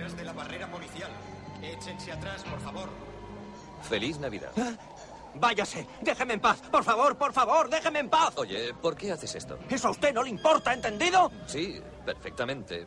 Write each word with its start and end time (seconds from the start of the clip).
Detrás 0.00 0.16
de 0.16 0.24
la 0.24 0.32
barrera 0.32 0.66
policial. 0.68 1.10
Échense 1.62 2.10
atrás, 2.10 2.42
por 2.44 2.58
favor. 2.60 2.88
Feliz 3.86 4.18
Navidad. 4.18 4.50
Váyase, 5.34 5.86
déjeme 6.00 6.32
en 6.34 6.40
paz. 6.40 6.58
Por 6.70 6.82
favor, 6.82 7.16
por 7.18 7.34
favor, 7.34 7.68
déjeme 7.68 7.98
en 7.98 8.08
paz. 8.08 8.32
Oye, 8.36 8.72
¿por 8.72 8.96
qué 8.96 9.12
haces 9.12 9.34
esto? 9.34 9.58
Eso 9.68 9.88
a 9.88 9.90
usted 9.90 10.14
no 10.14 10.22
le 10.22 10.30
importa, 10.30 10.72
¿entendido? 10.72 11.30
Sí, 11.46 11.82
perfectamente. 12.06 12.86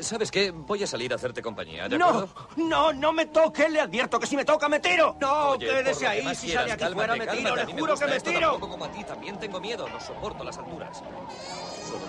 ¿Sabes 0.00 0.30
qué? 0.30 0.50
Voy 0.50 0.82
a 0.82 0.86
salir 0.86 1.12
a 1.12 1.16
hacerte 1.16 1.42
compañía, 1.42 1.90
¿de 1.90 1.98
no, 1.98 2.06
acuerdo? 2.08 2.48
no, 2.56 2.94
no 2.94 3.12
me 3.12 3.26
toque. 3.26 3.68
Le 3.68 3.78
advierto 3.82 4.18
que 4.18 4.26
si 4.26 4.34
me 4.34 4.46
toca 4.46 4.70
me 4.70 4.80
tiro. 4.80 5.14
No, 5.20 5.50
Oye, 5.50 5.66
quédese 5.66 6.06
ahí. 6.06 6.34
Si 6.34 6.46
quieras, 6.46 6.62
sale 6.62 6.72
aquí 6.72 6.84
cálmate, 6.84 7.06
fuera 7.08 7.12
me 7.16 7.26
tiro. 7.36 7.50
cálmate. 7.50 7.60
A 7.60 7.66
Le 7.66 7.80
juro 7.80 7.92
gusta 7.92 8.06
que 8.06 8.12
me 8.12 8.20
tiro. 8.20 8.50
tampoco 8.52 8.68
como 8.72 8.84
a 8.86 8.90
ti. 8.92 9.04
También 9.04 9.38
tengo 9.38 9.60
miedo. 9.60 9.86
No 9.90 10.00
soporto 10.00 10.42
las 10.42 10.56
alturas. 10.56 11.02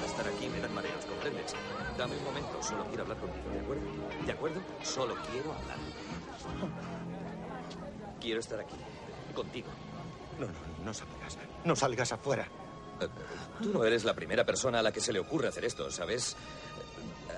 De 0.02 0.05
estar 0.08 0.27
aquí 0.27 0.48
me 0.50 0.59
dan 0.59 0.73
mareos, 0.73 1.05
¿comprendes? 1.05 1.54
Dame 1.98 2.16
un 2.18 2.23
momento. 2.23 2.62
Solo 2.64 2.86
quiero 2.86 3.04
hablar 3.04 3.18
contigo, 3.18 3.50
¿de 3.52 3.59
acuerdo? 3.59 3.82
¿De 4.26 4.32
acuerdo? 4.32 4.62
Solo 4.84 5.16
quiero 5.32 5.54
hablar. 5.54 5.78
Quiero 8.20 8.40
estar 8.40 8.59
aquí. 8.59 8.76
Contigo. 9.34 9.68
No, 10.40 10.45
no, 10.48 10.54
no 10.86 10.94
salgas. 10.94 11.38
No 11.64 11.76
salgas 11.76 12.12
afuera. 12.12 12.48
Eh, 13.00 13.08
Tú 13.62 13.70
no 13.73 13.84
eres 13.84 14.04
la 14.04 14.14
primera 14.14 14.45
persona 14.45 14.80
a 14.80 14.81
la 14.81 14.92
que 14.92 15.02
se 15.02 15.14
le 15.14 15.20
ocurre 15.20 15.48
hacer 15.48 15.66
esto, 15.66 15.90
¿sabes? 15.92 16.36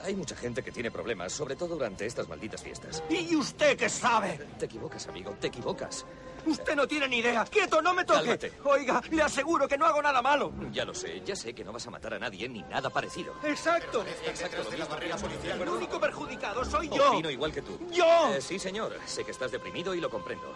Hay 0.03 0.15
mucha 0.15 0.35
gente 0.35 0.63
que 0.63 0.71
tiene 0.71 0.91
problemas, 0.91 1.33
sobre 1.33 1.55
todo 1.57 1.75
durante 1.75 2.05
estas 2.05 2.27
malditas 2.29 2.61
fiestas. 2.63 3.03
¿Y 3.09 3.35
usted 3.35 3.77
qué 3.77 3.89
sabe? 3.89 4.39
Te 4.57 4.65
equivocas, 4.65 5.07
amigo, 5.07 5.35
te 5.39 5.47
equivocas. 5.47 6.05
Usted 6.45 6.75
no 6.75 6.87
tiene 6.87 7.07
ni 7.07 7.17
idea. 7.17 7.45
¡Quieto, 7.45 7.81
no 7.81 7.93
me 7.93 8.05
toque! 8.05 8.19
Cálmate. 8.19 8.53
Oiga, 8.63 9.01
le 9.11 9.21
aseguro 9.21 9.67
que 9.67 9.77
no 9.77 9.85
hago 9.85 10.01
nada 10.01 10.21
malo. 10.21 10.51
Ya 10.71 10.85
lo 10.85 10.93
sé, 10.93 11.21
ya 11.25 11.35
sé 11.35 11.53
que 11.53 11.63
no 11.63 11.71
vas 11.71 11.85
a 11.87 11.89
matar 11.89 12.13
a 12.13 12.19
nadie 12.19 12.47
ni 12.49 12.61
nada 12.63 12.89
parecido. 12.89 13.33
Exacto. 13.43 14.03
Exacto, 14.25 14.63
lo 14.63 14.71
mismo 14.71 14.95
pienso. 14.97 15.27
El 15.63 15.69
único 15.69 15.99
perjudicado 15.99 16.65
soy 16.65 16.89
yo. 16.89 17.11
Opino 17.11 17.29
igual 17.29 17.51
que 17.51 17.61
tú. 17.61 17.77
¡Yo! 17.91 18.33
Eh, 18.33 18.41
sí, 18.41 18.59
señor. 18.59 18.97
Sé 19.05 19.23
que 19.23 19.31
estás 19.31 19.51
deprimido 19.51 19.93
y 19.93 20.01
lo 20.01 20.09
comprendo. 20.09 20.53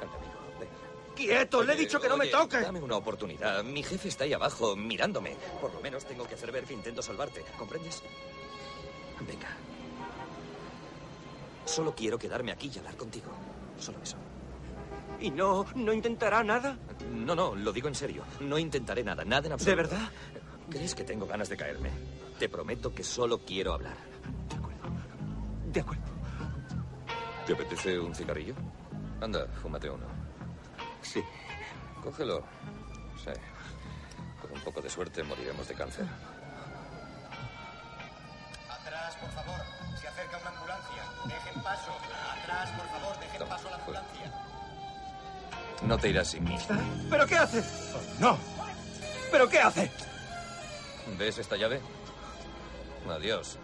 Anda, 0.00 0.16
amigo, 0.16 0.32
ven. 0.60 0.68
Quieto, 1.14 1.62
le 1.62 1.72
he 1.74 1.76
dicho 1.76 2.00
que 2.00 2.08
no 2.08 2.16
me 2.16 2.26
toque. 2.28 2.60
Dame 2.60 2.80
una 2.80 2.96
oportunidad. 2.96 3.62
Mi 3.64 3.82
jefe 3.82 4.08
está 4.08 4.24
ahí 4.24 4.32
abajo, 4.32 4.76
mirándome. 4.76 5.36
Por 5.60 5.72
lo 5.72 5.80
menos 5.80 6.04
tengo 6.04 6.26
que 6.26 6.34
hacer 6.34 6.52
ver 6.52 6.64
que 6.64 6.74
intento 6.74 7.02
salvarte. 7.02 7.44
¿Comprendes? 7.58 8.02
Venga. 9.20 9.48
Solo 11.64 11.94
quiero 11.94 12.18
quedarme 12.18 12.52
aquí 12.52 12.70
y 12.74 12.78
hablar 12.78 12.96
contigo. 12.96 13.30
Solo 13.78 13.98
eso. 14.02 14.16
¿Y 15.22 15.30
no, 15.30 15.64
no 15.76 15.92
intentará 15.92 16.42
nada? 16.42 16.76
No, 17.08 17.36
no, 17.36 17.54
lo 17.54 17.72
digo 17.72 17.86
en 17.86 17.94
serio. 17.94 18.24
No 18.40 18.58
intentaré 18.58 19.04
nada, 19.04 19.24
nada 19.24 19.46
en 19.46 19.52
absoluto. 19.52 19.70
¿De 19.70 19.88
verdad? 19.88 20.10
¿Crees 20.68 20.96
que 20.96 21.04
tengo 21.04 21.26
ganas 21.26 21.48
de 21.48 21.56
caerme? 21.56 21.90
Te 22.40 22.48
prometo 22.48 22.92
que 22.92 23.04
solo 23.04 23.38
quiero 23.38 23.72
hablar. 23.72 23.96
De 25.72 25.80
acuerdo. 25.80 26.02
¿Te 27.46 27.52
apetece 27.52 28.00
un 28.00 28.12
cigarrillo? 28.12 28.54
Anda, 29.20 29.46
fúmate 29.62 29.88
uno. 29.88 30.06
Sí. 31.02 31.22
Cógelo. 32.02 32.42
Sí. 33.24 33.30
Con 34.40 34.50
un 34.50 34.60
poco 34.62 34.80
de 34.80 34.90
suerte 34.90 35.22
moriremos 35.22 35.68
de 35.68 35.74
cáncer. 35.74 36.04
Atrás, 38.68 39.16
por 39.16 39.30
favor. 39.30 39.60
Se 40.00 40.08
acerca 40.08 40.38
una 40.38 40.50
ambulancia. 40.50 41.02
Dejen 41.26 41.62
paso. 41.62 41.92
Atrás, 42.42 42.70
por 42.70 42.86
favor. 42.88 43.20
Dejen 43.20 43.48
paso 43.48 43.68
a 43.68 43.70
la 43.70 43.76
ambulancia. 43.76 44.51
No 45.86 45.98
te 45.98 46.08
irás 46.08 46.28
sin 46.28 46.44
mí. 46.44 46.56
¿Pero 47.10 47.26
qué 47.26 47.36
hace? 47.36 47.62
No. 48.18 48.36
¿Pero 49.30 49.48
qué 49.48 49.58
hace? 49.58 49.90
¿Ves 51.18 51.38
esta 51.38 51.56
llave? 51.56 51.80
Adiós. 53.10 53.58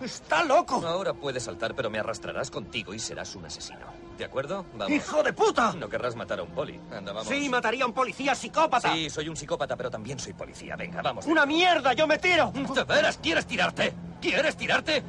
Está 0.00 0.44
loco. 0.44 0.84
Ahora 0.86 1.12
puedes 1.12 1.42
saltar, 1.42 1.74
pero 1.74 1.90
me 1.90 1.98
arrastrarás 1.98 2.50
contigo 2.50 2.94
y 2.94 2.98
serás 2.98 3.34
un 3.34 3.46
asesino. 3.46 3.86
¿De 4.16 4.24
acuerdo? 4.24 4.64
Vamos. 4.74 4.90
¡Hijo 4.90 5.22
de 5.22 5.32
puta! 5.32 5.72
No 5.72 5.88
querrás 5.88 6.14
matar 6.16 6.40
a 6.40 6.42
un 6.44 6.50
poli. 6.50 6.80
Anda, 6.92 7.12
vamos. 7.12 7.28
Sí, 7.28 7.48
mataría 7.48 7.84
a 7.84 7.86
un 7.86 7.92
policía 7.92 8.34
psicópata. 8.34 8.92
Sí, 8.92 9.10
soy 9.10 9.28
un 9.28 9.36
psicópata, 9.36 9.76
pero 9.76 9.90
también 9.90 10.18
soy 10.18 10.32
policía. 10.34 10.76
Venga, 10.76 11.02
vamos. 11.02 11.26
¡Una 11.26 11.46
mierda! 11.46 11.92
¡Yo 11.94 12.06
me 12.06 12.18
tiro! 12.18 12.52
¿De 12.52 12.84
veras 12.84 13.18
quieres 13.18 13.46
tirarte? 13.46 13.92
¿Quieres 14.20 14.56
tirarte? 14.56 15.02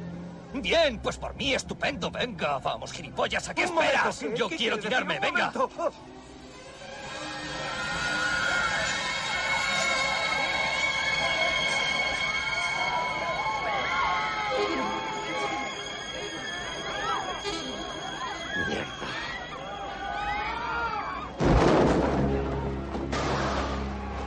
Bien, 0.54 0.98
pues 0.98 1.16
por 1.16 1.34
mí 1.34 1.54
estupendo. 1.54 2.10
Venga, 2.10 2.58
vamos, 2.58 2.92
gilipollas, 2.92 3.48
¿a 3.48 3.54
qué 3.54 3.64
Un 3.66 3.74
momento, 3.74 4.08
esperas? 4.08 4.18
¿qué- 4.18 4.36
Yo 4.36 4.48
qué 4.48 4.56
quiero 4.56 4.78
tirarme, 4.78 5.14
decir? 5.14 5.32
Venga. 5.32 5.52
momento. 5.52 5.92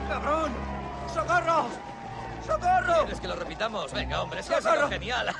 ¡Cabrón! 0.08 0.52
¡Socorro! 1.14 1.70
¿Quieres 3.04 3.20
que 3.20 3.28
lo 3.28 3.36
repitamos? 3.36 3.92
Venga, 3.92 4.22
hombre, 4.22 4.40
ha 4.40 4.44
sido 4.44 4.62
¡Socorro! 4.62 4.90
genial. 4.90 5.36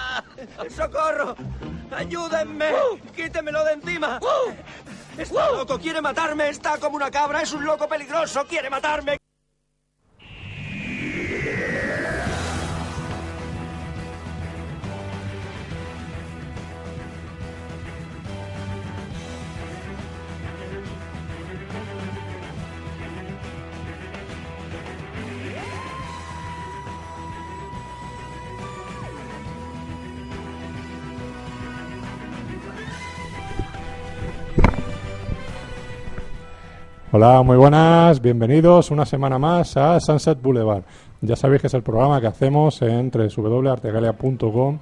¡Socorro! 0.76 1.36
¡Ayúdenme! 1.96 2.72
¡Quítemelo 3.14 3.64
de 3.64 3.72
encima! 3.74 4.20
¡Está 5.16 5.50
loco! 5.50 5.78
¡Quiere 5.78 6.00
matarme! 6.00 6.48
¡Está 6.48 6.78
como 6.78 6.96
una 6.96 7.10
cabra! 7.10 7.42
¡Es 7.42 7.52
un 7.52 7.64
loco 7.64 7.88
peligroso! 7.88 8.44
¡Quiere 8.46 8.68
matarme! 8.68 9.18
Hola, 37.18 37.42
muy 37.42 37.56
buenas, 37.56 38.20
bienvenidos 38.20 38.90
una 38.90 39.06
semana 39.06 39.38
más 39.38 39.74
a 39.78 39.98
Sunset 40.00 40.38
Boulevard. 40.42 40.82
Ya 41.22 41.34
sabéis 41.34 41.62
que 41.62 41.68
es 41.68 41.72
el 41.72 41.82
programa 41.82 42.20
que 42.20 42.26
hacemos 42.26 42.82
en 42.82 43.10
www.artegalia.com, 43.10 44.78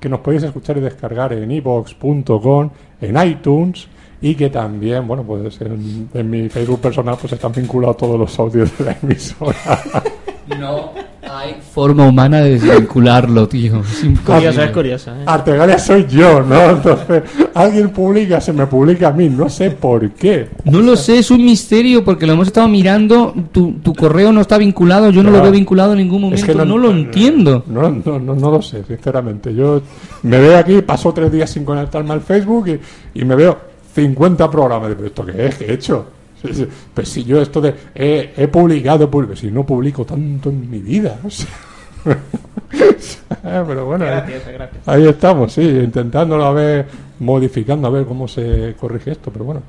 que 0.00 0.08
nos 0.08 0.18
podéis 0.18 0.42
escuchar 0.42 0.78
y 0.78 0.80
descargar 0.80 1.32
en 1.32 1.48
ibox.com, 1.48 2.70
en 3.00 3.28
iTunes 3.28 3.86
y 4.20 4.34
que 4.34 4.50
también, 4.50 5.06
bueno, 5.06 5.22
pues 5.22 5.60
en, 5.60 6.08
en 6.12 6.28
mi 6.28 6.48
Facebook 6.48 6.80
personal 6.80 7.18
pues 7.20 7.34
están 7.34 7.52
vinculados 7.52 7.98
todos 7.98 8.18
los 8.18 8.36
audios 8.36 8.76
de 8.76 8.84
la 8.84 8.96
emisora. 9.00 9.54
No 10.58 10.92
hay 11.28 11.56
forma 11.72 12.06
humana 12.06 12.40
de 12.40 12.58
desvincularlo, 12.58 13.48
tío. 13.48 13.80
Es 13.80 14.04
Curioso, 14.24 14.62
es 14.62 14.70
curioso. 14.70 15.10
¿eh? 15.10 15.22
Artegalia 15.26 15.78
soy 15.78 16.06
yo, 16.06 16.40
¿no? 16.42 16.70
Entonces, 16.70 17.22
alguien 17.54 17.90
publica, 17.90 18.40
se 18.40 18.52
me 18.52 18.66
publica 18.66 19.08
a 19.08 19.12
mí, 19.12 19.28
no 19.28 19.48
sé 19.48 19.70
por 19.70 20.10
qué. 20.10 20.48
No 20.64 20.80
lo 20.80 20.96
sé, 20.96 21.18
es 21.18 21.30
un 21.30 21.44
misterio 21.44 22.04
porque 22.04 22.26
lo 22.26 22.34
hemos 22.34 22.46
estado 22.46 22.68
mirando. 22.68 23.34
Tu, 23.52 23.72
tu 23.82 23.94
correo 23.94 24.32
no 24.32 24.40
está 24.40 24.58
vinculado, 24.58 25.10
yo 25.10 25.22
no 25.22 25.30
lo 25.30 25.42
veo 25.42 25.50
vinculado 25.50 25.92
en 25.92 25.98
ningún 25.98 26.22
momento. 26.22 26.64
no, 26.64 26.78
lo 26.78 26.90
entiendo. 26.90 27.64
No, 27.66 27.90
no, 27.90 28.18
no, 28.18 28.34
no 28.34 28.50
lo 28.50 28.62
sé, 28.62 28.84
sinceramente. 28.84 29.54
Yo 29.54 29.82
me 30.22 30.38
veo 30.38 30.58
aquí, 30.58 30.80
paso 30.82 31.12
tres 31.12 31.30
días 31.32 31.50
sin 31.50 31.64
conectarme 31.64 32.12
al 32.12 32.20
Facebook 32.20 32.68
y, 32.68 33.20
y 33.20 33.24
me 33.24 33.34
veo 33.34 33.58
50 33.94 34.50
programas. 34.50 34.90
Digo, 34.90 35.04
¿esto 35.04 35.24
qué 35.24 35.46
es? 35.46 35.54
¿Qué 35.56 35.64
he 35.66 35.72
hecho? 35.74 36.06
Pues 36.94 37.08
si 37.08 37.24
yo 37.24 37.40
esto 37.40 37.60
de 37.60 37.74
he, 37.94 38.32
he 38.36 38.48
publicado, 38.48 39.10
pues 39.10 39.40
si 39.40 39.50
no 39.50 39.64
publico 39.64 40.04
tanto 40.04 40.50
en 40.50 40.70
mi 40.70 40.78
vida. 40.78 41.18
o 41.24 41.30
sea. 41.30 41.48
Pero 43.42 43.86
bueno, 43.86 44.04
ahí, 44.04 44.10
Gracias, 44.10 44.48
gracias. 44.52 44.88
ahí 44.88 45.06
estamos, 45.06 45.52
sí, 45.52 45.62
intentándolo 45.62 46.44
a 46.44 46.52
ver, 46.52 46.86
modificando 47.18 47.88
a 47.88 47.90
ver 47.90 48.04
cómo 48.04 48.28
se 48.28 48.74
corrige 48.78 49.12
esto. 49.12 49.30
Pero 49.30 49.44
bueno, 49.44 49.62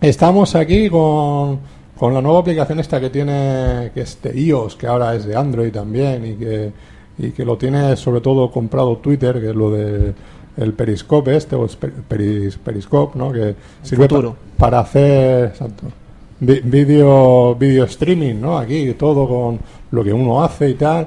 estamos 0.00 0.54
aquí 0.54 0.88
con, 0.88 1.60
con 1.96 2.14
la 2.14 2.20
nueva 2.20 2.40
aplicación 2.40 2.80
esta 2.80 3.00
que 3.00 3.10
tiene, 3.10 3.90
que 3.94 4.02
es 4.02 4.20
de 4.22 4.38
iOS, 4.38 4.76
que 4.76 4.86
ahora 4.86 5.14
es 5.14 5.24
de 5.24 5.36
Android 5.36 5.72
también 5.72 6.26
y 6.26 6.34
que, 6.34 6.72
y 7.18 7.30
que 7.30 7.44
lo 7.44 7.56
tiene 7.56 7.96
sobre 7.96 8.20
todo 8.20 8.50
comprado 8.50 8.96
Twitter, 8.98 9.40
que 9.40 9.50
es 9.50 9.56
lo 9.56 9.70
de 9.70 10.12
el 10.56 10.72
Periscope 10.74 11.36
este, 11.36 11.56
o 11.56 11.66
peris, 12.08 12.56
Periscope, 12.58 13.18
¿no? 13.18 13.32
Que 13.32 13.54
sirve 13.82 14.08
pa- 14.08 14.34
para 14.58 14.80
hacer 14.80 15.46
exacto, 15.46 15.84
vi- 16.40 16.60
vídeo 16.62 17.54
video 17.54 17.84
streaming, 17.84 18.34
¿no? 18.40 18.58
Aquí 18.58 18.92
todo 18.94 19.26
con 19.28 19.58
lo 19.90 20.04
que 20.04 20.12
uno 20.12 20.42
hace 20.42 20.70
y 20.70 20.74
tal. 20.74 21.06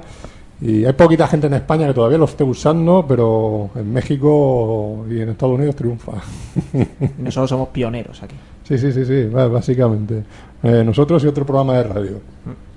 Y 0.60 0.86
hay 0.86 0.92
poquita 0.94 1.28
gente 1.28 1.48
en 1.48 1.54
España 1.54 1.86
que 1.86 1.92
todavía 1.92 2.16
lo 2.16 2.24
esté 2.24 2.42
usando, 2.42 3.04
pero 3.06 3.68
en 3.74 3.92
México 3.92 5.04
y 5.10 5.20
en 5.20 5.28
Estados 5.28 5.54
Unidos 5.54 5.76
triunfa. 5.76 6.12
Nosotros 7.18 7.50
somos 7.50 7.68
pioneros 7.68 8.22
aquí. 8.22 8.36
Sí, 8.64 8.78
sí, 8.78 8.90
sí, 8.92 9.04
sí, 9.04 9.24
básicamente. 9.26 10.24
Eh, 10.62 10.82
nosotros 10.84 11.22
y 11.22 11.26
otro 11.26 11.44
programa 11.44 11.74
de 11.74 11.82
radio. 11.84 12.20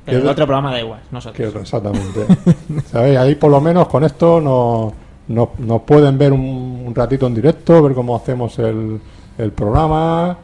Pero 0.05 0.17
Que 0.19 0.23
el 0.25 0.27
otro 0.27 0.45
programa 0.45 0.71
da 0.71 0.81
igual, 0.81 0.99
que 0.99 1.15
nosotros. 1.15 1.55
es- 1.55 1.61
exactamente. 1.61 2.25
¿Sabéis? 2.91 3.17
Ahí 3.17 3.35
por 3.35 3.49
lo 3.49 3.61
menos 3.61 3.87
con 3.87 4.03
esto 4.03 4.41
nos, 4.41 4.93
nos, 5.29 5.57
nos 5.59 5.81
pueden 5.83 6.17
ver 6.17 6.33
un, 6.33 6.83
un 6.85 6.93
ratito 6.93 7.25
en 7.27 7.35
directo, 7.35 7.81
ver 7.81 7.93
cómo 7.93 8.15
hacemos 8.15 8.59
el, 8.59 8.99
el 9.37 9.51
programa. 9.51 10.37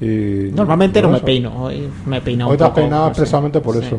Y, 0.00 0.50
Normalmente 0.54 0.98
y 0.98 1.02
no 1.02 1.08
me 1.10 1.20
peino, 1.20 1.64
hoy 1.64 1.88
me 2.06 2.18
he 2.18 2.20
peinado 2.20 2.50
Hoy 2.50 2.56
te 2.56 2.64
has 2.64 2.70
peinado 2.70 3.04
sé. 3.06 3.10
expresamente 3.10 3.60
por 3.60 3.76
Sí. 3.76 3.86
eso. 3.86 3.98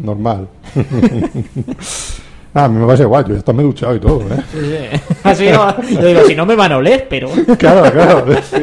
Normal. 0.00 0.48
ah, 2.54 2.64
a 2.64 2.68
mí 2.68 2.78
me 2.78 2.86
parece 2.86 3.02
igual, 3.04 3.24
yo 3.26 3.36
ya 3.36 3.52
me 3.52 3.62
he 3.62 3.66
duchado 3.66 3.94
y 3.96 4.00
todo, 4.00 4.20
¿eh? 4.22 4.42
Sí, 4.52 4.58
sí. 4.60 5.14
Así 5.24 5.46
no, 5.50 5.80
yo 5.82 6.06
digo, 6.06 6.20
si 6.26 6.34
no 6.34 6.46
me 6.46 6.56
van 6.56 6.72
a 6.72 6.76
oler, 6.78 7.06
pero... 7.08 7.28
Claro, 7.58 7.90
claro. 7.92 8.24
sí. 8.42 8.62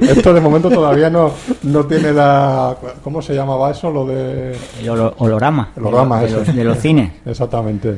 Esto 0.00 0.32
de 0.34 0.40
momento 0.40 0.70
todavía 0.70 1.10
no, 1.10 1.30
no 1.62 1.84
tiene 1.86 2.12
la... 2.12 2.76
¿Cómo 3.02 3.20
se 3.22 3.34
llamaba 3.34 3.70
eso? 3.70 3.90
Lo 3.90 4.06
de... 4.06 4.56
El 4.82 4.88
holograma. 4.90 5.70
El 5.76 5.82
holograma, 5.86 6.20
de, 6.20 6.26
eso. 6.26 6.38
los, 6.38 6.54
de 6.54 6.64
los 6.64 6.78
cines. 6.78 7.12
Exactamente. 7.26 7.96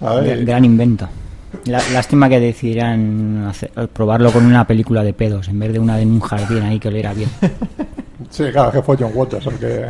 A 0.00 0.14
ver, 0.16 0.44
Gran 0.44 0.64
invento. 0.64 1.08
Lástima 1.66 2.28
que 2.28 2.40
decidieran 2.40 3.46
hacer- 3.48 3.70
probarlo 3.92 4.30
con 4.32 4.44
una 4.44 4.66
película 4.66 5.02
de 5.02 5.12
pedos 5.14 5.48
en 5.48 5.58
vez 5.58 5.72
de 5.72 5.78
una 5.78 5.96
de 5.96 6.04
un 6.04 6.20
jardín 6.20 6.62
ahí 6.62 6.78
que 6.78 6.88
oliera 6.88 7.14
bien. 7.14 7.30
Sí, 8.30 8.44
claro, 8.52 8.70
que 8.72 8.82
fue 8.82 8.96
John 8.98 9.12
Waters 9.14 9.46
el 9.46 9.54
que, 9.58 9.86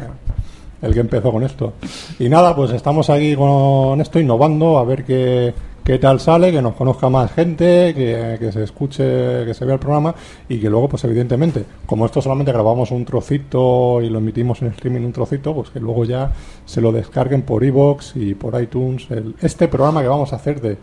el 0.82 0.94
que 0.94 1.00
empezó 1.00 1.32
con 1.32 1.42
esto. 1.42 1.74
Y 2.18 2.28
nada, 2.28 2.54
pues 2.54 2.70
estamos 2.72 3.10
aquí 3.10 3.34
con 3.34 4.00
esto 4.00 4.20
innovando, 4.20 4.78
a 4.78 4.84
ver 4.84 5.04
qué, 5.04 5.52
qué 5.82 5.98
tal 5.98 6.20
sale, 6.20 6.52
que 6.52 6.62
nos 6.62 6.74
conozca 6.74 7.08
más 7.08 7.32
gente, 7.32 7.92
que, 7.94 8.36
que 8.38 8.52
se 8.52 8.62
escuche, 8.62 9.44
que 9.44 9.52
se 9.54 9.64
vea 9.64 9.74
el 9.74 9.80
programa 9.80 10.14
y 10.48 10.58
que 10.58 10.70
luego, 10.70 10.88
pues 10.88 11.02
evidentemente, 11.04 11.64
como 11.86 12.06
esto 12.06 12.20
solamente 12.22 12.52
grabamos 12.52 12.90
un 12.92 13.04
trocito 13.04 14.00
y 14.00 14.10
lo 14.10 14.18
emitimos 14.18 14.62
en 14.62 14.68
streaming 14.68 15.00
un 15.06 15.12
trocito, 15.12 15.54
pues 15.54 15.70
que 15.70 15.80
luego 15.80 16.04
ya 16.04 16.30
se 16.66 16.80
lo 16.80 16.92
descarguen 16.92 17.42
por 17.42 17.64
iVoox 17.64 18.14
y 18.16 18.34
por 18.34 18.60
iTunes. 18.62 19.06
el- 19.10 19.34
este 19.40 19.66
programa 19.68 20.02
que 20.02 20.08
vamos 20.08 20.32
a 20.32 20.36
hacer 20.36 20.60
de 20.60 20.76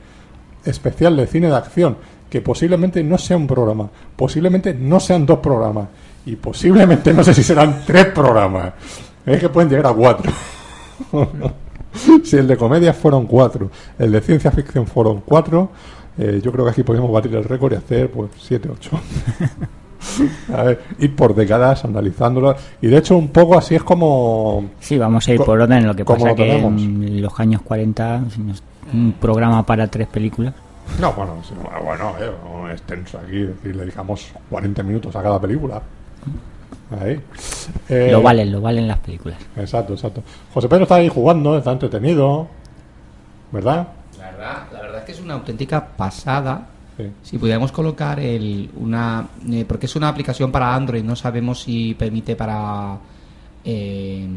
especial 0.66 1.16
de 1.18 1.28
cine 1.28 1.48
de 1.48 1.56
acción, 1.56 1.98
que 2.30 2.42
posiblemente 2.42 3.04
no 3.04 3.18
sea 3.18 3.38
un 3.38 3.48
programa, 3.48 3.90
posiblemente 4.16 4.74
no 4.74 5.00
sean 5.00 5.26
dos 5.26 5.40
programas, 5.40 5.88
y 6.26 6.36
posiblemente 6.36 7.14
no 7.14 7.24
sé 7.24 7.34
si 7.34 7.44
serán 7.44 7.84
tres 7.86 8.08
programas. 8.08 8.74
Es 9.26 9.40
que 9.40 9.50
pueden 9.50 9.70
llegar 9.70 9.88
a 9.88 9.94
cuatro. 9.94 10.32
si 12.24 12.38
el 12.38 12.48
de 12.48 12.58
comedia 12.58 12.94
fueron 12.94 13.26
cuatro, 13.26 13.70
el 14.00 14.12
de 14.12 14.22
ciencia 14.22 14.52
ficción 14.52 14.88
fueron 14.88 15.22
cuatro, 15.26 15.70
eh, 16.18 16.40
yo 16.44 16.52
creo 16.52 16.66
que 16.66 16.72
aquí 16.72 16.84
podemos 16.84 17.12
batir 17.12 17.36
el 17.36 17.44
récord 17.44 17.74
y 17.74 17.76
hacer 17.76 18.10
pues 18.12 18.32
siete, 18.40 18.70
ocho. 18.72 18.92
A 20.54 20.64
ver, 20.64 20.82
ir 21.00 21.16
por 21.16 21.36
décadas 21.36 21.86
analizándolo. 21.86 22.56
Y 22.82 22.88
de 22.88 22.98
hecho, 22.98 23.16
un 23.18 23.28
poco 23.28 23.58
así 23.58 23.76
es 23.76 23.84
como. 23.84 24.72
Sí, 24.80 24.98
vamos 24.98 25.28
a 25.28 25.34
ir 25.34 25.38
por 25.40 25.60
orden. 25.62 25.86
Lo 25.86 25.96
que 25.96 26.04
¿cómo 26.04 26.18
pasa 26.18 26.30
lo 26.30 26.36
que 26.36 26.58
en 26.58 27.22
los 27.22 27.40
años 27.40 27.62
40 27.62 28.24
si 28.34 28.42
nos- 28.42 28.64
un 28.94 29.14
programa 29.14 29.66
para 29.66 29.88
tres 29.88 30.08
películas. 30.08 30.54
No, 31.00 31.14
bueno, 31.14 31.42
sí, 31.44 31.54
bueno, 31.84 32.14
eh, 32.20 32.32
un 32.54 32.70
extenso 32.72 33.18
aquí, 33.20 33.42
es 33.44 33.48
decir, 33.56 33.76
le 33.76 33.84
dedicamos 33.84 34.28
40 34.50 34.84
minutos 34.84 35.16
a 35.16 35.24
cada 35.24 35.40
película. 35.40 35.82
Ahí. 37.00 37.20
Eh, 37.88 38.10
Lo 38.12 38.22
valen, 38.22 38.52
lo 38.52 38.60
valen 38.60 38.88
las 38.88 38.98
películas. 39.00 39.38
Exacto, 39.56 39.94
exacto. 39.94 40.22
José 40.54 40.68
Pedro 40.68 40.84
está 40.84 40.96
ahí 40.96 41.08
jugando, 41.08 41.58
está 41.58 41.72
entretenido, 41.72 42.48
¿verdad? 43.52 43.88
La 44.20 44.32
verdad, 44.32 44.58
la 44.74 44.82
verdad 44.82 45.00
es 45.00 45.06
que 45.06 45.12
es 45.14 45.22
una 45.22 45.36
auténtica 45.36 45.88
pasada. 45.88 46.68
Sí. 46.98 47.10
Si 47.24 47.38
pudiéramos 47.38 47.72
colocar 47.72 48.20
el, 48.20 48.70
una... 48.76 49.26
eh, 49.50 49.64
porque 49.66 49.86
es 49.86 49.96
una 49.96 50.10
aplicación 50.10 50.52
para 50.52 50.76
Android, 50.76 51.04
no 51.04 51.16
sabemos 51.16 51.62
si 51.62 51.94
permite 51.94 52.36
para, 52.36 52.98
eh, 53.64 54.28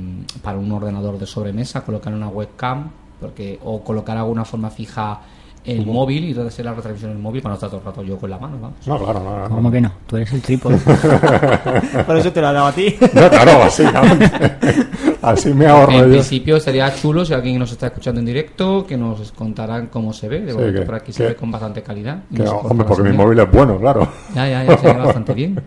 para 0.41 0.57
un 0.59 0.71
ordenador 0.71 1.19
de 1.19 1.27
sobremesa 1.27 1.85
colocar 1.85 2.15
una 2.15 2.29
webcam 2.29 2.89
porque 3.21 3.59
o 3.63 3.81
colocar 3.81 4.17
alguna 4.17 4.45
forma 4.45 4.71
fija 4.71 5.21
el 5.65 5.87
móvil 5.87 6.25
y 6.25 6.39
hacer 6.47 6.65
la 6.65 6.75
retransmisión 6.75 7.13
en 7.13 7.17
el 7.17 7.23
móvil 7.23 7.41
cuando 7.41 7.55
está 7.55 7.69
todo 7.69 7.79
el 7.81 7.87
rato 7.87 8.03
yo 8.03 8.19
con 8.19 8.29
la 8.29 8.39
mano, 8.39 8.59
vamos. 8.61 8.77
No, 8.87 8.99
claro, 8.99 9.21
no, 9.21 9.49
no. 9.49 9.55
¿Cómo 9.55 9.71
que 9.71 9.81
no? 9.81 9.91
Tú 10.07 10.17
eres 10.17 10.33
el 10.33 10.43
trípode. 10.43 10.77
Por 12.07 12.17
eso 12.17 12.33
te 12.33 12.41
lo 12.41 12.51
he 12.51 12.53
dado 12.53 12.67
a 12.67 12.73
ti. 12.73 12.95
No, 13.15 13.29
claro, 13.31 13.59
básicamente. 13.61 14.31
Así 15.23 15.55
me 15.55 15.67
ahorro 15.67 15.93
En 15.93 15.99
yo. 16.01 16.09
principio 16.11 16.61
sería 16.61 16.95
chulo 16.95 17.25
si 17.25 17.33
alguien 17.33 17.59
nos 17.59 17.73
está 17.73 17.87
escuchando 17.87 18.21
en 18.21 18.27
directo 18.27 18.85
que 18.87 18.97
nos 18.97 19.33
contarán 19.33 19.87
cómo 19.87 20.13
se 20.13 20.29
ve. 20.29 20.41
De 20.43 20.53
Sí, 20.53 20.59
momento 20.59 20.81
que- 20.81 20.87
por 20.87 20.95
aquí 20.97 21.07
que- 21.07 21.13
se 21.15 21.27
ve 21.29 21.35
con 21.37 21.51
bastante 21.51 21.83
calidad. 21.83 22.19
Que, 22.35 22.43
no 22.43 22.59
hombre, 22.59 22.87
porque 22.87 23.03
mi 23.11 23.17
móvil 23.17 23.39
es 23.39 23.51
bueno, 23.51 23.79
claro. 23.79 24.07
Ya, 24.35 24.47
ya, 24.49 24.65
ya 24.65 24.77
se 24.77 24.87
ve 24.87 24.93
bastante 25.01 25.33
bien. 25.33 25.59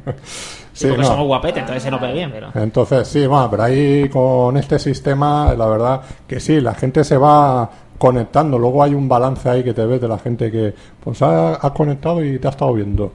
Sí, 0.74 0.86
porque 0.90 1.02
no. 1.02 1.08
somos 1.08 1.26
guapetes, 1.26 1.58
entonces 1.62 1.82
se 1.82 1.90
nos 1.90 2.00
ve 2.00 2.14
bien, 2.14 2.30
pero... 2.32 2.50
Entonces, 2.54 3.08
sí, 3.08 3.26
bueno, 3.26 3.50
pero 3.50 3.64
ahí 3.64 4.08
con 4.10 4.58
este 4.58 4.78
sistema, 4.78 5.56
la 5.56 5.66
verdad 5.66 6.02
que 6.28 6.40
sí, 6.40 6.62
la 6.62 6.76
gente 6.76 7.04
se 7.04 7.18
va 7.18 7.68
conectando. 7.98 8.58
Luego 8.60 8.84
hay 8.84 8.94
un 8.94 9.08
balance 9.10 9.50
ahí 9.50 9.64
que 9.64 9.74
te 9.74 9.86
ves 9.86 10.00
de 10.02 10.08
la 10.08 10.18
gente 10.20 10.52
que, 10.52 10.74
pues, 11.04 11.22
ha- 11.22 11.56
has 11.56 11.72
conectado 11.72 12.24
y 12.24 12.40
te 12.40 12.48
ha 12.48 12.52
estado 12.52 12.74
viendo. 12.74 13.12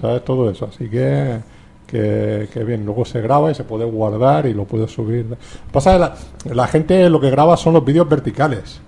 ¿Sabes? 0.00 0.24
Todo 0.24 0.50
eso. 0.50 0.66
Así 0.66 0.88
que, 0.88 1.38
que, 1.86 2.48
que 2.52 2.64
bien. 2.64 2.84
Luego 2.84 3.04
se 3.04 3.20
graba 3.20 3.50
y 3.50 3.54
se 3.54 3.64
puede 3.64 3.84
guardar 3.84 4.46
y 4.46 4.52
lo 4.54 4.64
puedes 4.64 4.90
subir. 4.90 5.26
Pasa 5.72 5.92
que 5.92 5.98
la, 5.98 6.54
la 6.54 6.66
gente 6.66 7.08
lo 7.08 7.20
que 7.20 7.30
graba 7.30 7.56
son 7.56 7.74
los 7.74 7.84
vídeos 7.84 8.08
verticales. 8.08 8.80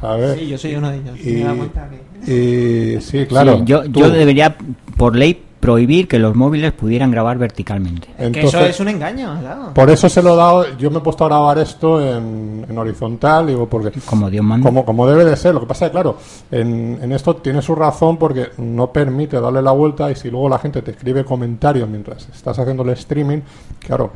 ¿Sabes? 0.00 0.38
Sí, 0.38 0.46
yo 0.48 0.56
soy 0.58 0.74
uno 0.76 0.90
de 0.90 0.96
ellos. 0.98 1.18
Y, 1.20 1.32
Me 1.32 1.40
he 1.40 1.44
dado 1.44 1.56
cuenta 1.56 1.88
que... 2.24 2.94
y 2.96 3.00
sí, 3.00 3.26
claro. 3.26 3.58
Sí, 3.58 3.62
yo, 3.66 3.84
yo 3.84 4.10
debería, 4.10 4.56
por 4.96 5.16
ley, 5.16 5.42
prohibir 5.60 6.06
que 6.06 6.18
los 6.18 6.36
móviles 6.36 6.72
pudieran 6.72 7.10
grabar 7.10 7.36
verticalmente. 7.38 8.08
que 8.32 8.40
eso 8.42 8.60
es 8.60 8.78
un 8.80 8.88
engaño, 8.88 9.36
claro. 9.40 9.74
Por 9.74 9.90
eso 9.90 10.08
se 10.08 10.22
lo 10.22 10.34
he 10.34 10.36
dado, 10.36 10.76
yo 10.78 10.90
me 10.90 10.98
he 10.98 11.00
puesto 11.00 11.24
a 11.24 11.28
grabar 11.28 11.58
esto 11.58 12.00
en, 12.00 12.64
en 12.68 12.78
horizontal, 12.78 13.46
digo, 13.48 13.66
porque 13.68 13.98
Como 14.06 14.30
Dios 14.30 14.44
manda. 14.44 14.64
como, 14.68 14.84
como 14.84 15.06
debe 15.06 15.24
de 15.24 15.36
ser. 15.36 15.54
Lo 15.54 15.60
que 15.60 15.66
pasa 15.66 15.86
es 15.86 15.90
que, 15.90 15.92
claro, 15.94 16.16
en, 16.50 16.98
en 17.02 17.12
esto 17.12 17.36
tiene 17.36 17.60
su 17.62 17.74
razón 17.74 18.16
porque 18.18 18.48
no 18.58 18.92
permite 18.92 19.40
darle 19.40 19.60
la 19.62 19.72
vuelta 19.72 20.10
y 20.10 20.14
si 20.16 20.30
luego 20.30 20.48
la 20.48 20.58
gente 20.58 20.80
te 20.82 20.92
escribe 20.92 21.24
comentarios 21.24 21.88
mientras 21.88 22.28
estás 22.28 22.58
haciendo 22.58 22.84
el 22.84 22.90
streaming, 22.90 23.38
claro, 23.80 24.12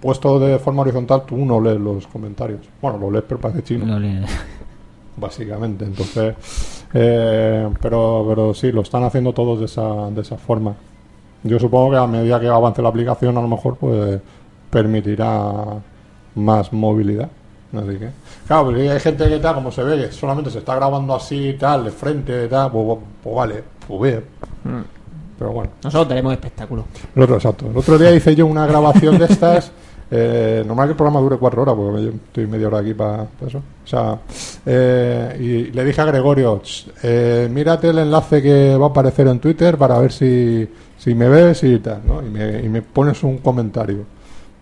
puesto 0.00 0.38
de 0.38 0.58
forma 0.58 0.82
horizontal 0.82 1.24
tú 1.26 1.36
no 1.36 1.60
lees 1.60 1.78
los 1.80 2.06
comentarios. 2.06 2.60
Bueno, 2.80 2.98
lo 2.98 3.10
lees 3.10 3.24
pero 3.28 3.40
parece 3.40 3.62
chino, 3.64 3.84
Lo 3.86 3.98
le- 3.98 4.22
básicamente. 5.16 5.84
Entonces, 5.84 6.34
eh, 6.94 7.68
pero, 7.80 8.24
pero 8.28 8.54
sí, 8.54 8.72
lo 8.72 8.82
están 8.82 9.04
haciendo 9.04 9.32
todos 9.32 9.58
de 9.60 9.66
esa, 9.66 10.10
de 10.10 10.20
esa 10.20 10.36
forma. 10.36 10.74
Yo 11.42 11.58
supongo 11.58 11.92
que 11.92 11.96
a 11.96 12.06
medida 12.06 12.40
que 12.40 12.48
avance 12.48 12.82
la 12.82 12.88
aplicación, 12.88 13.36
a 13.38 13.42
lo 13.42 13.48
mejor 13.48 13.76
pues 13.76 14.20
permitirá 14.70 15.52
más 16.34 16.72
movilidad. 16.72 17.28
Así 17.72 17.98
que, 17.98 18.10
claro, 18.46 18.66
porque 18.66 18.90
hay 18.90 19.00
gente 19.00 19.28
que 19.28 19.38
tal, 19.38 19.54
como 19.56 19.70
se 19.70 19.82
ve, 19.82 19.96
que 19.96 20.12
solamente 20.12 20.50
se 20.50 20.58
está 20.58 20.76
grabando 20.76 21.14
así, 21.14 21.56
tal, 21.58 21.84
de 21.84 21.90
frente, 21.90 22.48
tal, 22.48 22.70
pues, 22.70 22.98
pues 23.22 23.36
vale, 23.36 23.64
pues 23.86 24.00
bien. 24.00 24.24
Pero 25.38 25.52
bueno. 25.52 25.70
Nosotros 25.82 26.08
tenemos 26.08 26.32
espectáculo. 26.32 26.84
El 27.14 27.22
otro, 27.22 27.36
exacto. 27.36 27.66
El 27.70 27.76
otro 27.76 27.98
día 27.98 28.14
hice 28.14 28.34
yo 28.34 28.46
una 28.46 28.66
grabación 28.66 29.18
de 29.18 29.26
estas. 29.26 29.72
Eh, 30.08 30.62
normal 30.64 30.86
que 30.86 30.90
el 30.92 30.96
programa 30.96 31.20
dure 31.20 31.36
cuatro 31.36 31.62
horas, 31.62 31.74
porque 31.74 32.04
yo 32.04 32.10
estoy 32.10 32.46
media 32.46 32.68
hora 32.68 32.78
aquí 32.78 32.94
para 32.94 33.26
eso. 33.44 33.58
O 33.58 33.86
sea, 33.86 34.18
eh, 34.64 35.36
y 35.40 35.72
le 35.72 35.84
dije 35.84 36.00
a 36.00 36.04
Gregorio, 36.04 36.60
"Ch, 36.62 36.88
eh, 37.02 37.48
mírate 37.50 37.88
el 37.88 37.98
enlace 37.98 38.40
que 38.40 38.76
va 38.76 38.86
a 38.86 38.88
aparecer 38.90 39.26
en 39.26 39.40
Twitter 39.40 39.76
para 39.76 39.98
ver 39.98 40.12
si, 40.12 40.68
si 40.96 41.14
me 41.14 41.28
ves 41.28 41.64
y 41.64 41.78
tal, 41.80 42.02
¿no? 42.06 42.22
Y 42.24 42.30
me, 42.30 42.60
y 42.62 42.68
me 42.68 42.82
pones 42.82 43.22
un 43.24 43.38
comentario. 43.38 44.04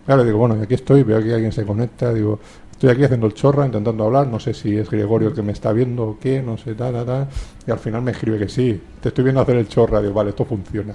Claro, 0.05 0.23
digo, 0.23 0.37
bueno, 0.39 0.57
y 0.57 0.63
aquí 0.63 0.73
estoy, 0.75 1.03
veo 1.03 1.21
que 1.21 1.33
alguien 1.33 1.51
se 1.51 1.63
conecta, 1.65 2.13
digo, 2.13 2.39
estoy 2.71 2.89
aquí 2.89 3.03
haciendo 3.03 3.27
el 3.27 3.33
chorra, 3.33 3.65
intentando 3.65 4.03
hablar, 4.05 4.27
no 4.27 4.39
sé 4.39 4.53
si 4.53 4.75
es 4.77 4.89
Gregorio 4.89 5.29
el 5.29 5.33
que 5.35 5.41
me 5.41 5.51
está 5.51 5.71
viendo 5.71 6.03
o 6.03 6.17
qué, 6.19 6.41
no 6.41 6.57
sé, 6.57 6.75
tal, 6.75 6.93
tal, 6.93 7.05
tal. 7.05 7.27
Y 7.67 7.71
al 7.71 7.79
final 7.79 8.01
me 8.01 8.11
escribe 8.11 8.37
que 8.39 8.49
sí, 8.49 8.79
te 9.01 9.09
estoy 9.09 9.23
viendo 9.23 9.41
hacer 9.41 9.57
el 9.57 9.67
chorra, 9.67 10.01
digo, 10.01 10.13
vale, 10.13 10.31
esto 10.31 10.45
funciona. 10.45 10.93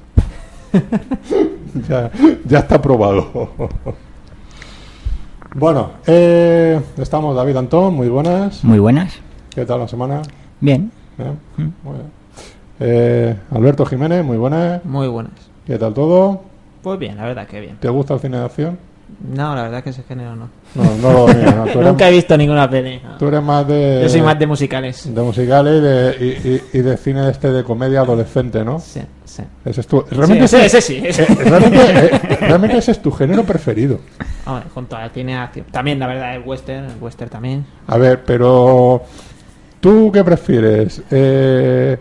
ya, 1.88 2.10
ya 2.44 2.58
está 2.60 2.80
probado. 2.80 3.50
bueno, 5.54 5.92
eh, 6.06 6.80
estamos 6.96 7.34
David 7.34 7.56
Antón, 7.56 7.94
muy 7.94 8.08
buenas. 8.08 8.62
Muy 8.64 8.78
buenas. 8.78 9.18
¿Qué 9.50 9.66
tal 9.66 9.80
la 9.80 9.88
semana? 9.88 10.22
Bien. 10.60 10.92
¿Eh? 11.18 11.32
Muy 11.56 11.94
bien. 11.94 12.10
Eh, 12.78 13.36
Alberto 13.50 13.84
Jiménez, 13.84 14.24
muy 14.24 14.36
buenas. 14.36 14.84
Muy 14.84 15.08
buenas. 15.08 15.32
¿Qué 15.66 15.76
tal 15.76 15.92
todo? 15.92 16.42
Pues 16.82 16.98
bien, 16.98 17.16
la 17.16 17.24
verdad 17.24 17.46
que 17.46 17.60
bien. 17.60 17.76
¿Te 17.78 17.88
gusta 17.88 18.14
el 18.14 18.20
cine 18.20 18.38
de 18.38 18.44
acción? 18.44 18.78
No, 19.34 19.54
la 19.54 19.62
verdad 19.64 19.82
que 19.84 19.90
ese 19.90 20.02
género 20.02 20.34
no. 20.36 20.48
No, 20.74 20.84
no 21.02 21.12
lo 21.12 21.26
mira, 21.34 21.52
no, 21.52 21.66
tú, 21.66 21.80
Nunca 21.82 22.08
he 22.08 22.12
visto 22.12 22.36
ninguna 22.36 22.68
peli. 22.70 23.00
no. 23.02 23.16
tú 23.18 23.28
eres 23.28 23.42
más 23.42 23.66
de... 23.66 24.00
Yo 24.02 24.08
soy 24.08 24.22
más 24.22 24.38
de 24.38 24.46
musicales. 24.46 25.14
de 25.14 25.22
musicales 25.22 25.78
y 25.78 25.80
de, 25.82 26.16
y, 26.42 26.48
y- 26.48 26.78
y 26.78 26.82
de 26.82 26.96
cine 26.96 27.28
este 27.28 27.50
de 27.52 27.62
comedia 27.64 28.00
adolescente, 28.00 28.64
¿no? 28.64 28.78
Sí, 28.80 29.00
sí. 29.24 29.42
Ese 29.64 29.80
es 29.82 29.86
tu... 29.86 30.00
Sí, 30.08 30.14
Realmente, 30.14 30.44
ese, 30.44 30.64
ese, 30.66 30.78
ese 30.78 30.80
sí. 30.80 31.02
ese. 31.04 31.22
eh, 31.24 31.26
realmente, 31.44 31.78
eh, 32.06 32.36
realmente 32.40 32.78
ese 32.78 32.92
es 32.92 33.02
tu 33.02 33.10
género 33.12 33.44
preferido. 33.44 34.00
Hombre, 34.46 34.64
junto 34.72 34.96
al 34.96 35.10
cine 35.10 35.36
acción. 35.36 35.66
También, 35.70 35.98
la 35.98 36.06
verdad, 36.06 36.34
el 36.36 36.42
western, 36.44 36.86
el 36.86 36.96
western 37.02 37.30
también. 37.30 37.66
A 37.86 37.96
ver, 37.98 38.24
pero 38.24 39.02
¿tú 39.80 40.10
qué 40.12 40.24
prefieres? 40.24 41.02
Eh, 41.10 41.98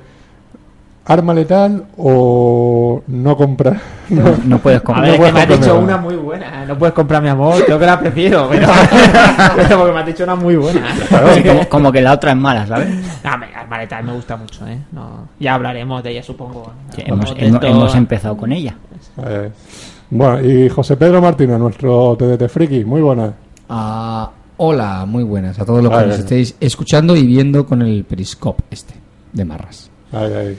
arma 1.09 1.33
letal 1.33 1.85
o 1.97 3.01
no 3.07 3.35
comprar. 3.35 3.81
No, 4.09 4.23
no 4.43 4.57
puedes 4.57 4.79
A 4.79 4.83
comer. 4.83 5.01
ver, 5.03 5.11
es 5.11 5.15
que 5.17 5.19
puedes 5.19 5.33
me 5.35 5.41
has 5.53 5.59
dicho 5.59 5.77
una 5.77 5.97
muy 5.97 6.15
buena. 6.15 6.65
No 6.65 6.75
puedes 6.79 6.95
comprar 6.95 7.21
mi 7.21 7.29
amor, 7.29 7.63
creo 7.63 7.77
que 7.77 7.85
la 7.85 7.99
prefiero. 7.99 8.49
Pero, 8.49 8.67
pero 9.55 9.77
porque 9.77 9.93
me 9.93 9.99
has 9.99 10.05
dicho 10.07 10.23
una 10.23 10.35
muy 10.35 10.55
buena. 10.55 10.95
Sí, 11.35 11.43
como, 11.43 11.69
como 11.69 11.91
que 11.91 12.01
la 12.01 12.13
otra 12.13 12.31
es 12.31 12.37
mala, 12.37 12.65
¿sabes? 12.65 12.89
No, 13.23 13.37
me, 13.37 13.51
las 13.51 13.69
maletas 13.69 14.03
me 14.03 14.13
gusta 14.13 14.35
mucho, 14.35 14.67
¿eh? 14.67 14.79
No, 14.93 15.27
ya 15.39 15.53
hablaremos 15.53 16.01
de 16.01 16.09
ella, 16.09 16.23
supongo. 16.23 16.73
Sí, 16.95 17.03
hemos, 17.05 17.93
empezado 17.93 18.35
con 18.35 18.51
ella. 18.51 18.75
Eh, 19.23 19.51
bueno, 20.09 20.41
y 20.43 20.69
José 20.69 20.97
Pedro 20.97 21.21
Martínez, 21.21 21.59
nuestro 21.59 22.17
TDT 22.17 22.49
Friki, 22.49 22.83
muy 22.85 23.01
buena. 23.01 23.31
Ah, 23.69 24.27
hola, 24.57 25.05
muy 25.05 25.23
buenas 25.23 25.59
a 25.59 25.65
todos 25.65 25.83
los 25.83 25.95
que 25.95 26.05
nos 26.07 26.17
estéis 26.17 26.55
escuchando 26.59 27.15
y 27.15 27.27
viendo 27.27 27.63
con 27.67 27.83
el 27.83 28.05
periscope 28.05 28.63
este 28.71 28.95
de 29.33 29.45
Marras. 29.45 29.91
Ay, 30.11 30.33
ay. 30.33 30.57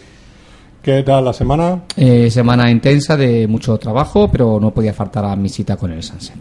¿Qué 0.82 1.02
tal 1.02 1.24
la 1.26 1.32
semana? 1.32 1.80
Eh, 1.96 2.30
semana 2.30 2.70
intensa 2.70 3.16
de 3.16 3.46
mucho 3.46 3.76
trabajo, 3.78 4.28
pero 4.30 4.58
no 4.60 4.70
podía 4.70 4.94
faltar 4.94 5.24
a 5.26 5.36
mi 5.36 5.48
cita 5.48 5.76
con 5.76 5.92
el 5.92 6.02
Sunset. 6.02 6.36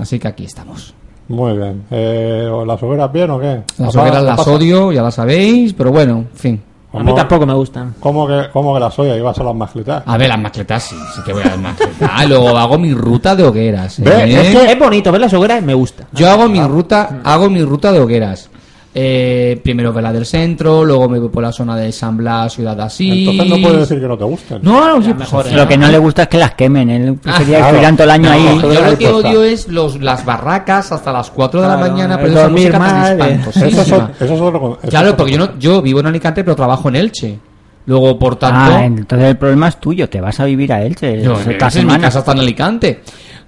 Así 0.00 0.18
que 0.18 0.28
aquí 0.28 0.44
estamos. 0.44 0.94
Muy 1.28 1.56
bien. 1.56 1.84
Eh, 1.90 2.50
¿Las 2.66 2.82
hogueras 2.82 3.12
bien 3.12 3.30
o 3.30 3.38
qué? 3.38 3.62
Las 3.76 3.90
¿Apa- 3.94 4.00
hogueras 4.02 4.22
las 4.24 4.36
pasa? 4.38 4.50
odio, 4.50 4.92
ya 4.92 5.02
las 5.02 5.14
sabéis, 5.14 5.74
pero 5.74 5.90
bueno, 5.92 6.24
en 6.32 6.36
fin. 6.38 6.62
A 6.94 7.02
mí 7.02 7.14
tampoco 7.14 7.46
me 7.46 7.54
gustan. 7.54 7.94
¿Cómo 8.00 8.26
que, 8.26 8.48
cómo 8.52 8.74
que 8.74 8.80
las 8.80 8.98
odias? 8.98 9.16
Ibas 9.16 9.38
a 9.38 9.44
las 9.44 9.54
mascletas. 9.54 10.02
A 10.04 10.18
ver, 10.18 10.28
las 10.28 10.38
maquetas 10.38 10.82
sí, 10.82 10.96
sí 11.14 11.22
que 11.24 11.32
voy 11.32 11.42
a 11.42 11.46
las 11.48 11.58
maquetas. 11.58 12.10
Ah, 12.12 12.24
luego 12.26 12.48
hago 12.58 12.78
mi 12.78 12.92
ruta 12.92 13.34
de 13.34 13.44
hogueras. 13.44 13.98
¿eh? 14.00 14.04
Es 14.26 14.50
que 14.56 14.72
es 14.72 14.78
bonito, 14.78 15.10
ver 15.10 15.20
las 15.22 15.32
hogueras 15.32 15.62
y 15.62 15.64
me 15.64 15.72
gusta. 15.72 16.04
Yo 16.12 16.30
hago 16.30 16.48
mi 16.50 16.60
ruta, 16.62 17.20
hago 17.24 17.48
mi 17.48 17.62
ruta 17.62 17.92
de 17.92 18.00
hogueras. 18.00 18.50
Eh, 18.94 19.58
primero 19.64 19.90
Vela 19.90 20.12
del 20.12 20.26
Centro, 20.26 20.84
luego 20.84 21.08
me 21.08 21.18
voy 21.18 21.30
por 21.30 21.42
la 21.42 21.50
zona 21.50 21.74
de 21.76 21.90
San 21.92 22.14
Blas, 22.18 22.52
Ciudad 22.52 22.78
así. 22.78 23.26
Entonces 23.26 23.48
no 23.56 23.62
puedes 23.66 23.80
decir 23.88 24.00
que 24.00 24.06
no 24.06 24.18
te 24.18 24.24
gusten. 24.24 24.58
No, 24.62 24.86
no, 24.86 25.02
sí, 25.02 25.08
Las 25.08 25.16
pues, 25.16 25.18
mejores, 25.18 25.52
Lo 25.54 25.66
que 25.66 25.78
no 25.78 25.88
le 25.88 25.96
gusta 25.98 26.22
es 26.24 26.28
que 26.28 26.36
las 26.36 26.52
quemen. 26.54 26.90
Él 26.90 27.14
prefería 27.14 27.46
claro. 27.58 27.62
que 27.62 27.68
estuvieran 27.70 27.96
todo 27.96 28.04
el 28.04 28.10
año 28.10 28.28
No, 28.28 28.32
ahí. 28.34 28.60
yo 28.74 28.90
lo 28.90 28.98
que 28.98 29.08
odio 29.08 29.42
es 29.44 29.68
los, 29.68 29.98
las 30.02 30.24
barracas 30.26 30.92
hasta 30.92 31.10
las 31.10 31.30
4 31.30 31.62
de 31.62 31.68
la 31.68 31.76
mañana, 31.78 32.18
pero 32.18 32.32
esa 32.32 32.42
dormir 32.42 32.70
música 32.70 32.78
tan 32.78 33.00
mal, 33.00 33.12
eh. 33.12 33.32
espantosísima. 33.32 33.70
Eso 33.82 33.96
es, 33.96 34.22
eso 34.22 34.34
es 34.34 34.40
otro 34.42 34.60
con- 34.60 34.72
eso 34.72 34.88
Claro, 34.88 35.16
porque 35.16 35.32
yo, 35.32 35.38
no, 35.38 35.58
yo 35.58 35.80
vivo 35.80 36.00
en 36.00 36.06
Alicante, 36.08 36.44
pero 36.44 36.54
trabajo 36.54 36.88
en 36.90 36.96
Elche. 36.96 37.38
Luego, 37.86 38.18
por 38.18 38.36
tanto, 38.36 38.72
Ah, 38.76 38.84
entonces 38.84 39.26
el 39.28 39.36
problema 39.38 39.68
es 39.68 39.80
tuyo. 39.80 40.06
Te 40.08 40.20
vas 40.20 40.38
a 40.38 40.44
vivir 40.44 40.70
a 40.70 40.82
Elche 40.82 41.22
yo, 41.22 41.32
esta 41.32 41.68
es 41.68 41.76
en 41.76 41.86
mi 41.86 41.90
semana. 41.92 41.98
casa 42.04 42.18
está 42.18 42.32
en 42.32 42.40
Alicante. 42.40 43.00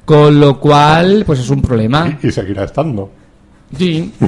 Con 0.06 0.40
lo 0.40 0.58
cual, 0.58 1.22
pues 1.26 1.40
es 1.40 1.50
un 1.50 1.60
problema. 1.60 2.18
Y 2.22 2.30
seguirá 2.30 2.64
estando. 2.64 3.10
Sí. 3.76 4.12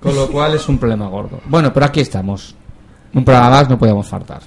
Con 0.00 0.14
lo 0.16 0.28
cual 0.28 0.54
es 0.54 0.66
un 0.68 0.78
problema 0.78 1.08
gordo. 1.08 1.40
Bueno, 1.46 1.72
pero 1.72 1.86
aquí 1.86 2.00
estamos. 2.00 2.54
Un 3.14 3.24
programa 3.24 3.50
más 3.50 3.68
no 3.68 3.78
podíamos 3.78 4.06
faltar. 4.06 4.40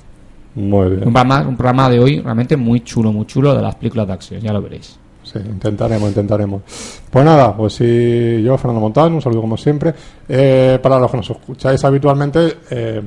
Muy 0.56 0.88
bien. 0.90 1.08
Un 1.08 1.14
programa, 1.14 1.42
un 1.48 1.56
programa 1.58 1.90
de 1.90 2.00
hoy 2.00 2.20
realmente 2.22 2.58
muy 2.58 2.82
chulo, 2.82 3.12
muy 3.12 3.26
chulo 3.26 3.54
de 3.56 3.62
las 3.62 3.76
películas 3.76 4.08
de 4.08 4.14
acción, 4.14 4.42
ya 4.42 4.52
lo 4.54 4.62
veréis. 4.62 4.98
Sí, 5.24 5.40
intentaremos, 5.40 6.10
intentaremos. 6.10 6.62
Pues 7.10 7.24
nada, 7.26 7.56
pues 7.56 7.74
si 7.76 8.42
yo, 8.44 8.58
Fernando 8.58 8.82
Montán, 8.82 9.14
un 9.14 9.22
saludo 9.22 9.42
como 9.42 9.56
siempre. 9.58 9.94
Eh, 10.28 10.80
para 10.82 11.00
los 11.00 11.10
que 11.10 11.18
nos 11.18 11.30
escucháis 11.30 11.84
habitualmente 11.86 12.58
eh, 12.70 13.02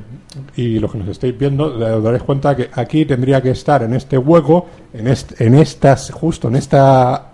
y 0.55 0.79
los 0.79 0.91
que 0.91 0.97
nos 0.97 1.07
estéis 1.09 1.37
viendo, 1.37 1.77
le- 1.77 1.91
os 1.93 2.03
daréis 2.03 2.23
cuenta 2.23 2.55
que 2.55 2.69
aquí 2.73 3.05
tendría 3.05 3.41
que 3.41 3.51
estar 3.51 3.83
en 3.83 3.93
este 3.93 4.17
hueco, 4.17 4.65
en, 4.93 5.07
est- 5.07 5.39
en 5.41 5.53
estas, 5.55 6.11
justo 6.11 6.47
en 6.47 6.55
esta 6.55 7.31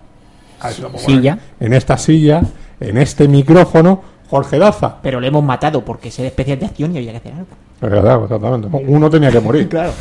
Silla. 0.72 1.36
bien, 1.36 1.40
en 1.60 1.74
esta 1.74 1.98
silla, 1.98 2.42
en 2.80 2.98
este 2.98 3.28
micrófono, 3.28 4.02
Jorge 4.30 4.58
Daza. 4.58 4.98
Pero 5.02 5.20
le 5.20 5.28
hemos 5.28 5.44
matado 5.44 5.84
porque 5.86 6.10
es 6.10 6.20
especial 6.20 6.60
de 6.60 6.66
acción 6.66 6.96
y 6.96 6.98
había 6.98 7.12
que 7.12 7.18
hacer 7.18 7.34
algo. 7.34 8.24
Exactamente. 8.24 8.70
Uno 8.88 9.10
tenía 9.10 9.32
que 9.32 9.40
morir. 9.40 9.70
Claro. 9.74 9.92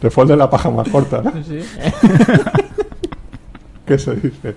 Te 0.00 0.10
fue 0.10 0.24
el 0.24 0.28
de 0.30 0.36
la 0.36 0.50
paja 0.50 0.68
más 0.68 0.88
corta, 0.88 1.22
¿no? 1.22 1.32
¿Qué 3.86 3.98
se 3.98 4.14
dice? 4.16 4.56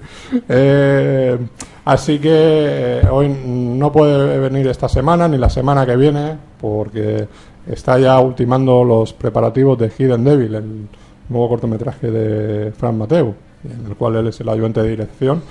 Eh, 0.49 1.37
así 1.85 2.17
que 2.17 2.29
eh, 2.31 3.07
hoy 3.11 3.29
no 3.45 3.91
puede 3.91 4.39
venir 4.39 4.67
esta 4.67 4.89
semana 4.89 5.27
ni 5.27 5.37
la 5.37 5.49
semana 5.49 5.85
que 5.85 5.95
viene 5.95 6.35
porque 6.59 7.27
está 7.67 7.99
ya 7.99 8.19
ultimando 8.19 8.83
los 8.83 9.13
preparativos 9.13 9.77
de 9.77 9.91
Hidden 9.95 10.23
Devil, 10.23 10.55
el 10.55 10.87
nuevo 11.29 11.49
cortometraje 11.49 12.09
de 12.09 12.71
Fran 12.71 12.97
Mateu, 12.97 13.35
en 13.69 13.85
el 13.87 13.95
cual 13.95 14.15
él 14.17 14.27
es 14.27 14.39
el 14.39 14.49
ayudante 14.49 14.81
de 14.81 14.89
dirección. 14.89 15.41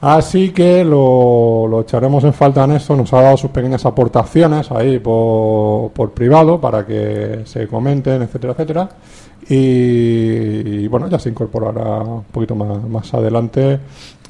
Así 0.00 0.50
que 0.50 0.84
lo, 0.84 1.66
lo 1.66 1.80
echaremos 1.80 2.22
en 2.22 2.32
falta 2.32 2.62
en 2.64 2.72
esto. 2.72 2.94
Nos 2.96 3.12
ha 3.12 3.20
dado 3.20 3.36
sus 3.36 3.50
pequeñas 3.50 3.84
aportaciones 3.84 4.70
ahí 4.70 5.00
por, 5.00 5.90
por 5.90 6.12
privado 6.12 6.60
para 6.60 6.86
que 6.86 7.42
se 7.44 7.66
comenten, 7.66 8.22
etcétera, 8.22 8.52
etcétera. 8.52 8.88
Y, 9.48 9.54
y, 9.54 10.88
bueno, 10.88 11.08
ya 11.08 11.18
se 11.18 11.30
incorporará 11.30 12.00
un 12.02 12.24
poquito 12.24 12.54
más, 12.54 12.82
más 12.88 13.12
adelante, 13.14 13.80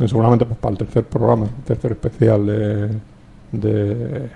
seguramente 0.06 0.46
pues, 0.46 0.58
para 0.58 0.72
el 0.72 0.78
tercer 0.78 1.04
programa, 1.04 1.46
el 1.46 1.64
tercer 1.64 1.92
especial 1.92 2.46
de, 2.46 2.88
de, 3.52 4.30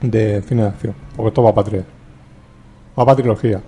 de 0.00 0.42
cine 0.42 0.62
de 0.62 0.68
acción. 0.68 0.94
Porque 1.16 1.28
esto 1.28 1.42
va 1.42 1.54
para 1.54 1.68
tres. 1.68 1.84
Va 2.98 3.04
para 3.04 3.16
trilogía. 3.16 3.60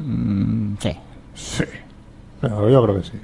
Mm, 0.00 0.74
sí. 0.80 0.96
Sí. 1.34 1.64
Pero 2.42 2.68
yo 2.68 2.82
creo 2.82 2.96
que 2.96 3.04
sí. 3.04 3.18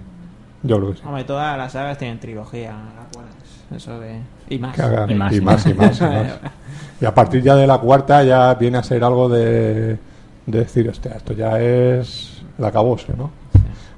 Yo 0.63 0.77
creo 0.79 0.91
que 0.93 0.97
sí. 0.99 1.03
Hombre, 1.07 1.25
todas 1.25 1.59
las 1.59 1.73
sagas 1.73 1.99
tienen 1.99 2.19
trilogía. 2.19 2.73
las. 2.73 3.77
Eso 3.83 4.01
de. 4.01 4.21
Y 4.49 4.59
más. 4.59 4.75
Y 4.79 5.15
más, 5.15 5.33
y 5.35 5.41
más, 5.43 5.67
y 5.67 5.75
más, 5.75 6.01
y 6.01 6.05
más. 6.05 6.39
Y 7.01 7.05
a 7.05 7.15
partir 7.15 7.43
ya 7.43 7.55
de 7.55 7.67
la 7.67 7.79
cuarta 7.79 8.25
ya 8.25 8.55
viene 8.55 8.79
a 8.79 8.83
ser 8.83 9.05
algo 9.05 9.29
de, 9.29 9.99
de 10.47 10.59
decir, 10.59 10.89
hostia, 10.89 11.13
esto 11.13 11.33
ya 11.33 11.61
es 11.61 12.43
el 12.59 12.65
acabose, 12.65 13.13
¿no? 13.17 13.31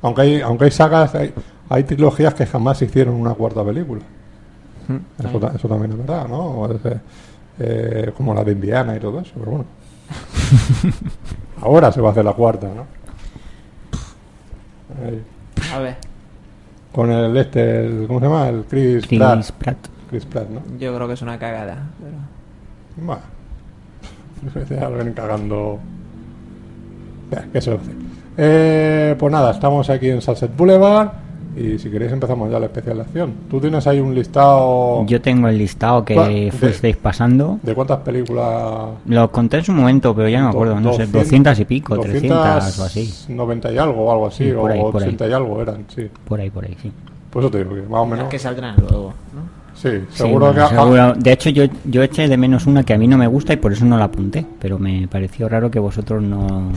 Aunque 0.02 0.20
hay, 0.22 0.40
aunque 0.42 0.64
hay 0.66 0.70
sagas, 0.70 1.14
hay, 1.14 1.32
hay 1.70 1.84
trilogías 1.84 2.34
que 2.34 2.44
jamás 2.44 2.82
hicieron 2.82 3.14
una 3.14 3.32
cuarta 3.32 3.64
película. 3.64 4.02
Eso, 5.18 5.38
ta- 5.38 5.52
eso 5.54 5.66
también 5.68 5.92
es 5.92 5.98
verdad, 5.98 6.26
¿no? 6.28 6.66
Es, 6.70 6.84
eh, 6.84 7.00
eh, 7.60 8.12
como 8.14 8.34
la 8.34 8.44
de 8.44 8.52
Indiana 8.52 8.94
y 8.96 9.00
todo 9.00 9.20
eso, 9.20 9.32
pero 9.38 9.50
bueno. 9.52 9.64
Ahora 11.62 11.92
se 11.92 12.00
va 12.00 12.08
a 12.08 12.12
hacer 12.12 12.24
la 12.24 12.32
cuarta, 12.32 12.68
¿no? 12.74 12.86
Ahí. 15.04 15.22
A 15.74 15.78
ver, 15.78 15.96
Con 16.92 17.10
el 17.10 17.36
este, 17.36 17.86
el- 17.86 18.06
¿cómo 18.06 18.20
se 18.20 18.26
llama? 18.26 18.48
El 18.48 18.64
Chris, 18.64 19.06
Chris 19.06 19.18
Pratt. 19.18 19.50
Pratt. 19.52 19.76
Chris 20.10 20.24
Pratt, 20.26 20.48
¿no? 20.48 20.60
yo 20.78 20.94
creo 20.94 21.06
que 21.06 21.14
es 21.14 21.22
una 21.22 21.38
cagada. 21.38 21.86
Pero... 22.00 22.16
Bueno, 23.06 23.22
lo 24.90 24.94
vienen 24.96 25.14
cagando. 25.14 25.78
Ya, 27.30 27.46
¿Qué 27.52 27.60
se 27.60 27.70
lo 27.70 27.76
hace? 27.76 27.90
Eh, 28.36 29.14
pues 29.18 29.32
nada, 29.32 29.52
estamos 29.52 29.88
aquí 29.90 30.08
en 30.10 30.20
Sunset 30.20 30.56
Boulevard 30.56 31.10
y 31.56 31.78
si 31.78 31.90
queréis 31.90 32.12
empezamos 32.12 32.50
ya 32.50 32.58
la 32.60 32.66
especial 32.66 32.96
de 32.96 33.02
acción. 33.02 33.32
Tú 33.50 33.60
tienes 33.60 33.86
ahí 33.86 33.98
un 34.00 34.14
listado 34.14 35.04
Yo 35.06 35.20
tengo 35.20 35.48
el 35.48 35.58
listado 35.58 36.04
que 36.04 36.52
fuisteis 36.56 36.96
pasando. 36.96 37.58
de 37.62 37.74
cuántas 37.74 37.98
películas. 37.98 38.90
Lo 39.06 39.30
conté 39.32 39.58
en 39.58 39.64
su 39.64 39.72
momento, 39.72 40.14
pero 40.14 40.28
ya 40.28 40.38
no 40.40 40.44
me 40.46 40.50
acuerdo. 40.50 40.80
No 40.80 40.92
sé, 40.92 41.06
200 41.06 41.58
y 41.60 41.64
pico, 41.64 41.98
300 41.98 42.78
o 42.78 42.84
así. 42.84 43.12
90 43.28 43.72
y 43.72 43.78
algo 43.78 44.02
o 44.04 44.12
algo 44.12 44.26
así, 44.28 44.44
Sí, 44.44 44.52
por 44.52 44.70
ahí, 44.70 44.80
o 44.80 44.90
por 44.90 45.02
ahí. 45.02 45.08
80 45.08 45.28
y 45.28 45.32
algo 45.32 45.62
eran, 45.62 45.84
sí. 45.94 46.08
Por 46.24 46.40
ahí, 46.40 46.50
por 46.50 46.64
ahí, 46.64 46.76
sí. 46.80 46.92
Pues 47.30 47.44
eso 47.44 47.50
te 47.50 47.58
digo 47.58 47.74
que 47.74 47.82
más 47.82 48.00
o 48.00 48.06
menos. 48.06 48.28
que 48.28 48.38
saldrán 48.38 48.76
luego, 48.80 49.14
¿no? 49.34 49.60
Sí, 49.74 49.88
Sí, 50.10 50.18
seguro 50.18 50.46
bueno, 50.52 50.68
que. 50.68 50.74
seguro. 50.74 51.14
De 51.14 51.32
hecho, 51.32 51.48
yo, 51.50 51.64
yo 51.84 52.02
eché 52.02 52.28
de 52.28 52.36
menos 52.36 52.66
una 52.66 52.82
que 52.82 52.92
a 52.92 52.98
mí 52.98 53.06
no 53.06 53.16
me 53.16 53.26
gusta 53.26 53.52
y 53.54 53.56
por 53.56 53.72
eso 53.72 53.84
no 53.84 53.96
la 53.96 54.04
apunté. 54.04 54.44
Pero 54.60 54.78
me 54.78 55.08
pareció 55.08 55.48
raro 55.48 55.70
que 55.70 55.78
vosotros 55.78 56.22
no, 56.22 56.70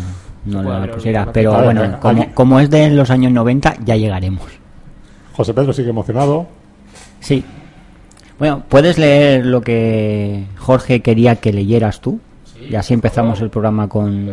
no 0.45 0.63
Bueno, 0.63 0.85
la 0.85 0.91
pusieras. 0.93 1.27
Pero 1.33 1.53
bueno, 1.63 1.97
como, 1.99 2.33
como 2.33 2.59
es 2.59 2.69
de 2.69 2.91
los 2.91 3.09
años 3.09 3.31
90, 3.33 3.75
ya 3.83 3.95
llegaremos. 3.97 4.43
José 5.33 5.53
Pedro 5.53 5.73
sigue 5.73 5.89
emocionado. 5.89 6.47
Sí. 7.19 7.43
Bueno, 8.39 8.63
puedes 8.67 8.97
leer 8.97 9.45
lo 9.45 9.61
que 9.61 10.45
Jorge 10.57 11.01
quería 11.01 11.35
que 11.37 11.53
leyeras 11.53 12.01
tú. 12.01 12.19
Y 12.69 12.75
así 12.75 12.93
empezamos 12.93 13.41
el 13.41 13.49
programa 13.49 13.87
con. 13.89 14.31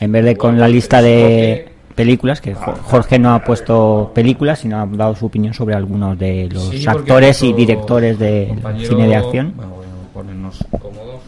En 0.00 0.12
vez 0.12 0.24
de 0.24 0.36
con 0.36 0.58
la 0.58 0.68
lista 0.68 1.00
de 1.02 1.68
películas, 1.94 2.40
que 2.40 2.54
Jo- 2.54 2.74
Jorge 2.82 3.18
no 3.18 3.34
ha 3.34 3.44
puesto 3.44 4.10
películas, 4.14 4.60
sino 4.60 4.80
ha 4.80 4.86
dado 4.86 5.14
su 5.14 5.26
opinión 5.26 5.52
sobre 5.54 5.74
algunos 5.74 6.18
de 6.18 6.48
los 6.50 6.68
Sí, 6.70 6.84
actores 6.86 7.42
y 7.42 7.52
directores 7.52 8.18
de 8.18 8.54
cine 8.86 9.06
de 9.08 9.16
acción. 9.16 9.52
Bueno, 9.56 9.72
bueno, 9.76 9.92
ponernos 10.12 10.58
cómodos. 10.80 11.20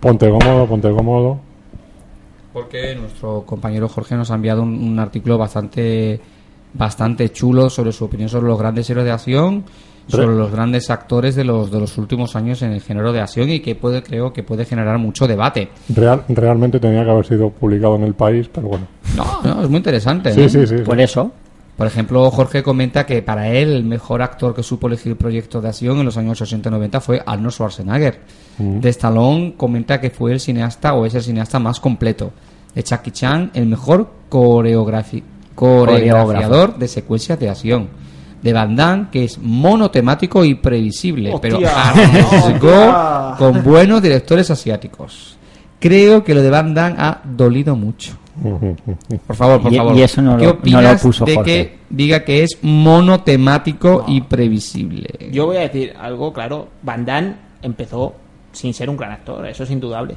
Ponte 0.00 0.30
cómodo, 0.30 0.66
ponte 0.66 0.90
cómodo. 0.92 1.38
Porque 2.52 2.94
nuestro 2.94 3.42
compañero 3.42 3.88
Jorge 3.88 4.14
nos 4.16 4.30
ha 4.30 4.34
enviado 4.34 4.62
un, 4.62 4.74
un 4.74 4.98
artículo 4.98 5.38
bastante 5.38 6.20
bastante 6.74 7.30
chulo 7.32 7.70
sobre 7.70 7.92
su 7.92 8.04
opinión 8.04 8.28
sobre 8.28 8.46
los 8.48 8.58
grandes 8.58 8.88
héroes 8.90 9.06
de 9.06 9.12
acción, 9.12 9.64
sobre 10.06 10.26
Re- 10.28 10.34
los 10.36 10.50
grandes 10.50 10.88
actores 10.90 11.34
de 11.34 11.44
los 11.44 11.70
de 11.70 11.80
los 11.80 11.96
últimos 11.98 12.34
años 12.36 12.62
en 12.62 12.72
el 12.72 12.80
género 12.80 13.12
de 13.12 13.20
acción 13.20 13.48
y 13.50 13.60
que 13.60 13.74
puede 13.74 14.02
creo 14.02 14.32
que 14.32 14.42
puede 14.42 14.64
generar 14.64 14.98
mucho 14.98 15.26
debate. 15.26 15.68
Real, 15.94 16.24
realmente 16.28 16.80
tenía 16.80 17.04
que 17.04 17.10
haber 17.10 17.26
sido 17.26 17.50
publicado 17.50 17.96
en 17.96 18.04
el 18.04 18.14
país, 18.14 18.48
pero 18.52 18.68
bueno. 18.68 18.86
No, 19.16 19.24
no, 19.42 19.62
es 19.62 19.68
muy 19.68 19.78
interesante. 19.78 20.32
Sí, 20.32 20.42
¿no? 20.42 20.48
sí, 20.48 20.66
sí. 20.66 20.78
sí. 20.78 20.84
Por 20.84 21.00
eso, 21.00 21.30
Por 21.76 21.86
ejemplo, 21.86 22.28
Jorge 22.30 22.62
comenta 22.62 23.06
que 23.06 23.22
para 23.22 23.48
él 23.50 23.72
el 23.72 23.84
mejor 23.84 24.20
actor 24.22 24.52
que 24.54 24.62
supo 24.64 24.86
elegir 24.88 25.14
proyectos 25.16 25.62
de 25.62 25.68
acción 25.68 25.98
en 25.98 26.06
los 26.06 26.16
años 26.16 26.40
80 26.40 26.68
y 26.68 26.72
90 26.72 27.00
fue 27.00 27.22
Arnold 27.24 27.52
Schwarzenegger. 27.52 28.20
De 28.58 28.88
Stallone 28.88 29.54
comenta 29.56 30.00
que 30.00 30.10
fue 30.10 30.32
el 30.32 30.40
cineasta 30.40 30.94
o 30.94 31.06
es 31.06 31.14
el 31.14 31.22
cineasta 31.22 31.58
más 31.60 31.78
completo. 31.80 32.32
De 32.74 32.82
Jackie 32.82 33.12
Chan, 33.12 33.50
el 33.54 33.66
mejor 33.66 34.08
coreografi- 34.30 35.22
coreografiador 35.58 36.78
de 36.78 36.88
secuencias 36.88 37.38
de 37.38 37.50
acción. 37.50 37.88
De 38.42 38.52
Van 38.52 38.76
Damme, 38.76 39.06
que 39.10 39.24
es 39.24 39.36
monotemático 39.38 40.44
y 40.44 40.54
previsible, 40.54 41.34
pero 41.42 41.58
arriesgó 41.76 43.34
con 43.36 43.64
buenos 43.64 44.00
directores 44.00 44.48
asiáticos. 44.50 45.36
Creo 45.80 46.22
que 46.22 46.34
lo 46.34 46.42
de 46.42 46.50
Van 46.50 46.72
Damme 46.72 46.96
ha 46.98 47.20
dolido 47.24 47.74
mucho. 47.74 48.12
Por 49.26 49.34
favor, 49.34 49.60
por 49.60 49.72
Y- 49.72 49.76
favor. 49.76 49.96
y 49.96 50.02
eso 50.02 50.22
no 50.22 50.36
¿Qué 50.36 50.44
lo- 50.44 50.50
no 50.52 50.54
lo 50.54 50.60
opinas 50.60 51.02
puso 51.02 51.24
de 51.24 51.34
Jorge. 51.34 51.50
que 51.52 51.78
diga 51.90 52.24
que 52.24 52.44
es 52.44 52.58
monotemático 52.62 54.04
y 54.06 54.20
previsible? 54.20 55.30
Yo 55.32 55.46
voy 55.46 55.56
a 55.56 55.60
decir 55.60 55.92
algo 56.00 56.32
claro. 56.32 56.68
Van 56.82 57.04
Damme 57.04 57.34
empezó 57.62 58.14
sin 58.52 58.72
ser 58.72 58.88
un 58.88 58.96
gran 58.96 59.10
actor, 59.10 59.44
eso 59.46 59.64
es 59.64 59.70
indudable. 59.72 60.14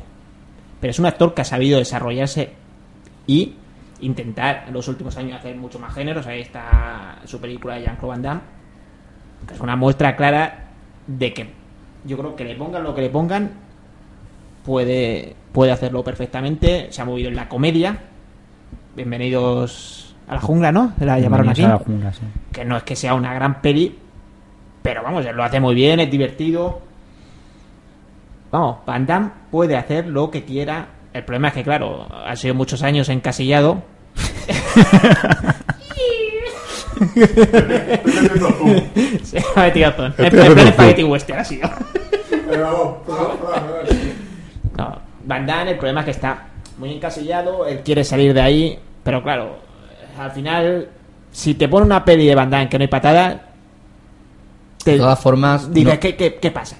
Pero 0.79 0.91
es 0.91 0.99
un 0.99 1.07
actor 1.07 1.33
que 1.33 1.41
ha 1.41 1.45
sabido 1.45 1.79
desarrollarse 1.79 2.51
y 3.25 3.53
intentar 4.01 4.65
en 4.67 4.73
los 4.73 4.87
últimos 4.87 5.15
años 5.17 5.39
hacer 5.39 5.55
mucho 5.55 5.79
más 5.79 5.93
géneros. 5.93 6.27
Ahí 6.27 6.41
está 6.41 7.19
su 7.25 7.39
película 7.39 7.75
de 7.75 7.83
Jean-Claude 7.83 8.09
Van 8.09 8.21
Damme, 8.21 8.41
que 9.47 9.53
es 9.53 9.59
una 9.59 9.75
muestra 9.75 10.15
clara 10.15 10.71
de 11.07 11.33
que 11.33 11.49
yo 12.03 12.17
creo 12.17 12.35
que 12.35 12.43
le 12.43 12.55
pongan 12.55 12.83
lo 12.83 12.95
que 12.95 13.01
le 13.01 13.09
pongan, 13.09 13.51
puede, 14.65 15.35
puede 15.51 15.71
hacerlo 15.71 16.03
perfectamente. 16.03 16.87
Se 16.91 17.01
ha 17.01 17.05
movido 17.05 17.29
en 17.29 17.35
la 17.35 17.47
comedia. 17.47 17.97
Bienvenidos 18.95 20.15
a 20.27 20.35
la 20.35 20.41
jungla, 20.41 20.71
¿no? 20.71 20.93
La 20.99 21.19
llamaron 21.19 21.49
así 21.49 21.61
Bienvenidos 21.61 21.87
a 21.87 21.89
la 21.89 21.95
jungla, 21.95 22.13
sí. 22.13 22.25
que 22.51 22.65
no 22.65 22.77
es 22.77 22.83
que 22.83 22.95
sea 22.95 23.13
una 23.13 23.33
gran 23.33 23.61
peli, 23.61 23.97
pero 24.81 25.03
vamos, 25.03 25.25
él 25.25 25.35
lo 25.35 25.43
hace 25.43 25.59
muy 25.59 25.75
bien, 25.75 25.99
es 25.99 26.09
divertido. 26.09 26.81
Vamos, 28.51 28.77
Van 28.85 29.05
Damme 29.05 29.29
puede 29.49 29.77
hacer 29.77 30.07
lo 30.07 30.29
que 30.29 30.43
quiera. 30.43 30.87
El 31.13 31.23
problema 31.25 31.49
es 31.49 31.53
que, 31.55 31.63
claro, 31.63 32.07
ha 32.25 32.35
sido 32.35 32.53
muchos 32.55 32.83
años 32.83 33.09
encasillado. 33.09 33.83
Se 39.23 39.43
ha 39.55 39.61
metido 39.61 39.93
todo. 39.93 40.05
En 40.07 40.13
plan 40.29 40.67
Spaghetti 40.73 41.03
Western 41.03 41.39
ha 41.39 41.43
sido. 41.45 41.69
No, 44.77 44.99
Van 45.25 45.45
Damme, 45.45 45.71
el 45.71 45.77
problema 45.77 46.01
es 46.01 46.05
que 46.05 46.11
está 46.11 46.47
muy 46.77 46.93
encasillado, 46.93 47.65
él 47.67 47.81
quiere 47.83 48.03
salir 48.03 48.33
de 48.33 48.41
ahí, 48.41 48.79
pero 49.03 49.21
claro, 49.21 49.57
al 50.17 50.31
final, 50.31 50.89
si 51.31 51.53
te 51.53 51.67
pone 51.67 51.85
una 51.85 52.03
peli 52.03 52.25
de 52.27 52.35
Van 52.35 52.49
Damme 52.49 52.69
que 52.69 52.77
no 52.77 52.81
hay 52.83 52.87
patada, 52.87 53.41
te 54.83 54.91
De 54.93 54.97
todas 54.97 55.19
formas, 55.19 55.71
dices, 55.71 55.93
no- 55.93 55.99
¿qué, 55.99 56.15
qué, 56.15 56.35
qué 56.35 56.51
pasa? 56.51 56.77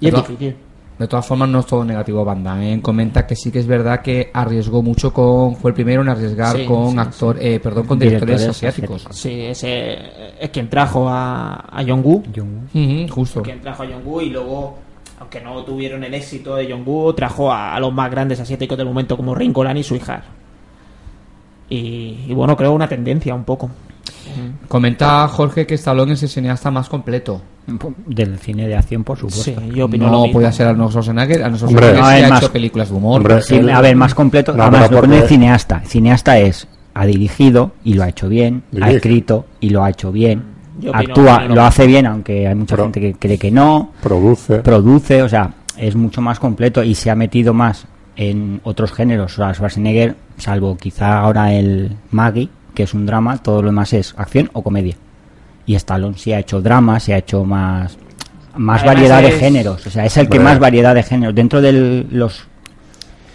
Y 0.00 0.10
De 0.10 0.16
es 0.16 0.22
difícil. 0.28 0.56
De 0.98 1.06
todas 1.06 1.26
formas, 1.26 1.48
no 1.50 1.58
es 1.60 1.66
todo 1.66 1.84
negativo 1.84 2.24
Van 2.24 2.42
Damme. 2.42 2.72
¿eh? 2.74 2.80
Comenta 2.80 3.26
que 3.26 3.36
sí 3.36 3.50
que 3.52 3.58
es 3.58 3.66
verdad 3.66 4.00
que 4.00 4.30
arriesgó 4.32 4.82
mucho 4.82 5.12
con... 5.12 5.54
Fue 5.56 5.70
el 5.70 5.74
primero 5.74 6.00
en 6.00 6.08
arriesgar 6.08 6.56
Sí, 6.56 6.64
con 6.64 6.92
sí, 6.92 6.98
actor, 6.98 7.36
eh, 7.38 7.60
perdón, 7.60 7.86
con 7.86 7.98
directores, 7.98 8.40
Directores 8.40 8.56
asiáticos. 8.72 9.06
Sí, 9.10 9.40
ese 9.42 9.98
es 10.40 10.48
quien 10.48 10.70
trajo 10.70 11.06
a, 11.06 11.54
a 11.70 11.82
Jong-Woo. 11.84 12.22
Ujú, 12.74 13.08
justo. 13.12 13.42
Quien 13.42 13.60
trajo 13.60 13.82
a 13.82 13.86
Jong-Woo 13.86 14.22
y 14.22 14.30
luego, 14.30 14.78
aunque 15.20 15.42
no 15.42 15.62
tuvieron 15.64 16.02
el 16.02 16.14
éxito 16.14 16.56
de 16.56 16.70
Jong-Woo, 16.72 17.12
trajo 17.12 17.52
a, 17.52 17.74
a 17.74 17.80
los 17.80 17.92
más 17.92 18.10
grandes 18.10 18.40
asiáticos 18.40 18.78
del 18.78 18.86
momento 18.86 19.18
como 19.18 19.34
Rin 19.34 19.52
Golan 19.52 19.76
y 19.76 19.82
Suihar. 19.82 20.22
Y, 21.68 22.24
y 22.28 22.32
bueno, 22.32 22.56
creo 22.56 22.72
una 22.72 22.88
tendencia 22.88 23.34
un 23.34 23.44
poco. 23.44 23.70
Comenta 24.68 25.26
Jorge 25.28 25.66
que 25.66 25.74
Stallone 25.74 26.12
es 26.14 26.22
el 26.22 26.28
cineasta 26.28 26.70
más 26.70 26.88
completo. 26.88 27.40
Del 28.06 28.38
cine 28.38 28.68
de 28.68 28.76
acción, 28.76 29.02
por 29.02 29.18
supuesto. 29.18 29.42
Sí, 29.42 29.54
yo 29.74 29.86
opino 29.86 30.06
lo 30.06 30.12
No 30.12 30.18
mismo. 30.22 30.34
podía 30.34 30.52
ser 30.52 30.68
Arnold 30.68 30.90
Schwarzenegger. 30.90 31.42
Arnold 31.42 31.62
Hombre, 31.64 31.86
Schwarzenegger 31.86 32.02
no, 32.12 32.18
sí 32.18 32.24
ha 32.24 32.28
más- 32.28 32.42
hecho 32.42 32.52
películas 32.52 32.88
de 32.90 32.94
humor. 32.94 33.16
Hombre, 33.16 33.42
Sí, 33.42 33.56
él- 33.56 33.70
a 33.70 33.80
ver, 33.80 33.96
más 33.96 34.14
completo. 34.14 34.54
No, 34.54 34.62
además, 34.64 34.90
lo 34.90 35.00
pone 35.00 35.22
cineasta. 35.22 35.80
Cineasta 35.84 36.38
es, 36.38 36.68
ha 36.94 37.06
dirigido 37.06 37.72
y 37.82 37.94
lo 37.94 38.04
ha 38.04 38.08
hecho 38.08 38.28
bien, 38.28 38.62
ha 38.72 38.76
Dirige. 38.76 38.96
escrito 38.96 39.46
y 39.60 39.70
lo 39.70 39.82
ha 39.82 39.90
hecho 39.90 40.12
bien, 40.12 40.44
Yo 40.78 40.94
actúa, 40.94 41.36
opino 41.38 41.54
lo 41.56 41.62
hace 41.62 41.86
bien, 41.86 42.06
aunque 42.06 42.46
hay 42.46 42.54
mucha 42.54 42.76
Pero- 42.76 42.84
gente 42.84 43.00
que 43.00 43.14
cree 43.14 43.38
que 43.38 43.50
no, 43.50 43.90
Produce. 44.02 44.58
produce, 44.58 45.22
o 45.22 45.28
sea, 45.28 45.50
es 45.76 45.96
mucho 45.96 46.20
más 46.20 46.38
completo 46.38 46.84
y 46.84 46.94
se 46.94 47.10
ha 47.10 47.16
metido 47.16 47.52
más 47.52 47.86
en 48.14 48.60
otros 48.62 48.92
géneros. 48.92 49.32
O 49.34 49.36
sea, 49.42 49.52
Schwarzenegger, 49.54 50.14
salvo 50.38 50.76
quizá 50.76 51.18
ahora 51.18 51.52
el 51.52 51.96
Maggie, 52.12 52.48
que 52.76 52.84
es 52.84 52.94
un 52.94 53.06
drama, 53.06 53.38
todo 53.38 53.62
lo 53.62 53.68
demás 53.70 53.92
es 53.94 54.14
acción 54.16 54.48
o 54.52 54.62
comedia. 54.62 54.94
Y 55.66 55.74
Stallone 55.74 56.16
sí 56.16 56.32
ha 56.32 56.38
hecho 56.38 56.60
drama, 56.60 57.00
se 57.00 57.14
ha 57.14 57.18
hecho 57.18 57.44
más 57.44 57.98
más 58.58 58.80
Además 58.82 58.84
variedad 58.94 59.22
de 59.22 59.32
géneros, 59.32 59.86
o 59.86 59.90
sea, 59.90 60.06
es 60.06 60.16
el 60.16 60.28
que 60.28 60.38
más 60.38 60.58
variedad 60.58 60.94
de 60.94 61.02
géneros 61.02 61.34
dentro 61.34 61.60
de 61.60 62.06
los 62.10 62.46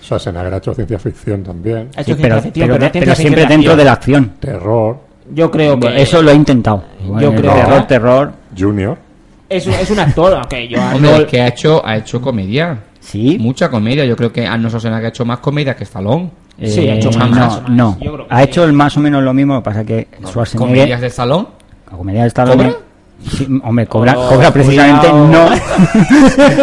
Schwarzenegger 0.04 0.54
ha 0.54 0.58
hecho 0.58 0.74
ciencia 0.74 0.98
ficción 1.00 1.44
también. 1.44 1.90
Ha 1.96 2.02
hecho 2.02 2.16
Sí, 2.16 2.20
pero, 2.22 2.42
ficción, 2.42 2.68
pero 2.68 2.74
pero 2.74 2.86
de- 2.86 2.92
ciencia 2.92 3.00
pero 3.02 3.16
siempre 3.16 3.42
ficción 3.42 3.60
dentro 3.62 3.76
de 3.76 3.84
la 3.84 3.92
acción. 3.94 4.32
Terror. 4.40 4.98
Yo 5.34 5.52
creo 5.52 5.80
que 5.80 6.02
Eso 6.02 6.22
lo 6.22 6.32
he 6.32 6.36
intentado. 6.36 6.84
Yo 7.20 7.30
El 7.32 7.36
creo- 7.40 7.54
terror, 7.54 7.88
terror. 7.88 8.34
Junior. 8.58 8.98
es, 9.48 9.68
un- 9.68 9.74
es 9.74 9.92
un 9.92 10.00
actor, 10.00 10.34
aunque 10.34 10.68
yo 10.68 10.80
Hombre, 10.82 11.10
Arnold- 11.10 11.26
que 11.28 11.42
ha 11.42 11.48
hecho, 11.50 11.86
ha 11.86 11.98
hecho 11.98 12.20
comedia. 12.22 12.80
Sí. 13.00 13.38
Mucha 13.40 13.70
comedia. 13.70 14.06
Yo 14.06 14.16
creo 14.16 14.32
que 14.32 14.46
Arnold 14.48 14.70
Schwarzenegger 14.70 15.06
ha 15.06 15.10
hecho 15.10 15.26
más 15.26 15.40
comedia 15.40 15.76
que 15.76 15.84
Stallone. 15.84 16.32
Sí, 16.60 16.88
ha 16.88 16.94
Eh, 16.94 16.98
hecho 16.98 17.12
más, 17.12 17.30
no, 17.30 17.36
más, 17.36 17.62
más. 17.64 17.70
no. 17.72 17.98
Yo 18.02 18.14
creo 18.14 18.28
que 18.28 18.34
ha 18.34 18.38
sí. 18.38 18.44
hecho 18.44 18.64
el 18.66 18.74
más 18.74 18.96
o 18.98 19.00
menos 19.00 19.24
lo 19.24 19.34
mismo, 19.34 19.54
lo 19.56 19.62
que 19.62 19.66
pasa 19.66 19.84
que 19.84 20.06
¿Comedias 20.06 20.30
Schwarzenegger 20.32 21.00
de 21.00 21.08
Stallone? 21.08 21.48
la 21.92 21.98
comedia 21.98 22.22
de 22.22 22.28
Stallone 22.28 22.64
¿Cobra? 22.64 22.78
Sí, 23.30 23.48
hombre, 23.64 23.86
cobra, 23.86 24.16
Oh, 24.18 24.30
cobra 24.30 24.52
precisamente 24.52 25.08
cuidado. 25.08 25.28
no. 25.28 25.50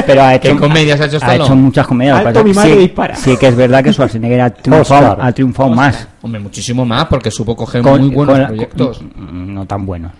pero 0.06 0.22
ha 0.22 0.34
hecho, 0.34 0.48
¿Qué 0.54 0.56
comedias 0.56 1.00
ha 1.00 1.04
hecho 1.04 1.18
ha 1.22 1.36
hecho 1.36 1.54
muchas 1.54 1.86
comedias. 1.86 2.16
Alto, 2.18 2.30
pasa 2.32 2.44
mi 2.44 2.52
madre 2.52 2.72
sí, 2.72 2.78
dispara. 2.78 3.14
sí 3.14 3.36
que 3.36 3.46
es 3.46 3.54
verdad 3.56 3.84
que 3.84 3.92
Schwarzenegger 3.92 4.40
ha 4.40 4.50
triunfado, 4.54 5.16
ha 5.22 5.30
triunfado 5.32 5.68
más. 5.70 6.08
Hombre, 6.20 6.40
muchísimo 6.40 6.84
más 6.84 7.04
porque 7.06 7.30
supo 7.30 7.54
coger 7.54 7.82
Con- 7.82 8.00
muy 8.00 8.10
buenos 8.14 8.38
con 8.38 8.46
proyectos. 8.48 8.98
con- 8.98 9.54
no 9.54 9.66
tan 9.66 9.86
buenos. 9.86 10.12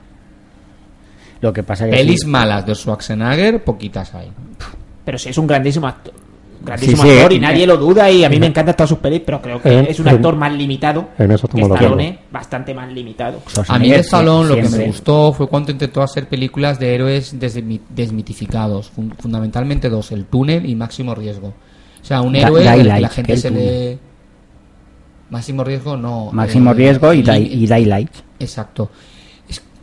Lo 1.41 1.53
que 1.53 1.63
pasa 1.65 1.85
que 1.87 1.91
Pelis 1.93 2.21
sí, 2.21 2.27
malas 2.29 2.65
de 2.67 2.75
Schwarzenegger, 2.75 3.63
poquitas 3.65 4.15
hay. 4.15 4.31
Pero 5.05 5.19
sí 5.19 5.31
es 5.31 5.39
un 5.39 5.47
grandísimo 5.47 5.87
actor. 5.89 6.15
Grandísimo 6.61 7.03
Sí, 7.03 7.09
sí, 7.09 7.15
actor 7.17 7.33
y 7.33 7.37
eh, 7.37 7.41
nadie 7.41 7.67
lo 7.67 7.77
duda 7.77 8.11
y 8.11 8.25
a 8.25 8.29
mí 8.29 8.39
me 8.41 8.47
encantan 8.47 8.75
todas 8.77 8.89
sus 8.91 8.99
pelis, 8.99 9.23
pero 9.25 9.41
creo 9.41 9.63
que 9.63 9.79
En- 9.79 9.87
es 9.87 10.01
un 10.01 10.09
en- 10.09 10.15
actor 10.17 10.35
más 10.37 10.53
limitado 10.53 11.09
en 11.19 11.31
eso 11.31 11.47
que. 11.49 11.61
Stallone, 11.61 12.19
bastante 12.33 12.75
más 12.75 12.93
limitado. 12.93 13.41
A 13.69 13.79
mí 13.79 13.89
de 13.91 13.97
Stallone 14.01 14.49
lo 14.49 14.55
que 14.57 14.69
me 14.69 14.87
gustó 14.87 15.33
fue 15.33 15.47
cuando 15.49 15.71
intentó 15.73 16.03
hacer 16.03 16.29
películas 16.29 16.79
de 16.81 16.95
héroes 16.95 17.39
desmi- 17.39 17.81
desmitificados. 17.89 18.91
Fun- 18.91 19.15
fundamentalmente 19.19 19.89
dos, 19.89 20.11
El 20.13 20.25
Túnel 20.27 20.67
y 20.67 20.75
Máximo 20.75 21.15
Riesgo. 21.15 21.49
O 21.49 22.05
sea, 22.05 22.21
un 22.23 22.33
Da- 22.33 22.41
héroe 22.41 22.63
del 22.65 22.93
que 22.95 23.01
la 23.01 23.09
gente 23.09 23.37
se 23.37 23.51
le... 23.51 23.99
Máximo 25.31 25.63
Riesgo 25.63 25.97
no. 25.97 26.31
Máximo 26.33 26.71
eh, 26.71 26.75
riesgo 26.75 27.13
y, 27.13 27.23
Day- 27.23 27.51
y 27.53 27.67
Daylight. 27.67 28.11
Exacto. 28.41 28.91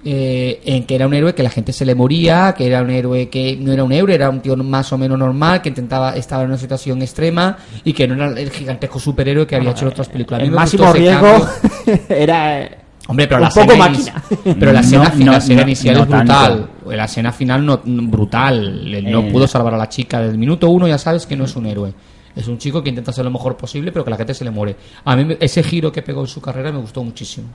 Eh, 0.07 0.61
en 0.65 0.85
que 0.85 0.93
era 0.93 1.07
un 1.07 1.15
héroe 1.15 1.33
que 1.33 1.41
la 1.41 1.49
gente 1.49 1.73
se 1.73 1.83
le 1.83 1.95
moría, 1.95 2.53
que 2.55 2.67
era 2.67 2.83
un 2.83 2.91
héroe 2.91 3.27
que 3.27 3.57
no 3.59 3.71
era 3.73 3.83
un 3.83 3.91
héroe, 3.91 4.13
era 4.13 4.29
un 4.29 4.39
tío 4.39 4.55
más 4.55 4.93
o 4.93 4.99
menos 4.99 5.17
normal, 5.17 5.63
que 5.63 5.69
intentaba 5.69 6.15
estaba 6.15 6.43
en 6.43 6.49
una 6.49 6.59
situación 6.59 7.01
extrema 7.01 7.57
y 7.83 7.91
que 7.91 8.07
no 8.07 8.13
era 8.13 8.39
el 8.39 8.51
gigantesco 8.51 8.99
superhéroe 8.99 9.47
que 9.47 9.55
había 9.55 9.71
hecho 9.71 9.85
en 9.85 9.91
otras 9.93 10.07
películas. 10.09 10.43
El 10.43 10.51
máximo 10.51 10.93
riesgo 10.93 11.47
era 12.09 12.69
Hombre, 13.07 13.27
pero 13.27 13.37
un 13.37 13.43
la 13.43 13.49
poco 13.49 13.61
escena 13.73 13.87
máquina. 13.89 14.23
Pero 14.59 14.71
la 14.73 14.79
escena, 14.81 15.03
No, 15.05 15.11
final, 15.11 15.25
no, 15.25 15.31
la 15.31 15.37
escena 15.39 15.61
no, 15.61 15.67
inicial 15.67 15.95
no 15.95 16.01
es 16.03 16.07
brutal. 16.07 16.25
tanto. 16.27 16.91
La 16.91 17.05
escena 17.05 17.31
final 17.31 17.65
no, 17.65 17.81
brutal. 17.83 18.93
Él 18.95 19.11
No 19.11 19.19
Eh. 19.21 19.29
pudo 19.31 19.47
salvar 19.47 19.73
a 19.73 19.77
la 19.77 19.89
chica. 19.89 20.19
Desde 20.19 20.31
el 20.33 20.37
minuto 20.39 20.69
uno 20.69 20.87
ya 20.87 20.97
sabes 20.97 21.25
que 21.25 21.35
no 21.35 21.45
es 21.45 21.55
un 21.55 21.65
héroe. 21.65 21.93
Es 22.35 22.47
un 22.47 22.57
chico 22.57 22.81
que 22.83 22.89
intenta 22.89 23.11
hacer 23.11 23.23
lo 23.25 23.31
mejor 23.31 23.55
posible, 23.57 23.91
pero 23.91 24.03
que 24.03 24.11
la 24.11 24.17
gente 24.17 24.33
se 24.33 24.43
le 24.43 24.51
muere. 24.51 24.75
A 25.03 25.15
mí 25.15 25.23
me- 25.25 25.37
ese 25.39 25.61
giro 25.63 25.91
que 25.91 26.01
pegó 26.01 26.21
en 26.21 26.27
su 26.27 26.41
carrera 26.41 26.71
me 26.71 26.79
gustó 26.79 27.03
muchísimo. 27.03 27.47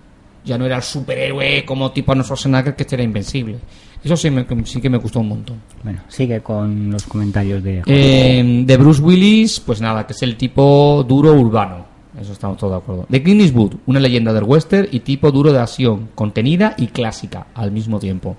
Ya 0.44 0.56
no 0.56 0.64
era 0.66 0.76
el 0.76 0.82
superhéroe 0.82 1.64
como 1.64 1.92
tipo 1.92 2.12
Arnold 2.12 2.26
Schwarzenegger 2.26 2.74
que 2.76 2.82
este 2.84 2.96
era 2.96 3.04
invencible. 3.04 3.58
Eso 4.02 4.16
sí, 4.16 4.30
me- 4.30 4.46
sí 4.64 4.80
que 4.80 4.88
me 4.88 4.96
gustó 4.96 5.20
un 5.20 5.28
montón. 5.28 5.60
Bueno, 5.84 6.00
sigue 6.08 6.40
con 6.40 6.90
los 6.90 7.02
comentarios 7.04 7.62
de. 7.62 7.82
Eh, 7.86 8.62
de 8.64 8.76
Bruce 8.78 9.02
Willis, 9.02 9.60
pues 9.60 9.80
nada, 9.82 10.06
que 10.06 10.14
es 10.14 10.22
el 10.22 10.36
tipo 10.36 11.04
duro 11.06 11.34
urbano. 11.34 11.84
Eso 12.18 12.32
estamos 12.32 12.56
todos 12.56 12.72
de 12.72 12.78
acuerdo. 12.78 13.06
De 13.08 13.22
Clint 13.22 13.42
Eastwood, 13.42 13.74
una 13.86 14.00
leyenda 14.00 14.32
del 14.32 14.44
western 14.44 14.88
y 14.90 15.00
tipo 15.00 15.30
duro 15.30 15.52
de 15.52 15.58
acción, 15.60 16.08
contenida 16.14 16.74
y 16.78 16.86
clásica 16.88 17.48
al 17.54 17.70
mismo 17.70 17.98
tiempo. 18.00 18.36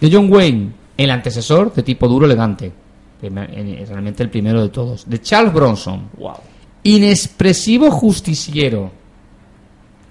De 0.00 0.08
John 0.10 0.32
Wayne, 0.32 0.70
el 0.96 1.10
antecesor 1.10 1.74
de 1.74 1.82
tipo 1.82 2.06
duro 2.08 2.24
elegante. 2.26 2.72
Realmente 3.20 4.22
el 4.22 4.30
primero 4.30 4.62
de 4.62 4.68
todos. 4.70 5.08
De 5.10 5.20
Charles 5.20 5.52
Bronson, 5.52 6.08
wow. 6.16 6.32
inexpresivo 6.84 7.90
justiciero. 7.90 8.92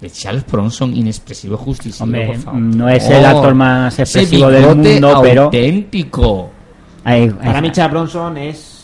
De 0.02 0.10
Charles 0.10 0.46
Bronson, 0.50 0.96
inexpresivo 0.96 1.58
justiciero, 1.58 2.06
Hombre, 2.06 2.28
por 2.28 2.36
favor. 2.38 2.60
no 2.62 2.88
es 2.90 3.04
el 3.10 3.26
actor 3.26 3.54
más 3.54 4.00
expresivo 4.00 4.50
del 4.50 4.76
mundo, 4.76 5.20
pero- 5.22 5.44
auténtico. 5.46 6.50
Hay- 7.04 7.24
hay- 7.24 7.30
Para 7.32 7.62
mí 7.62 7.72
Charles 7.72 7.92
Bronson 7.94 8.38
es 8.38 8.76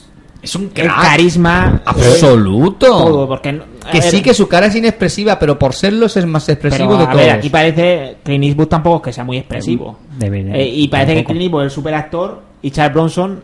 Es 0.42 0.56
un 0.56 0.70
el 0.76 0.88
carisma 0.88 1.82
Absoluto. 1.86 2.86
todo, 2.88 3.28
porque 3.28 3.52
no- 3.52 3.64
Que 3.92 4.00
ver, 4.00 4.12
sí 4.12 4.22
que 4.22 4.34
su 4.34 4.48
cara 4.48 4.68
es 4.68 4.76
inexpresiva, 4.76 5.40
pero 5.40 5.58
por 5.58 5.74
serlo 5.74 6.06
es 6.06 6.18
el 6.18 6.28
más 6.28 6.48
expresivo 6.50 6.90
pero, 6.90 6.98
de 7.00 7.04
a 7.04 7.10
todos. 7.12 7.22
ver, 7.26 7.32
aquí 7.32 7.50
parece 7.50 8.18
Clint 8.24 8.44
Eastwood 8.44 8.68
tampoco 8.68 8.98
es 8.98 9.02
que 9.04 9.14
sea 9.14 9.24
muy 9.24 9.38
expresivo. 9.38 9.98
Debe 10.20 10.44
de- 10.44 10.62
Eh, 10.62 10.68
y 10.68 10.88
parece 10.88 11.14
tampoco. 11.14 11.28
que 11.28 11.34
Clint 11.34 11.42
Eastwood 11.46 11.62
es 11.62 11.66
el 11.66 11.72
superactor 11.72 12.42
y 12.62 12.70
Charles 12.72 12.94
Bronson, 12.94 13.40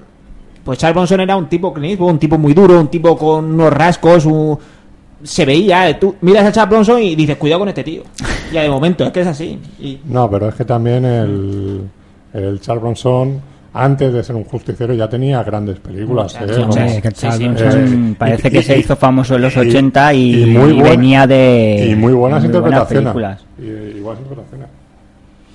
pues 0.63 0.77
Charles 0.77 0.95
Bronson 0.95 1.19
era 1.21 1.35
un 1.35 1.47
tipo 1.49 1.73
Clint 1.73 1.91
Eastwood, 1.91 2.11
un 2.11 2.19
tipo 2.19 2.37
muy 2.37 2.53
duro, 2.53 2.79
un 2.79 2.87
tipo 2.89 3.17
con 3.17 3.45
unos 3.45 3.73
rasgos, 3.73 4.25
un- 4.27 4.59
se 5.23 5.45
veía, 5.45 5.89
eh, 5.89 5.93
tú 5.95 6.15
miras 6.21 6.45
a 6.45 6.51
Charles 6.51 6.69
Bronson 6.71 7.01
y 7.01 7.15
dices, 7.15 7.37
cuidado 7.37 7.59
con 7.59 7.69
este 7.69 7.83
tío. 7.83 8.03
Ya 8.51 8.61
de 8.63 8.69
momento, 8.69 9.03
es 9.05 9.11
que 9.11 9.21
es 9.21 9.27
así. 9.27 9.59
Y 9.79 9.99
No, 10.05 10.29
pero 10.29 10.49
es 10.49 10.55
que 10.55 10.65
también 10.65 11.05
el, 11.05 11.81
el 12.33 12.59
Charles 12.61 12.81
Bronson, 12.81 13.39
antes 13.73 14.11
de 14.13 14.23
ser 14.23 14.35
un 14.35 14.43
justiciero, 14.43 14.93
ya 14.93 15.07
tenía 15.09 15.41
grandes 15.43 15.79
películas. 15.79 16.35
¿eh? 16.35 16.39
sí, 16.47 16.53
Como- 16.61 16.65
Hombre, 16.73 17.01
que 17.01 17.11
Charles 17.13 17.37
sí, 17.37 17.47
Bronson 17.47 18.11
eh, 18.11 18.15
parece 18.17 18.47
y- 18.47 18.51
que 18.51 18.63
se 18.63 18.75
y- 18.75 18.79
hizo 18.81 18.95
famoso 18.95 19.35
en 19.35 19.41
los 19.43 19.55
y- 19.55 19.59
80 19.59 20.13
y, 20.13 20.43
y 20.43 20.45
muy 20.47 20.71
y 20.71 20.73
buen- 20.73 20.83
venía 20.83 21.25
de 21.27 21.87
y 21.91 21.95
muy 21.95 22.13
buenas 22.13 22.39
muy 22.41 22.47
interpretaciones. 22.47 23.03
películas. 23.13 23.41
Y, 23.59 23.97
y 23.97 24.01
buenas 24.01 24.21
interpretaciones. 24.23 24.67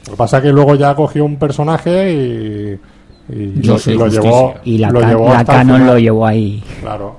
Lo 0.07 0.12
que 0.12 0.16
pasa 0.16 0.37
es 0.38 0.42
que 0.44 0.52
luego 0.52 0.74
ya 0.76 0.94
cogió 0.94 1.24
un 1.24 1.37
personaje 1.37 2.12
y, 2.12 2.79
y 3.35 3.61
Yo 3.61 3.76
lo, 3.94 4.07
llevó. 4.07 4.55
Y 4.64 4.79
la, 4.79 4.90
lo 4.90 5.00
llevó 5.00 5.33
la 5.35 5.44
Canon 5.44 5.85
lo 5.85 5.98
llevó 5.98 6.24
ahí. 6.26 6.62
Claro. 6.81 7.16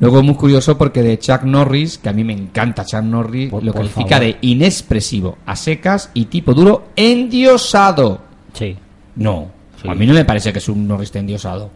Luego 0.00 0.18
es 0.20 0.24
muy 0.24 0.34
curioso 0.34 0.76
porque 0.78 1.02
de 1.02 1.18
Chuck 1.18 1.42
Norris, 1.42 1.98
que 1.98 2.08
a 2.08 2.12
mí 2.12 2.24
me 2.24 2.32
encanta 2.32 2.84
Chuck 2.84 3.02
Norris, 3.02 3.50
Por- 3.50 3.62
lo 3.62 3.72
por 3.72 3.82
califica 3.82 4.16
favor. 4.16 4.24
de 4.24 4.36
inexpresivo, 4.40 5.36
a 5.46 5.54
secas 5.56 6.10
y 6.14 6.24
tipo 6.24 6.54
duro, 6.54 6.88
endiosado. 6.96 8.20
Sí. 8.54 8.76
No, 9.16 9.48
Sí. 9.80 9.88
a 9.88 9.94
mí 9.94 10.06
no 10.06 10.14
me 10.14 10.24
parece 10.24 10.52
que 10.52 10.58
es 10.58 10.68
un 10.68 10.86
Norris 10.88 11.14
endiosado. 11.14 11.70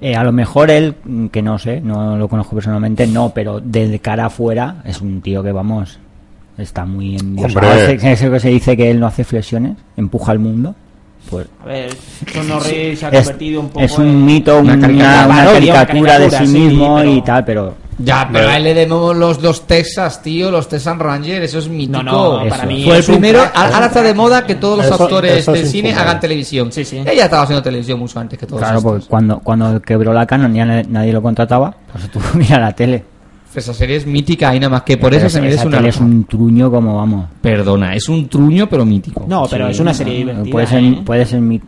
Eh, 0.00 0.14
a 0.14 0.22
lo 0.22 0.32
mejor 0.32 0.70
él, 0.70 0.94
mm, 1.04 1.26
que 1.26 1.42
no 1.42 1.58
sé, 1.58 1.80
no 1.80 2.16
lo 2.16 2.28
conozco 2.28 2.54
personalmente, 2.54 3.06
no, 3.06 3.30
pero 3.34 3.60
de 3.60 3.98
cara 4.00 4.26
afuera 4.26 4.82
es 4.84 5.00
un 5.00 5.20
tío 5.20 5.42
que, 5.42 5.50
vamos, 5.52 5.98
está 6.56 6.84
muy 6.84 7.16
endiosado. 7.16 7.66
Hombre. 7.68 7.94
Ese- 7.94 8.12
Eso 8.12 8.30
que 8.30 8.40
se 8.40 8.48
dice 8.48 8.76
que 8.76 8.90
él 8.90 9.00
no 9.00 9.06
hace 9.06 9.24
flexiones, 9.24 9.76
empuja 9.96 10.32
al 10.32 10.38
mundo. 10.38 10.74
Pues 11.30 11.46
a 11.62 11.66
ver, 11.66 11.96
Norris 12.46 12.98
se 12.98 13.06
ha 13.06 13.08
es, 13.10 13.18
convertido 13.26 13.60
un 13.60 13.68
poco 13.68 13.84
es 13.84 13.98
un 13.98 14.06
en- 14.08 14.24
mito, 14.24 14.58
Una 14.58 14.72
una, 14.74 14.80
caricatura. 14.80 15.26
una 15.26 15.36
Parodia, 15.44 15.72
una 15.74 15.86
caricatura 15.86 16.18
de 16.18 16.30
sí 16.30 16.46
mismo 16.58 16.96
pero- 16.96 17.10
y 17.12 17.22
tal, 17.22 17.44
pero 17.44 17.74
Ya, 17.98 18.28
pero 18.32 18.48
a 18.48 18.56
él 18.56 18.62
le 18.62 18.74
debemos 18.74 19.16
los 19.16 19.42
dos 19.42 19.66
Texas, 19.66 20.22
tío, 20.22 20.50
los 20.52 20.68
Texas 20.68 20.96
Rangers, 20.96 21.44
eso 21.44 21.58
es 21.58 21.68
mítico. 21.68 22.02
No, 22.02 22.42
no, 22.44 22.48
para 22.48 22.64
mí 22.64 22.84
Fue 22.84 22.98
el 22.98 23.04
primero, 23.04 23.40
crack, 23.40 23.56
ahora 23.74 23.86
está 23.86 24.02
de 24.02 24.14
moda 24.14 24.46
que 24.46 24.54
todos 24.54 24.78
los 24.78 24.86
Eso- 24.86 25.02
actores 25.02 25.32
eso 25.38 25.52
del 25.52 25.66
cine 25.66 25.92
hagan 25.92 26.20
televisión. 26.20 26.70
Sí, 26.72 26.84
sí. 26.84 26.98
Ella 27.04 27.24
estaba 27.24 27.42
haciendo 27.42 27.62
televisión 27.62 27.98
mucho 27.98 28.20
antes 28.20 28.38
que 28.38 28.46
todos 28.46 28.60
claro, 28.60 28.78
estos. 28.78 28.92
porque 28.92 29.06
cuando, 29.08 29.40
cuando 29.40 29.82
quebró 29.82 30.12
la 30.12 30.26
Canon 30.26 30.54
ya 30.54 30.64
na- 30.64 30.82
nadie 30.84 31.12
lo 31.12 31.20
contrataba, 31.20 31.74
pues 31.90 32.04
se 32.04 32.08
tuvo 32.10 32.22
que 32.38 32.44
ir 32.44 32.54
a 32.54 32.60
la 32.60 32.72
tele. 32.72 33.04
Esa 33.58 33.74
serie 33.74 33.96
es 33.96 34.06
mítica 34.06 34.54
y 34.54 34.60
nada 34.60 34.70
más 34.70 34.82
que 34.82 34.96
por 34.96 35.12
eso 35.14 35.28
se 35.28 35.40
merece 35.40 35.66
una 35.66 35.86
es 35.88 35.98
un 35.98 36.24
truño 36.24 36.70
como 36.70 36.96
vamos. 36.96 37.26
Perdona, 37.40 37.94
es 37.94 38.08
un 38.08 38.28
truño 38.28 38.68
pero 38.68 38.84
mítico. 38.84 39.24
No, 39.28 39.46
pero 39.50 39.66
Sí, 39.66 39.72
es 39.72 39.80
una 39.80 39.92
serie 39.94 40.12
no, 40.14 40.18
divertida. 40.30 40.52
Puede 40.52 40.66
ser, 40.66 40.84
¿eh? 40.84 40.98
puede 41.04 41.26
ser 41.26 41.40
mi, 41.40 41.60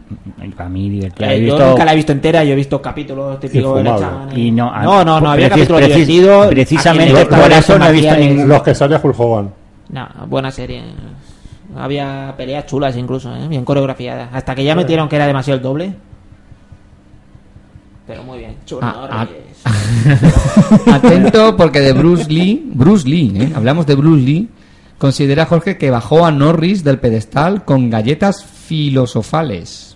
para 0.57 0.69
mí 0.69 0.89
divertida. 0.89 1.33
Eh, 1.35 1.39
yo 1.47 1.55
visto- 1.57 1.71
nunca 1.71 1.85
la 1.85 1.93
he 1.93 1.97
visto 1.97 2.13
entera, 2.13 2.45
yo 2.45 2.53
he 2.53 2.57
visto 2.57 2.81
capítulos 2.81 3.41
típicos 3.41 3.77
de 3.77 3.85
la 3.85 3.99
chaman 3.99 4.39
Y 4.39 4.51
no, 4.51 4.71
no, 4.83 5.05
no, 5.05 5.21
no, 5.21 5.31
había 5.31 5.49
precis- 5.49 5.67
capítulos 5.69 5.81
precis- 5.83 6.07
divertidos. 6.07 6.47
precisamente 6.49 7.27
por 7.27 7.53
eso 7.53 7.79
no 7.79 7.87
he 7.87 7.93
visto 7.93 8.17
ningún- 8.17 8.49
Los 8.49 8.63
que 8.63 8.75
salía 8.75 9.01
Hulk 9.03 9.19
Hogan. 9.21 9.51
No, 9.91 10.09
buena 10.29 10.51
serie. 10.51 10.83
Había 11.77 12.35
peleas 12.37 12.67
chulas 12.67 12.97
incluso, 12.97 13.35
¿eh? 13.35 13.47
bien 13.49 13.65
coreografiadas. 13.65 14.29
Hasta 14.33 14.55
que 14.55 14.65
ya 14.65 14.75
metieron 14.75 15.09
que 15.09 15.17
era 15.17 15.27
demasiado 15.27 15.57
el 15.59 15.63
doble. 15.63 15.93
Pero 18.07 18.25
muy 18.25 18.39
bien. 18.39 18.57
Chulo, 18.67 18.81
Ah, 18.83 19.09
ah. 19.11 19.27
Atento 20.87 21.57
porque 21.57 21.81
de 21.81 21.93
Bruce 21.93 22.31
Lee, 22.31 22.71
Bruce 22.73 23.09
Lee, 23.09 23.33
¿eh? 23.37 23.53
hablamos 23.55 23.87
de 23.87 23.95
Bruce 23.95 24.23
Lee, 24.23 24.49
considera 24.99 25.47
Jorge 25.47 25.79
que 25.79 25.91
bajó 25.91 26.25
a 26.25 26.31
Norris 26.31 26.85
del 26.85 26.99
pedestal 26.99 27.65
con 27.65 27.91
galletas 27.91 28.45
filosofales. 28.45 29.91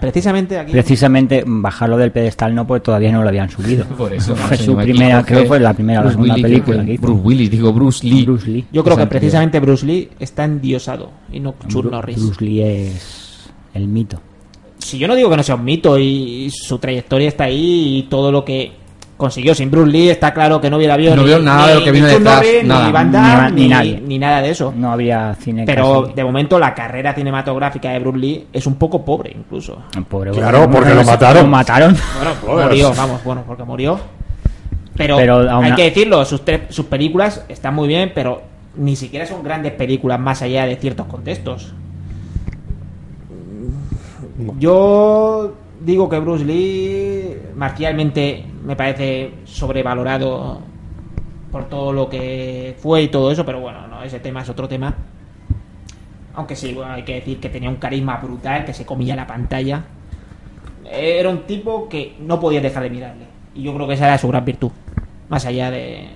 Precisamente 0.00 0.58
aquí. 0.58 0.72
Precisamente 0.72 1.44
bajarlo 1.46 1.96
del 1.96 2.12
pedestal 2.12 2.54
no, 2.54 2.66
porque 2.66 2.84
todavía 2.84 3.12
no 3.12 3.22
lo 3.22 3.28
habían 3.28 3.50
subido. 3.50 3.84
Por 3.96 4.12
eso, 4.12 4.36
fue 4.36 4.56
su 4.56 4.76
primera, 4.76 5.16
Jorge. 5.16 5.28
creo 5.28 5.42
que 5.42 5.48
fue 5.48 5.60
la 5.60 5.74
primera 5.74 6.04
la 6.04 6.10
segunda 6.10 6.34
película 6.34 6.84
que 6.84 6.92
hizo. 6.94 7.02
Bruce 7.02 7.22
Willis, 7.22 7.50
digo 7.50 7.72
Bruce 7.72 8.06
Lee. 8.06 8.24
Bruce 8.24 8.50
Lee. 8.50 8.66
yo 8.72 8.84
creo 8.84 8.96
que 8.96 9.06
precisamente 9.06 9.60
Bruce 9.60 9.84
Lee 9.84 10.10
está 10.18 10.44
endiosado 10.44 11.10
y 11.32 11.40
no 11.40 11.54
Chuck 11.68 11.90
Norris. 11.90 12.16
Bruce 12.16 12.44
Lee 12.44 12.62
es 12.62 13.50
el 13.74 13.88
mito. 13.88 14.20
Si 14.88 14.96
yo 14.98 15.06
no 15.06 15.14
digo 15.14 15.28
que 15.28 15.36
no 15.36 15.42
sea 15.42 15.54
un 15.54 15.64
mito 15.64 15.98
y 15.98 16.50
su 16.50 16.78
trayectoria 16.78 17.28
está 17.28 17.44
ahí 17.44 17.98
y 17.98 18.02
todo 18.04 18.32
lo 18.32 18.42
que 18.42 18.72
consiguió 19.18 19.54
sin 19.54 19.70
Bruce 19.70 19.90
Lee 19.90 20.08
está 20.08 20.32
claro 20.32 20.60
que 20.62 20.70
no 20.70 20.76
hubiera 20.78 20.94
habido 20.94 21.14
No 21.14 21.22
ni, 21.22 21.28
vio 21.28 21.38
nada 21.40 21.66
de 21.66 21.74
lo 21.74 21.80
ni- 21.80 21.84
que 21.84 21.90
ni 21.92 21.96
vino 21.98 22.06
detrás, 22.08 22.36
Norris, 22.36 22.64
nada. 22.64 22.86
ni 22.86 22.92
Van 22.92 23.06
Ni 23.08 23.12
Damme, 23.12 23.34
va- 23.36 23.50
ni 23.50 23.62
ni, 23.62 23.68
nadie. 23.68 24.00
ni 24.06 24.18
nada 24.18 24.40
de 24.40 24.50
eso. 24.50 24.72
No 24.74 24.90
habría 24.90 25.34
cine 25.40 25.64
Pero 25.66 26.02
casi- 26.04 26.14
de 26.14 26.24
momento 26.24 26.58
la 26.58 26.72
carrera 26.74 27.12
cinematográfica 27.14 27.90
de 27.90 27.98
Bruce 27.98 28.18
Lee 28.18 28.46
es 28.52 28.66
un 28.66 28.76
poco 28.76 29.04
pobre 29.04 29.34
incluso. 29.36 29.76
Pobre 30.08 30.30
Claro, 30.30 30.62
hombre, 30.62 30.78
porque 30.80 30.94
no 30.94 31.00
lo 31.02 31.04
mataron. 31.06 31.42
Lo 31.42 31.48
mataron. 31.50 31.96
Bueno, 32.46 32.68
murió, 32.68 32.94
vamos, 32.94 33.24
bueno, 33.24 33.44
porque 33.46 33.64
murió. 33.64 34.00
Pero, 34.96 35.18
hay 35.62 35.74
que 35.74 35.82
decirlo, 35.84 36.24
sus, 36.24 36.44
tre- 36.44 36.70
sus 36.70 36.86
películas 36.86 37.44
están 37.48 37.74
muy 37.74 37.88
bien, 37.88 38.12
pero 38.14 38.42
ni 38.76 38.96
siquiera 38.96 39.26
son 39.26 39.42
grandes 39.42 39.72
películas 39.72 40.18
más 40.18 40.42
allá 40.42 40.64
de 40.66 40.76
ciertos 40.76 41.06
contextos. 41.06 41.72
Yo 44.58 45.52
digo 45.80 46.08
que 46.08 46.18
Bruce 46.18 46.44
Lee 46.44 47.36
marcialmente 47.56 48.44
me 48.64 48.76
parece 48.76 49.32
sobrevalorado 49.44 50.60
por 51.50 51.68
todo 51.68 51.92
lo 51.92 52.08
que 52.08 52.76
fue 52.78 53.02
y 53.02 53.08
todo 53.08 53.32
eso, 53.32 53.44
pero 53.44 53.60
bueno, 53.60 53.86
no, 53.88 54.02
ese 54.02 54.20
tema 54.20 54.42
es 54.42 54.48
otro 54.48 54.68
tema. 54.68 54.94
Aunque 56.34 56.54
sí, 56.54 56.72
bueno, 56.72 56.92
hay 56.92 57.02
que 57.02 57.14
decir 57.14 57.40
que 57.40 57.48
tenía 57.48 57.68
un 57.68 57.76
carisma 57.76 58.18
brutal, 58.18 58.64
que 58.64 58.72
se 58.72 58.86
comía 58.86 59.16
la 59.16 59.26
pantalla. 59.26 59.84
Era 60.90 61.30
un 61.30 61.42
tipo 61.42 61.88
que 61.88 62.16
no 62.20 62.38
podía 62.38 62.60
dejar 62.60 62.84
de 62.84 62.90
mirarle. 62.90 63.24
Y 63.54 63.62
yo 63.62 63.74
creo 63.74 63.88
que 63.88 63.94
esa 63.94 64.06
era 64.06 64.18
su 64.18 64.28
gran 64.28 64.44
virtud. 64.44 64.70
Más 65.28 65.44
allá 65.46 65.70
de 65.70 66.08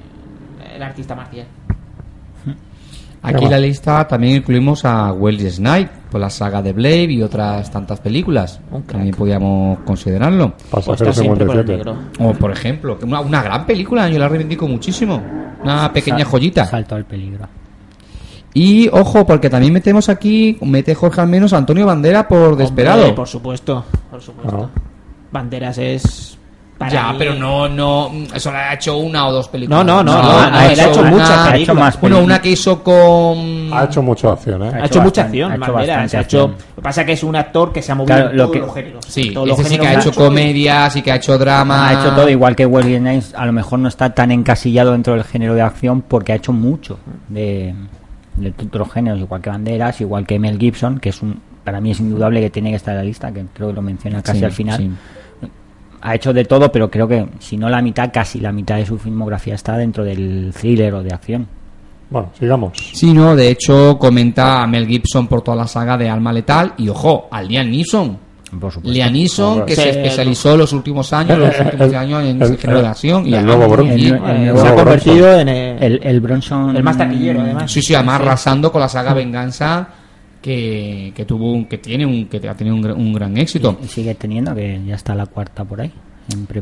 el 0.75 0.83
artista 0.83 1.15
marcial. 1.15 1.47
Aquí 3.23 3.45
en 3.45 3.51
la 3.51 3.59
lista 3.59 4.07
también 4.09 4.37
incluimos 4.37 4.85
a 4.85 5.13
Wesley 5.13 5.51
Snipes 5.51 5.91
por 6.11 6.21
la 6.21 6.29
saga 6.29 6.61
de 6.61 6.73
Blade 6.73 7.13
y 7.13 7.23
otras 7.23 7.71
tantas 7.71 8.01
películas. 8.01 8.61
También 8.87 9.15
podíamos 9.15 9.79
considerarlo. 9.81 10.55
Pues 10.71 10.85
Pasajero 10.87 11.11
está 11.11 11.23
siempre 11.23 11.47
con 11.47 11.59
el 11.59 11.67
57. 11.67 11.93
negro. 12.19 12.29
O 12.31 12.35
por 12.35 12.51
ejemplo, 12.51 12.99
una, 13.03 13.21
una 13.21 13.43
gran 13.43 13.65
película, 13.65 14.09
yo 14.09 14.19
la 14.19 14.29
reivindico 14.29 14.67
muchísimo. 14.67 15.23
Una 15.63 15.93
pequeña 15.93 16.25
joyita. 16.25 16.67
Salto 16.67 16.97
al 16.97 17.05
peligro. 17.05 17.47
Y 18.55 18.89
ojo, 18.89 19.25
porque 19.25 19.49
también 19.49 19.73
metemos 19.73 20.09
aquí, 20.09 20.59
mete 20.61 20.95
Jorge 20.95 21.21
al 21.21 21.29
menos 21.29 21.53
a 21.53 21.59
Antonio 21.59 21.87
Bandera 21.87 22.29
por 22.29 22.57
Desperado. 22.57 23.03
Hombre, 23.03 23.15
por 23.17 23.29
supuesto, 23.29 23.85
por 24.11 24.21
supuesto. 24.21 24.71
Ah. 24.75 24.81
Banderas 25.31 25.79
es. 25.79 26.39
Para 26.83 26.93
ya, 26.93 27.13
mí- 27.13 27.19
pero 27.19 27.35
no, 27.35 27.69
no, 27.69 28.11
eso 28.35 28.51
le 28.51 28.57
ha 28.59 28.75
hecho 28.75 28.97
una 28.99 29.27
o 29.27 29.33
dos 29.33 29.49
películas. 29.49 29.85
No, 29.85 30.03
no, 30.03 30.03
no, 30.05 30.23
no, 30.23 30.51
no, 30.51 30.57
ha 30.57 30.73
hecho 30.73 30.91
hecho 30.91 31.01
una- 31.01 31.11
muchas 31.11 31.31
ha 31.31 31.35
hecho 31.45 31.53
películas. 31.53 31.77
más 31.77 32.01
Bueno, 32.01 32.17
películas. 32.17 32.25
una 32.37 32.43
que 32.43 32.49
hizo 32.51 32.83
con... 32.83 33.73
Ha 33.73 33.85
hecho 33.85 34.03
mucha 34.03 34.33
acción, 34.33 34.63
¿eh? 34.65 34.71
Ha 34.83 34.87
hecho 34.87 35.01
mucha 35.03 35.23
acción, 35.23 35.53
ha 35.53 35.55
hecho 35.57 35.77
Ha 36.17 36.21
hecho, 36.21 36.49
lo 36.49 36.57
que 36.77 36.83
pasa 36.83 37.01
es 37.03 37.07
que 37.07 37.13
es 37.13 37.23
un 37.25 37.37
actor 37.37 37.73
que 37.73 37.83
se 37.83 37.93
ha 37.93 37.95
movido 37.95 38.15
Claro, 38.17 38.31
en 38.31 38.37
lo 38.37 38.43
todos 38.45 38.53
que- 38.55 38.61
los 38.61 38.75
géneros. 38.75 39.05
Sí, 39.09 39.31
todos 39.33 39.49
los 39.49 39.59
ese 39.59 39.69
sí 39.69 39.75
que 39.77 39.81
ha 39.81 39.89
géneros 39.91 40.07
hecho 40.07 40.21
lo 40.21 40.27
comedias 40.27 40.97
y 40.97 41.03
que 41.03 41.13
ha 41.13 41.17
hecho 41.17 41.39
drama. 41.39 41.89
Ha 41.89 41.93
hecho 41.95 42.15
todo, 42.15 42.29
igual 42.29 42.55
que 42.57 42.67
Wesley 42.67 42.99
Snipes, 42.99 43.35
a 43.37 43.47
lo 43.47 43.53
mejor 43.53 43.79
no 43.79 43.89
está 43.89 44.11
tan 44.15 44.31
encasillado 44.31 44.93
dentro 44.93 45.15
del 45.15 45.25
género 45.25 45.55
de 45.55 45.63
acción 45.63 46.03
porque 46.03 46.33
ha 46.33 46.37
hecho 46.37 46.53
mucho 46.53 46.99
de, 47.29 47.75
de 48.37 48.55
otros 48.67 48.93
géneros, 48.93 49.21
igual 49.21 49.41
que 49.41 49.51
Banderas, 49.51 50.01
igual 50.01 50.27
que 50.27 50.39
Mel 50.39 50.59
Gibson, 50.59 50.99
que 50.99 51.11
es 51.11 51.23
un 51.23 51.41
para 51.63 51.81
mí 51.81 51.93
es 51.93 52.01
indudable 52.01 52.41
que 52.41 52.51
tiene 52.51 52.71
que 52.71 52.77
estar 52.77 52.93
en 52.93 52.99
la 52.99 53.05
lista, 53.05 53.31
que 53.31 53.45
creo 53.55 53.69
que 53.69 53.75
lo 53.75 53.83
menciona 53.83 54.21
casi 54.21 54.41
Sí, 54.41 54.45
al 54.45 54.51
final. 54.51 54.79
sí. 54.79 54.91
Ha 56.03 56.15
hecho 56.17 56.33
de 56.33 56.45
todo, 56.45 56.71
pero 56.73 56.91
creo 56.91 57.07
que 57.07 57.27
si 57.39 57.57
no 57.57 57.69
la 57.69 57.81
mitad, 57.81 58.11
casi 58.13 58.41
la 58.41 58.51
mitad 58.53 58.77
de 58.77 58.85
su 58.87 58.99
filmografía 58.99 59.55
está 59.55 59.77
dentro 59.77 60.05
del 60.05 60.53
thriller 60.53 60.95
o 60.95 61.03
de 61.03 61.15
acción. 61.15 61.47
Bueno, 62.11 62.31
sigamos. 62.39 62.73
Sí, 62.93 63.13
no, 63.15 63.35
de 63.37 63.49
hecho 63.51 63.97
comenta 63.99 64.63
a 64.63 64.67
Mel 64.67 64.87
Gibson 64.87 65.29
por 65.29 65.43
toda 65.43 65.57
la 65.59 65.67
saga 65.67 65.97
de 65.97 66.11
Alma 66.11 66.33
Letal 66.33 66.75
y 66.77 66.89
ojo, 66.89 67.29
a 67.31 67.41
Liam 67.41 67.71
Neeson. 67.71 68.19
Por 68.61 68.71
supuesto. 68.71 68.93
Liam 68.93 69.13
Neeson, 69.15 69.65
que 69.65 69.75
Sí, 69.75 69.81
se 69.81 69.91
el- 69.91 69.97
especializó 69.97 70.57
los 70.59 70.73
últimos 70.75 71.11
años, 71.15 71.39
los 71.39 71.59
últimos 71.59 71.87
El- 71.89 71.95
años 71.97 72.23
en 72.25 72.43
el- 72.43 72.59
género 72.59 72.83
de 72.83 72.87
acción. 72.89 73.27
Y 73.27 73.35
el 73.35 73.47
nuevo 73.47 73.67
Bronson. 73.69 73.99
El- 73.99 74.09
se 74.09 74.15
ha 74.17 74.53
Bronson. 74.53 74.75
convertido 74.77 75.39
en 75.41 75.49
el, 75.49 75.83
El, 75.83 76.01
el 76.03 76.21
Bronson. 76.21 76.77
el 76.77 76.83
más 76.83 76.99
taquillero, 76.99 77.41
además. 77.41 77.73
Sí, 77.73 77.81
sí, 77.81 77.95
además 77.95 78.19
Sí. 78.19 78.23
arrasando 78.25 78.71
con 78.73 78.81
la 78.83 78.89
saga 78.89 79.15
Venganza 79.15 79.89
que, 80.43 81.13
que 81.15 81.25
tuvo 81.25 81.53
un, 81.53 81.65
que 81.65 81.79
tiene 81.79 82.05
un 82.05 82.27
que 82.27 82.47
ha 82.49 82.55
tenido 82.55 82.77
un, 82.77 82.83
gran- 82.83 82.97
un 82.99 83.13
gran 83.15 83.37
éxito. 83.39 83.79
Y 83.83 83.87
sigue 83.87 84.15
teniendo, 84.15 84.55
que 84.55 84.81
ya 84.85 84.97
está 84.97 85.15
la 85.15 85.25
cuarta 85.27 85.65
por 85.65 85.81
ahí. 85.81 85.91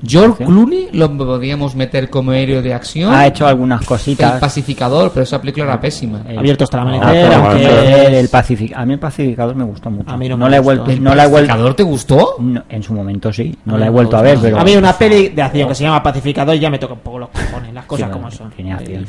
George. 0.06 0.42
Clooney 0.46 0.88
lo 0.92 1.14
podríamos 1.16 1.74
meter 1.76 2.08
como 2.08 2.32
héroe 2.32 2.62
de 2.62 2.72
acción. 2.72 3.12
Ha 3.14 3.26
hecho 3.26 3.46
algunas 3.46 3.82
El 3.82 3.86
cositas. 3.86 4.40
pacificador, 4.40 5.10
pero 5.12 5.22
esa 5.24 5.38
película 5.38 5.64
era 5.66 5.80
pésima. 5.80 6.22
El- 6.26 6.38
Abierto 6.38 6.64
hasta 6.64 6.80
el 6.80 6.88
Ah, 6.88 7.36
amanecer, 7.36 8.14
el 8.14 8.28
pacific- 8.30 8.72
a 8.74 8.86
mí 8.86 8.94
el 8.94 8.98
pacificador 8.98 9.54
me 9.54 9.64
gustó 9.64 9.90
mucho. 9.90 10.10
A 10.10 10.16
mí 10.16 10.28
no 10.30 10.36
no 10.38 10.46
me 10.46 10.50
la 10.50 10.56
he 10.56 10.60
vuelto, 10.60 10.90
¿El 10.90 11.02
no 11.02 11.14
la 11.14 11.24
he 11.24 11.28
vuelto. 11.28 11.48
pacificador 11.48 11.74
te 11.74 11.82
gustó? 11.82 12.36
no, 12.38 12.64
en 12.70 12.82
su 12.82 12.94
momento 12.94 13.30
sí, 13.32 13.54
no 13.66 13.76
la 13.76 13.86
he 13.86 13.90
vuelto 13.90 14.16
a 14.16 14.22
ver, 14.22 14.38
pero 14.40 14.58
A 14.58 14.64
mí 14.64 14.74
una 14.76 14.94
peli 14.96 15.28
de 15.28 15.42
acción 15.42 15.68
que 15.68 15.74
se 15.74 15.84
llama 15.84 16.02
Pacificador 16.02 16.56
ya 16.56 16.70
me 16.70 16.78
toca 16.78 16.94
un 16.94 17.00
poco 17.00 17.18
los 17.18 17.28
cojones, 17.28 17.74
las 17.74 17.84
cosas 17.84 18.08
Sí, 18.08 18.12
como 18.14 18.30
son. 18.30 18.50
tiene 18.52 18.72
acción. 18.72 19.04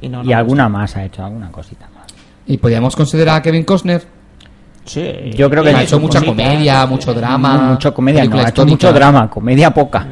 Y, 0.00 0.08
no, 0.08 0.24
y 0.24 0.32
alguna 0.32 0.68
más 0.68 0.96
ha 0.96 1.04
hecho, 1.04 1.22
alguna 1.24 1.50
cosita. 1.52 1.88
¿Y 2.46 2.58
podríamos 2.58 2.94
considerar 2.96 3.36
a 3.38 3.42
Kevin 3.42 3.64
Costner? 3.64 4.02
Sí. 4.84 5.32
Yo 5.36 5.50
creo 5.50 5.64
que 5.64 5.70
ha 5.70 5.82
hecho 5.82 5.98
mucha 5.98 6.22
comedia, 6.22 6.86
mucho 6.86 7.12
drama. 7.12 7.72
mucho 7.72 7.92
comedia, 7.92 8.24
no, 8.24 8.38
ha 8.38 8.48
hecho 8.48 8.64
mucho 8.66 8.92
drama, 8.92 9.28
comedia 9.28 9.72
poca. 9.74 10.06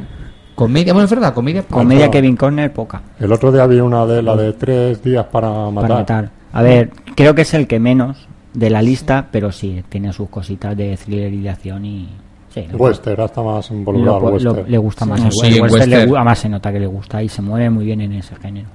Comedia, 0.54 0.92
bueno, 0.92 1.04
es 1.04 1.10
verdad, 1.10 1.32
comedia. 1.34 1.62
Comedia 1.64 2.06
no. 2.06 2.10
Kevin 2.12 2.36
Conner 2.36 2.72
poca. 2.72 3.02
El 3.18 3.32
otro 3.32 3.50
día 3.52 3.66
vi 3.66 3.80
una 3.80 4.06
de 4.06 4.22
la 4.22 4.36
de 4.36 4.52
tres 4.52 5.02
días 5.02 5.26
para 5.26 5.48
matar. 5.70 5.82
Para 5.88 5.94
matar. 6.00 6.30
A 6.52 6.62
ver, 6.62 6.90
creo 7.16 7.34
que 7.34 7.42
es 7.42 7.54
el 7.54 7.66
que 7.66 7.78
menos 7.80 8.28
de 8.52 8.70
la 8.70 8.80
lista, 8.82 9.26
pero 9.32 9.50
sí, 9.50 9.82
tiene 9.88 10.12
sus 10.12 10.28
cositas 10.28 10.76
de 10.76 10.96
thriller 10.96 11.32
y 11.32 11.40
de 11.42 11.50
acción 11.50 11.84
y... 11.84 12.08
Sí, 12.50 12.64
Western, 12.72 13.20
está 13.20 13.42
más 13.42 13.68
involucrado 13.72 14.20
lo- 14.20 14.26
lo- 14.26 14.32
western. 14.52 14.70
le 14.70 14.78
gusta 14.78 15.04
más 15.06 15.18
Sí, 15.20 15.26
el 15.26 15.32
sí, 15.32 15.38
western. 15.38 15.54
el 15.56 15.62
Western 15.72 15.90
le 15.90 16.16
además 16.16 16.38
se 16.38 16.48
nota 16.48 16.72
que 16.72 16.78
le 16.78 16.86
gusta 16.86 17.20
y 17.20 17.28
se 17.28 17.42
mueve 17.42 17.68
muy 17.70 17.84
bien 17.84 18.00
en 18.00 18.12
ese 18.12 18.36
género. 18.36 18.68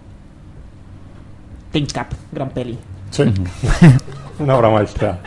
Think 1.72 1.92
Cap, 1.94 2.12
gran 2.32 2.50
peli. 2.50 2.78
Sí. 3.12 3.24
una 4.40 4.56
obra 4.58 4.70
maestra. 4.70 5.20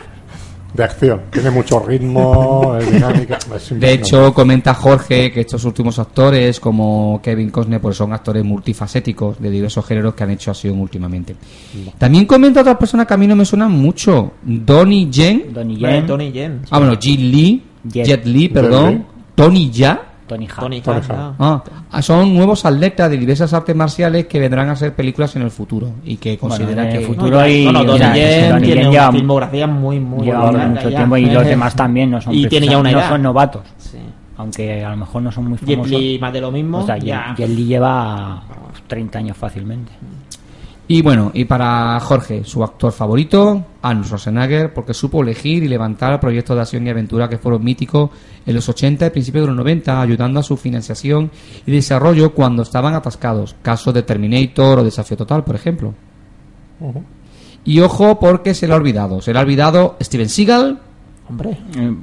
De 0.73 0.83
acción. 0.83 1.21
Tiene 1.29 1.51
mucho 1.51 1.79
ritmo, 1.79 2.75
es 2.81 2.91
dinámica. 2.91 3.37
es 3.55 3.79
De 3.79 3.93
hecho, 3.93 4.33
comenta 4.33 4.73
Jorge 4.73 5.31
que 5.31 5.41
estos 5.41 5.63
últimos 5.65 5.99
actores, 5.99 6.59
como 6.59 7.19
Kevin 7.21 7.51
Costner, 7.51 7.79
pues 7.79 7.95
son 7.95 8.11
actores 8.11 8.43
multifacéticos 8.43 9.39
de 9.39 9.51
diversos 9.51 9.85
géneros 9.85 10.15
que 10.15 10.23
han 10.23 10.31
hecho 10.31 10.49
acción 10.49 10.79
últimamente. 10.79 11.35
También 11.99 12.25
comenta 12.25 12.61
otra 12.61 12.79
persona 12.79 13.05
que 13.05 13.13
a 13.13 13.17
mí 13.17 13.27
no 13.27 13.35
me 13.35 13.45
suena 13.45 13.67
mucho, 13.67 14.31
Donnie 14.41 15.11
Yen. 15.11 15.53
Donnie 15.53 16.31
Yen. 16.31 16.61
Ah, 16.71 16.79
bueno, 16.79 16.95
Jet 16.95 17.19
Li, 17.19 17.63
Jet. 17.83 18.05
Jet 18.25 18.51
perdón. 18.51 18.93
Li. 18.93 19.05
Tony 19.35 19.71
Ya. 19.71 20.12
Tony 20.33 20.47
Hawk. 20.47 20.59
Tony 20.59 20.81
Tony 20.81 20.99
Hawk, 20.99 21.09
Hawk. 21.11 21.35
ah. 21.39 21.63
Ah, 21.91 22.01
son 22.01 22.33
nuevos 22.35 22.65
atletas 22.65 23.09
de 23.09 23.17
diversas 23.17 23.53
artes 23.53 23.75
marciales 23.75 24.25
que 24.27 24.39
vendrán 24.39 24.69
a 24.69 24.75
ser 24.75 24.93
películas 24.93 25.35
en 25.35 25.43
el 25.43 25.51
futuro 25.51 25.91
y 26.03 26.17
que 26.17 26.37
considera 26.37 26.83
en 26.89 26.95
el 26.95 26.99
que 27.01 27.05
futuro 27.07 27.39
No, 27.39 27.47
y- 27.47 27.65
no, 27.65 27.71
no, 27.71 27.83
Donnie 27.83 27.99
ya, 27.99 28.13
Yen 28.15 28.49
Donnie 28.49 28.65
tiene 28.65 28.81
Yen 28.81 28.89
una 28.89 28.95
ya- 28.95 29.11
filmografía 29.11 29.67
muy, 29.67 29.99
muy 29.99 30.25
Lleva 30.25 30.51
larga 30.51 30.67
mucho 30.67 30.89
ya. 30.89 30.97
tiempo 30.97 31.17
y 31.17 31.25
los 31.27 31.45
demás 31.45 31.75
también 31.75 32.11
no 32.11 32.19
son 32.21 32.33
Y 32.33 32.47
tiene 32.47 32.67
ya 32.67 32.77
una 32.77 32.91
no 32.91 33.07
son 33.07 33.21
novatos, 33.21 33.61
Sí. 33.77 33.97
aunque 34.37 34.83
a 34.83 34.89
lo 34.89 34.97
mejor 34.97 35.21
no 35.21 35.31
son 35.31 35.45
muy 35.49 35.57
Jet 35.59 35.69
famosos. 35.77 35.91
Li 35.91 36.17
más 36.19 36.33
de 36.33 36.41
lo 36.41 36.51
mismo. 36.51 36.79
O 36.79 36.85
sea, 36.85 36.97
ya. 36.97 37.27
Jet- 37.35 37.37
Jet 37.37 37.49
Li 37.49 37.65
lleva 37.65 38.41
30 38.87 39.19
años 39.19 39.37
fácilmente. 39.37 39.91
Y 40.85 41.01
bueno, 41.01 41.31
y 41.33 41.45
para 41.45 41.97
Jorge, 42.01 42.43
su 42.43 42.61
actor 42.61 42.91
favorito, 42.91 43.65
Arnold 43.81 44.05
Schwarzenegger, 44.05 44.73
porque 44.73 44.93
supo 44.93 45.21
elegir 45.21 45.63
y 45.63 45.69
levantar 45.69 46.19
proyectos 46.19 46.57
de 46.57 46.61
acción 46.61 46.85
y 46.85 46.89
aventura 46.89 47.29
que 47.29 47.37
fueron 47.37 47.63
míticos 47.63 48.09
en 48.45 48.53
los 48.53 48.67
80 48.67 49.07
y 49.07 49.09
principios 49.09 49.43
de 49.43 49.47
los 49.47 49.55
90, 49.55 50.01
ayudando 50.01 50.41
a 50.41 50.43
su 50.43 50.57
financiación 50.57 51.31
y 51.65 51.71
desarrollo 51.71 52.33
cuando 52.33 52.63
estaban 52.63 52.95
atascados. 52.95 53.55
Casos 53.61 53.93
de 53.93 54.03
Terminator 54.03 54.79
o 54.79 54.83
Desafío 54.83 55.15
Total, 55.15 55.45
por 55.45 55.55
ejemplo. 55.55 55.93
Y 57.63 57.79
ojo, 57.79 58.19
porque 58.19 58.53
se 58.53 58.67
le 58.67 58.73
ha 58.73 58.75
olvidado. 58.75 59.21
Se 59.21 59.31
le 59.31 59.39
ha 59.39 59.41
olvidado 59.41 59.95
Steven 60.01 60.27
Seagal. 60.27 60.81
Hombre. 61.29 61.57
Eh, 61.77 61.95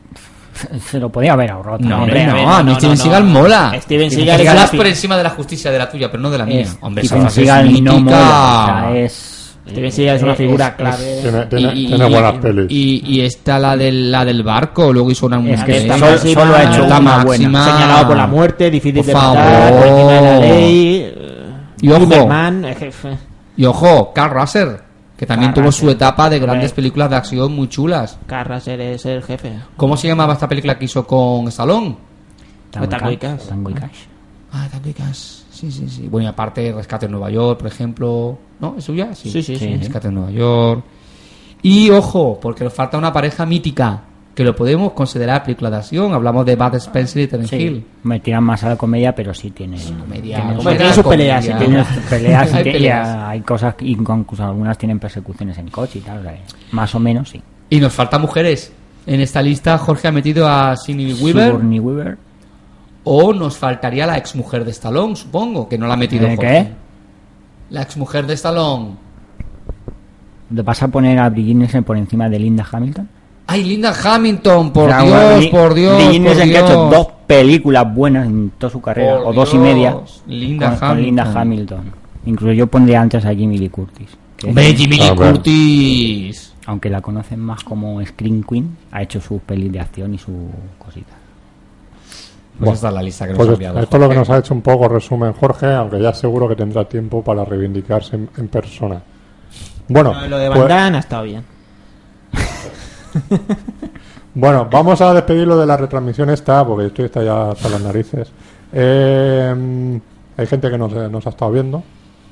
Se 0.90 0.98
lo 0.98 1.08
podía 1.10 1.32
haber 1.32 1.50
ahorrado. 1.50 1.78
No, 1.80 2.02
hombre, 2.02 2.26
no, 2.26 2.50
a 2.52 2.62
mí 2.62 2.74
Steven 2.74 2.96
Seagal 2.96 3.24
mola. 3.24 3.72
Steven 3.82 4.10
Seagal 4.10 4.40
es 4.40 4.64
es 4.64 4.70
por 4.70 4.86
encima 4.86 5.16
de 5.16 5.22
la 5.22 5.30
justicia 5.30 5.70
de 5.70 5.78
la 5.78 5.88
tuya, 5.90 6.10
pero 6.10 6.22
no 6.22 6.30
de 6.30 6.38
la 6.38 6.46
mía. 6.46 6.60
Es- 6.62 6.78
Hombre, 6.80 7.04
esa 7.04 7.14
Steven 7.16 7.30
Seagal 7.30 7.84
no 7.84 8.00
mola. 8.00 8.86
o 8.88 8.92
sea, 8.92 9.00
es, 9.00 9.36
Steven 9.68 9.92
Seagal 9.92 10.16
es 10.16 10.22
una 10.22 10.34
figura 10.34 10.66
es- 10.68 10.74
clave. 10.74 11.18
Tiene, 11.22 11.46
tiene, 11.46 11.72
y, 11.74 11.86
tiene 11.86 12.08
buenas 12.08 12.32
pelis. 12.38 12.66
Y, 12.70 13.02
y 13.06 13.20
está 13.20 13.58
la 13.58 13.76
del, 13.76 14.10
la 14.10 14.24
del 14.24 14.42
barco, 14.42 14.92
luego 14.92 15.10
hizo 15.10 15.26
una 15.26 15.38
Es 15.50 15.64
que 15.64 15.76
Esta 15.78 15.94
solo- 15.98 16.10
máxima, 16.12 16.40
solo 16.42 16.56
ha 16.56 16.62
hecho 16.64 16.84
una 16.84 17.00
máxima. 17.00 17.64
Señalado 17.64 18.06
por 18.08 18.16
la 18.16 18.26
muerte, 18.26 18.70
difícil 18.70 18.96
Por 19.00 19.06
de 19.06 19.14
matar, 19.14 19.52
favor. 19.62 19.78
por 19.78 19.86
encima 19.88 20.12
de 20.12 20.20
la 20.22 20.38
ley. 20.40 21.14
Y 21.82 21.90
ojo. 21.90 22.28
Y 23.56 23.64
ojo, 23.66 24.12
Carl 24.14 24.34
Russell, 24.34 24.68
que 25.20 25.26
también 25.26 25.52
tuvo 25.52 25.70
su 25.70 25.90
etapa 25.90 26.30
de 26.30 26.38
grandes 26.38 26.70
Hombre. 26.70 26.76
películas 26.76 27.10
de 27.10 27.16
acción 27.16 27.54
muy 27.54 27.68
chulas. 27.68 28.18
Carras 28.26 28.66
eres 28.66 29.04
el 29.04 29.22
jefe. 29.22 29.52
¿Cómo 29.76 29.94
se 29.94 30.08
llamaba 30.08 30.32
esta 30.32 30.48
película 30.48 30.78
que 30.78 30.86
hizo 30.86 31.06
con 31.06 31.46
Stallone? 31.48 31.94
Tango 32.70 32.86
y 32.86 32.88
Tango 32.88 33.10
y 33.10 33.16
Cash, 33.18 33.36
Cash. 33.36 33.48
Tango 33.48 33.68
y 33.68 33.74
Cash. 33.74 33.98
Ah, 34.50 34.66
Tango 34.72 34.88
y 34.88 34.94
Cash. 34.94 35.18
Sí, 35.50 35.70
sí, 35.70 35.90
sí. 35.90 36.08
Bueno, 36.08 36.24
y 36.28 36.30
aparte 36.30 36.72
Rescate 36.72 37.04
en 37.04 37.12
Nueva 37.12 37.28
York, 37.30 37.58
por 37.58 37.66
ejemplo. 37.68 38.38
¿No? 38.60 38.76
¿Es 38.78 38.84
suya? 38.84 39.14
Sí, 39.14 39.30
Sí, 39.30 39.42
sí, 39.42 39.56
sí. 39.56 39.76
Rescate 39.76 40.08
en 40.08 40.14
Nueva 40.14 40.30
York. 40.30 40.84
Y 41.60 41.90
ojo, 41.90 42.38
porque 42.40 42.64
nos 42.64 42.72
falta 42.72 42.96
una 42.96 43.12
pareja 43.12 43.44
mítica, 43.44 44.00
que 44.34 44.44
lo 44.44 44.54
podemos 44.56 44.92
considerar 44.92 45.42
película 45.42 45.70
de 45.70 45.76
acción. 45.78 46.12
Hablamos 46.14 46.46
de 46.46 46.56
Bud 46.56 46.74
Spencer 46.76 47.22
y 47.22 47.26
Terence 47.26 47.56
Sí, 47.56 47.62
Hill. 47.62 47.84
me 48.04 48.20
tiran 48.20 48.44
más 48.44 48.62
a 48.64 48.70
la 48.70 48.76
comedia, 48.76 49.14
pero 49.14 49.34
sí 49.34 49.50
tiene. 49.50 49.76
Comedia, 49.82 50.36
tiene- 50.36 50.56
Hombre, 50.58 50.76
tiene 50.76 50.92
sus 50.94 51.04
peleas, 51.06 51.44
sí, 51.44 51.52
tiene 51.58 51.84
peleas 52.10 52.52
y, 52.52 52.56
Hay 52.56 52.64
peleas. 52.64 53.42
cosas, 53.44 53.74
incluso 53.80 54.44
algunas 54.44 54.78
tienen 54.78 54.98
persecuciones 54.98 55.58
en 55.58 55.68
coche 55.68 55.98
y 55.98 56.02
tal. 56.02 56.20
o 56.20 56.22
sea, 56.22 56.38
más 56.72 56.94
o 56.94 57.00
menos 57.00 57.28
sí. 57.30 57.42
Y 57.68 57.80
nos 57.80 57.92
faltan 57.92 58.22
mujeres. 58.22 58.72
En 59.06 59.20
esta 59.20 59.42
lista 59.42 59.76
Jorge 59.78 60.08
ha 60.08 60.12
metido 60.12 60.48
a 60.48 60.76
Sigourney 60.76 61.80
Weaver. 61.80 62.18
O 63.04 63.32
nos 63.32 63.56
faltaría 63.56 64.06
la 64.06 64.16
exmujer 64.18 64.64
de 64.64 64.70
Stallone, 64.72 65.16
supongo, 65.16 65.68
que 65.68 65.78
no 65.78 65.86
la 65.86 65.94
ha 65.94 65.96
metido 65.96 66.26
¿Eh, 66.26 66.36
Jorge. 66.36 66.50
qué? 66.64 66.72
La 67.70 67.82
exmujer 67.82 68.26
de 68.26 68.34
Stallone. 68.34 68.90
¿Le 70.50 70.62
vas 70.62 70.82
a 70.82 70.88
poner 70.88 71.18
a 71.18 71.30
Nielsen 71.30 71.82
por 71.84 71.96
encima 71.96 72.28
de 72.28 72.38
Linda 72.38 72.66
Hamilton? 72.70 73.08
¡Ay, 73.52 73.64
Linda 73.64 73.92
Hamilton! 74.02 74.72
¡Por 74.72 74.88
Dios, 74.88 75.46
por 75.48 75.74
Dios! 75.74 76.02
Por 76.02 76.36
que 76.36 76.56
ha 76.56 76.60
hecho 76.60 76.88
dos 76.90 77.06
películas 77.26 77.94
buenas 77.94 78.26
en 78.26 78.50
toda 78.58 78.70
su 78.70 78.80
carrera, 78.80 79.18
Por 79.18 79.26
o 79.28 79.32
dos 79.32 79.52
y 79.54 79.58
media, 79.58 79.96
Linda 80.26 80.70
con, 80.78 80.88
con 80.88 81.02
Linda 81.02 81.22
Hamilton. 81.24 81.78
Hamilton. 81.78 82.00
Incluso 82.26 82.52
yo 82.52 82.66
pondría 82.66 83.00
antes 83.00 83.24
a 83.24 83.34
Jimmy 83.34 83.58
Lee 83.58 83.68
Curtis. 83.70 84.08
¡Hombre, 84.46 84.74
Jimmy 84.74 84.96
Lee. 84.98 85.14
Curtis! 85.16 86.54
aunque 86.66 86.88
la 86.90 87.00
conocen 87.00 87.40
más 87.40 87.64
como 87.64 88.04
Screen 88.04 88.44
Queen, 88.48 88.76
ha 88.92 89.02
hecho 89.02 89.20
sus 89.20 89.40
pelis 89.42 89.72
de 89.72 89.80
acción 89.80 90.14
y 90.14 90.18
sus 90.18 90.34
cositas. 90.78 91.14
Pues 91.14 92.58
Bueno, 92.60 92.74
esta 92.74 92.88
es 92.88 92.94
la 92.94 93.02
lista 93.02 93.24
que 93.26 93.30
nos 93.32 93.36
Pues 93.38 93.48
ha 93.48 93.52
esto, 93.52 93.54
enviado. 93.64 93.80
esto 93.80 93.96
es 93.96 94.02
lo 94.02 94.08
que 94.08 94.14
nos 94.14 94.30
ha 94.30 94.38
hecho 94.38 94.54
un 94.54 94.60
poco 94.62 94.88
resumen 94.88 95.32
Jorge, 95.32 95.66
aunque 95.72 96.00
ya 96.00 96.12
seguro 96.14 96.46
que 96.48 96.54
tendrá 96.56 96.84
tiempo 96.88 97.24
para 97.24 97.44
reivindicarse 97.44 98.16
en, 98.16 98.28
en 98.36 98.48
persona. 98.48 99.00
Bueno, 99.88 100.14
Lo 100.28 100.38
de 100.38 100.46
pues- 100.48 100.58
Van 100.60 100.68
Damme 100.68 100.96
ha 100.98 101.00
estado 101.00 101.22
bien. 101.24 101.42
Bueno, 104.34 104.68
vamos 104.70 105.00
a 105.00 105.12
despedirlo 105.12 105.58
de 105.58 105.66
la 105.66 105.76
retransmisión 105.76 106.30
esta, 106.30 106.64
porque 106.64 106.86
estoy 106.86 107.06
está 107.06 107.22
ya 107.22 107.50
hasta 107.50 107.68
las 107.68 107.80
narices. 107.80 108.30
Eh, 108.72 110.00
hay 110.36 110.46
gente 110.46 110.70
que 110.70 110.78
nos, 110.78 110.92
nos 110.92 111.26
ha 111.26 111.30
estado 111.30 111.50
viendo, 111.50 111.82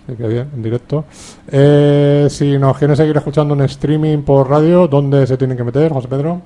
así 0.07 0.17
que 0.17 0.29
bien, 0.29 0.49
en 0.55 0.63
directo. 0.63 1.05
Eh, 1.49 2.29
si 2.31 2.57
nos 2.57 2.79
quieren 2.79 2.97
seguir 2.97 3.17
escuchando 3.17 3.55
en 3.55 3.63
streaming 3.63 4.19
por 4.19 4.49
radio, 4.49 4.87
¿dónde 4.87 5.27
se 5.27 5.37
tienen 5.37 5.57
que 5.57 5.65
meter, 5.65 5.93
José 5.93 6.07
Pedro? 6.07 6.41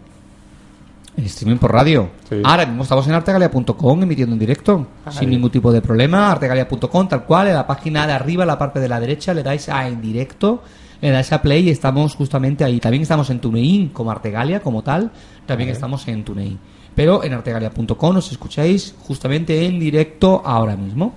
Streaming 1.18 1.58
por 1.58 1.70
radio. 1.70 2.08
Sí. 2.30 2.40
Ahora 2.42 2.64
mismo 2.64 2.84
estamos 2.84 3.06
en 3.06 3.12
artegalia.com 3.12 4.02
emitiendo 4.02 4.32
en 4.32 4.38
directo, 4.38 4.86
sin 5.10 5.28
ningún 5.28 5.50
tipo 5.50 5.70
de 5.70 5.82
problema. 5.82 6.32
Artegalia.com, 6.32 7.08
tal 7.08 7.24
cual, 7.24 7.48
en 7.48 7.54
la 7.54 7.66
página 7.66 8.06
de 8.06 8.14
arriba, 8.14 8.44
en 8.44 8.48
la 8.48 8.58
parte 8.58 8.80
de 8.80 8.88
la 8.88 8.98
derecha, 8.98 9.34
le 9.34 9.42
dais 9.42 9.68
a 9.68 9.86
en 9.86 10.00
directo, 10.00 10.62
le 11.02 11.10
dais 11.10 11.32
a 11.32 11.42
play 11.42 11.68
y 11.68 11.70
estamos 11.70 12.14
justamente 12.14 12.64
ahí. 12.64 12.78
También 12.78 13.02
estamos 13.02 13.28
en 13.28 13.40
TuneIn, 13.40 13.88
como 13.88 14.10
Artegalia, 14.10 14.60
como 14.60 14.82
tal. 14.82 15.10
También 15.46 15.68
estamos 15.68 16.06
en 16.06 16.24
TuneIn. 16.24 16.58
Pero 16.94 17.24
en 17.24 17.32
artegalia.com 17.34 18.14
nos 18.14 18.30
escucháis 18.30 18.94
justamente 19.00 19.66
en 19.66 19.80
directo 19.80 20.42
ahora 20.44 20.76
mismo. 20.76 21.12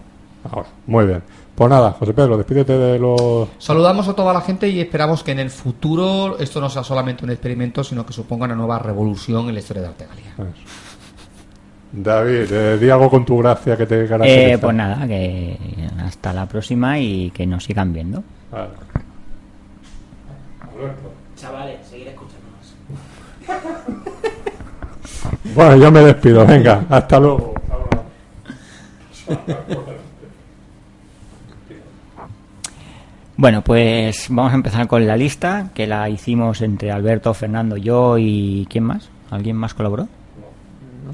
Ahora, 0.52 0.68
muy 0.88 1.06
bien. 1.06 1.22
Pues 1.54 1.70
nada, 1.70 1.92
José 1.92 2.14
Pedro, 2.14 2.36
despídete 2.36 2.74
de 2.78 3.00
los... 3.00 3.48
Saludamos 3.60 4.08
a 4.08 4.14
toda 4.14 4.34
la 4.34 4.42
gente 4.42 4.68
y 4.68 4.82
esperamos 4.82 5.24
que 5.24 5.32
en 5.32 5.40
el 5.40 5.50
futuro 5.50 6.38
esto 6.40 6.60
no 6.60 6.70
sea 6.70 6.84
solamente 6.84 7.24
un 7.24 7.32
experimento, 7.32 7.84
sino 7.84 8.06
que 8.06 8.12
suponga 8.12 8.46
una 8.46 8.56
nueva 8.56 8.80
revolución 8.80 9.48
en 9.48 9.54
la 9.54 9.60
historia 9.60 9.84
de 9.84 9.88
Artegalia. 9.90 10.34
David, 11.94 12.52
eh, 12.52 12.78
di 12.78 12.90
algo 12.90 13.10
con 13.10 13.24
tu 13.24 13.38
gracia 13.38 13.78
que 13.78 13.86
te 13.86 14.06
caracteriza. 14.08 14.54
Eh, 14.54 14.58
pues 14.58 14.76
nada, 14.76 15.08
que 15.08 15.58
hasta 16.04 16.34
la 16.34 16.46
próxima 16.46 17.00
y 17.00 17.32
que 17.32 17.46
nos 17.46 17.64
sigan 17.64 17.94
viendo. 17.94 18.22
Vale. 18.52 18.95
Chavales, 21.46 21.88
seguir 21.88 22.08
escuchándonos. 22.08 22.76
Bueno, 25.54 25.76
yo 25.78 25.92
me 25.92 26.02
despido, 26.02 26.46
venga, 26.46 26.86
hasta 26.90 27.20
luego. 27.20 27.54
Bueno, 33.38 33.62
pues 33.62 34.28
vamos 34.30 34.52
a 34.52 34.56
empezar 34.56 34.88
con 34.88 35.06
la 35.06 35.16
lista, 35.16 35.70
que 35.74 35.88
la 35.88 36.10
hicimos 36.10 36.62
entre 36.62 36.92
Alberto, 36.92 37.34
Fernando, 37.34 37.78
yo 37.78 38.18
y 38.18 38.68
¿quién 38.70 38.86
más? 38.86 39.10
¿Alguien 39.30 39.56
más 39.56 39.74
colaboró? 39.74 40.08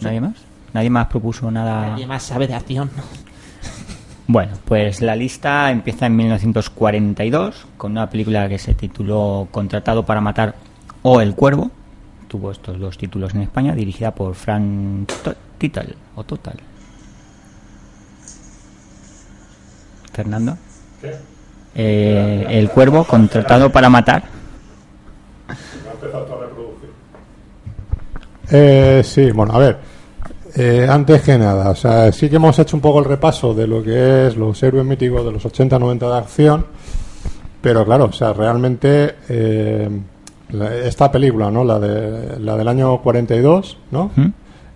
¿Nadie 0.01 0.21
más? 0.21 0.35
Nadie 0.73 0.89
más 0.89 1.07
propuso 1.07 1.51
nada. 1.51 1.89
Nadie 1.89 2.07
más 2.07 2.23
sabe 2.23 2.47
de 2.47 2.55
acción. 2.55 2.89
Bueno, 4.31 4.53
pues 4.63 5.01
la 5.01 5.13
lista 5.13 5.69
empieza 5.71 6.05
en 6.05 6.15
1942 6.15 7.67
con 7.75 7.91
una 7.91 8.09
película 8.09 8.47
que 8.47 8.57
se 8.57 8.73
tituló 8.73 9.49
Contratado 9.51 10.05
para 10.05 10.21
matar 10.21 10.55
o 11.01 11.19
El 11.19 11.35
Cuervo. 11.35 11.69
Tuvo 12.29 12.51
estos 12.51 12.79
dos 12.79 12.97
títulos 12.97 13.35
en 13.35 13.41
España, 13.41 13.75
dirigida 13.75 14.15
por 14.15 14.33
Frank 14.35 15.11
Tital 15.57 15.93
o 16.15 16.23
Total. 16.23 16.55
Fernando. 20.13 20.57
Eh, 21.75 22.45
el 22.47 22.69
Cuervo, 22.69 23.03
contratado 23.03 23.69
para 23.69 23.89
matar. 23.89 24.23
Eh, 28.49 29.01
sí, 29.03 29.29
bueno, 29.31 29.53
a 29.55 29.59
ver. 29.59 29.90
Eh, 30.55 30.87
antes 30.89 31.21
que 31.21 31.37
nada, 31.37 31.69
o 31.69 31.75
sea, 31.75 32.11
sí 32.11 32.29
que 32.29 32.35
hemos 32.37 32.57
hecho 32.59 32.75
un 32.75 32.81
poco 32.81 32.99
el 32.99 33.05
repaso 33.05 33.53
de 33.53 33.67
lo 33.67 33.81
que 33.83 34.27
es 34.27 34.35
los 34.37 34.61
héroes 34.63 34.85
míticos 34.85 35.25
de 35.25 35.31
los 35.31 35.45
80-90 35.45 35.99
de 36.11 36.17
acción, 36.17 36.65
pero 37.61 37.85
claro, 37.85 38.05
o 38.05 38.11
sea, 38.11 38.33
realmente 38.33 39.15
eh, 39.29 39.89
la- 40.51 40.75
esta 40.77 41.11
película, 41.11 41.49
¿no? 41.51 41.63
La, 41.63 41.79
de, 41.79 42.39
la 42.39 42.57
del 42.57 42.67
año 42.67 43.01
42, 43.01 43.77
¿no? 43.91 44.11
¿Mm? 44.15 44.25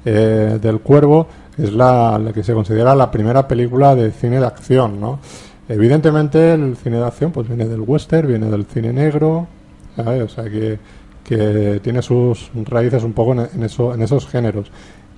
Eh, 0.06 0.60
del 0.62 0.80
Cuervo, 0.82 1.28
es 1.58 1.74
la, 1.74 2.20
la 2.20 2.32
que 2.32 2.44
se 2.44 2.54
considera 2.54 2.94
la 2.96 3.10
primera 3.10 3.48
película 3.48 3.96
de 3.96 4.12
cine 4.12 4.40
de 4.40 4.46
acción, 4.46 5.00
¿no? 5.00 5.20
Evidentemente 5.68 6.54
el 6.54 6.78
cine 6.78 6.98
de 6.98 7.06
acción 7.06 7.32
pues 7.32 7.48
viene 7.48 7.66
del 7.66 7.82
western, 7.82 8.28
viene 8.28 8.50
del 8.52 8.66
cine 8.66 8.94
negro, 8.94 9.48
¿sabes? 9.96 10.22
O 10.24 10.30
sea 10.30 10.44
que, 10.44 10.78
que 11.24 11.80
tiene 11.82 12.02
sus 12.04 12.52
raíces 12.66 13.04
un 13.04 13.14
poco 13.14 13.32
en, 13.34 13.48
en 13.56 13.64
eso, 13.64 13.94
en 13.94 14.02
esos 14.04 14.28
géneros. 14.28 14.70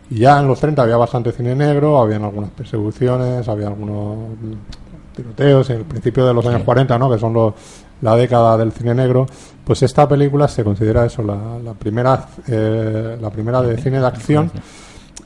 Y 0.10 0.20
ya 0.20 0.40
en 0.40 0.48
los 0.48 0.60
30 0.60 0.82
había 0.82 0.98
bastante 0.98 1.32
cine 1.32 1.56
negro, 1.56 2.00
habían 2.00 2.24
algunas 2.24 2.50
persecuciones, 2.52 3.48
había 3.48 3.68
algunos 3.68 4.30
mm, 4.30 5.16
tiroteos, 5.16 5.70
en 5.70 5.78
el 5.78 5.86
principio 5.86 6.26
de 6.26 6.34
los 6.34 6.46
años 6.46 6.64
40, 6.64 6.98
¿no? 6.98 7.10
que 7.10 7.18
son 7.18 7.34
los, 7.34 7.54
la 8.02 8.16
década 8.16 8.58
del 8.58 8.72
cine 8.72 8.94
negro, 8.94 9.26
pues 9.64 9.84
esta 9.84 10.08
película 10.08 10.48
se 10.48 10.64
considera 10.64 11.06
eso, 11.06 11.24
la, 11.24 11.60
la 11.64 11.74
primera, 11.74 12.28
eh, 12.48 13.18
la 13.20 13.30
primera 13.30 13.62
de 13.62 13.78
cine 13.78 14.00
de 14.00 14.08
acción. 14.08 14.52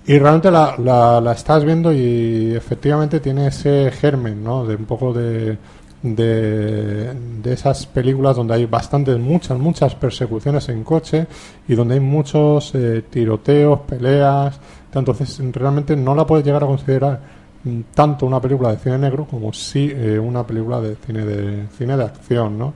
Y 0.08 0.18
realmente 0.18 0.50
la, 0.50 0.76
la, 0.80 1.22
la 1.22 1.32
estás 1.34 1.64
viendo 1.64 1.94
y 1.94 2.56
efectivamente 2.56 3.20
tiene 3.20 3.48
ese 3.48 3.92
germen, 3.92 4.44
¿no? 4.44 4.66
De 4.66 4.76
un 4.76 4.86
poco 4.86 5.14
de, 5.14 5.58
de, 6.04 7.14
de 7.14 7.54
esas 7.54 7.86
películas 7.86 8.36
donde 8.36 8.56
hay 8.56 8.66
bastantes, 8.66 9.18
muchas, 9.20 9.58
muchas 9.58 9.96
persecuciones 9.96 10.68
en 10.70 10.84
coche 10.84 11.28
y 11.68 11.76
donde 11.76 11.96
hay 11.96 12.00
muchos 12.00 12.74
eh, 12.76 13.04
tiroteos, 13.10 13.82
peleas. 13.82 14.60
Entonces, 14.94 15.40
realmente 15.54 15.96
no 15.96 16.16
la 16.16 16.26
puedes 16.26 16.46
llegar 16.46 16.64
a 16.64 16.68
considerar 16.68 17.20
mm, 17.64 17.82
tanto 17.94 18.26
una 18.26 18.42
película 18.42 18.72
de 18.72 18.78
cine 18.78 18.98
negro 18.98 19.26
como 19.26 19.54
sí 19.54 19.92
eh, 19.94 20.18
una 20.20 20.46
película 20.46 20.82
de 20.82 20.96
cine 20.96 21.26
de 21.26 21.68
cine 21.78 21.96
de 21.96 22.04
acción, 22.04 22.58
¿no? 22.58 22.74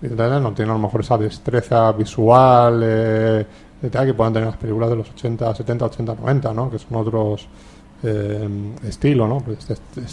No 0.00 0.52
tiene 0.52 0.70
a 0.70 0.74
lo 0.74 0.78
mejor 0.78 1.00
esa 1.00 1.18
destreza 1.18 1.90
visual 1.90 2.80
eh, 2.84 3.46
que 3.80 4.14
puedan 4.14 4.32
tener 4.32 4.48
las 4.48 4.56
películas 4.56 4.90
de 4.90 4.96
los 4.96 5.10
80, 5.10 5.54
70, 5.56 5.84
80, 5.86 6.14
90, 6.14 6.54
¿no? 6.54 6.70
Que 6.70 6.78
son 6.78 6.98
otros 6.98 7.48
eh, 8.02 8.48
estilos, 8.86 9.28
¿no? 9.28 9.40
Pues 9.40 9.58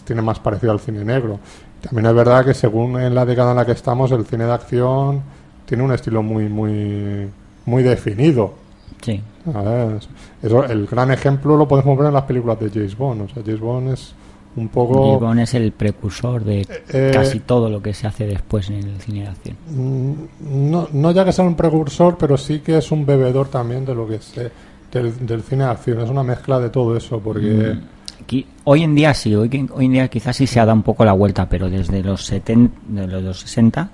tiene 0.04 0.22
más 0.22 0.40
parecido 0.40 0.72
al 0.72 0.80
cine 0.80 1.04
negro. 1.04 1.40
También 1.82 2.08
es 2.08 2.14
verdad 2.16 2.44
que 2.46 2.54
según 2.54 3.00
en 3.00 3.14
la 3.14 3.26
década 3.26 3.52
en 3.52 3.58
la 3.58 3.66
que 3.66 3.74
estamos, 3.74 4.12
el 4.12 4.26
cine 4.26 4.46
de 4.46 4.54
acción 4.54 5.22
tiene 5.66 5.84
un 5.84 5.92
estilo 5.92 6.24
muy, 6.24 6.50
muy, 6.50 7.28
muy 7.66 7.84
definido. 7.84 8.54
Sí. 9.02 9.22
A 9.54 9.62
ver, 9.62 10.00
eso, 10.42 10.64
el 10.66 10.88
gran 10.88 11.12
ejemplo 11.12 11.56
lo 11.56 11.68
podemos 11.68 11.98
ver 11.98 12.08
en 12.08 12.14
las 12.14 12.24
películas 12.24 12.60
de 12.60 12.70
James 12.70 12.98
Bond. 12.98 13.22
O 13.22 13.28
sea, 13.30 13.44
James 13.46 13.60
Bond 13.60 13.94
es 13.94 14.14
un 14.56 14.70
poco... 14.70 15.06
James 15.06 15.20
Bond 15.22 15.40
es 15.42 15.54
el 15.54 15.72
precursor 15.72 16.44
de 16.44 16.66
eh, 16.90 17.12
casi 17.14 17.40
todo 17.42 17.70
lo 17.70 17.82
que 17.82 17.94
se 17.94 18.08
hace 18.08 18.26
después 18.26 18.70
en 18.70 18.78
el 18.78 19.00
cine 19.02 19.22
de 19.22 19.28
acción. 19.28 19.58
Mm, 19.70 20.72
No, 20.72 20.88
no 20.92 21.12
ya 21.12 21.24
que 21.26 21.32
sea 21.34 21.46
un 21.46 21.56
precursor, 21.56 22.18
pero 22.18 22.38
sí 22.38 22.60
que 22.60 22.78
es 22.78 22.92
un 22.92 23.06
bebedor 23.06 23.48
también 23.50 23.86
de 23.86 23.94
lo 23.94 24.08
que 24.08 24.16
es 24.16 24.36
eh, 24.38 24.50
del, 25.00 25.26
del 25.26 25.42
cine 25.44 25.64
de 25.66 25.70
acción. 25.72 26.02
Es 26.02 26.10
una 26.10 26.24
mezcla 26.24 26.60
de 26.60 26.70
todo 26.70 26.96
eso, 26.96 27.20
porque 27.20 27.78
Aquí- 28.22 28.46
hoy 28.64 28.84
en 28.84 28.96
día 28.96 29.14
sí, 29.14 29.36
hoy, 29.36 29.70
hoy 29.74 29.86
en 29.86 29.92
día 29.92 30.08
quizás 30.08 30.36
sí 30.36 30.48
se 30.48 30.60
ha 30.60 30.66
dado 30.66 30.76
un 30.78 30.84
poco 30.84 31.06
la 31.06 31.14
vuelta, 31.14 31.48
pero 31.48 31.70
desde 31.70 32.02
los 32.04 32.26
70, 32.26 32.76
de 32.88 33.08
los, 33.08 33.22
los 33.24 33.40
60, 33.42 33.90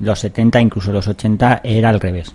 los 0.00 0.18
70, 0.18 0.60
incluso 0.60 0.92
los 0.92 1.06
80, 1.08 1.60
era 1.64 1.88
al 1.88 2.00
revés. 2.00 2.32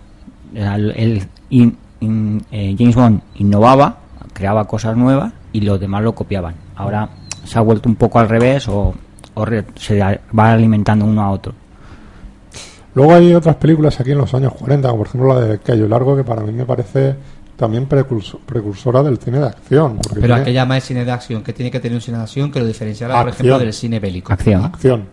Era 0.54 0.76
el, 0.76 0.92
el- 0.96 1.24
in- 1.50 1.78
in- 2.00 2.44
eh, 2.52 2.76
James 2.78 2.96
Bond 2.96 3.22
innovaba, 3.36 3.98
creaba 4.34 4.66
cosas 4.66 4.96
nuevas 4.98 5.34
y 5.52 5.62
los 5.62 5.80
demás 5.80 6.04
lo 6.04 6.14
copiaban. 6.16 6.56
Ahora 6.76 7.10
se 7.44 7.60
ha 7.60 7.62
vuelto 7.62 7.90
un 7.90 7.96
poco 7.96 8.20
al 8.20 8.30
revés 8.30 8.68
o, 8.68 8.94
o 9.36 9.46
re- 9.46 9.66
se 9.76 10.02
a- 10.02 10.20
va 10.38 10.54
alimentando 10.54 11.06
uno 11.06 11.22
a 11.22 11.30
otro. 11.32 11.54
luego 12.96 13.14
hay 13.16 13.34
otras 13.34 13.56
películas 13.58 14.00
aquí 14.00 14.12
en 14.12 14.20
los 14.20 14.34
años 14.34 14.54
40, 14.54 14.88
como 14.90 15.00
por 15.00 15.08
ejemplo 15.08 15.34
la 15.34 15.42
de 15.42 15.60
Cayo 15.60 15.88
Largo, 15.88 16.16
que 16.16 16.24
para 16.24 16.42
mí 16.42 16.52
me 16.52 16.66
parece 16.66 17.16
también 17.56 17.88
precurso- 17.88 18.40
precursora 18.46 19.04
del 19.04 19.18
cine 19.18 19.40
de 19.40 19.48
acción. 19.48 20.00
Pero 20.10 20.20
tiene 20.22 20.34
aquella 20.36 20.66
más 20.66 20.80
es 20.80 20.84
cine 20.86 21.06
de 21.06 21.12
acción, 21.12 21.44
que 21.44 21.54
tiene 21.54 21.70
que 21.72 21.80
tener 21.80 21.96
un 21.96 22.02
cine 22.02 22.18
de 22.18 22.24
acción 22.24 22.52
que 22.52 22.60
lo 22.60 22.66
diferenciara, 22.66 23.20
por 23.22 23.30
ejemplo, 23.32 23.60
del 23.60 23.74
cine 23.74 24.00
bélico. 24.00 24.34
Acción. 24.34 24.64
acción. 24.66 25.06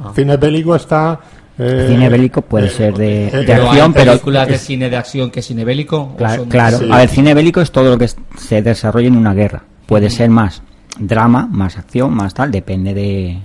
Ah. 0.00 0.12
Cine 0.14 0.36
bélico 0.36 0.74
está... 0.74 1.20
eh, 1.58 1.86
cine 1.88 2.08
bélico 2.08 2.40
puede 2.42 2.68
ser 2.68 2.94
de, 2.96 3.28
eh, 3.28 3.30
de 3.30 3.44
Pero 3.44 3.64
acción, 3.68 3.86
hay 3.86 3.92
pero 3.94 4.10
películas 4.12 4.48
de 4.48 4.58
cine 4.58 4.90
de 4.90 4.96
acción 4.96 5.30
que 5.30 5.40
cine 5.42 5.64
bélico. 5.64 5.98
¿O 5.98 6.16
Claro, 6.16 6.42
son- 6.42 6.48
claro. 6.48 6.78
Sí. 6.78 6.88
a 6.90 6.96
ver, 6.96 7.08
cine 7.08 7.32
bélico 7.34 7.60
es 7.60 7.70
todo 7.70 7.90
lo 7.90 7.98
que 7.98 8.08
se 8.38 8.62
desarrolla 8.62 9.06
en 9.08 9.16
una 9.16 9.34
guerra. 9.34 9.62
Puede 9.86 10.10
ser 10.10 10.30
más 10.30 10.62
drama, 10.98 11.46
más 11.50 11.76
acción, 11.78 12.12
más 12.14 12.34
tal, 12.34 12.50
depende 12.50 12.92
de, 12.94 13.38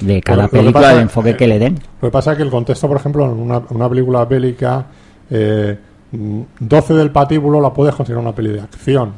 de 0.00 0.20
cada 0.22 0.46
película, 0.48 0.72
pasa- 0.80 0.92
del 0.94 1.02
enfoque 1.02 1.36
que 1.36 1.46
le 1.48 1.58
den. 1.58 1.78
Lo 2.00 2.08
que 2.08 2.12
pasa 2.12 2.32
es 2.32 2.36
que 2.36 2.42
el 2.44 2.50
contexto, 2.50 2.86
por 2.86 2.98
ejemplo, 2.98 3.24
en 3.24 3.32
una, 3.38 3.58
una 3.70 3.88
película 3.88 4.24
bélica, 4.24 4.86
eh, 5.30 5.78
12 6.12 6.94
del 6.94 7.10
patíbulo 7.10 7.60
la 7.60 7.72
puedes 7.72 7.94
considerar 7.94 8.22
una 8.22 8.34
peli 8.34 8.50
de 8.52 8.60
acción, 8.60 9.12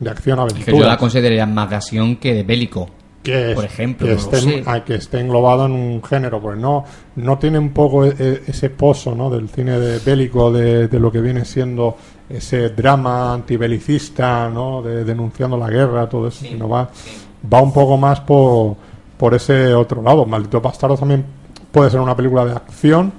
de 0.00 0.10
acción 0.10 0.38
Es 0.48 0.64
que 0.64 0.76
yo 0.76 0.84
la 0.84 0.96
consideraría 0.96 1.46
más 1.46 1.70
de 1.70 1.76
acción 1.76 2.16
que 2.16 2.34
de 2.34 2.42
bélico. 2.42 2.88
que, 3.22 3.52
por 3.54 3.64
ejemplo, 3.64 4.08
que 4.08 4.14
no 4.14 4.18
esté, 4.18 4.62
a- 4.66 4.84
que 4.84 4.96
esté 4.96 5.20
englobado 5.20 5.66
en 5.66 5.72
un 5.72 6.02
género, 6.02 6.40
pues 6.40 6.58
no, 6.58 6.84
no 7.16 7.38
tiene 7.38 7.58
un 7.60 7.70
poco 7.70 8.04
e- 8.04 8.14
e- 8.18 8.42
ese 8.48 8.68
pozo 8.70 9.14
¿no? 9.14 9.30
del 9.30 9.48
cine 9.48 9.78
de 9.78 10.00
bélico, 10.00 10.50
de, 10.52 10.88
de 10.88 10.98
lo 10.98 11.12
que 11.12 11.20
viene 11.20 11.44
siendo 11.44 11.96
ese 12.28 12.70
drama 12.70 13.32
antibelicista, 13.34 14.48
¿no? 14.48 14.82
de, 14.82 15.04
denunciando 15.04 15.56
la 15.56 15.68
guerra, 15.70 16.08
todo 16.08 16.26
eso, 16.26 16.44
sino 16.44 16.68
va, 16.68 16.90
va 17.52 17.62
un 17.62 17.72
poco 17.72 17.96
más 17.96 18.18
por, 18.20 18.74
por 19.16 19.34
ese 19.34 19.72
otro 19.72 20.02
lado. 20.02 20.26
Maldito 20.26 20.60
Bastardo 20.60 20.96
también 20.96 21.24
puede 21.70 21.90
ser 21.90 22.00
una 22.00 22.16
película 22.16 22.44
de 22.44 22.52
acción, 22.54 23.12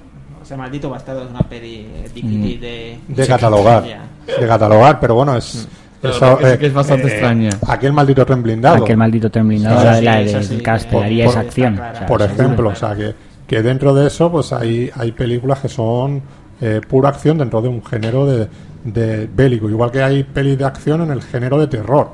Sea, 0.53 0.57
maldito 0.57 0.89
bastardo 0.89 1.23
es 1.23 1.29
una 1.29 1.41
peli 1.41 1.87
eh, 1.93 2.09
difícil 2.13 2.59
de... 2.59 2.99
de 3.07 3.27
catalogar, 3.27 3.83
Ya. 3.85 4.01
de 4.39 4.47
catalogar, 4.47 4.99
pero 4.99 5.15
bueno, 5.15 5.35
es... 5.35 5.67
Pero 6.01 6.13
eso, 6.15 6.25
la 6.25 6.37
que 6.37 6.45
sí 6.47 6.51
eh, 6.53 6.57
que 6.59 6.65
es 6.67 6.73
bastante 6.73 7.07
eh, 7.07 7.11
extraña. 7.11 7.49
Aquel 7.67 7.93
maldito 7.93 8.25
tren 8.25 8.43
blindado. 8.43 8.83
Aquel 8.83 8.97
maldito 8.97 9.31
tren 9.31 9.47
blindado, 9.47 9.79
Sí, 9.79 9.85
la, 9.85 9.95
sí, 9.99 10.03
la 10.05 10.21
eso 10.21 10.37
de 10.37 10.43
sí, 10.43 10.57
Castellaría 10.61 11.29
acción. 11.29 11.73
está 11.75 11.81
clara. 11.81 11.91
o 11.93 11.97
sea, 11.97 12.07
por 12.07 12.21
ejemplo, 12.21 12.69
o 12.69 12.75
sea 12.75 12.95
que, 12.95 13.15
que 13.47 13.61
dentro 13.63 13.93
de 13.93 14.07
eso 14.07 14.29
pues 14.31 14.51
hay, 14.51 14.91
hay 14.95 15.11
películas 15.13 15.59
que 15.59 15.69
son 15.69 16.21
eh, 16.59 16.81
pura 16.87 17.07
acción 17.09 17.37
dentro 17.37 17.61
de 17.61 17.69
un 17.69 17.83
género 17.85 18.25
de, 18.25 18.47
de 18.83 19.27
bélico, 19.33 19.69
igual 19.69 19.91
que 19.91 20.03
hay 20.03 20.23
pelis 20.23 20.57
de 20.57 20.65
acción 20.65 21.01
en 21.03 21.11
el 21.11 21.21
género 21.21 21.57
de 21.57 21.67
terror, 21.67 22.09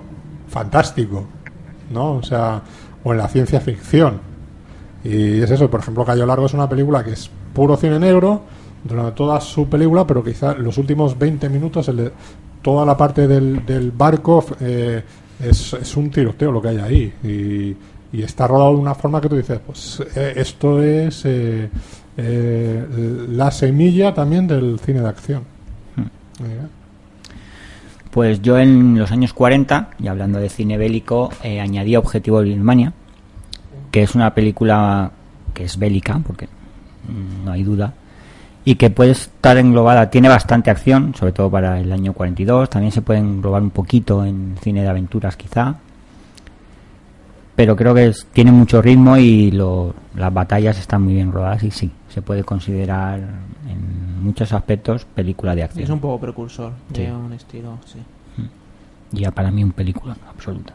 fantástico, 0.48 1.26
¿no? 1.92 2.14
O 2.18 2.24
sea, 2.24 2.62
o 3.04 3.12
en 3.12 3.18
la 3.18 3.28
ciencia 3.28 3.60
ficción. 3.60 4.22
Y 5.04 5.42
es 5.42 5.50
eso, 5.50 5.70
por 5.70 5.80
ejemplo, 5.80 6.06
Cayo 6.06 6.26
Largo 6.26 6.46
es 6.46 6.54
una 6.54 6.68
película 6.70 7.04
que 7.04 7.14
es 7.14 7.30
puro 7.54 7.76
cine 7.78 8.00
negro 8.00 8.42
durante 8.84 9.12
toda 9.14 9.40
su 9.42 9.68
película, 9.68 10.06
pero 10.08 10.24
quizá 10.24 10.54
los 10.56 10.78
últimos 10.78 11.18
20 11.18 11.50
minutos, 11.50 11.88
el 11.90 11.98
de- 11.98 12.12
toda 12.62 12.86
la 12.86 12.96
parte 12.98 13.28
del, 13.28 13.66
del 13.66 13.92
barco 13.92 14.46
eh, 14.60 15.04
es, 15.42 15.74
es 15.74 15.98
un 15.98 16.10
tiroteo 16.10 16.52
lo 16.52 16.62
que 16.62 16.68
hay 16.70 16.78
ahí. 16.78 17.14
Y, 17.24 18.18
y 18.18 18.24
está 18.24 18.48
rodado 18.48 18.72
de 18.72 18.78
una 18.82 18.96
forma 18.96 19.22
que 19.22 19.30
tú 19.30 19.36
dices, 19.38 19.60
pues 19.66 20.02
eh, 20.16 20.34
esto 20.36 20.82
es 20.82 21.24
eh, 21.26 21.70
eh, 22.18 22.86
la 23.30 23.52
semilla 23.52 24.14
también 24.14 24.48
del 24.48 24.80
cine 24.80 25.02
de 25.02 25.08
acción. 25.08 25.44
Eh, 26.42 26.68
Pues 28.12 28.42
yo 28.42 28.58
en 28.58 28.98
los 28.98 29.12
años 29.12 29.34
40, 29.34 29.92
y 30.00 30.08
hablando 30.08 30.40
de 30.40 30.50
cine 30.50 30.78
bélico, 30.78 31.30
añadí 31.44 31.96
Objetivo 31.96 32.42
Birmania, 32.42 32.92
que 33.92 34.02
es 34.02 34.16
una 34.16 34.34
película 34.34 35.12
que 35.54 35.66
es 35.66 35.78
bélica, 35.78 36.20
porque 36.26 36.48
no 37.44 37.52
hay 37.52 37.64
duda, 37.64 37.94
y 38.66 38.76
que 38.76 38.90
puede 38.90 39.12
estar 39.12 39.58
englobada, 39.58 40.10
tiene 40.10 40.30
bastante 40.30 40.70
acción, 40.70 41.16
sobre 41.16 41.32
todo 41.32 41.50
para 41.50 41.80
el 41.80 41.92
año 41.92 42.14
42, 42.14 42.70
también 42.70 42.92
se 42.92 43.02
puede 43.02 43.20
englobar 43.20 43.62
un 43.62 43.70
poquito 43.72 44.24
en 44.26 44.56
cine 44.62 44.82
de 44.84 44.90
aventuras 44.90 45.36
quizá, 45.38 45.76
pero 47.56 47.76
creo 47.76 47.94
que 47.94 48.08
es- 48.08 48.26
tiene 48.32 48.52
mucho 48.52 48.82
ritmo 48.82 49.18
y 49.18 49.52
lo- 49.52 49.94
las 50.16 50.34
batallas 50.34 50.78
están 50.80 51.04
muy 51.04 51.14
bien 51.14 51.32
rodadas 51.32 51.64
y 51.64 51.72
sí, 51.72 51.92
se 52.10 52.22
puede 52.22 52.44
considerar 52.44 53.20
en 53.20 54.24
muchos 54.24 54.54
aspectos 54.54 55.06
película 55.06 55.56
de 55.56 55.64
acción. 55.64 55.84
Es 55.84 55.90
un 55.90 56.00
poco 56.00 56.20
precursor 56.20 56.72
de 56.90 57.12
un 57.12 57.34
estilo, 57.34 57.78
sí. 57.86 58.00
Y 59.12 59.22
ya 59.22 59.32
para 59.32 59.50
mí 59.52 59.64
un 59.64 59.72
película 59.72 60.16
absoluta. 60.30 60.74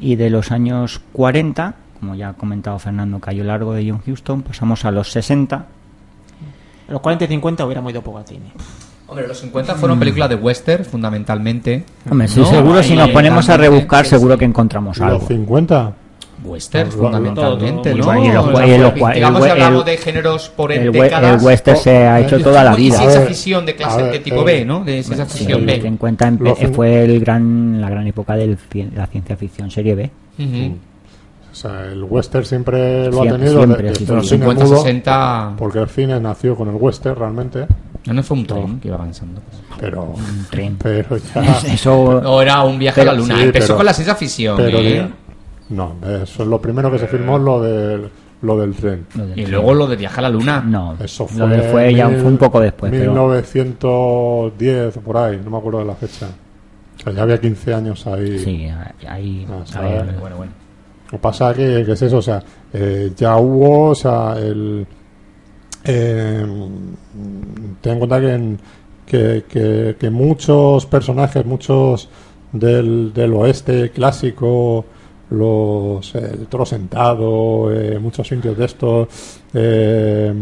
Y 0.00 0.16
de 0.16 0.30
los 0.30 0.50
años 0.52 1.00
40, 1.12 1.74
como 2.02 2.16
ya 2.16 2.30
ha 2.30 2.32
comentado 2.32 2.76
Fernando 2.80 3.20
Cayo 3.20 3.44
Largo 3.44 3.74
de 3.74 3.88
John 3.88 4.02
Huston, 4.04 4.42
pasamos 4.42 4.84
a 4.84 4.90
los 4.90 5.12
60. 5.12 5.66
En 6.88 6.92
los 6.92 7.00
40 7.00 7.26
y 7.26 7.28
50 7.28 7.64
hubiéramos 7.64 7.92
ido 7.92 8.02
poco 8.02 8.18
al 8.18 8.26
cine. 8.26 8.46
Hombre, 9.06 9.28
los 9.28 9.38
50 9.38 9.76
fueron 9.76 10.00
películas 10.00 10.28
de 10.28 10.34
western, 10.34 10.84
fundamentalmente. 10.84 11.84
Hombre, 12.10 12.26
sí, 12.26 12.40
¿no? 12.40 12.46
seguro 12.46 12.82
si 12.82 12.96
nos 12.96 13.06
Ahí, 13.06 13.12
ponemos 13.14 13.48
a 13.48 13.56
rebuscar, 13.56 14.04
sí, 14.04 14.10
seguro 14.10 14.34
sí. 14.34 14.40
que 14.40 14.44
encontramos 14.46 14.98
Los 14.98 15.08
algo. 15.12 15.28
50. 15.28 15.92
Western, 16.44 16.88
Todo, 16.90 16.98
todo, 16.98 17.06
fundamentalmente, 17.12 17.90
todo, 17.92 17.98
¿no? 18.00 18.04
muy 18.18 18.28
bueno. 18.30 18.32
Y 18.32 18.34
los- 18.34 18.46
y 18.96 18.98
los- 18.98 19.14
digamos 19.14 19.40
el- 19.40 19.44
si 19.46 19.50
hablamos 19.52 19.78
el- 19.78 19.86
de 19.86 19.96
géneros 19.98 20.48
por 20.48 20.72
El, 20.72 20.90
décadas. 20.90 21.40
el 21.40 21.46
western 21.46 21.76
se 21.78 21.96
ha 21.98 22.18
hecho 22.18 22.40
toda 22.42 22.64
la 22.64 22.72
Y 22.72 22.76
vida. 22.78 22.96
ciencia 22.98 23.20
ficción 23.20 23.64
de 23.64 23.76
clase 23.76 24.02
ver, 24.02 24.12
de 24.12 24.18
tipo 24.18 24.40
eh, 24.40 24.44
B, 24.44 24.64
¿no? 24.64 24.82
De 24.82 25.04
ciencia 25.04 25.24
Sí, 25.26 25.38
ficción 25.38 25.64
B. 25.64 25.76
ten 25.76 25.86
en 25.86 25.96
cuenta 25.98 26.28
Los 26.32 26.60
eh, 26.60 26.66
fue 26.66 27.04
el 27.04 27.20
gran, 27.20 27.80
la 27.80 27.88
gran 27.90 28.08
época 28.08 28.34
de 28.34 28.56
la 28.96 29.06
ciencia 29.06 29.36
ficción 29.36 29.70
serie 29.70 29.94
B. 29.94 30.10
Ujú. 30.40 30.76
O 31.52 31.54
sea, 31.54 31.84
el 31.92 32.02
western 32.04 32.44
siempre 32.46 33.04
lo 33.06 33.12
Siempre, 33.12 33.28
ha 33.28 33.36
tenido 33.36 33.58
siempre, 33.58 33.82
de- 33.82 33.88
el 33.90 34.06
Los 34.16 34.24
sí. 34.24 34.28
cine 34.30 34.46
50, 34.46 34.64
mudo, 34.64 34.76
60. 34.82 35.54
porque 35.58 35.78
el 35.80 35.88
cine 35.88 36.18
nació 36.18 36.56
con 36.56 36.68
el 36.68 36.74
western 36.76 37.14
realmente, 37.16 37.66
No, 38.06 38.14
no 38.14 38.22
fue 38.22 38.38
un 38.38 38.46
tren 38.46 38.80
que 38.80 38.88
iba 38.88 38.96
avanzando. 38.96 39.40
pero 39.78 40.02
Un 40.16 40.46
tren. 40.50 40.76
pero 40.82 41.16
ya 41.18 41.58
Eso 41.72 42.20
No, 42.24 42.40
era 42.40 42.62
un 42.62 42.78
viaje 42.78 43.02
a 43.02 43.04
la 43.04 43.10
Pero- 43.12 43.22
luna. 43.22 43.36
sí, 43.36 43.42
Empezó 43.44 43.66
pero- 43.66 43.76
con 43.76 43.86
la 43.86 43.92
ciencia 43.92 44.14
ficción. 44.14 44.56
pero 44.56 44.78
¿eh? 44.78 45.08
no, 45.68 45.94
eso 46.22 46.42
es 46.42 46.48
lo 46.48 46.60
primero 46.60 46.90
que 46.90 46.98
se 46.98 47.06
filmó 47.06 47.36
es 47.36 47.42
lo 47.42 47.60
del 47.62 48.08
lo 48.40 48.58
del 48.58 48.74
tren. 48.74 49.06
lo 49.14 49.26
del 49.26 49.38
Y 49.38 49.42
tren. 49.42 49.50
luego 49.54 49.74
lo 49.74 49.86
de 49.86 49.94
viaje 49.96 50.18
a 50.18 50.22
la 50.22 50.28
luna. 50.30 50.60
No, 50.66 50.96
Eso 50.98 51.28
lo 51.36 51.46
de 51.46 51.60
fue 51.70 51.94
ya 51.94 52.08
mil- 52.08 52.18
fue 52.18 52.28
un 52.30 52.38
poco 52.38 52.58
después, 52.60 52.90
pero 52.90 53.12
1910 53.12 54.96
o 54.96 55.00
por 55.00 55.16
ahí, 55.18 55.40
no 55.44 55.50
me 55.50 55.58
acuerdo 55.58 55.78
de 55.80 55.84
la 55.84 55.94
fecha. 55.94 56.28
O 56.98 57.00
sea, 57.04 57.12
ya 57.12 57.22
había 57.22 57.38
15 57.40 57.72
años 57.74 58.06
ahí. 58.06 58.38
sí, 58.38 58.68
ahí 59.08 59.46
Ah, 59.50 59.78
a 59.78 59.80
ver, 59.82 60.04
Bueno, 60.20 60.36
bueno. 60.36 60.52
Lo 61.12 61.18
que 61.18 61.22
pasa 61.22 61.52
que, 61.54 61.84
que 61.84 61.92
es 61.92 62.02
eso, 62.02 62.16
o 62.18 62.22
sea, 62.22 62.42
eh, 62.72 63.12
ya 63.16 63.36
hubo, 63.36 63.90
o 63.90 63.94
sea, 63.94 64.34
el... 64.38 64.86
Eh, 65.84 66.46
ten 67.80 67.92
en 67.92 67.98
cuenta 67.98 68.20
que, 68.20 68.32
en- 68.32 68.58
que, 69.06 69.44
que- 69.48 69.96
que 69.98 70.10
muchos 70.10 70.86
personajes, 70.86 71.44
muchos 71.44 72.08
del, 72.52 73.12
del 73.12 73.34
oeste 73.34 73.90
clásico, 73.90 74.84
los 75.30 76.14
el 76.14 76.46
toro 76.46 76.64
sentado, 76.64 77.70
eh, 77.72 77.98
muchos 77.98 78.30
indios 78.32 78.56
de 78.56 78.64
estos, 78.64 79.08
eh, 79.54 80.32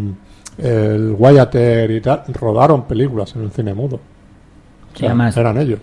el 0.59 1.15
Wyatt 1.19 1.55
y 1.91 2.01
tal, 2.01 2.23
rodaron 2.35 2.85
películas 2.85 3.35
en 3.35 3.43
el 3.43 3.51
cine 3.51 3.73
mudo. 3.75 3.97
O 3.97 4.01
Sí, 4.95 5.01
sea, 5.01 5.09
además- 5.11 5.37
eran 5.37 5.59
ellos. 5.59 5.81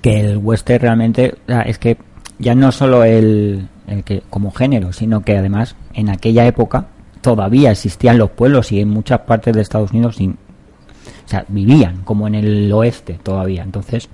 que 0.00 0.20
el 0.20 0.38
western 0.38 0.82
realmente 0.82 1.34
o 1.44 1.46
sea, 1.48 1.62
es 1.62 1.78
que 1.78 1.96
ya 2.38 2.54
no 2.54 2.70
solo 2.72 3.04
el, 3.04 3.68
el 3.86 4.04
que 4.04 4.22
como 4.30 4.50
género 4.50 4.92
sino 4.92 5.22
que 5.22 5.36
además 5.36 5.76
en 5.94 6.08
aquella 6.10 6.46
época 6.46 6.86
todavía 7.22 7.70
existían 7.70 8.18
los 8.18 8.30
pueblos 8.30 8.70
y 8.72 8.80
en 8.80 8.88
muchas 8.90 9.20
partes 9.20 9.54
de 9.54 9.62
Estados 9.62 9.90
Unidos 9.92 10.16
o 10.20 11.28
sea, 11.28 11.44
vivían 11.48 12.02
como 12.04 12.28
en 12.28 12.36
el 12.36 12.72
oeste 12.72 13.18
todavía. 13.22 13.62
Entonces 13.64 14.08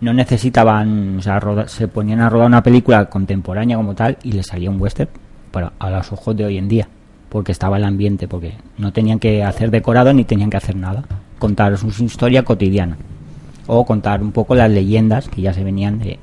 no 0.00 0.12
necesitaban 0.12 1.18
o 1.18 1.22
sea 1.22 1.38
roda- 1.40 1.68
se 1.68 1.86
ponían 1.88 2.20
a 2.20 2.28
rodar 2.28 2.46
una 2.48 2.62
película 2.62 3.06
contemporánea 3.06 3.76
como 3.76 3.94
tal 3.94 4.16
y 4.22 4.32
les 4.32 4.46
salía 4.46 4.70
un 4.70 4.80
western 4.80 5.10
pero 5.52 5.72
a 5.78 5.90
los 5.90 6.12
ojos 6.12 6.36
de 6.36 6.44
hoy 6.44 6.58
en 6.58 6.68
día 6.68 6.88
porque 7.28 7.52
estaba 7.52 7.76
el 7.76 7.84
ambiente 7.84 8.26
porque 8.28 8.54
no 8.78 8.92
tenían 8.92 9.18
que 9.18 9.42
hacer 9.44 9.70
decorado 9.70 10.12
ni 10.12 10.24
tenían 10.24 10.50
que 10.50 10.56
hacer 10.56 10.76
nada. 10.76 11.04
Contar 11.38 11.76
su 11.76 11.88
historia 12.04 12.44
cotidiana. 12.44 12.96
O 13.66 13.84
contar 13.84 14.22
un 14.22 14.32
poco 14.32 14.54
las 14.54 14.70
leyendas 14.70 15.28
que 15.28 15.42
ya 15.42 15.52
se 15.52 15.64
venían 15.64 15.98
de 15.98 16.18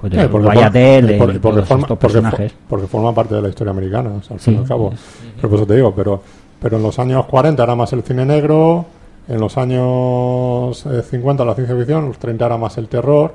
pues 0.00 0.12
de 0.12 0.22
Eh, 0.22 0.28
porque, 0.28 0.48
eh, 0.48 1.02
de 1.02 1.14
porque- 1.18 1.38
forma, 1.38 1.40
porque 1.40 1.86
for- 1.86 1.98
personajes 1.98 2.52
porque 2.68 2.86
forma 2.86 3.14
parte 3.14 3.34
de 3.34 3.42
la 3.42 3.48
historia 3.48 3.70
americana, 3.72 4.10
o 4.18 4.22
sea, 4.22 4.34
al 4.34 4.40
Sí. 4.40 4.50
fin 4.50 4.54
y 4.54 4.58
al 4.62 4.68
cabo. 4.68 4.92
Pero 5.36 5.48
por 5.48 5.58
eso 5.58 5.66
te 5.66 5.74
digo, 5.74 5.92
pero, 5.94 6.22
pero 6.60 6.76
en 6.76 6.82
los 6.82 6.98
años 6.98 7.24
40 7.26 7.62
era 7.62 7.74
más 7.74 7.92
el 7.92 8.02
cine 8.02 8.24
negro, 8.26 8.84
en 9.28 9.40
los 9.40 9.56
años 9.58 10.84
eh, 10.86 11.02
50 11.02 11.44
la 11.44 11.54
ciencia 11.54 11.74
ficción, 11.76 12.06
los 12.06 12.18
30 12.18 12.46
era 12.46 12.56
más 12.56 12.76
el 12.78 12.88
terror, 12.88 13.32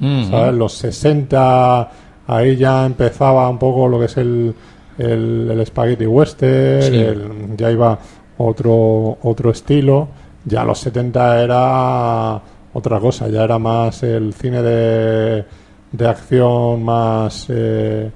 Ujú. 0.00 0.30
¿sabes? 0.30 0.54
Los 0.54 0.72
60 0.74 1.90
ahí 2.26 2.56
ya 2.56 2.84
empezaba 2.86 3.48
un 3.48 3.58
poco 3.58 3.86
lo 3.88 3.98
que 3.98 4.06
es 4.06 4.16
el, 4.16 4.54
el, 4.98 5.48
el 5.50 5.66
spaghetti 5.66 6.06
western, 6.06 6.82
Sí. 6.82 6.96
el- 6.96 7.56
ya 7.56 7.70
iba 7.70 7.98
otro, 8.38 9.18
otro 9.22 9.50
estilo, 9.50 10.08
ya 10.44 10.64
los 10.64 10.78
70 10.78 11.42
era 11.42 12.40
otra 12.72 13.00
cosa, 13.00 13.28
ya 13.28 13.44
era 13.44 13.58
más 13.58 14.02
el 14.02 14.32
cine 14.34 14.62
de, 14.62 15.44
de 15.92 16.06
acción 16.08 16.82
más 16.84 17.46
eh, 17.48 18.10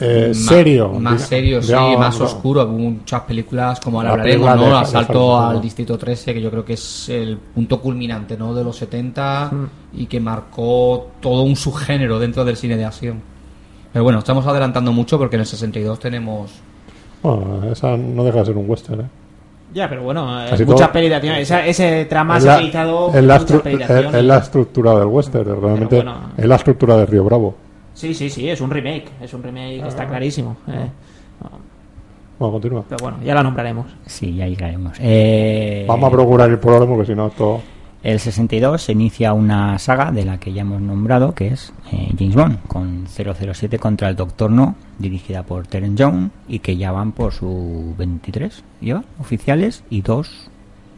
eh, 0.00 0.28
Ma- 0.28 0.34
serio. 0.34 0.88
Más 0.90 1.22
serio, 1.22 1.60
sí, 1.60 1.68
digamos, 1.68 1.98
más 1.98 2.20
oscuro. 2.20 2.62
Hubo 2.64 2.78
muchas 2.78 3.20
películas 3.22 3.80
como 3.80 4.02
La 4.02 4.08
la 4.08 4.12
hablaremos, 4.14 4.48
película 4.48 4.68
¿no? 4.70 4.76
de- 4.76 4.82
Asalto 4.82 5.40
de- 5.40 5.46
al 5.56 5.60
Distrito 5.62 5.98
13, 5.98 6.34
que 6.34 6.40
yo 6.40 6.50
creo 6.50 6.64
que 6.64 6.72
es 6.74 7.08
el 7.10 7.36
punto 7.38 7.80
culminante, 7.80 8.36
¿no? 8.36 8.54
De 8.54 8.64
los 8.64 8.76
70 8.76 9.50
Hmm. 9.52 9.66
y 9.94 10.06
que 10.06 10.20
marcó 10.20 11.10
todo 11.20 11.42
un 11.42 11.54
subgénero 11.56 12.18
dentro 12.18 12.44
del 12.44 12.56
cine 12.56 12.76
de 12.76 12.84
acción. 12.84 13.20
Pero 13.92 14.02
bueno, 14.02 14.18
estamos 14.18 14.46
adelantando 14.46 14.92
mucho 14.92 15.18
porque 15.18 15.36
en 15.36 15.40
el 15.40 15.46
62 15.46 15.98
tenemos... 16.00 16.50
Bueno, 17.22 17.70
esa 17.70 17.96
no 17.96 18.24
deja 18.24 18.40
de 18.40 18.46
ser 18.46 18.56
un 18.56 18.68
western, 18.68 19.00
¿eh? 19.02 19.04
Ya, 19.74 19.88
pero 19.88 20.04
bueno, 20.04 20.40
eh, 20.44 20.46
Casi 20.50 20.64
todo- 20.64 20.76
de 21.08 21.14
acción. 21.16 21.34
Esa- 21.36 21.66
ese 21.66 22.04
trama 22.04 22.36
Es 22.38 22.44
se 22.44 22.48
ha 22.48 22.52
la- 22.52 22.58
utilizado 22.58 23.08
es 23.12 23.24
la, 23.24 23.36
es 23.36 24.22
y- 24.22 24.26
la 24.26 24.38
estructura 24.38 24.94
del 25.00 25.06
western, 25.08 25.60
realmente 25.60 25.96
bueno. 25.96 26.14
es 26.36 26.44
la 26.46 26.54
estructura 26.54 26.96
de 26.98 27.06
Río 27.06 27.24
Bravo. 27.24 27.54
Sí, 27.92 28.14
sí, 28.14 28.30
sí, 28.30 28.48
es 28.48 28.60
un 28.60 28.70
remake. 28.70 29.06
Es 29.20 29.34
un 29.34 29.42
remake, 29.42 29.80
Ah. 29.84 29.88
está 29.88 30.06
clarísimo. 30.06 30.56
eh. 30.68 30.88
Bueno, 32.38 32.52
continúa. 32.52 32.84
Pero 32.88 32.98
bueno, 33.02 33.18
ya 33.24 33.34
la 33.34 33.42
nombraremos. 33.42 33.86
sí 34.06 34.34
ya 34.34 34.46
llegaremos 34.46 34.96
eh, 35.00 35.84
Vamos 35.88 36.08
a 36.08 36.10
procurar 36.10 36.50
ir 36.50 36.58
por 36.58 36.72
orden 36.74 36.88
porque 36.88 37.06
si 37.06 37.14
no 37.14 37.28
esto... 37.28 37.60
el 38.04 38.20
62 38.20 38.82
se 38.82 38.92
inicia 38.92 39.32
una 39.32 39.78
saga 39.78 40.12
de 40.12 40.24
la 40.24 40.38
que 40.38 40.52
ya 40.52 40.60
hemos 40.60 40.80
nombrado 40.80 41.34
que 41.34 41.48
es 41.48 41.72
eh, 41.90 42.12
James 42.18 42.34
Bond 42.34 42.58
con 42.68 43.06
007 43.08 43.78
contra 43.78 44.10
el 44.10 44.14
Doctor 44.14 44.50
No 44.50 44.76
dirigida 44.98 45.42
por 45.42 45.66
Terence 45.66 45.96
Young 45.96 46.28
y 46.46 46.58
que 46.58 46.76
ya 46.76 46.92
van 46.92 47.12
por 47.12 47.32
su 47.32 47.94
23 47.96 48.62
¿lleva? 48.82 49.02
oficiales 49.18 49.82
y 49.88 50.02
dos 50.02 50.50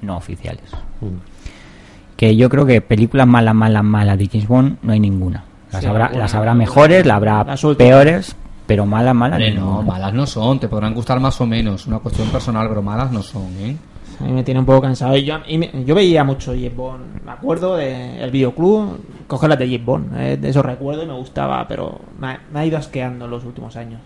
no 0.02 0.16
oficiales 0.16 0.64
mm, 1.00 2.16
que 2.16 2.34
yo 2.34 2.48
creo 2.48 2.66
que 2.66 2.80
películas 2.80 3.26
malas, 3.26 3.54
malas, 3.54 3.84
malas 3.84 4.18
de 4.18 4.26
James 4.26 4.48
Bond 4.48 4.76
no 4.82 4.92
hay 4.92 5.00
ninguna. 5.00 5.44
Las, 5.70 5.82
Sí, 5.82 5.88
habrá, 5.88 6.10
las 6.10 6.34
habrá 6.34 6.54
mejores, 6.54 7.04
las 7.04 7.16
habrá 7.16 7.44
Las 7.44 7.64
peores, 7.76 8.34
pero 8.66 8.86
malas, 8.86 9.14
malas 9.14 9.38
Hombre, 9.38 9.54
no, 9.54 9.82
malas 9.82 10.14
no 10.14 10.26
son, 10.26 10.58
te 10.58 10.68
podrán 10.68 10.94
gustar 10.94 11.20
más 11.20 11.40
o 11.40 11.46
menos. 11.46 11.86
Una 11.86 11.98
cuestión 11.98 12.28
personal, 12.28 12.68
pero 12.68 12.82
malas 12.82 13.12
no 13.12 13.22
son, 13.22 13.48
¿eh? 13.58 13.76
A 14.20 14.24
mí 14.24 14.32
me 14.32 14.42
tiene 14.44 14.60
un 14.60 14.66
poco 14.66 14.80
cansado. 14.82 15.16
Y 15.16 15.24
Yo, 15.24 15.36
y 15.46 15.58
me- 15.58 15.70
yo 15.84 15.94
veía 15.94 16.24
mucho 16.24 16.52
James 16.52 16.74
Bond. 16.74 17.22
Me 17.24 17.32
acuerdo 17.32 17.76
del 17.76 18.30
videoclub, 18.30 18.98
coger 19.26 19.50
las 19.50 19.58
de 19.58 19.66
James 19.66 19.84
Bond. 19.84 20.16
eh, 20.18 20.36
de 20.36 20.48
eso 20.48 20.62
recuerdo 20.62 21.02
y 21.02 21.06
me 21.06 21.12
gustaba, 21.14 21.66
pero 21.68 22.00
me 22.18 22.28
ha, 22.28 22.40
me 22.52 22.60
ha 22.60 22.66
ido 22.66 22.78
asqueando 22.78 23.26
en 23.26 23.30
los 23.30 23.44
últimos 23.44 23.76
años. 23.76 24.00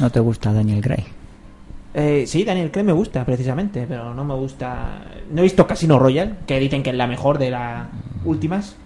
¿No 0.00 0.10
te 0.10 0.20
gusta 0.20 0.52
Daniel 0.52 0.80
Craig? 0.82 1.04
Eh, 1.92 2.24
sí, 2.26 2.44
Daniel 2.44 2.70
Craig 2.70 2.84
me 2.84 2.92
gusta, 2.92 3.24
precisamente, 3.24 3.84
pero 3.88 4.14
no 4.14 4.24
me 4.24 4.34
gusta. 4.34 5.02
No 5.32 5.40
he 5.40 5.42
visto 5.42 5.66
Casino 5.66 5.98
Royale, 5.98 6.34
que 6.46 6.58
dicen 6.60 6.82
que 6.82 6.90
es 6.90 6.96
la 6.96 7.06
mejor 7.06 7.38
de 7.38 7.50
las 7.50 7.86
últimas. 8.24 8.76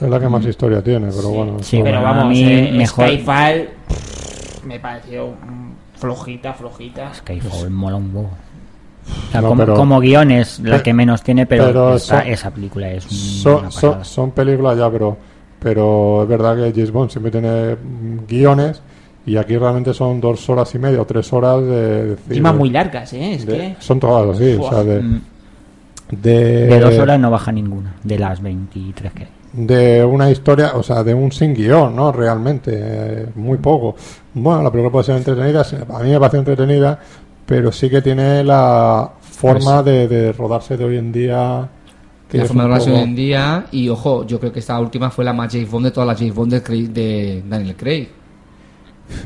Es 0.00 0.08
la 0.10 0.20
que 0.20 0.28
más 0.28 0.44
historia 0.44 0.82
tiene, 0.82 1.08
pero 1.10 1.30
bueno... 1.30 1.56
Sí, 1.62 1.80
Pero 1.82 2.00
bueno, 2.00 2.06
a 2.08 2.12
vamos, 2.18 2.32
mí 2.34 2.42
eh, 2.44 2.70
mejor- 2.72 3.06
Skyfall 3.08 3.68
pff, 3.88 4.64
me 4.66 4.78
pareció 4.78 5.30
flojita, 5.96 6.52
flojita. 6.52 7.14
Skyfall 7.14 7.70
mola 7.70 7.96
un 7.96 8.14
huevo. 8.14 8.30
O 9.28 9.32
sea, 9.32 9.40
No, 9.40 9.48
como, 9.48 9.60
pero- 9.62 9.74
como 9.76 10.00
guion 10.00 10.30
es 10.30 10.58
la 10.60 10.82
que 10.82 10.92
menos 10.94 11.22
tiene, 11.22 11.46
pero, 11.46 11.66
pero 11.66 11.94
esta- 11.96 12.20
son- 12.22 12.28
esa 12.32 12.50
película 12.50 12.90
es 12.90 13.04
un- 13.04 13.10
son, 13.10 13.52
una 13.60 13.70
son, 13.70 13.90
pasada. 13.90 14.04
son 14.04 14.30
películas 14.32 14.78
ya, 14.78 14.90
pero 14.90 15.16
pero 15.60 16.22
es 16.22 16.28
verdad 16.30 16.56
que 16.56 16.72
James 16.72 16.90
Bond 16.90 17.10
siempre 17.10 17.30
tiene 17.30 17.74
mm, 17.76 18.26
guiones 18.26 18.80
y 19.26 19.36
aquí 19.36 19.58
realmente 19.58 19.92
son 19.92 20.18
dos 20.18 20.48
horas 20.48 20.74
y 20.74 20.78
media 20.78 21.02
o 21.02 21.04
tres 21.04 21.30
horas 21.34 21.60
de... 21.60 22.06
de 22.06 22.12
Encima 22.28 22.52
muy 22.54 22.70
largas, 22.70 23.12
¿eh? 23.12 23.34
Es 23.34 23.44
de- 23.44 23.52
que... 23.56 23.76
Son 23.78 24.00
todas 24.00 24.36
así, 24.36 24.56
o 24.58 24.68
sea, 24.70 24.82
de... 24.82 25.00
Mm, 25.02 25.20
De, 26.10 26.66
De 26.66 26.80
dos 26.80 26.98
horas 26.98 27.20
no 27.20 27.30
baja 27.30 27.52
ninguna, 27.52 27.94
de 28.02 28.18
las 28.18 28.40
23 28.42 29.12
que 29.12 29.22
hay. 29.24 29.28
de 29.52 30.02
una 30.04 30.30
historia, 30.30 30.72
o 30.74 30.82
sea, 30.82 31.04
de 31.04 31.12
un 31.14 31.30
sin 31.30 31.54
guion, 31.54 31.94
¿no? 31.94 32.10
Realmente, 32.10 32.70
eh, 32.74 33.26
muy 33.36 33.58
poco. 33.58 33.94
Bueno, 34.34 34.62
la 34.62 34.70
película 34.72 34.90
puede 34.90 35.04
ser 35.04 35.16
entretenida, 35.18 35.62
a 35.94 35.98
mí 36.02 36.10
me 36.10 36.18
parece 36.18 36.38
entretenida, 36.38 36.98
pero 37.50 37.72
sí 37.72 37.90
que 37.90 38.00
tiene 38.00 38.44
la 38.44 39.10
forma 39.20 39.82
de, 39.82 40.06
de 40.06 40.32
rodarse 40.32 40.76
de 40.76 40.84
hoy 40.84 40.96
en 40.98 41.10
día. 41.10 41.68
que 42.30 42.38
la 42.38 42.44
forma 42.44 42.62
de 42.62 42.66
hablarse 42.66 42.90
poco- 42.90 42.98
hoy 43.02 43.08
en 43.08 43.16
día. 43.16 43.66
Y 43.72 43.88
ojo, 43.88 44.24
yo 44.24 44.38
creo 44.38 44.52
que 44.52 44.60
esta 44.60 44.78
última 44.78 45.10
fue 45.10 45.24
la 45.24 45.32
más 45.32 45.52
James 45.52 45.68
Bond 45.68 45.86
de 45.86 45.90
todas 45.90 46.06
las 46.06 46.16
James 46.16 46.32
Bond 46.34 46.52
de, 46.52 46.62
Craig- 46.62 46.92
de 46.92 47.42
Daniel 47.48 47.74
Craig. 47.76 48.08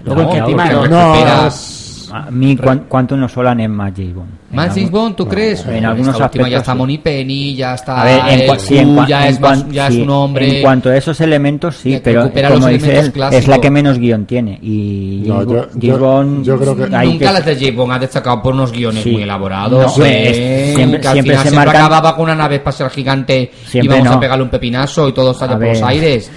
No, 0.07 0.15
que 0.31 0.39
encima 0.39 0.71
porque 0.71 0.89
no- 0.89 1.15
No, 1.15 1.47
es- 1.49 1.84
A 2.17 2.31
mí, 2.31 2.57
¿cuánto 2.89 3.17
nos 3.17 3.33
solan 3.33 3.59
en 3.59 3.73
más 3.73 3.93
James 3.97 4.15
Bond? 4.15 4.29
En 4.51 4.57
¿Más 4.57 4.65
algún- 4.67 4.77
James 4.77 4.91
Bond, 4.93 5.17
tú 5.17 5.27
crees? 5.27 5.61
en 5.63 5.67
Bueno, 5.67 5.89
algunos 5.91 6.09
última 6.15 6.21
ya 6.21 6.27
aspectos, 6.27 6.61
está. 6.61 6.75
Moni 6.77 6.99
Penny, 6.99 7.57
ya 7.57 7.75
está 7.75 8.01
A 8.01 8.05
ver, 8.05 8.21
en, 8.29 8.51
el 8.51 8.61
sí, 8.61 8.79
en 8.79 9.07
ya, 9.07 9.27
en 9.27 9.35
es 9.35 9.41
más- 9.41 9.69
ya 9.69 9.89
sí, 9.91 9.97
es 9.97 10.03
un 10.05 10.11
hombre... 10.11 10.57
En 10.59 10.63
cuanto 10.63 10.91
a 10.91 10.97
esos 10.97 11.21
elementos, 11.21 11.77
sí, 11.77 11.91
que 11.95 12.01
pero 12.33 12.53
como 12.55 12.69
dice 12.69 12.99
él, 13.01 13.11
clásicos. 13.13 13.43
es 13.43 13.49
la 13.49 13.59
que 13.59 13.69
menos 13.71 13.99
guion 13.99 14.27
tiene. 14.27 14.61
Y 14.63 15.25
No, 15.27 15.35
James 15.39 15.49
yo- 15.49 15.55
Bond- 15.57 15.71
yo- 15.75 15.81
James 15.89 15.99
Bond, 15.99 16.45
yo 16.45 16.59
creo 16.61 16.77
que- 16.77 16.89
Nunca 17.05 17.33
las 17.33 17.45
de 17.47 17.57
James 17.57 17.75
Bond 17.77 17.93
ha 17.95 17.99
destacado 17.99 18.43
por 18.43 18.55
unos 18.55 18.71
guiones 18.71 19.03
Sí. 19.03 19.11
muy 19.11 19.23
elaborados. 19.23 19.99
No, 19.99 20.05
¿eh? 20.05 20.31
es- 20.71 20.75
siempre- 20.77 21.01
que 21.01 21.09
al 21.09 21.13
siempre 21.15 21.37
final 21.37 21.49
se 21.49 21.57
marcan- 21.57 21.77
acababa 21.77 22.15
con 22.15 22.25
una 22.27 22.37
nave 22.37 22.55
espacial 22.55 22.91
gigante 22.91 23.51
y 23.67 23.69
Siempre 23.69 23.97
vamos 23.99 24.13
no. 24.13 24.17
a 24.19 24.21
pegarle 24.21 24.45
un 24.45 24.51
pepinazo 24.51 25.09
y 25.09 25.13
todo 25.13 25.35
sale 25.35 25.55
A 25.55 25.59
por 25.59 25.67
los 25.67 25.83
aires. 25.83 26.31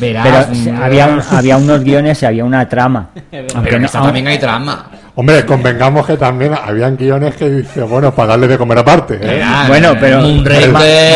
Verás. 0.00 0.48
Pero 0.64 0.82
había, 0.82 1.18
había 1.30 1.56
unos 1.58 1.84
guiones 1.84 2.22
y 2.22 2.26
había 2.26 2.42
una 2.42 2.66
trama. 2.66 3.10
Pero 3.30 3.46
Aunque 3.54 3.74
en 3.74 3.80
no- 3.82 3.86
esta 3.86 4.00
también 4.02 4.26
hay 4.28 4.38
drama. 4.38 4.86
Hombre, 5.20 5.44
convengamos 5.44 6.06
que 6.06 6.16
también 6.16 6.54
habían 6.54 6.96
guiones 6.96 7.34
que 7.36 7.50
dice, 7.50 7.82
bueno, 7.82 8.14
para 8.14 8.28
darle 8.28 8.48
de 8.48 8.56
comer 8.56 8.78
aparte. 8.78 9.16
¿eh? 9.16 9.18
Verás, 9.18 9.68
Bueno, 9.68 9.92
pero- 10.00 10.20
Moonraker, 10.22 10.70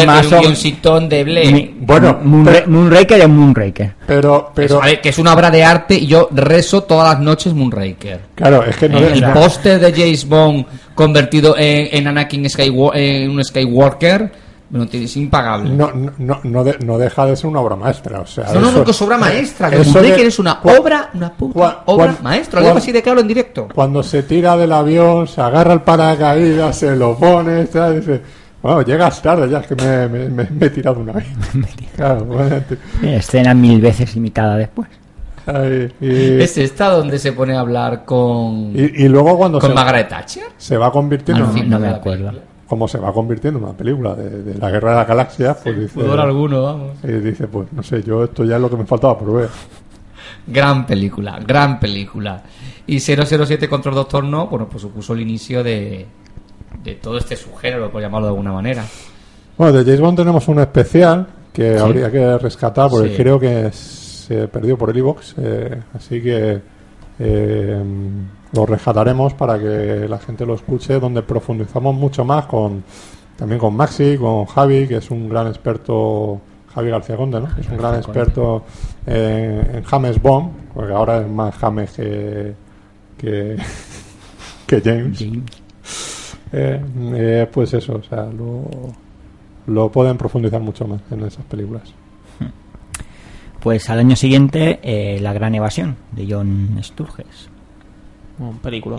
más- 0.06 0.26
un 0.30 0.40
guioncito 0.40 0.98
endeble. 0.98 1.50
Mi- 1.50 1.74
Bueno, 1.80 2.18
Moonra- 2.22 2.66
Moonraker 2.66 3.20
es 3.22 3.28
Moonraker. 3.30 3.92
Pero, 4.06 4.52
pero, 4.54 4.82
a 4.82 4.84
ver, 4.84 5.00
que 5.00 5.08
es 5.08 5.18
una 5.18 5.32
obra 5.32 5.50
de 5.50 5.64
arte 5.64 5.94
y 5.94 6.06
yo 6.06 6.28
rezo 6.32 6.82
todas 6.82 7.14
las 7.14 7.20
noches 7.24 7.54
Moonraker. 7.54 8.20
claro, 8.34 8.62
es 8.64 8.76
que 8.76 8.90
no, 8.90 8.98
el 8.98 9.24
póster 9.32 9.80
de 9.80 9.90
James 9.92 10.28
Bond 10.28 10.66
convertido 10.94 11.56
en, 11.56 11.88
en 11.90 12.06
Anakin 12.06 12.50
Skywalker, 12.50 13.00
en 13.00 13.30
un 13.30 13.42
Skywalker, 13.42 14.30
bueno, 14.78 14.90
es 14.92 15.16
impagable. 15.16 15.70
no, 15.70 15.90
no, 15.92 16.12
no, 16.18 16.40
no 16.42 16.64
de- 16.64 16.78
no 16.84 16.98
deja 16.98 17.26
de 17.26 17.36
ser 17.36 17.46
una 17.48 17.60
obra 17.60 17.76
maestra. 17.76 18.20
O 18.20 18.26
sea, 18.26 18.44
No, 18.52 18.60
no, 18.60 18.68
eso- 18.68 18.78
no, 18.78 18.84
que 18.84 18.90
es 18.90 19.02
obra 19.02 19.16
maestra. 19.18 19.70
Que 19.70 19.76
de- 19.76 20.26
es 20.26 20.38
una 20.38 20.60
obra, 20.62 21.10
una 21.14 21.32
puta 21.32 21.82
obra 21.86 22.16
maestra. 22.22 22.60
Lo 22.60 22.66
digo 22.66 22.78
así 22.78 22.90
de 22.92 23.02
claro 23.02 23.20
en 23.20 23.28
directo. 23.28 23.68
Cuando 23.74 24.02
se 24.02 24.22
tira 24.24 24.56
del 24.56 24.72
avión, 24.72 25.26
se 25.28 25.40
agarra 25.40 25.72
el 25.74 25.82
paracaídas, 25.82 26.76
se 26.76 26.96
lo 26.96 27.16
pone, 27.16 27.64
tal, 27.66 28.00
dice, 28.00 28.20
bueno, 28.62 28.82
llegas 28.82 29.20
tarde, 29.22 29.48
ya 29.48 29.58
es 29.60 29.66
que 29.66 29.74
me, 29.76 30.08
me- 30.08 30.28
me- 30.28 30.50
me 30.50 30.66
he 30.66 30.70
tirado 30.70 31.00
una 31.00 31.12
vez. 31.12 31.26
claro, 31.96 32.24
bueno, 32.24 32.56
te- 33.00 33.16
Escena 33.16 33.54
mil 33.54 33.80
veces 33.80 34.16
imitada 34.16 34.56
después. 34.56 34.88
ay, 35.46 35.92
y, 36.00 36.40
Es 36.40 36.56
esta 36.58 36.88
donde 36.88 37.18
se 37.18 37.32
pone 37.32 37.54
a 37.54 37.60
hablar 37.60 38.04
con, 38.04 38.72
y- 38.74 39.04
y 39.04 39.08
luego 39.08 39.36
cuando 39.36 39.58
con 39.60 39.70
se, 39.70 39.74
Margaret 39.74 40.08
Thatcher. 40.08 40.44
se 40.56 40.76
va 40.78 40.90
convirtiendo, 40.90 41.44
Al 41.44 41.50
No, 41.50 41.54
fin. 41.54 41.68
no 41.70 41.78
me 41.78 41.88
acuerdo. 41.88 42.32
Como 42.68 42.88
se 42.88 42.98
va 42.98 43.12
convirtiendo 43.12 43.58
en 43.58 43.64
una 43.66 43.74
película 43.76 44.14
de, 44.14 44.42
de 44.42 44.54
la 44.58 44.70
guerra 44.70 44.90
de 44.90 44.96
las 44.96 45.08
galaxias, 45.08 45.58
pues 45.62 45.76
dice, 45.78 45.88
Fútbol 46.00 46.20
alguno, 46.20 46.62
vamos. 46.62 46.92
y 47.04 47.08
dice, 47.12 47.46
pues 47.46 47.72
no 47.72 47.82
sé, 47.82 48.02
yo 48.02 48.24
esto 48.24 48.44
ya 48.44 48.56
es 48.56 48.62
lo 48.62 48.70
que 48.70 48.76
me 48.76 48.86
faltaba 48.86 49.18
por 49.18 49.32
ver. 49.34 49.48
Gran 50.46 50.86
película, 50.86 51.38
gran 51.46 51.78
película. 51.80 52.42
Y 52.86 53.00
007 53.00 53.68
contra 53.68 53.90
el 53.90 53.96
Doctor 53.96 54.24
No, 54.24 54.46
bueno, 54.46 54.68
pues 54.68 54.82
supuso 54.82 55.12
el 55.14 55.20
inicio 55.22 55.62
de, 55.62 56.06
de 56.82 56.94
todo 56.96 57.16
este 57.18 57.36
subgénero, 57.36 57.90
por 57.90 58.00
llamarlo 58.02 58.26
de 58.26 58.30
alguna 58.32 58.52
manera. 58.52 58.84
Bueno, 59.56 59.72
de 59.72 59.84
James 59.84 60.00
Bond 60.00 60.18
tenemos 60.18 60.48
un 60.48 60.58
especial 60.60 61.26
que 61.52 61.74
Sí. 61.76 61.80
habría 61.82 62.10
que 62.10 62.38
rescatar 62.38 62.90
porque 62.90 63.10
Sí. 63.10 63.16
creo 63.16 63.38
que 63.38 63.70
se 63.72 64.48
perdió 64.48 64.76
por 64.76 64.90
el 64.90 64.96
iVox, 64.98 65.34
eh, 65.38 65.82
así 65.94 66.20
que 66.20 66.60
eh, 67.18 67.82
lo 68.52 68.66
rescataremos 68.66 69.34
para 69.34 69.58
que 69.58 70.06
la 70.08 70.18
gente 70.18 70.46
lo 70.46 70.54
escuche, 70.54 70.98
donde 71.00 71.22
profundizamos 71.22 71.94
mucho 71.94 72.24
más 72.24 72.46
con 72.46 72.84
también 73.36 73.58
con 73.58 73.74
Maxi, 73.74 74.16
con 74.16 74.44
Javi, 74.46 74.86
que 74.86 74.96
es 74.96 75.10
un 75.10 75.28
gran 75.28 75.48
experto, 75.48 76.40
Javi 76.74 76.90
García 76.90 77.16
Conde, 77.16 77.40
¿no? 77.40 77.48
Es 77.58 77.68
un 77.68 77.76
gran 77.76 77.96
experto 77.96 78.64
eh, 79.06 79.72
en 79.74 79.84
James 79.84 80.22
Bond, 80.22 80.52
porque 80.72 80.92
ahora 80.92 81.18
es 81.18 81.28
más 81.28 81.54
James 81.56 81.92
que, 81.92 82.54
que, 83.18 83.56
que 84.66 84.80
James. 84.80 85.22
Eh, 86.52 86.80
eh, 87.14 87.48
pues 87.52 87.74
eso, 87.74 87.96
o 87.96 88.02
sea, 88.02 88.26
lo, 88.26 88.64
lo 89.66 89.90
pueden 89.90 90.16
profundizar 90.16 90.60
mucho 90.60 90.86
más 90.86 91.00
en 91.10 91.24
esas 91.24 91.44
películas. 91.46 91.92
Pues 93.64 93.88
al 93.88 93.98
año 93.98 94.14
siguiente, 94.14 94.78
eh, 94.82 95.18
La 95.22 95.32
Gran 95.32 95.54
Evasión, 95.54 95.96
de 96.12 96.26
John 96.28 96.78
Sturges. 96.82 97.48
Un 98.38 98.58
película. 98.58 98.98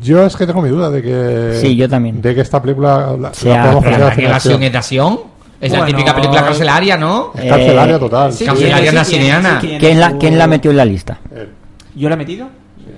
Yo 0.00 0.24
es 0.24 0.36
que 0.36 0.46
tengo 0.46 0.62
mi 0.62 0.68
duda 0.68 0.88
de 0.88 1.02
que 1.02 1.58
Sí, 1.60 1.74
yo 1.74 1.88
también. 1.88 2.22
de 2.22 2.32
que 2.32 2.40
esta 2.42 2.62
película 2.62 3.16
la, 3.18 3.34
Sea- 3.34 3.56
la 3.66 3.72
podemos 3.72 3.84
¿La 3.90 3.96
evasión 3.96 4.32
acción. 4.32 4.62
es 4.62 4.72
de 4.72 4.78
acción? 4.78 5.20
Es 5.60 5.72
la 5.72 5.84
típica 5.84 6.14
película 6.14 6.44
carcelaria, 6.44 6.96
¿no? 6.96 7.32
Es 7.34 7.48
carcelaria 7.50 7.98
total. 7.98 8.32
sí, 8.32 8.38
sí. 8.38 8.44
Cancelaria 8.44 9.04
sí, 9.04 9.16
sí, 9.16 9.76
¿Quién 9.80 9.98
la, 10.00 10.16
¿Quién 10.16 10.38
la 10.38 10.46
metió 10.46 10.70
en 10.70 10.76
la 10.76 10.84
lista? 10.84 11.18
Eh, 11.34 11.48
¿Yo 11.96 12.08
la 12.08 12.14
he 12.14 12.18
metido? 12.18 12.46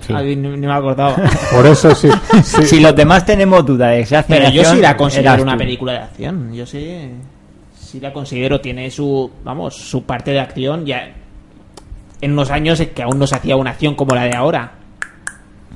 Sí. 0.01 0.13
Ah, 0.15 0.21
ni, 0.21 0.35
ni 0.35 0.57
me 0.57 0.71
acordaba. 0.71 1.15
Por 1.51 1.65
eso 1.65 1.95
sí. 1.95 2.09
sí. 2.43 2.63
Si 2.65 2.79
los 2.79 2.95
demás 2.95 3.25
tenemos 3.25 3.65
duda 3.65 3.87
de 3.87 4.05
Pero 4.27 4.49
yo 4.49 4.63
sí 4.65 4.79
la 4.81 4.95
considero 4.95 5.41
una 5.41 5.57
película 5.57 5.93
de 5.93 5.97
acción. 5.99 6.53
Yo 6.53 6.65
sí, 6.67 7.09
sí 7.87 7.99
la 7.99 8.11
considero. 8.13 8.59
Tiene 8.61 8.89
su, 8.91 9.31
vamos, 9.43 9.75
su 9.75 10.03
parte 10.03 10.31
de 10.31 10.39
acción. 10.39 10.85
Ya 10.85 11.13
en 12.21 12.31
unos 12.31 12.51
años 12.51 12.79
es 12.79 12.89
que 12.89 13.03
aún 13.03 13.17
no 13.19 13.27
se 13.27 13.35
hacía 13.35 13.55
una 13.55 13.71
acción 13.71 13.95
como 13.95 14.13
la 14.15 14.23
de 14.25 14.35
ahora. 14.35 14.71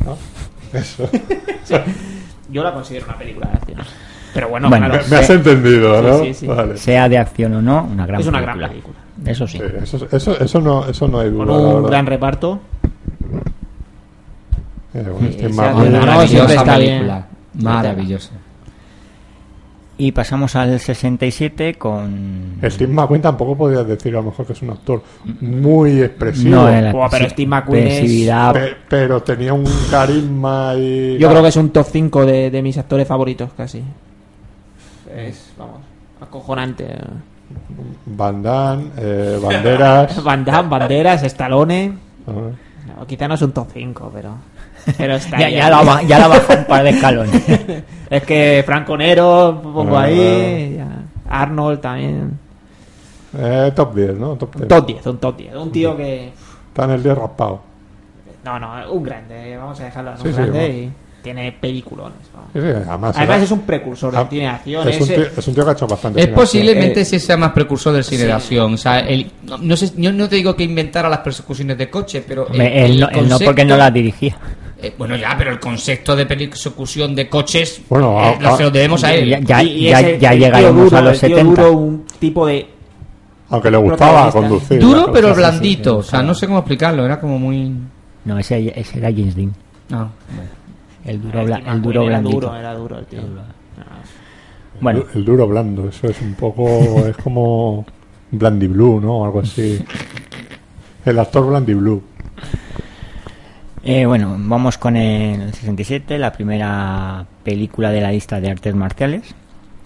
Eso. 0.74 1.10
Yo 2.52 2.64
la 2.64 2.74
considero 2.74 3.06
una 3.06 3.18
película 3.18 3.48
de 3.48 3.54
acción. 3.54 3.80
Pero 4.34 4.48
bueno, 4.50 4.70
Bueno, 4.70 4.88
claro, 4.88 5.04
Me, 5.06 5.10
me 5.10 5.16
has 5.18 5.30
entendido, 5.30 6.00
Sí, 6.02 6.08
¿no? 6.08 6.24
sí, 6.24 6.34
sí. 6.34 6.48
Vale. 6.48 6.78
Sea 6.78 7.10
de 7.10 7.18
acción 7.18 7.54
o 7.56 7.62
no, 7.62 7.84
una 7.84 8.06
gran 8.06 8.22
es 8.22 8.28
una 8.28 8.38
película. 8.40 8.56
gran 8.56 8.70
película. 8.70 8.98
Eso 9.26 9.48
sí. 9.48 9.58
Sí, 9.58 9.64
eso, 9.84 10.08
eso, 10.12 10.40
eso, 10.40 10.62
no, 10.62 10.86
eso 10.86 11.08
no 11.08 11.20
hay 11.20 11.30
duda. 11.30 11.46
Con 11.46 11.60
un 11.66 11.84
gran 11.86 12.06
reparto. 12.06 12.60
Eh, 14.94 15.04
bueno, 15.04 15.32
sea 15.32 15.72
no, 15.74 15.82
siempre 15.82 16.00
Maravillosa 16.00 16.64
película. 16.66 17.28
Maravillosa. 17.56 18.32
Y 20.04 20.12
pasamos 20.14 20.56
al 20.56 20.80
67 20.80 21.76
con... 21.76 22.56
Steve 22.64 22.92
McQueen 22.92 23.22
tampoco 23.22 23.56
podrías 23.56 23.86
decir 23.86 24.14
a 24.16 24.18
lo 24.18 24.24
mejor 24.24 24.48
que 24.48 24.54
es 24.54 24.62
un 24.64 24.72
actor 24.72 25.04
muy 25.42 26.02
expresivo. 26.02 26.56
No, 26.56 26.68
era 26.70 26.92
pero 26.92 27.26
sí, 27.26 27.30
Steve 27.32 27.48
McQueen 27.48 27.88
es- 27.88 28.30
pe- 28.54 28.76
pero 28.90 29.22
tenía 29.22 29.54
un 29.54 29.64
carisma 29.92 30.74
y. 30.76 31.20
Yo 31.20 31.30
creo 31.30 31.44
que 31.44 31.50
es 31.50 31.56
un 31.56 31.70
top 31.70 31.86
5 31.92 32.26
de, 32.26 32.50
de 32.50 32.62
mis 32.64 32.78
actores 32.80 33.08
favoritos 33.08 33.52
casi. 33.56 33.84
Es, 35.16 35.52
vamos, 35.58 35.82
acojonante. 36.20 36.88
Van 38.06 38.42
Damme, 38.42 38.86
eh, 38.98 39.40
Banderas. 39.44 40.24
Van 40.24 40.44
Damme, 40.46 40.70
Banderas, 40.70 41.22
Stallone. 41.24 41.94
Ah, 42.28 42.32
No, 43.00 43.06
quizá 43.06 43.28
no 43.28 43.36
es 43.36 43.42
un 43.44 43.52
top 43.52 43.68
5, 43.72 44.10
pero. 44.14 44.30
Pero 44.98 45.16
está 45.16 45.40
Ya, 45.40 45.50
ya, 45.50 45.70
la, 45.70 46.02
ya 46.04 46.20
la 46.20 46.28
bajó 46.28 46.54
un 46.54 46.66
par 46.66 46.84
de 46.84 46.90
escalones. 46.92 47.42
Es 48.12 48.24
que 48.24 48.62
Franco 48.66 48.98
Nero, 48.98 49.60
pongo 49.64 49.98
Ah. 49.98 50.04
ahí. 50.04 50.76
ya. 50.78 50.88
Arnold 51.30 51.80
también. 51.80 52.38
eh, 53.38 53.72
top 53.74 53.96
10, 53.96 54.16
¿no? 54.16 54.36
Top 54.36 54.54
10. 54.56 54.64
Un 54.64 54.68
top 54.68 54.86
10, 54.88 55.06
un 55.08 55.18
top 55.18 55.38
10. 55.38 55.56
Un 55.56 55.72
tío 55.72 55.96
que. 55.96 56.28
Está 56.68 56.84
en 56.86 56.92
el 56.92 57.04
10 57.04 57.18
raspado. 57.18 57.62
No, 58.44 58.60
no, 58.60 58.92
un 58.92 59.04
grande. 59.04 59.56
Vamos 59.56 59.80
a 59.80 59.86
dejarlo 59.86 60.12
en 60.12 60.18
un 60.18 60.24
Sí, 60.24 60.28
sí, 60.30 60.34
grande 60.36 60.60
bueno. 60.60 60.74
y 60.74 60.92
tiene 61.24 61.52
peliculones. 61.54 62.18
Sí, 62.54 62.60
sí, 62.60 62.68
además, 62.68 63.16
Además 63.18 63.42
es 63.44 63.52
un 63.52 63.60
precursor 63.62 64.12
de 64.12 64.18
ah, 64.18 64.28
cine 64.30 64.42
de 64.42 64.48
acción. 64.48 64.90
es, 64.90 65.00
un 65.02 65.08
tío, 65.08 65.22
es 65.38 65.48
un 65.48 65.54
tío 65.54 65.64
que 65.64 65.70
ha 65.70 65.74
hecho 65.74 65.88
bastante. 65.88 66.20
Es 66.20 66.26
cine 66.26 66.36
posiblemente 66.36 67.02
Eh, 67.02 67.06
si 67.06 67.20
sea 67.20 67.38
más 67.38 67.52
precursor 67.54 67.94
del 67.94 68.04
cine 68.04 68.24
de 68.24 68.28
sí. 68.28 68.32
acción. 68.34 68.74
O 68.74 68.78
sea, 68.78 69.00
el, 69.00 69.32
no, 69.44 69.58
no 69.58 69.78
sé, 69.78 69.92
yo 69.96 70.12
no 70.12 70.28
te 70.28 70.36
digo 70.38 70.54
que 70.56 70.64
inventara 70.64 71.08
las 71.08 71.20
persecuciones 71.20 71.78
de 71.78 71.90
coche, 71.90 72.26
pero. 72.28 72.48
el- 72.50 72.60
él, 72.60 72.92
el 72.94 73.00
no, 73.00 73.10
él 73.10 73.30
no 73.30 73.40
porque 73.40 73.64
no 73.64 73.78
la 73.78 73.90
dirigía. 73.90 74.36
Eh, 74.82 74.94
bueno, 74.98 75.16
ya, 75.16 75.36
pero 75.38 75.52
el 75.52 75.60
concepto 75.60 76.16
de 76.16 76.26
persecución 76.26 77.14
de 77.16 77.30
coches. 77.30 77.82
Bueno, 77.90 78.20
eh, 78.20 78.36
a- 78.38 78.42
lo, 78.42 78.50
a- 78.50 78.58
se 78.58 78.64
lo 78.64 78.72
debemos 78.72 79.04
a 79.04 79.14
él. 79.14 79.30
Ya- 79.30 79.40
ya- 79.40 79.64
y- 79.64 79.70
y 79.88 79.90
ya- 79.90 80.02
ya 80.18 80.34
el 80.34 80.40
llegaremos 80.40 80.84
duro, 80.86 80.98
a 80.98 81.02
los 81.02 81.24
el 81.24 81.30
tío 81.30 81.38
70. 81.38 81.62
duro, 81.64 81.78
un 81.78 82.06
tipo 82.20 82.46
de. 82.48 82.68
Aunque 83.50 83.70
le 83.72 83.78
gustaba 83.78 84.32
conducir. 84.32 84.80
Duro, 84.80 85.12
pero 85.12 85.34
blandito. 85.36 85.98
O 85.98 86.04
sea, 86.04 86.22
no 86.22 86.34
sé 86.34 86.48
cómo 86.48 86.60
explicarlo. 86.60 87.06
Era 87.06 87.20
como 87.20 87.38
muy. 87.38 87.74
No, 88.26 88.38
ese, 88.40 88.72
ese 88.80 88.98
era 89.00 89.10
James 89.12 89.36
Dean. 89.36 89.54
No. 89.90 90.10
El 91.04 91.22
duro, 91.22 91.42
El 91.42 91.48
bla- 91.48 91.74
el 91.74 91.82
duro 91.82 92.06
blandito. 92.06 92.36
duro, 92.40 92.56
era 92.56 92.74
duro 92.76 93.00
el 93.00 93.06
tío. 93.08 93.22
Bueno, 94.80 95.04
El, 95.14 95.20
el 95.20 95.26
duro 95.26 95.48
blando, 95.48 95.88
eso 95.90 96.08
es 96.08 96.22
un 96.22 96.34
poco. 96.36 96.66
es 97.08 97.18
como. 97.18 97.86
Blandy 98.32 98.68
Blue, 98.68 99.02
¿no? 99.02 99.26
Algo 99.26 99.42
así. 99.42 99.84
El 101.06 101.20
actor 101.20 101.46
Blandy 101.48 101.74
Blue. 101.74 102.02
Eh, 103.84 104.06
bueno, 104.06 104.36
vamos 104.38 104.78
con 104.78 104.96
el 104.96 105.54
67, 105.54 106.18
la 106.18 106.32
primera 106.32 107.26
película 107.44 107.92
de 107.92 108.02
la 108.02 108.12
lista 108.12 108.40
de 108.40 108.50
artes 108.50 108.76
marciales, 108.76 109.36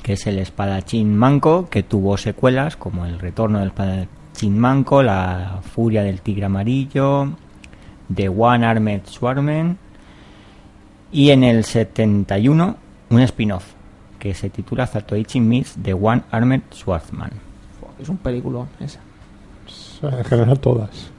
que 0.04 0.14
es 0.14 0.28
El 0.28 0.40
espadachín 0.40 1.16
manco, 1.16 1.70
que 1.70 1.84
tuvo 1.84 2.18
secuelas 2.18 2.76
como 2.76 3.06
El 3.06 3.20
retorno 3.20 3.60
del 3.60 3.70
espadachín 3.70 4.58
manco, 4.60 5.02
La 5.02 5.62
furia 5.62 6.04
del 6.04 6.22
tigre 6.22 6.46
amarillo, 6.46 7.30
The 8.14 8.30
One 8.30 8.66
Armed 8.66 9.02
Swordsman 9.06 9.78
y 11.12 11.32
en 11.32 11.44
el 11.44 11.64
71 11.64 12.78
un 13.10 13.22
spin-off 13.22 13.74
que 14.20 14.34
se 14.34 14.50
titula 14.50 14.88
Zatoichi 14.88 15.40
Meets 15.40 15.78
The 15.82 15.94
One 15.94 16.24
Armed 16.32 16.62
Swordsman. 16.72 17.32
Es 18.00 18.10
un 18.10 18.18
película 18.18 18.66
esa. 18.80 19.00
En 20.02 20.24
general, 20.26 20.60
todas. 20.60 21.15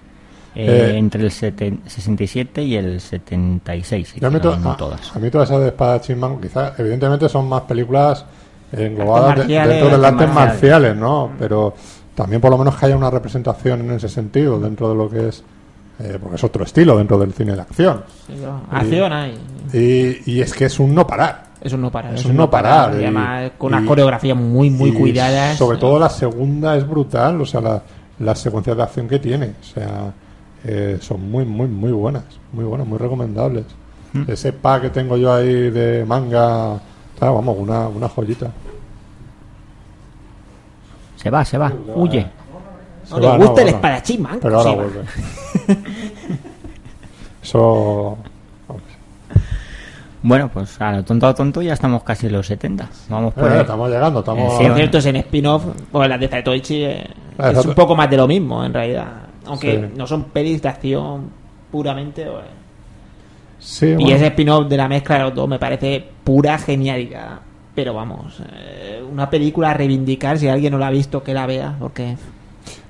Eh, 0.57 0.93
Eh, 0.95 0.97
entre 0.97 1.23
el 1.23 1.31
seten- 1.31 1.81
67 1.87 2.63
y 2.63 2.77
el 2.77 3.01
76. 3.01 4.09
se 4.09 4.21
Yo 4.21 4.29
a 4.29 4.31
mí, 4.31 4.41
to- 4.41 4.53
a- 4.53 4.77
todas. 4.77 5.15
a 5.15 5.19
mí 5.19 5.31
todas 5.31 5.51
esas 5.51 5.61
de 5.63 5.69
espadachín 5.69 6.19
man, 6.19 6.41
quizás, 6.41 6.79
evidentemente 6.79 7.29
son 7.29 7.49
más 7.49 7.63
películas 7.63 8.25
englobadas 8.73 9.35
de- 9.35 9.37
marciales, 9.43 9.69
dentro 9.77 9.97
del 9.97 10.05
artes 10.05 10.21
arte 10.23 10.35
marciales. 10.35 10.97
¿no? 10.97 11.31
Pero 11.39 11.75
también 12.15 12.41
por 12.41 12.51
lo 12.51 12.59
menos 12.59 12.75
que 12.77 12.87
haya 12.87 12.97
una 12.97 13.11
representación 13.11 13.81
en 13.83 13.91
ese 13.93 14.09
sentido 14.09 14.59
dentro 14.59 14.89
de 14.89 14.95
lo 14.95 15.09
que 15.11 15.29
es, 15.29 15.45
eh, 16.01 16.19
porque 16.21 16.37
es 16.37 16.45
otro 16.45 16.65
estilo 16.65 16.97
dentro 16.97 17.19
del 17.19 17.33
cine 17.35 17.55
de 17.55 17.61
acción. 17.61 18.03
Sí, 18.27 18.35
Acción 18.71 19.13
hay. 19.13 19.39
Y, 19.73 20.31
y 20.33 20.41
es 20.41 20.53
que 20.55 20.65
es 20.67 20.79
un 20.81 20.95
no 20.95 21.07
parar. 21.07 21.45
Es 21.61 21.73
un 21.73 21.81
no 21.83 21.91
parar. 21.91 22.15
Es 22.15 22.25
un 22.25 22.37
no 22.37 22.49
parar, 22.51 22.93
Y 22.95 23.01
y- 23.01 23.05
además 23.05 23.51
con 23.59 23.69
unas 23.73 23.85
y- 23.85 23.87
coreografías 23.87 24.37
muy, 24.37 24.71
muy 24.71 24.91
Y 24.91 24.93
cuidadas. 24.93 25.57
Sobre 25.59 25.79
todo 25.79 25.99
la 25.99 26.09
segunda 26.09 26.77
es 26.77 26.87
brutal, 26.89 27.41
o 27.41 27.47
sea, 27.47 27.61
la, 27.61 27.83
las 28.21 28.39
secuencias 28.39 28.77
de 28.77 28.83
acción 28.83 29.09
que 29.09 29.19
tiene, 29.19 29.53
o 29.61 29.65
sea, 29.65 30.13
eh, 30.67 30.99
son 31.01 31.31
muy, 31.31 31.45
muy, 31.45 31.69
muy 31.69 31.93
buenas, 31.93 32.25
muy 32.53 32.65
buenas, 32.65 32.87
muy 32.87 32.99
recomendables. 32.99 33.65
Ese 34.27 34.53
pack 34.53 34.83
que 34.83 34.91
tengo 34.91 35.17
yo 35.19 35.33
ahí 35.33 35.71
de 35.71 36.05
manga, 36.07 36.81
vamos, 37.21 37.57
una, 37.59 37.87
una 37.89 38.09
joyita. 38.09 38.51
Se 41.17 41.29
va, 41.31 41.45
se 41.45 41.59
va, 41.59 41.71
huye. 41.95 42.27
No 43.11 43.17
Se 43.17 43.21
le 43.21 43.27
va, 43.29 43.37
gusta 43.37 43.61
el 43.61 43.65
bueno, 43.67 43.77
espadachín, 43.77 44.23
man. 44.23 44.39
Pero 44.41 44.59
ahora 44.59 44.71
vuelve. 44.73 45.01
Eso. 47.43 48.17
vamos. 48.69 48.83
Bueno, 50.23 50.49
pues 50.53 50.81
a 50.81 50.93
lo 50.93 51.05
tonto 51.05 51.27
a 51.27 51.35
tonto 51.35 51.63
ya 51.63 51.75
estamos 51.75 52.03
casi 52.03 52.27
en 52.27 52.33
los 52.33 52.47
70. 52.47 52.89
Vamos 53.09 53.35
por 53.35 53.49
Eh, 53.51 53.55
ahí. 53.55 53.61
estamos 53.61 53.91
llegando, 53.91 54.21
estamos. 54.21 54.45
Eh, 54.45 54.49
sí, 54.49 54.53
Por 54.57 54.61
bueno. 54.63 54.77
cierto, 54.77 54.99
es 54.99 55.07
en 55.07 55.17
spin-off, 55.17 55.65
pues 55.93 56.09
las 56.09 56.19
de 56.21 56.29
Zatoichi 56.29 56.85
eh, 56.85 57.07
es 57.39 57.65
un 57.67 57.75
poco 57.75 57.95
más 57.95 58.11
de 58.11 58.17
lo 58.17 58.27
mismo, 58.27 58.65
en 58.65 58.73
realidad. 58.75 59.07
Aunque 59.47 59.73
Sí. 59.73 59.95
no 59.97 60.07
son 60.07 60.25
pelis 60.25 60.61
de 60.63 60.69
acción 60.69 61.31
puramente. 61.71 62.25
pues. 62.25 62.45
Sí, 63.59 63.87
Y 63.87 63.95
bueno, 63.95 64.11
ese 64.17 64.27
spin-off 64.27 64.69
de 64.69 64.77
la 64.77 64.89
mezcla 64.89 65.17
de 65.17 65.23
los 65.25 65.35
dos 65.35 65.49
me 65.49 65.59
parece 65.59 66.05
pura 66.25 66.59
genialidad. 66.59 67.41
Pero 67.75 67.93
vamos, 67.95 68.41
eh, 68.53 69.03
una 69.11 69.29
película 69.29 69.71
a 69.71 69.75
reivindicar, 69.75 70.39
si 70.39 70.49
alguien 70.49 70.73
no 70.73 70.79
la 70.79 70.87
ha 70.89 70.91
visto, 70.91 71.23
que 71.23 71.35
la 71.35 71.47
vea, 71.47 71.75
porque 71.79 72.17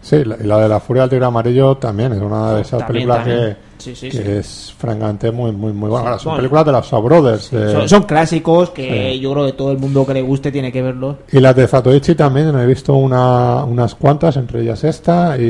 sí, 0.06 0.24
la, 0.24 0.36
y 0.42 0.44
la 0.46 0.58
de 0.58 0.68
la 0.68 0.80
Furia 0.80 1.02
del 1.02 1.10
Tigre 1.10 1.26
Amarillo 1.26 1.76
también 1.76 2.12
es 2.12 2.20
una 2.22 2.54
de 2.54 2.62
esas 2.62 2.78
También, 2.78 2.86
películas 3.08 3.18
también. 3.18 3.54
que, 3.54 3.66
Sí, 3.78 3.94
sí, 3.94 4.08
que 4.08 4.16
sí. 4.16 4.22
es 4.26 4.74
francamente 4.78 5.30
muy, 5.30 5.52
muy, 5.52 5.72
muy 5.72 5.90
buena. 5.90 6.06
Ahora, 6.08 6.18
son 6.18 6.30
bueno. 6.32 6.48
películas 6.48 6.82
de 6.82 6.88
Shaw 6.90 7.02
Brothers. 7.02 7.42
son, 7.44 7.88
son 7.88 8.02
clásicos 8.04 8.70
que 8.70 9.18
yo 9.20 9.32
creo 9.32 9.46
que 9.46 9.52
todo 9.52 9.70
el 9.70 9.78
mundo 9.78 10.06
que 10.06 10.14
le 10.14 10.22
guste 10.22 10.50
tiene 10.50 10.72
que 10.72 10.80
verlos. 10.80 11.16
Y 11.30 11.40
las 11.40 11.54
de 11.54 11.66
Zatoichi 11.68 12.14
también 12.14 12.58
he 12.58 12.64
visto 12.66 12.94
una, 12.94 13.64
unas 13.64 13.94
cuantas, 13.94 14.36
entre 14.38 14.62
ellas 14.62 14.82
esta, 14.82 15.36
y, 15.38 15.42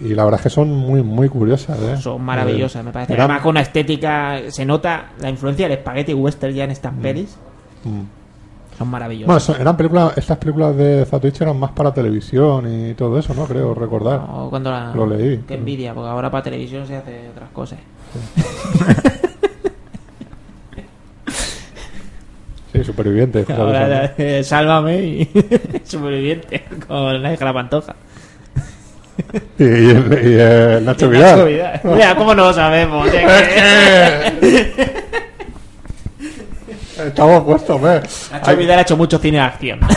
y 0.00 0.14
la 0.14 0.24
verdad 0.24 0.40
es 0.40 0.44
que 0.44 0.50
son 0.50 0.70
muy, 0.70 1.02
muy 1.02 1.28
curiosas. 1.28 1.78
¿eh? 1.80 1.96
Son 2.00 2.22
maravillosas, 2.22 2.82
me 2.82 2.90
parece. 2.90 3.12
Además, 3.12 3.42
con 3.42 3.50
una 3.50 3.60
estética, 3.60 4.40
se 4.48 4.64
nota 4.64 5.10
la 5.20 5.28
influencia 5.28 5.68
del 5.68 5.78
spaghetti 5.78 6.14
western 6.14 6.54
ya 6.54 6.64
en 6.64 6.70
estas 6.70 6.94
pelis. 7.02 7.36
Mm. 7.84 8.17
Son 8.78 8.88
maravillosas. 8.88 9.26
Bueno, 9.26 9.40
son- 9.40 9.60
eran 9.60 9.76
películas, 9.76 10.16
estas 10.16 10.38
películas 10.38 10.76
de 10.76 11.04
Zatoichi 11.04 11.42
eran 11.42 11.58
más 11.58 11.72
para 11.72 11.92
televisión 11.92 12.64
y 12.90 12.94
todo 12.94 13.18
eso, 13.18 13.34
¿no? 13.34 13.44
Creo 13.44 13.74
recordar. 13.74 14.20
No, 14.20 14.46
cuando 14.50 14.70
la- 14.70 14.92
Lo 14.94 15.04
leí. 15.06 15.38
Qué 15.48 15.54
envidia, 15.54 15.92
porque 15.94 16.08
ahora 16.10 16.30
para 16.30 16.44
televisión 16.44 16.86
se 16.86 16.96
hace 16.96 17.28
otras 17.30 17.50
cosas. 17.50 17.78
Sí, 22.72 22.84
superviviente. 22.84 23.44
Ahora, 23.56 24.14
eh, 24.16 24.42
sálvame 24.44 24.96
y 25.02 25.30
superviviente 25.84 26.64
con 26.86 27.22
la 27.22 27.32
hija 27.32 27.44
la 27.44 27.52
pantoja. 27.52 27.96
Y, 29.58 29.64
y 29.64 29.66
y 29.66 30.34
el 30.38 30.84
Nacho 30.84 31.08
Vidal. 31.10 31.44
Mira, 31.82 32.14
¿cómo 32.16 32.34
no 32.36 32.44
lo 32.44 32.52
sabemos? 32.52 33.08
Eh, 36.98 37.08
Estamos 37.08 37.44
puestos, 37.44 37.80
¿ves? 37.80 38.28
Nacho 38.32 38.56
Vidal 38.56 38.78
ha 38.78 38.82
hecho 38.82 38.96
mucho 38.96 39.18
cine 39.18 39.38
de 39.38 39.44
acción. 39.44 39.80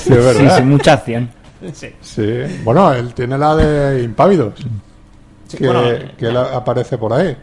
Sí, 0.00 0.14
es 0.14 0.18
Sí, 0.34 0.38
verdad. 0.40 0.56
sí, 0.56 0.62
mucha 0.62 0.92
acción. 0.94 1.30
sí. 1.74 1.88
Sí. 2.00 2.26
Bueno, 2.64 2.90
él 2.94 3.12
tiene 3.12 3.36
la 3.36 3.54
de 3.54 4.02
Impávidos, 4.02 4.54
Sí, 5.46 5.58
que, 5.58 5.66
bueno, 5.66 5.82
que 6.16 6.26
él 6.26 6.36
aparece 6.38 6.96
por 6.96 7.12
ahí. 7.12 7.36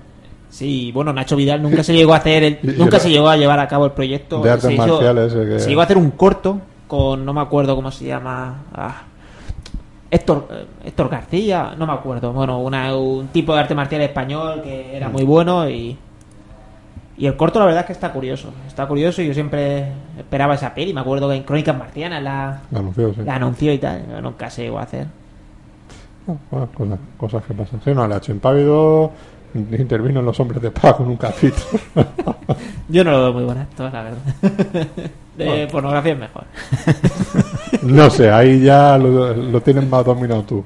Sí, 0.49 0.91
bueno, 0.91 1.13
Nacho 1.13 1.35
Vidal 1.35 1.61
nunca 1.61 1.83
se 1.83 1.93
llegó 1.93 2.13
a 2.15 2.17
hacer 2.17 2.43
el, 2.43 2.59
nunca 2.79 2.99
se 2.99 3.09
llegó 3.11 3.29
a 3.29 3.37
llevar 3.37 3.59
a 3.59 3.67
cabo 3.67 3.85
el 3.85 3.91
proyecto. 3.91 4.41
De 4.41 4.49
artes 4.49 4.71
se 4.71 4.75
marciales, 4.75 5.33
eh, 5.33 5.45
que- 5.47 5.59
Se 5.59 5.69
llegó 5.69 5.81
a 5.81 5.83
hacer 5.83 5.97
un 5.97 6.11
corto 6.11 6.59
con 6.87 7.23
no 7.25 7.31
me 7.33 7.41
acuerdo 7.41 7.75
cómo 7.75 7.91
se 7.91 8.05
llama. 8.05 8.63
ah, 8.73 9.03
Héctor, 10.09 10.47
eh, 10.51 10.65
Héctor 10.85 11.09
García, 11.09 11.75
no 11.77 11.85
me 11.85 11.93
acuerdo. 11.93 12.33
Bueno, 12.33 12.59
una- 12.59 12.95
un 12.95 13.27
tipo 13.27 13.53
de 13.53 13.59
arte 13.59 13.75
marcial 13.75 14.01
español 14.01 14.61
que 14.63 14.95
era 14.97 15.09
muy 15.09 15.23
bueno 15.23 15.69
y 15.69 15.95
y 17.17 17.25
el 17.25 17.35
corto 17.35 17.59
la 17.59 17.65
verdad 17.65 17.81
es 17.81 17.87
que 17.87 17.93
está 17.93 18.11
curioso. 18.13 18.53
Está 18.67 18.87
curioso 18.87 19.21
y 19.21 19.27
yo 19.27 19.33
siempre 19.33 19.87
esperaba 20.17 20.53
esa 20.55 20.73
peli. 20.73 20.93
Me 20.93 21.01
acuerdo 21.01 21.27
que 21.29 21.35
en 21.35 21.43
Crónicas 21.43 21.77
Marcianas 21.77 22.21
la, 22.21 22.61
La 22.71 22.79
anunció, 22.79 23.13
sí. 23.13 23.21
la 23.25 23.35
anunció 23.35 23.73
y 23.73 23.77
tal. 23.79 24.03
pero 24.07 24.21
nunca 24.21 24.49
se 24.49 24.63
llegó 24.63 24.79
a 24.79 24.83
hacer. 24.83 25.07
Bueno, 26.51 26.67
cosas, 26.75 26.99
cosas 27.17 27.43
que 27.45 27.53
pasan. 27.53 27.81
Sí, 27.83 27.91
no, 27.93 28.07
le 28.07 28.13
ha 28.15 28.17
hecho 28.17 28.31
Impávido, 28.33 29.11
intervino 29.55 30.19
en 30.19 30.25
Los 30.25 30.39
Hombres 30.39 30.61
de 30.61 30.71
Paz 30.71 30.95
con 30.95 31.07
un 31.07 31.15
capítulo. 31.17 31.79
Yo 32.89 33.03
no 33.03 33.11
lo 33.11 33.33
veo 33.33 33.45
muy 33.47 33.57
actor, 33.57 33.91
la 33.91 34.03
verdad. 34.03 34.19
De 35.37 35.45
Bueno. 35.45 35.67
pornografía 35.71 36.13
es 36.13 36.19
mejor. 36.19 36.43
no 37.83 38.09
sé, 38.09 38.29
ahí 38.31 38.59
ya 38.61 38.97
lo, 38.97 39.33
lo 39.35 39.61
tienes 39.61 39.87
más 39.87 40.03
dominado 40.03 40.43
tú. 40.43 40.63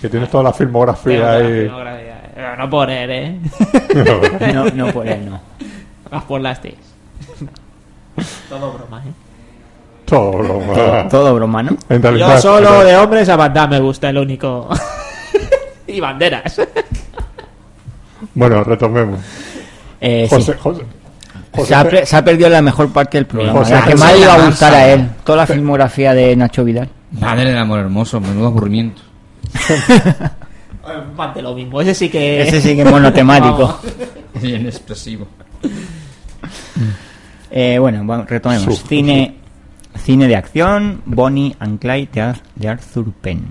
Que 0.00 0.08
tienes 0.10 0.30
toda 0.30 0.44
la 0.44 0.52
filmografía 0.52 1.32
ahí. 1.32 1.66
Pero 2.36 2.54
no 2.54 2.68
por 2.68 2.90
él, 2.90 3.10
¿eh? 3.10 3.40
No, 4.52 4.66
no 4.66 4.92
por 4.92 5.08
él, 5.08 5.24
no. 5.24 5.40
Más 6.10 6.22
por 6.24 6.38
las 6.38 6.60
tías. 6.60 6.74
Todo 8.50 8.74
broma, 8.74 9.02
¿eh? 9.06 9.10
Todo 10.04 10.32
broma. 10.32 11.08
Todo 11.08 11.34
broma, 11.34 11.62
¿no? 11.62 11.76
En 11.88 12.02
Yo 12.02 12.38
solo 12.38 12.84
de 12.84 12.94
hombres 12.94 13.26
a 13.30 13.36
Van 13.36 13.54
Damme 13.54 13.76
me 13.78 13.82
gusta 13.86 14.10
el 14.10 14.18
único. 14.18 14.68
y 15.86 15.98
banderas. 15.98 16.60
Bueno, 18.34 18.62
retomemos. 18.62 19.18
Eh, 19.98 20.26
sí. 20.28 20.34
José, 20.36 20.54
José, 20.58 20.82
José 21.52 21.68
Se 21.68 21.74
ha, 21.74 22.06
se 22.06 22.22
perdido 22.22 22.50
la 22.50 22.60
mejor 22.60 22.92
parte 22.92 23.16
del 23.16 23.24
programa. 23.24 23.60
José 23.60 23.72
la 23.72 23.84
que 23.86 23.96
más 23.96 24.12
le 24.12 24.20
iba 24.20 24.34
a 24.34 24.44
gustar 24.44 24.74
a 24.74 24.88
él. 24.88 25.08
Toda 25.24 25.38
la 25.38 25.46
filmografía 25.46 26.12
de 26.12 26.36
Nacho 26.36 26.64
Vidal. 26.64 26.90
Madre 27.12 27.46
del 27.46 27.56
amor 27.56 27.78
hermoso, 27.78 28.20
menudo 28.20 28.48
aburrimiento. 28.48 29.00
Más 31.16 31.34
de 31.34 31.42
lo 31.42 31.54
mismo. 31.54 31.80
Ese 31.80 31.94
sí 31.94 32.08
que. 32.08 32.42
Ese 32.42 32.60
sí 32.60 32.74
que 32.76 32.82
es 32.82 32.90
monotemático. 32.90 33.78
Bien 34.42 34.66
expresivo. 34.66 35.26
Eh, 37.50 37.78
bueno, 37.78 38.24
retomemos. 38.28 38.82
Cine, 38.88 39.36
cine 39.96 40.26
de 40.28 40.36
acción, 40.36 41.00
Bonnie 41.06 41.54
and 41.60 41.78
Clyde 41.78 42.08
de, 42.12 42.20
Ar- 42.20 42.40
de 42.54 42.68
Arthur 42.68 43.12
Penn. 43.20 43.44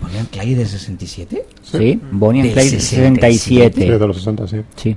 ¿Ponían 0.00 0.26
Clay 0.26 0.54
de 0.54 0.66
67? 0.66 1.46
Sí, 1.62 2.00
Bonnie 2.10 2.40
and 2.40 2.48
De 2.48 2.54
Clyde 2.54 2.70
67. 2.80 3.74
67. 3.74 3.80
Sí, 3.82 3.88
de 3.98 4.06
los 4.06 4.16
60, 4.16 4.48
sí. 4.48 4.56
Sí. 4.76 4.96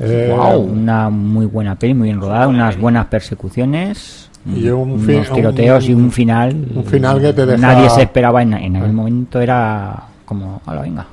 Eh, 0.00 0.34
Wow, 0.36 0.60
una 0.60 1.08
muy 1.08 1.46
buena 1.46 1.78
peli, 1.78 1.94
muy 1.94 2.08
bien 2.08 2.20
rodada, 2.20 2.48
unas 2.48 2.76
buenas 2.78 3.06
persecuciones, 3.06 4.28
Y 4.44 4.68
un 4.68 4.90
unos 4.92 5.32
tiroteos 5.32 5.88
y 5.88 5.94
un- 5.94 6.04
un 6.04 6.12
final. 6.12 6.66
un 6.74 6.84
final 6.84 7.20
que 7.20 7.32
te 7.32 7.46
deja- 7.46 7.58
Nadie 7.58 7.88
se 7.90 8.02
esperaba 8.02 8.42
en, 8.42 8.52
en 8.52 8.76
aquel 8.76 8.92
momento, 8.92 9.40
era 9.40 10.04
como, 10.26 10.60
hola, 10.66 10.82
venga. 10.82 11.06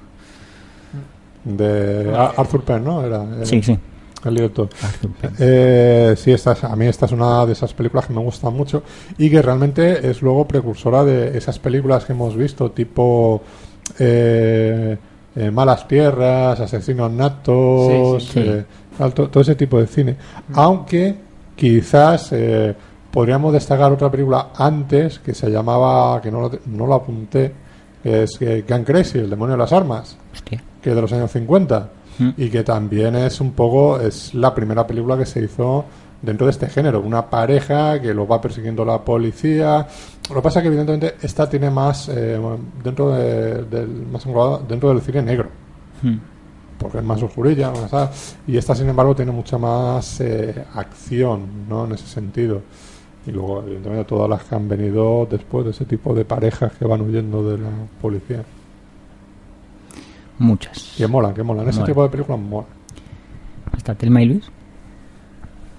De 1.44 2.14
Ar- 2.16 2.34
Arthur 2.38 2.64
Penn, 2.64 2.84
¿no? 2.84 3.04
Era 3.04 3.24
el, 3.24 3.46
Sí, 3.46 3.62
sí. 3.62 3.78
el 4.26 4.36
director. 4.36 4.70
Arthur 4.82 5.12
Penn. 5.12 5.34
Eh, 5.40 6.14
sí, 6.18 6.32
esta 6.32 6.54
es- 6.54 6.64
a 6.64 6.76
mí 6.76 6.86
esta 6.86 7.06
es 7.06 7.12
una 7.12 7.46
de 7.46 7.54
esas 7.54 7.74
películas 7.74 8.06
que 8.08 8.14
me 8.14 8.22
gustan 8.22 8.54
mucho 8.54 8.84
y 9.18 9.30
que 9.30 9.42
realmente 9.42 10.10
es 10.10 10.22
luego 10.22 10.48
precursora 10.48 11.04
de 11.04 11.38
esas 11.38 11.60
películas 11.60 12.06
que 12.06 12.14
hemos 12.14 12.36
visto, 12.36 12.72
tipo 12.72 13.42
eh, 14.00 14.98
eh, 15.36 15.52
Malas 15.52 15.88
Tierras, 15.88 16.60
Asesinos 16.60 17.12
Natos, 17.12 18.24
Sí, 18.24 18.30
sí. 18.34 18.40
eh, 18.40 18.66
tal, 18.98 19.14
to- 19.14 19.30
todo 19.30 19.42
ese 19.42 19.56
tipo 19.56 19.80
de 19.80 19.88
cine. 19.88 20.16
Aunque 20.54 21.16
quizás 21.56 22.30
eh, 22.32 22.74
podríamos 23.12 23.52
destacar 23.54 23.92
otra 23.92 24.10
película 24.10 24.50
antes 24.56 25.20
que 25.20 25.34
se 25.34 25.50
llamaba, 25.50 26.22
que 26.22 26.32
no 26.32 26.42
lo, 26.42 26.52
no 26.68 26.88
lo 26.88 26.94
apunté, 26.96 27.52
que 28.04 28.24
es 28.24 28.38
eh, 28.42 28.64
Gun 28.68 28.84
Crazy, 28.84 29.20
El 29.20 29.30
demonio 29.30 29.54
de 29.54 29.60
las 29.60 29.72
armas 29.74 30.18
Hostia. 30.34 30.62
que 30.82 30.90
es 30.90 30.96
de 30.96 31.02
los 31.02 31.12
años 31.14 31.32
50 31.32 31.90
Mm. 32.20 32.30
y 32.38 32.50
que 32.52 32.64
también 32.64 33.16
es 33.16 33.42
un 33.42 33.54
poco 33.54 34.00
es 34.00 34.36
la 34.36 34.54
primera 34.54 34.86
película 34.86 35.18
que 35.18 35.26
se 35.26 35.42
hizo 35.44 35.84
dentro 36.22 36.46
de 36.46 36.52
este 36.52 36.68
género 36.70 37.00
una 37.02 37.28
pareja 37.28 38.00
que 38.00 38.14
lo 38.14 38.28
va 38.28 38.40
persiguiendo 38.40 38.86
la 38.86 39.04
policía 39.04 39.88
lo 40.30 40.36
que 40.36 40.42
pasa 40.44 40.60
es 40.60 40.62
que 40.64 40.68
evidentemente 40.68 41.16
esta 41.24 41.50
tiene 41.50 41.72
más 41.72 42.10
eh, 42.10 42.40
dentro 42.84 43.10
de- 43.14 43.64
del 43.64 43.88
más 44.12 44.24
dentro 44.68 44.90
del 44.90 45.02
cine 45.02 45.24
negro 45.24 45.50
Hmm. 46.04 46.18
porque 46.78 47.00
es 47.00 47.04
más 47.04 47.24
oscurilla 47.24 47.72
más 47.72 48.36
y 48.46 48.58
esta 48.58 48.76
sin 48.76 48.90
embargo 48.90 49.16
tiene 49.16 49.32
mucha 49.32 49.58
más 49.58 50.22
eh, 50.22 50.54
acción 50.76 51.66
no 51.68 51.86
en 51.86 51.94
ese 51.94 52.06
sentido 52.06 52.62
y 53.26 53.32
luego 53.32 53.62
evidentemente 53.62 54.04
todas 54.06 54.30
las 54.30 54.44
que 54.44 54.56
han 54.56 54.68
venido 54.68 55.26
después 55.30 55.64
de 55.66 55.72
ese 55.72 55.86
tipo 55.86 56.14
de 56.14 56.26
parejas 56.26 56.74
que 56.74 56.86
van 56.86 57.02
huyendo 57.02 57.50
de 57.50 57.58
la 57.58 57.70
policía 58.02 58.44
Muchas. 60.40 60.96
Que 60.98 61.08
molan, 61.08 61.34
que 61.34 61.44
molan. 61.44 61.68
Ese 61.70 61.80
Mola. 61.80 61.88
tipo 61.92 62.04
de 62.04 62.10
películas 62.10 62.40
molan. 62.42 62.68
¿Está 63.78 63.96
Telma 63.96 64.22
y 64.22 64.26
Luis? 64.26 64.46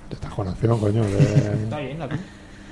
De 0.08 0.14
esta 0.14 0.28
con 0.30 0.46
acción, 0.48 0.78
coño. 0.78 1.02
de- 1.04 1.64
Está 1.64 1.78
bien 1.80 1.98
la. 1.98 2.08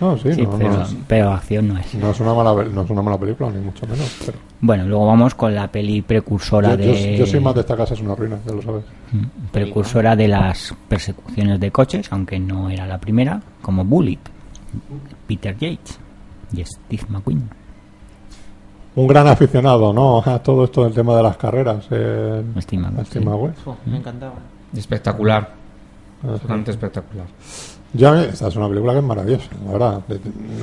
No, 0.01 0.17
sí, 0.19 0.33
Sí, 0.33 0.43
no, 0.43 0.59
pero, 0.59 0.71
no, 0.73 0.87
pero 1.07 1.31
acción 1.33 1.69
no 1.69 1.79
es. 1.79 1.95
no 1.95 2.11
es 2.11 2.19
una 2.21 2.35
mala, 2.35 2.65
no 2.65 2.83
es 2.83 2.91
una 2.91 3.03
mala 3.03 3.19
película, 3.19 3.51
ni 3.51 3.61
mucho 3.61 3.87
menos. 3.87 4.17
Pero 4.27 4.39
Bueno, 4.61 4.85
luego 4.85 5.07
vamos 5.07 5.35
con 5.35 5.55
la 5.55 5.71
peli 5.71 6.03
precursora 6.03 6.75
yo, 6.77 6.87
yo- 6.87 6.93
de... 6.93 7.19
yo 7.19 7.27
soy 7.27 7.41
más 7.41 7.55
de 7.55 7.61
esta 7.61 7.77
casa, 7.77 7.95
es 7.95 8.01
una 8.01 8.15
ruina, 8.17 8.39
ya 8.47 8.53
lo 8.53 8.63
sabes. 8.63 8.85
Mm, 9.13 9.47
precursora 9.53 10.17
de 10.17 10.27
las 10.29 10.75
persecuciones 10.89 11.61
de 11.61 11.71
coches, 11.71 12.09
aunque 12.13 12.39
no 12.41 12.69
era 12.71 12.87
la 12.87 12.99
primera, 12.99 13.41
como 13.61 13.85
Bullet, 13.85 14.19
Peter 15.27 15.57
Yates 15.57 15.99
y 16.53 16.65
Steve 16.65 17.05
McQueen. 17.09 17.49
Un 18.95 19.07
gran 19.07 19.27
aficionado, 19.27 19.93
¿no? 19.93 20.23
A 20.25 20.43
todo 20.43 20.65
esto 20.65 20.85
del 20.85 20.93
tema 20.93 21.17
de 21.17 21.23
las 21.23 21.37
carreras. 21.37 21.87
Eh, 21.91 22.43
Steve 22.61 22.83
McQueen, 22.83 23.07
Steve 23.07 23.25
sí. 23.25 23.31
McQueen. 23.31 23.55
Jo, 23.65 23.77
me 23.87 23.97
encantaba. 23.97 24.35
Espectacular. 24.77 25.51
Ah, 26.23 26.33
sí. 26.35 26.41
Totalmente 26.41 26.71
espectacular. 26.71 27.27
Ya, 27.95 28.23
esta 28.23 28.49
es 28.49 28.57
una 28.57 28.69
película 28.69 28.93
que 28.93 29.01
es 29.01 29.05
maravillosa, 29.05 29.49
la 29.67 29.73
verdad. 29.73 30.03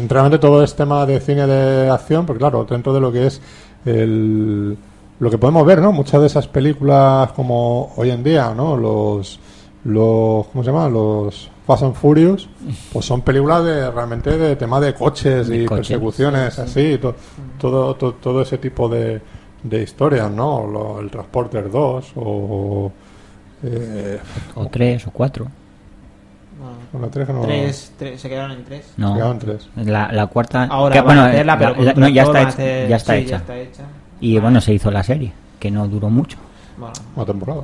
Realmente 0.08 0.40
todo 0.40 0.64
es 0.64 0.76
tema 0.76 1.06
de 1.06 1.20
cine 1.20 1.46
de 1.46 1.90
acción, 1.90 2.26
porque 2.26 2.40
claro, 2.40 2.66
dentro 2.66 2.92
de 2.92 3.00
lo 3.00 3.12
que 3.12 3.28
es 3.28 3.40
el, 3.86 4.76
lo 5.20 5.30
que 5.30 5.38
podemos 5.38 5.64
ver, 5.66 5.80
¿no? 5.80 5.92
Muchas 5.92 6.22
de 6.22 6.28
esas 6.28 6.48
películas 6.48 7.32
como 7.34 7.94
hoy 7.98 8.10
en 8.10 8.24
día, 8.24 8.54
¿no? 8.56 8.76
Los, 8.76 9.40
los 9.84 10.48
¿cómo 10.48 10.64
se 10.64 10.72
llama? 10.72 10.90
Los 10.90 11.52
Fast 11.70 11.84
and 11.84 11.94
Furious, 11.94 12.50
pues 12.92 13.06
son 13.06 13.22
películas 13.22 13.64
de 13.64 13.92
realmente 13.92 14.36
de 14.36 14.56
tema 14.56 14.80
de 14.80 14.96
coches 14.96 15.48
De 15.48 15.58
y 15.64 15.66
coches. 15.68 15.88
persecuciones, 15.90 16.58
así, 16.58 16.98
to- 16.98 17.14
todo, 17.60 17.94
to- 17.96 18.14
todo 18.16 18.42
ese 18.42 18.58
tipo 18.58 18.90
de, 18.90 19.22
de 19.62 19.84
historias, 19.84 20.32
¿no? 20.32 20.66
Lo- 20.66 21.00
el 21.00 21.12
Transporter 21.12 21.70
2 21.70 22.14
o... 22.16 22.92
Eh, 23.62 24.20
O 24.56 24.66
tres 24.66 25.06
o 25.06 25.12
cuatro. 25.12 25.46
Bueno, 26.92 27.08
la 27.14 27.26
no- 27.34 27.42
tres, 27.44 27.94
tres, 28.00 28.20
se 28.20 28.28
quedaron 28.30 28.52
en 28.54 28.64
tres. 28.64 28.92
No, 28.98 29.14
Quedaban 29.14 29.38
tres. 29.38 29.70
la, 29.76 30.12
la 30.12 30.26
cuarta... 30.26 30.64
Ahora 30.64 30.94
que, 30.96 31.02
bueno, 31.02 31.22
a 31.22 31.26
hacerla, 31.28 31.56
pero 31.60 31.76
la- 31.76 31.84
la- 31.84 31.94
no, 31.94 32.08
ya 32.10 32.24
está, 32.24 32.40
hecha, 32.42 32.50
hacer- 32.50 32.90
ya 32.90 32.96
está 32.96 33.14
sí, 33.14 33.20
hecha. 33.20 33.30
ya 33.30 33.38
está 33.38 33.58
hecha. 33.60 33.84
Y 34.22 34.40
bueno, 34.40 34.60
se 34.60 34.74
hizo 34.74 34.90
la 34.90 35.04
serie, 35.04 35.32
que 35.60 35.70
no 35.70 35.88
duró 35.88 36.10
mucho. 36.10 36.40
Bueno, 36.80 36.94
Una 37.16 37.26
temporada. 37.28 37.62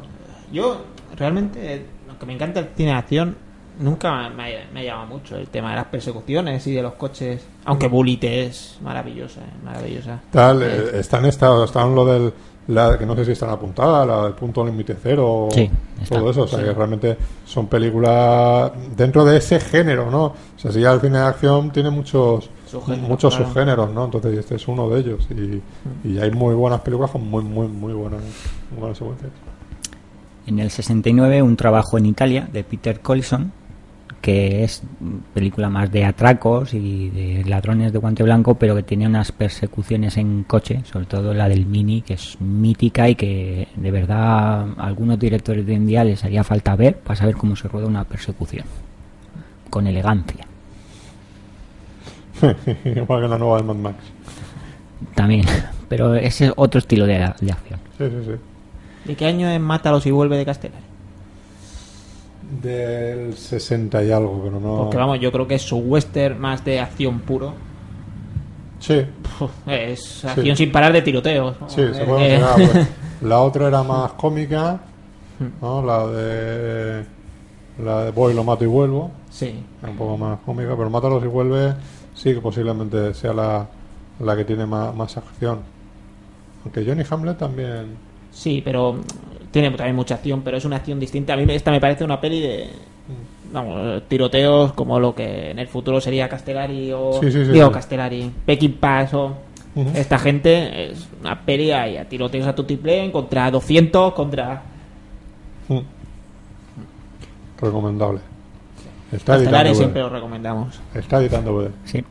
yo 0.54 0.84
realmente, 1.18 1.88
aunque 2.08 2.26
me 2.28 2.34
encanta 2.34 2.60
el 2.60 2.68
cine 2.78 2.92
de 2.92 2.98
acción, 2.98 3.36
nunca 3.80 4.30
me 4.30 4.44
ha, 4.56 4.66
me 4.74 4.80
ha 4.80 4.84
llamado 4.84 5.08
mucho 5.08 5.36
el 5.38 5.48
tema 5.48 5.72
de 5.72 5.76
las 5.78 5.86
persecuciones 5.86 6.66
y 6.68 6.74
de 6.74 6.82
los 6.82 6.94
coches. 6.94 7.46
Aunque 7.66 7.88
Bullet 7.88 8.20
es 8.22 8.78
maravillosa, 8.82 9.42
eh, 9.42 9.64
maravillosa. 9.64 10.20
Tal, 10.32 10.62
Eh, 10.62 10.66
eh, 10.68 10.92
está 11.00 11.20
en 11.20 11.26
esta, 11.26 11.64
está 11.64 11.84
en 11.84 11.96
lo 11.96 12.06
del, 12.06 12.34
la, 12.68 12.98
que 12.98 13.06
no 13.06 13.16
sé 13.16 13.26
si 13.26 13.32
están 13.34 13.50
apuntadas, 13.50 14.08
la 14.08 14.24
del 14.24 14.34
punto 14.34 14.66
límite 14.66 14.96
cero, 15.02 15.48
Sí, 15.52 15.70
está. 16.02 16.18
todo 16.18 16.32
eso, 16.32 16.42
o 16.44 16.48
sea 16.48 16.60
Sí. 16.60 16.66
que 16.66 16.74
realmente 16.74 17.18
son 17.46 17.68
películas 17.68 18.72
dentro 18.96 19.24
de 19.26 19.38
ese 19.38 19.60
género, 19.60 20.10
¿no? 20.10 20.24
O 20.26 20.36
sea, 20.58 20.72
si 20.72 20.82
ya 20.82 20.92
el 20.92 21.00
cine 21.02 21.20
de 21.20 21.26
acción 21.26 21.72
tiene 21.72 21.90
muchos 21.90 22.50
Subgéneros, 22.68 23.08
muchos 23.10 23.36
claro. 23.36 23.50
subgéneros, 23.52 23.92
¿no? 23.94 24.06
Entonces 24.06 24.38
este 24.40 24.56
es 24.56 24.68
uno 24.68 24.90
de 24.90 25.00
ellos 25.00 25.28
y, 25.30 25.62
y 26.08 26.18
hay 26.20 26.32
muy 26.32 26.56
buenas 26.56 26.82
películas 26.82 27.12
con 27.12 27.30
muy, 27.30 27.44
muy, 27.44 27.68
muy 27.68 27.94
buenas, 27.94 28.22
muy 28.72 28.80
buenas 28.80 28.98
secuencias. 28.98 29.32
En 30.48 30.60
el 30.60 30.70
69, 30.70 31.42
un 31.42 31.56
trabajo 31.56 31.98
en 31.98 32.06
Italia 32.06 32.48
de 32.52 32.64
Peter 32.64 33.00
Collison, 33.00 33.52
que 34.26 34.64
es 34.64 34.82
película 35.36 35.70
más 35.70 35.92
de 35.92 36.04
atracos 36.04 36.74
y 36.74 37.12
de 37.12 37.44
ladrones 37.46 37.94
de 37.94 38.00
guante 38.00 38.24
blanco, 38.24 38.56
pero 38.56 38.76
que 38.76 38.82
tiene 38.82 39.06
unas 39.06 39.32
persecuciones 39.32 40.18
en 40.18 40.46
coche, 40.46 40.82
sobre 40.92 41.06
todo 41.06 41.32
la 41.36 41.48
del 41.48 41.68
Mini, 41.68 42.02
que 42.02 42.16
es 42.16 42.42
mítica 42.42 43.08
y 43.08 43.14
que 43.14 43.68
de 43.76 43.92
verdad 43.92 44.66
a 44.80 44.88
algunos 44.88 45.20
directores 45.20 45.64
de 45.68 45.78
día 45.78 46.04
les 46.04 46.26
haría 46.26 46.44
falta 46.44 46.76
ver 46.76 46.98
para 46.98 47.16
saber 47.16 47.36
cómo 47.36 47.56
se 47.56 47.68
rueda 47.68 47.86
una 47.86 48.04
persecución. 48.04 48.66
Con 49.70 49.86
elegancia. 49.86 50.48
Igual 52.84 53.22
que 53.22 53.28
la 53.28 53.38
nueva 53.38 53.58
de 53.58 53.64
Mad 53.64 53.76
Max. 53.76 53.98
También. 55.14 55.46
Pero 55.88 56.16
ese 56.16 56.48
es 56.48 56.54
otro 56.56 56.80
estilo 56.80 57.06
de, 57.06 57.32
de 57.42 57.52
acción. 57.52 57.80
Sí, 58.00 58.06
sí, 58.10 58.18
sí. 58.26 58.32
¿De 59.08 59.16
qué 59.16 59.28
año 59.28 59.48
es 59.50 59.62
Mátalos 59.62 60.04
y 60.08 60.10
vuelve 60.10 60.36
de 60.36 60.46
Castellari? 60.46 60.95
Del 62.62 63.34
60 63.36 64.04
y 64.04 64.12
algo, 64.12 64.42
pero 64.44 64.60
no... 64.60 64.78
Porque 64.84 64.98
vamos, 64.98 65.20
yo 65.20 65.32
creo 65.32 65.48
que 65.48 65.56
es 65.56 65.62
su 65.64 65.78
western 65.78 66.40
más 66.40 66.64
de 66.64 66.80
acción 66.80 67.20
puro. 67.20 67.54
Sí, 68.80 69.02
es 69.66 70.24
acción 70.26 70.56
sin 70.56 70.72
parar 70.72 70.94
de 70.94 71.02
tiroteos. 71.02 71.56
Sí, 71.68 71.82
se 71.92 72.04
Eh, 72.04 72.06
puede 72.06 72.36
eh, 72.36 72.40
mencionar, 72.40 72.72
pues. 72.72 72.88
La 73.24 73.40
otra 73.42 73.68
era 73.68 73.82
más 73.84 74.12
cómica, 74.18 74.80
¿no? 75.62 75.82
La 75.84 76.06
de. 76.08 77.06
La 77.84 78.04
de 78.06 78.12
Voy, 78.12 78.34
lo 78.34 78.44
mato 78.44 78.64
y 78.64 78.68
vuelvo. 78.68 79.12
sí. 79.30 79.56
Era 79.82 79.92
un 79.92 79.98
poco 79.98 80.18
más 80.18 80.40
cómica, 80.46 80.76
pero 80.78 80.90
Mátalos 80.90 81.24
y 81.24 81.28
vuelve 81.28 81.74
sí 82.14 82.34
que 82.34 82.40
posiblemente 82.42 83.14
sea 83.14 83.34
la, 83.34 83.68
la 84.20 84.36
que 84.38 84.46
tiene 84.46 84.66
más, 84.66 84.96
más 84.96 85.18
acción. 85.18 85.60
Aunque 86.64 86.86
Johnny 86.86 87.04
Hamlet 87.10 87.38
también. 87.38 87.98
Sí, 88.32 88.62
pero 88.64 88.98
tiene 89.62 89.72
también 89.78 89.96
mucha 89.96 90.16
acción, 90.16 90.42
pero 90.42 90.58
es 90.58 90.66
una 90.66 90.76
acción 90.76 91.00
distinta. 91.00 91.32
A 91.32 91.38
mí 91.38 91.46
esta 91.48 91.72
me 91.72 91.80
parece 91.80 92.04
una 92.04 92.20
peli 92.20 92.42
de 92.42 92.70
vamos, 93.54 94.04
tiroteos 94.10 94.74
como 94.74 95.00
lo 95.00 95.16
que 95.16 95.52
en 95.52 95.60
el 95.60 95.68
futuro 95.70 96.02
sería 96.02 96.28
Castellari 96.28 96.92
o 96.92 97.14
Sí, 97.22 97.32
sí, 97.32 97.46
sí, 97.46 97.52
digo 97.54 97.68
sí. 97.68 97.74
Castellari, 97.74 98.32
Peking 98.46 98.74
Pass 98.74 99.14
o 99.14 99.38
esta 99.94 100.20
gente 100.20 100.92
es 100.92 101.08
una 101.22 101.40
peli 101.40 101.72
ahí, 101.72 101.96
a 101.96 102.04
tiroteos 102.04 102.48
a 102.48 102.54
tutiplén 102.56 103.12
contra 103.12 103.50
200 103.50 104.14
contra 104.14 104.62
Mm. 105.70 105.80
Recomendable. 107.62 108.20
Está 109.14 109.34
Castellari 109.34 109.70
editando, 109.70 109.76
siempre 109.76 110.02
lo 110.02 110.10
recomendamos. 110.10 110.80
Está 110.94 111.18
editando. 111.22 111.70
Sí. 111.86 112.04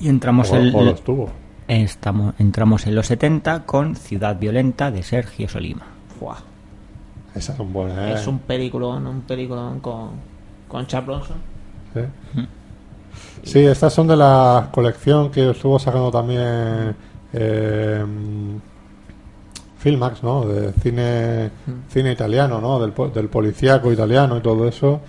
Y 0.00 0.08
entramos 0.08 0.50
O, 0.50 0.56
el, 0.56 0.74
o 0.74 0.82
lo 0.82 0.90
estuvo. 0.90 1.30
Estamos, 1.68 2.34
entramos 2.38 2.86
en 2.86 2.94
los 2.94 3.06
70 3.06 3.64
con 3.64 3.96
Ciudad 3.96 4.38
Violenta 4.38 4.90
de 4.90 5.02
Sergio 5.02 5.48
Solima. 5.48 5.86
Fuah, 6.18 6.38
Esas 7.34 7.56
son 7.56 7.72
buenas, 7.72 7.98
¿eh? 7.98 8.12
Es 8.20 8.26
un 8.26 8.38
peliculón, 8.40 9.06
un 9.06 9.22
peliculón 9.22 9.80
con 9.80 10.10
con 10.68 10.86
Charles 10.86 11.06
Bronson. 11.06 11.36
Sí. 11.94 12.00
Sí, 13.44 13.58
estas 13.60 13.92
son 13.92 14.08
de 14.08 14.16
la 14.16 14.70
colección 14.72 15.30
que 15.30 15.50
estuvo 15.50 15.78
sacando 15.78 16.10
también 16.10 16.96
eh, 17.32 18.04
Filmax, 19.78 20.22
¿no? 20.22 20.46
De 20.46 20.72
cine, 20.72 21.50
cine 21.88 22.12
italiano, 22.12 22.60
¿no? 22.60 22.80
Del, 22.80 22.92
del 23.12 23.28
policíaco 23.28 23.92
italiano 23.92 24.38
y 24.38 24.40
todo 24.40 24.66
eso. 24.66 25.00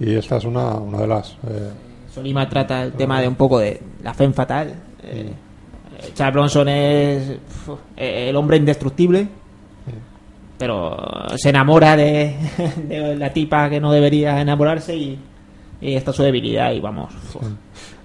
Y 0.00 0.14
esta 0.14 0.36
es 0.36 0.44
una, 0.44 0.74
una 0.74 0.98
de 0.98 1.06
las. 1.06 1.32
eh, 1.48 1.70
Solima 2.12 2.48
trata 2.48 2.82
el 2.82 2.92
tema 2.92 3.20
de 3.20 3.28
un 3.28 3.36
poco 3.36 3.58
de 3.58 3.80
la 4.02 4.12
fe 4.12 4.30
fatal. 4.32 4.74
Eh, 5.02 5.32
Charles 6.14 6.34
Bronson 6.34 6.68
es 6.68 7.30
uf, 7.66 7.78
eh, 7.96 8.28
el 8.30 8.36
hombre 8.36 8.56
indestructible, 8.56 9.26
pero 10.58 10.96
se 11.36 11.50
enamora 11.50 11.96
de, 11.96 12.36
de 12.88 13.16
la 13.16 13.32
tipa 13.32 13.68
que 13.68 13.80
no 13.80 13.92
debería 13.92 14.40
enamorarse 14.40 14.96
y, 14.96 15.18
y 15.80 15.94
esta 15.94 16.10
es 16.10 16.16
su 16.16 16.22
debilidad 16.22 16.72
y 16.72 16.80
vamos. 16.80 17.12
uf. 17.34 17.42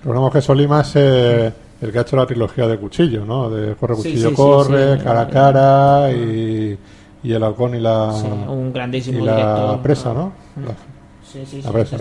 Recordemos 0.01 0.31
que 0.33 0.41
Solima 0.41 0.81
es 0.81 0.91
eh, 0.95 1.51
el 1.81 1.91
que 1.91 1.99
ha 1.99 2.01
hecho 2.01 2.15
la 2.15 2.25
trilogía 2.25 2.67
de 2.67 2.77
Cuchillo, 2.77 3.25
¿no? 3.25 3.49
De 3.49 3.75
Corre 3.75 3.95
Sí, 3.97 4.01
Cuchillo 4.03 4.29
sí, 4.29 4.29
sí, 4.29 4.35
Corre, 4.35 4.97
sí. 4.97 5.03
Cara 5.03 5.21
a 5.21 5.27
Cara 5.27 6.11
y, 6.11 6.77
y 7.23 7.33
El 7.33 7.43
Halcón 7.43 7.75
y 7.75 7.79
la, 7.79 8.13
Sí, 8.13 8.25
un 8.27 8.69
y 8.69 8.71
grandísimo 8.71 9.25
la 9.25 9.35
director. 9.35 9.81
presa, 9.81 10.13
¿no? 10.13 10.31
Mm. 10.55 10.65
La- 10.65 10.75
Sí, 11.31 11.39
sí, 11.45 11.57
sí, 11.57 11.61
La 11.61 11.71
presa. 11.71 11.97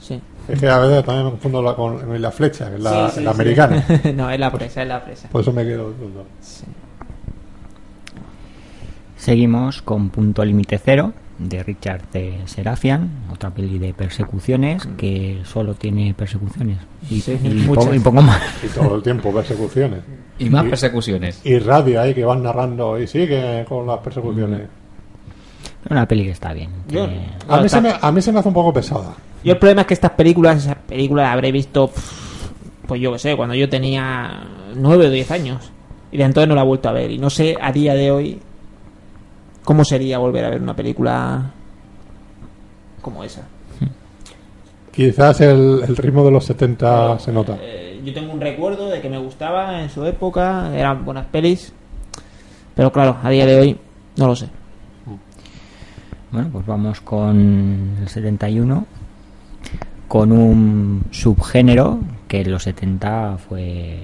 Sí. 0.00 0.20
Es 0.48 0.60
que 0.60 0.68
a 0.68 0.78
veces 0.78 1.04
también 1.04 1.24
me 1.26 1.30
confundo 1.32 1.62
la, 1.62 1.74
con 1.74 2.20
la 2.22 2.30
flecha, 2.30 2.68
que 2.70 2.76
es 2.76 2.82
la, 2.82 3.08
Sí, 3.10 3.16
sí, 3.18 3.24
la 3.24 3.32
sí. 3.32 3.36
americana. 3.40 3.84
no, 4.14 4.30
es 4.30 4.40
la 4.40 4.50
presa, 4.52 4.82
es 4.82 4.88
la 4.88 5.04
presa. 5.04 5.28
Por 5.28 5.40
eso 5.42 5.52
me 5.52 5.64
quedo. 5.64 5.92
Sí. 6.40 6.64
Seguimos 9.16 9.82
con 9.82 10.10
Punto 10.10 10.44
Límite 10.44 10.78
Cero 10.78 11.12
de 11.38 11.62
Richard. 11.62 12.02
Serafian, 12.46 13.10
otra 13.32 13.50
peli 13.50 13.78
de 13.78 13.92
persecuciones 13.92 14.86
que 14.96 15.40
solo 15.44 15.74
tiene 15.74 16.14
persecuciones 16.14 16.78
y, 17.10 17.20
Sí, 17.20 17.38
y 17.42 17.48
muchas. 17.48 17.84
poco, 17.84 17.94
y 17.94 17.98
poco 18.00 18.22
más. 18.22 18.40
Y 18.64 18.68
todo 18.68 18.96
el 18.96 19.02
tiempo 19.02 19.32
persecuciones. 19.32 20.00
Y 20.38 20.48
más 20.50 20.64
persecuciones. 20.66 21.40
Y 21.44 21.58
radio 21.58 22.00
ahí 22.00 22.14
que 22.14 22.24
van 22.24 22.42
narrando 22.42 22.98
y 22.98 23.06
sigue 23.06 23.64
con 23.68 23.86
las 23.86 23.98
persecuciones. 23.98 24.62
Una 25.90 26.06
peli 26.06 26.24
que 26.24 26.30
está 26.32 26.52
bien. 26.52 26.70
Que- 26.88 27.00
A 27.00 27.06
mí, 27.06 27.62
No, 27.62 27.68
se 27.68 27.80
me, 27.80 27.92
a 28.00 28.12
mí 28.12 28.20
se 28.22 28.32
me 28.32 28.38
hace 28.40 28.48
un 28.48 28.54
poco 28.54 28.72
pesada. 28.72 29.14
Yo 29.48 29.54
el 29.54 29.58
problema 29.58 29.80
es 29.80 29.86
que 29.86 29.94
estas 29.94 30.10
películas, 30.10 30.58
esas 30.58 30.76
películas 30.76 31.24
las 31.24 31.32
habré 31.32 31.50
visto, 31.50 31.90
pues 32.86 33.00
yo 33.00 33.10
que 33.12 33.18
sé, 33.18 33.34
cuando 33.34 33.54
yo 33.54 33.66
tenía 33.66 34.46
9 34.74 35.06
o 35.06 35.10
10 35.10 35.30
años. 35.30 35.72
Y 36.12 36.18
de 36.18 36.24
entonces 36.24 36.46
no 36.50 36.54
la 36.54 36.60
he 36.60 36.66
vuelto 36.66 36.90
a 36.90 36.92
ver. 36.92 37.10
Y 37.10 37.16
no 37.16 37.30
sé 37.30 37.56
a 37.58 37.72
día 37.72 37.94
de 37.94 38.10
hoy 38.10 38.38
cómo 39.64 39.86
sería 39.86 40.18
volver 40.18 40.44
a 40.44 40.50
ver 40.50 40.60
una 40.60 40.76
película 40.76 41.50
como 43.00 43.24
esa. 43.24 43.48
Quizás 44.92 45.40
el, 45.40 45.80
el 45.88 45.96
ritmo 45.96 46.26
de 46.26 46.30
los 46.30 46.44
70 46.44 47.18
se 47.18 47.32
nota. 47.32 47.56
Eh, 47.62 48.02
yo 48.04 48.12
tengo 48.12 48.34
un 48.34 48.42
recuerdo 48.42 48.90
de 48.90 49.00
que 49.00 49.08
me 49.08 49.16
gustaba 49.16 49.80
en 49.80 49.88
su 49.88 50.04
época, 50.04 50.76
eran 50.76 51.06
buenas 51.06 51.24
pelis. 51.24 51.72
Pero 52.74 52.92
claro, 52.92 53.16
a 53.22 53.30
día 53.30 53.46
de 53.46 53.58
hoy 53.58 53.78
no 54.18 54.26
lo 54.26 54.36
sé. 54.36 54.50
Bueno, 56.30 56.50
pues 56.52 56.66
vamos 56.66 57.00
con 57.00 57.96
el 58.02 58.08
71, 58.10 58.86
con 60.08 60.32
un 60.32 61.04
subgénero 61.10 62.00
que 62.26 62.40
en 62.40 62.50
los 62.50 62.62
70 62.64 63.38
fue 63.38 63.98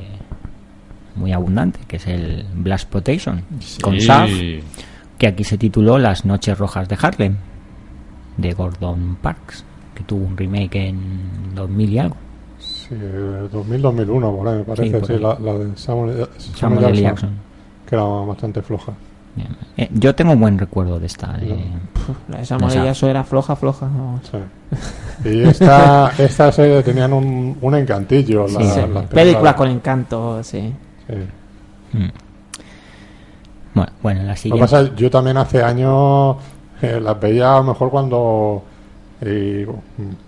muy 1.17 1.33
abundante, 1.33 1.81
que 1.89 1.97
es 1.97 2.07
el 2.07 2.45
Blast 2.55 2.89
Protection, 2.91 3.43
con 3.83 4.01
Saf, 4.01 4.31
que 5.19 5.27
aquí 5.27 5.45
se 5.45 5.57
tituló 5.59 5.99
Las 5.99 6.25
Noches 6.25 6.59
Rojas 6.59 6.89
de 6.89 6.99
Harlem, 7.01 7.37
de 8.37 8.53
Gordon 8.53 9.17
Parks, 9.23 9.65
que 9.95 10.03
tuvo 10.05 10.25
un 10.27 10.37
remake 10.37 10.89
en 10.89 11.55
2000 11.55 11.91
y 11.91 11.99
algo. 11.99 12.17
Sí, 12.59 12.95
2000-2001, 12.95 14.37
por 14.37 14.49
ahí 14.49 14.59
me 14.59 14.65
parece. 14.65 14.99
por 14.99 15.07
Sí, 15.07 15.13
ahí. 15.15 15.19
la, 15.21 15.39
la 15.39 15.55
de 15.59 15.77
Samuel, 15.77 16.27
Samuel. 16.39 16.81
Jackson, 16.83 17.03
Jackson. 17.03 17.31
que 17.87 17.95
era 17.95 18.05
bastante 18.05 18.63
floja. 18.63 18.93
Eh, 19.77 19.89
yo 19.93 20.15
tengo 20.15 20.33
un 20.33 20.41
buen 20.41 20.59
recuerdo 20.59 21.01
de 21.01 21.07
esta. 21.07 21.37
eh, 21.41 21.67
La 22.29 22.37
de 22.37 22.43
Esa. 22.45 22.59
Samuel 22.59 22.85
Jackson 22.85 23.09
era 23.11 23.25
floja, 23.25 23.57
floja. 23.57 23.87
no. 23.89 24.21
Sí. 24.31 24.39
Y 25.31 25.43
esta, 25.43 26.13
esta 26.19 26.51
serie 26.53 26.83
tenían 26.83 27.13
un, 27.13 27.57
un 27.61 27.75
encantillo. 27.75 28.43
la- 28.47 28.49
Sí, 28.49 28.55
las 28.59 28.75
sí. 28.75 28.81
películas. 28.81 29.07
Películas 29.11 29.55
con 29.55 29.71
encanto, 29.71 30.43
sí. 30.43 30.73
Sí. 31.09 31.97
mm. 31.99 32.09
Bueno, 33.75 33.93
bueno, 34.03 34.21
la 34.23 34.29
Lo 34.29 34.35
que 34.35 34.41
siguiente. 34.41 34.61
pasa, 34.71 34.95
yo 34.95 35.11
también 35.11 35.37
hace 35.37 35.63
años 35.63 36.37
eh, 36.83 37.01
las 37.01 37.19
veía 37.21 37.55
a 37.55 37.59
lo 37.59 37.65
mejor 37.65 37.91
cuando. 37.91 38.63
Mm, 39.21 40.24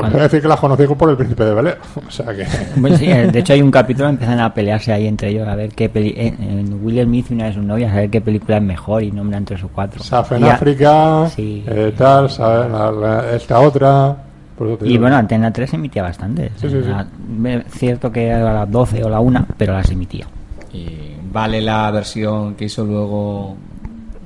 te 0.00 0.16
a 0.18 0.22
decir 0.22 0.40
que 0.42 0.48
las 0.48 0.60
conocí 0.60 0.86
por 0.86 1.10
el 1.10 1.16
príncipe 1.16 1.44
de 1.44 1.54
Belén. 1.54 1.74
O 2.06 2.10
sea 2.10 2.26
que. 2.34 2.46
Bueno, 2.76 2.96
sí, 2.96 3.06
eh, 3.10 3.26
de 3.30 3.38
hecho 3.38 3.52
hay 3.52 3.62
un 3.62 3.70
capítulo 3.70 4.08
empiezan 4.08 4.40
a 4.40 4.52
pelearse 4.52 4.92
ahí 4.92 5.06
entre 5.06 5.28
ellos 5.30 5.46
a 5.48 5.54
ver 5.54 5.70
qué 5.70 5.88
peli 5.88 6.08
eh, 6.16 6.34
eh, 6.38 6.64
Will 6.82 7.02
Smith 7.04 7.26
y 7.30 7.34
una 7.34 7.46
de 7.46 7.52
sus 7.54 7.64
novias 7.64 7.92
a 7.92 7.96
ver 7.96 8.10
qué 8.10 8.20
película 8.20 8.56
es 8.58 8.62
mejor 8.62 9.02
y 9.02 9.10
nombran 9.12 9.44
tres 9.44 9.62
o 9.64 9.68
cuatro 9.68 10.02
Saf 10.02 10.32
en 10.32 10.44
África, 10.44 11.28
Sí. 11.28 11.64
eh, 11.66 11.92
tal, 11.96 12.28
¿sabes? 12.30 12.70
La- 12.70 12.90
la- 12.90 13.32
esta 13.34 13.60
otra. 13.60 14.16
por 14.56 14.68
eso 14.68 14.78
te 14.78 14.86
y 14.86 14.88
digo. 14.90 15.02
bueno 15.02 15.16
Antena 15.16 15.52
3 15.52 15.74
emitía 15.74 16.02
bastante 16.02 16.50
Sí, 16.56 16.68
sí, 16.68 16.76
es 16.78 17.64
cierto 17.72 18.12
que 18.12 18.26
era 18.28 18.50
a 18.50 18.54
las 18.54 18.70
12 18.70 19.02
o 19.04 19.08
la 19.08 19.20
1 19.20 19.46
pero 19.56 19.72
las 19.72 19.90
emitía 19.90 20.26
Y 20.72 21.16
vale 21.32 21.60
la 21.60 21.90
versión 21.90 22.54
que 22.54 22.66
hizo 22.66 22.84
luego. 22.84 23.56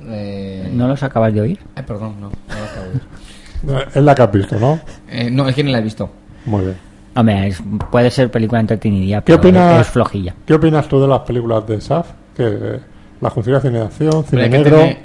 eh, 0.07 0.69
¿no 0.73 0.87
los 0.87 1.01
acabas 1.03 1.33
de 1.33 1.41
oír? 1.41 1.59
Ay, 1.75 1.83
perdón, 1.85 2.15
no. 2.19 2.29
no 2.29 2.31
lo 2.47 2.63
acabo 2.65 2.85
de 2.87 2.93
ver. 2.93 3.01
Es 3.93 4.01
la 4.03 4.15
que 4.15 4.21
has 4.21 4.31
visto, 4.31 4.59
¿no? 4.59 4.79
Eh, 5.09 5.29
no, 5.31 5.47
es 5.47 5.55
que 5.55 5.63
no 5.63 5.71
la 5.71 5.79
he 5.79 5.81
visto. 5.81 6.09
Muy 6.45 6.61
bien. 6.65 6.77
Hombre, 7.15 7.47
es- 7.47 7.61
puede 7.91 8.09
ser 8.11 8.29
película 8.31 8.61
entretenida 8.61 9.17
¿Qué 9.21 9.37
pero 9.37 9.37
opinas? 9.39 9.81
es 9.81 9.87
flojilla 9.87 10.35
¿Qué 10.45 10.53
opinas 10.53 10.87
tú 10.87 11.01
de 11.01 11.07
las 11.07 11.19
películas 11.21 11.67
de 11.67 11.81
Saf? 11.81 12.07
Que 12.37 12.43
eh, 12.47 12.79
la 13.19 13.29
justicia 13.29 13.59
cine 13.59 13.79
de 13.79 13.85
acción, 13.85 14.11
Pero 14.11 14.23
cine 14.29 14.43
hay 14.43 14.49
que 14.49 14.57
negro. 14.57 14.77
tener- 14.77 14.97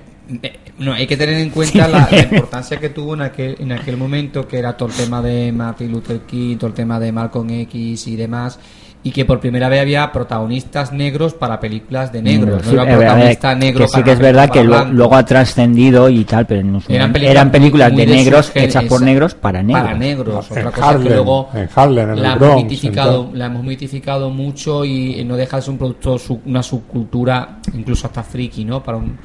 eh, 0.42 0.58
no, 0.78 0.92
hay 0.92 1.06
que 1.06 1.16
tener 1.16 1.36
en 1.36 1.50
cuenta 1.50 1.88
la, 1.88 2.08
la 2.10 2.22
importancia 2.30 2.78
que 2.78 2.90
tuvo 2.90 3.14
en 3.14 3.22
aquel, 3.22 3.56
en 3.58 3.72
aquel 3.72 3.96
momento, 3.96 4.46
que 4.46 4.58
era 4.58 4.76
todo 4.76 4.88
el 4.90 4.94
tema 4.94 5.20
de 5.22 5.50
Martin 5.52 5.90
Luther 5.92 6.20
King, 6.20 6.56
todo 6.56 6.68
el 6.68 6.74
tema 6.74 7.00
de 7.00 7.10
Malcolm 7.12 7.48
X 7.50 8.06
y 8.06 8.16
demás, 8.16 8.58
y 9.06 9.10
que 9.12 9.26
por 9.26 9.38
primera 9.38 9.68
vez 9.68 9.82
había 9.82 10.10
protagonistas 10.10 10.90
negros 10.90 11.34
para 11.34 11.60
películas 11.60 12.10
de 12.10 12.22
negros. 12.22 12.62
Sí, 12.64 12.74
no 12.74 12.82
era 12.84 12.94
eh, 12.94 12.96
protagonista 12.96 13.54
negro 13.54 13.80
que 13.82 13.88
sí 13.88 13.92
para 13.92 14.04
que 14.04 14.12
es 14.12 14.18
verdad 14.18 14.48
que 14.50 14.64
lo- 14.64 14.84
luego 14.86 15.14
ha 15.14 15.24
trascendido 15.26 16.08
y 16.08 16.24
tal 16.24 16.46
pero 16.46 16.80
su 16.80 16.90
Eran 16.90 17.12
películas 17.12 17.30
eran 17.32 17.50
películas 17.50 17.92
muy- 17.92 18.06
de 18.06 18.12
negros 18.12 18.50
hechas 18.54 18.84
por 18.84 19.02
negros 19.02 19.34
para 19.34 19.62
negros 19.62 19.84
Para 19.84 19.98
negros. 19.98 20.50
En 20.50 20.58
Otra 20.58 20.70
cosa 20.72 20.88
Harlem, 20.88 21.02
que 21.08 21.14
luego 21.14 21.48
en 21.54 21.68
Harlem, 21.74 22.10
en 22.10 22.22
la 22.22 22.28
hemos 22.28 22.38
Bronx, 22.40 22.62
mitificado, 22.62 23.30
la 23.34 23.44
hemos 23.46 23.62
mitificado 23.64 24.30
mucho 24.30 24.84
y 24.86 25.22
no 25.24 25.36
deja 25.36 25.56
de 25.58 25.62
ser 25.62 25.70
un 25.72 25.78
producto, 25.78 26.18
su- 26.18 26.40
una 26.46 26.62
subcultura, 26.62 27.58
incluso 27.74 28.06
hasta 28.06 28.22
friki, 28.22 28.64
¿no? 28.64 28.82
Para 28.82 28.96
un, 28.98 29.18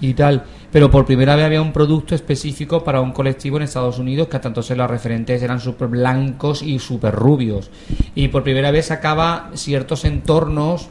y 0.00 0.14
tal. 0.14 0.42
Pero 0.70 0.90
por 0.90 1.06
primera 1.06 1.34
vez 1.34 1.46
había 1.46 1.62
un 1.62 1.72
producto 1.72 2.14
específico 2.14 2.84
para 2.84 3.00
un 3.00 3.12
colectivo 3.12 3.56
en 3.56 3.62
Estados 3.62 3.98
Unidos 3.98 4.28
que 4.28 4.36
hasta 4.36 4.48
entonces 4.48 4.76
los 4.76 4.90
referentes 4.90 5.42
eran 5.42 5.60
súper 5.60 5.88
blancos 5.88 6.62
y 6.62 6.78
súper 6.78 7.14
rubios. 7.14 7.70
Y 8.14 8.28
por 8.28 8.42
primera 8.42 8.70
vez 8.70 8.86
sacaba 8.86 9.50
ciertos 9.54 10.04
entornos 10.04 10.90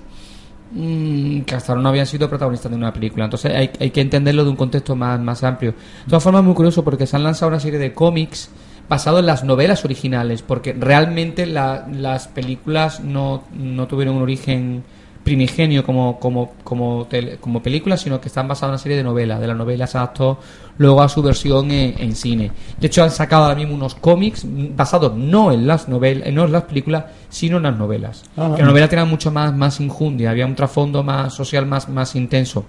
mm, 0.72 1.42
que 1.42 1.56
hasta 1.56 1.72
ahora 1.74 1.84
no 1.84 1.90
habían 1.90 2.08
sido 2.08 2.28
protagonistas 2.28 2.72
de 2.72 2.78
una 2.78 2.92
película. 2.92 3.26
Entonces 3.26 3.54
hay, 3.54 3.70
hay 3.80 3.92
que 3.92 4.02
entenderlo 4.02 4.44
de 4.44 4.50
un 4.50 4.56
contexto 4.56 4.96
más, 4.96 5.20
más 5.20 5.44
amplio. 5.44 5.72
De 5.72 6.10
todas 6.10 6.24
formas, 6.24 6.42
es 6.42 6.46
muy 6.46 6.56
curioso 6.56 6.84
porque 6.84 7.06
se 7.06 7.16
han 7.16 7.24
lanzado 7.24 7.50
una 7.50 7.60
serie 7.60 7.80
de 7.80 7.94
cómics 7.94 8.50
basados 8.90 9.20
en 9.20 9.26
las 9.28 9.44
novelas 9.44 9.84
originales, 9.86 10.42
porque 10.42 10.74
realmente 10.74 11.46
la- 11.46 11.86
las 11.92 12.28
películas 12.30 13.02
no, 13.02 13.44
no 13.54 13.86
tuvieron 13.88 14.16
un 14.16 14.24
origen 14.24 14.84
primigenio 15.28 15.84
como 15.84 16.18
como 16.20 16.54
como, 16.64 17.06
tele- 17.08 17.38
como 17.40 17.62
película, 17.62 17.98
sino 17.98 18.22
que 18.22 18.30
están 18.30 18.48
basadas 18.48 18.70
en 18.70 18.72
una 18.72 18.78
serie 18.78 18.98
de 18.98 19.04
novelas. 19.04 19.40
De 19.42 19.48
las 19.48 19.58
novelas 19.58 19.92
se 19.92 19.98
adaptó 19.98 20.40
luego 20.78 21.02
a 21.02 21.10
su 21.10 21.22
versión 21.22 21.70
en, 21.72 21.96
en 22.02 22.16
cine. 22.16 22.52
De 22.80 22.88
hecho, 22.88 23.04
han 23.04 23.12
sacado 23.12 23.44
ahora 23.44 23.56
mismo 23.56 23.76
unos 23.76 23.96
cómics 23.96 24.46
basados 24.76 25.14
no 25.16 25.52
en 25.52 25.68
las 25.68 25.90
novelas, 25.90 26.32
no 26.34 26.46
en 26.46 26.52
las 26.54 26.64
películas, 26.64 27.04
sino 27.30 27.58
en 27.58 27.64
las 27.64 27.78
novelas. 27.78 28.24
Ah. 28.38 28.54
Que 28.56 28.62
las 28.62 28.70
novelas 28.70 28.90
tenían 28.90 29.10
mucho 29.10 29.30
más, 29.32 29.54
más 29.54 29.80
injundia, 29.82 30.30
había 30.32 30.46
un 30.46 30.56
trasfondo 30.56 31.04
más 31.04 31.34
social 31.34 31.66
más, 31.66 31.90
más 31.90 32.16
intenso. 32.16 32.64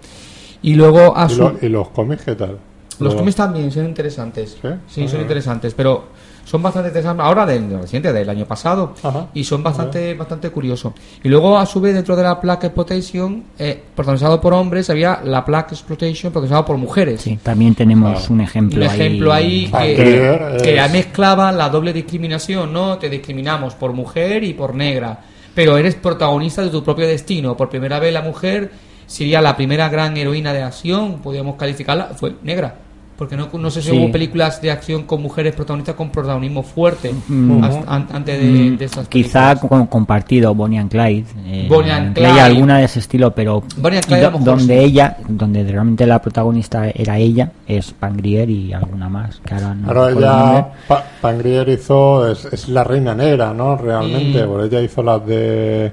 Y 0.61 0.74
luego 0.74 1.16
a 1.16 1.26
¿Y, 1.26 1.34
su... 1.34 1.40
lo- 1.42 1.56
y 1.62 1.68
los 1.68 1.88
cómics 1.90 2.24
qué 2.24 2.34
tal? 2.34 2.59
Los 2.98 3.12
Los- 3.12 3.14
cómics 3.14 3.36
también 3.36 3.70
son 3.70 3.84
interesantes. 3.86 4.59
¿Sí? 4.88 5.06
son 5.09 5.18
Ah. 5.18 5.22
interesantes, 5.22 5.74
pero 5.74 6.06
son 6.49 6.62
bastante 6.62 6.88
interesantes 6.88 7.24
ahora 7.26 7.44
del 7.44 7.78
reciente, 7.80 8.12
del 8.12 8.28
año 8.30 8.46
pasado, 8.46 8.94
Ajá. 9.03 9.26
y 9.34 9.44
son 9.44 9.62
bastante 9.62 10.14
bastante 10.14 10.49
curiosos. 10.51 10.94
Y 11.22 11.28
luego, 11.28 11.59
a 11.59 11.66
su 11.66 11.80
vez, 11.80 11.94
dentro 11.94 12.16
de 12.16 12.22
la 12.22 12.34
Black 12.36 12.64
Exploitation, 12.64 13.44
eh, 13.59 13.82
protagonizado 13.94 14.40
por 14.40 14.55
hombres, 14.55 14.88
había 14.88 15.20
la 15.24 15.42
Black 15.42 15.72
Exploitation 15.72 16.32
protagonizada 16.32 16.64
por 16.64 16.78
mujeres. 16.78 17.20
Sí, 17.20 17.38
también 17.42 17.74
tenemos 17.74 18.24
Ah. 18.30 18.32
un 18.32 18.40
ejemplo 18.40 18.78
Un 18.78 18.82
ejemplo 18.84 19.32
ahí 19.32 19.68
Ah, 19.72 19.82
que, 19.82 19.94
que 19.94 20.34
es- 20.57 20.62
que 20.62 20.74
ya 20.74 20.88
mezclaba 20.88 21.53
la 21.53 21.68
doble 21.68 21.92
discriminación, 21.92 22.72
¿no? 22.72 22.96
Te 22.99 23.11
discriminamos 23.11 23.74
por 23.74 23.92
mujer 23.92 24.42
y 24.44 24.55
por 24.55 24.74
negra, 24.74 25.18
pero 25.55 25.76
eres 25.76 25.96
protagonista 25.96 26.62
de 26.62 26.70
tu 26.70 26.82
propio 26.82 27.07
destino. 27.07 27.57
Por 27.57 27.68
primera 27.68 27.99
vez 27.99 28.12
la 28.12 28.22
mujer 28.22 28.70
sería 29.07 29.40
la 29.42 29.55
primera 29.57 29.88
gran 29.88 30.16
heroína 30.16 30.53
de 30.53 30.62
acción, 30.62 31.18
podríamos 31.22 31.57
calificarla, 31.57 32.07
fue 32.16 32.34
negra. 32.42 32.74
Porque 33.19 33.37
no, 33.37 33.49
no 33.53 33.69
sé 33.69 33.83
si 33.83 33.91
Sí. 33.91 33.99
hubo 33.99 34.12
películas 34.12 34.62
de 34.62 34.71
acción 34.71 35.03
con 35.03 35.21
mujeres 35.21 35.53
protagonistas 35.53 35.97
con 35.97 36.11
protagonismo 36.11 36.62
fuerte 36.62 37.12
Mm. 37.27 37.64
hasta- 37.64 37.93
an- 37.93 38.07
antes 38.12 38.41
de, 38.41 38.49
Mm, 38.49 38.77
de 38.79 38.85
esas 38.85 39.09
Quizá 39.09 39.57
con- 39.57 39.89
compartido 39.89 40.55
Bonnie 40.55 40.79
and 40.79 40.89
Clyde. 40.89 41.25
eh, 41.47 41.66
Bonnie 41.69 41.91
and 41.91 42.14
Clyde, 42.14 42.29
Clyde. 42.31 42.41
alguna 42.41 42.79
de 42.79 42.85
ese 42.85 43.01
estilo, 43.01 43.35
pero 43.35 43.64
Bonnie 43.77 43.97
and 43.99 44.07
Clyde 44.07 44.31
do- 44.31 44.39
donde 44.39 44.79
sí. 44.79 44.85
ella, 44.85 45.16
donde 45.29 45.64
realmente 45.64 46.07
la 46.07 46.23
protagonista 46.23 46.89
era 46.91 47.19
ella, 47.19 47.51
es 47.66 47.93
Pangrier 47.93 48.49
y 48.51 48.73
alguna 48.73 49.09
más. 49.09 49.41
Que 49.45 49.55
ahora 49.55 49.75
no 49.75 50.09
ella, 50.11 50.69
Pa- 50.87 51.05
Pangrier 51.21 51.69
hizo, 51.71 52.31
es, 52.31 52.45
es 52.45 52.69
la 52.69 52.85
reina 52.85 53.16
negra, 53.16 53.53
¿no? 53.53 53.77
Realmente, 53.77 54.45
Mm. 54.45 54.49
porque 54.49 54.66
ella 54.66 54.81
hizo 54.81 55.03
las 55.03 55.27
de 55.27 55.93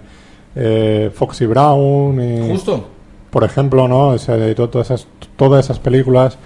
eh, 0.57 1.11
Foxy 1.13 1.47
Brown 1.47 2.21
y, 2.21 2.51
Justo. 2.51 2.87
por 3.31 3.43
ejemplo, 3.43 3.87
¿no? 3.87 4.15
Se 4.19 4.31
editó 4.33 4.69
todas 4.69 4.91
esas, 4.91 5.07
todas 5.35 5.65
esas 5.65 5.79
películas 5.79 6.37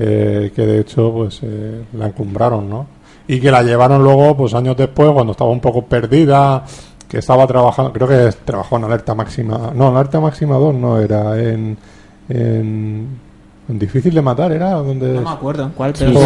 eh, 0.00 0.52
que 0.54 0.64
de 0.64 0.80
hecho 0.80 1.12
pues 1.12 1.40
eh, 1.42 1.82
la 1.94 2.06
encumbraron, 2.06 2.70
¿no? 2.70 2.86
Y 3.26 3.40
que 3.40 3.50
la 3.50 3.62
llevaron 3.62 4.02
luego, 4.02 4.36
pues 4.36 4.54
años 4.54 4.76
después, 4.76 5.10
cuando 5.10 5.32
estaba 5.32 5.50
un 5.50 5.60
poco 5.60 5.84
perdida, 5.84 6.64
que 7.08 7.18
estaba 7.18 7.46
trabajando, 7.46 7.92
creo 7.92 8.06
que 8.06 8.30
trabajó 8.44 8.76
en 8.76 8.84
Alerta 8.84 9.14
Máxima, 9.14 9.72
no, 9.74 9.88
en 9.90 9.96
Alerta 9.96 10.20
Máxima 10.20 10.54
2 10.56 10.74
no, 10.76 10.98
era 10.98 11.38
en, 11.38 11.76
en, 12.28 13.08
en 13.68 13.78
Difícil 13.78 14.14
de 14.14 14.22
Matar, 14.22 14.52
era 14.52 14.70
donde... 14.74 15.14
No 15.14 15.22
me 15.22 15.30
acuerdo 15.30 15.70
cuál, 15.76 15.92
pero 15.98 16.12
sí, 16.12 16.16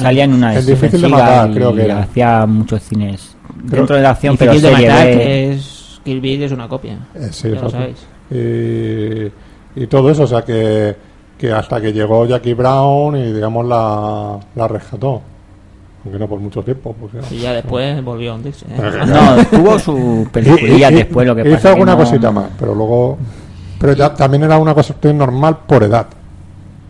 salía 0.00 0.24
en 0.24 0.34
una 0.34 0.52
de 0.52 0.58
Es 0.58 0.66
difícil 0.66 1.02
de 1.02 1.08
matar, 1.08 1.50
y 1.50 1.54
creo 1.54 1.74
que 1.74 1.84
era. 1.84 2.00
hacía 2.00 2.46
muchos 2.46 2.82
cines 2.82 3.36
Creo- 3.68 3.76
dentro 3.80 3.96
de 3.96 4.02
la 4.02 4.10
acción, 4.10 4.36
pero 4.36 4.52
de 4.54 4.70
matar, 4.72 5.06
que 5.06 5.52
es 5.52 6.00
Kill 6.04 6.20
Bill 6.20 6.42
es 6.44 6.52
una 6.52 6.66
copia. 6.68 6.98
Eh, 7.14 7.28
sí, 7.30 7.50
ya 7.50 7.60
lo 7.60 7.70
sabéis. 7.70 7.98
y, 8.30 9.82
y 9.82 9.86
todo 9.86 10.10
eso, 10.10 10.22
o 10.24 10.26
sea 10.26 10.42
que, 10.42 10.96
que 11.40 11.50
hasta 11.52 11.80
que 11.80 11.90
llegó 11.92 12.26
Jackie 12.26 12.52
Brown 12.52 13.16
y 13.16 13.32
digamos 13.32 13.64
la, 13.66 14.38
la 14.54 14.68
rescató. 14.68 15.22
Aunque 16.04 16.18
no 16.18 16.28
por 16.28 16.38
mucho 16.38 16.62
tiempo. 16.62 16.94
Porque, 17.00 17.18
Y 17.34 17.38
ya 17.40 17.52
después 17.54 18.04
volvió 18.04 18.32
a 18.32 18.34
hundirse. 18.34 18.66
¿eh? 18.66 18.90
No, 19.06 19.44
tuvo 19.58 19.78
su 19.78 20.28
peliculilla 20.30 20.90
después, 20.90 21.26
lo 21.26 21.34
que 21.34 21.40
hizo 21.42 21.50
pasa 21.52 21.62
que 21.62 21.72
alguna 21.72 21.92
no- 21.92 21.98
cosita 21.98 22.30
más, 22.30 22.46
pero 22.58 22.74
luego. 22.74 23.16
Pero 23.78 23.94
ya 23.94 24.12
también 24.14 24.42
era 24.42 24.58
una 24.58 24.74
cosa 24.74 24.94
normal 25.14 25.58
por 25.66 25.82
edad. 25.82 26.06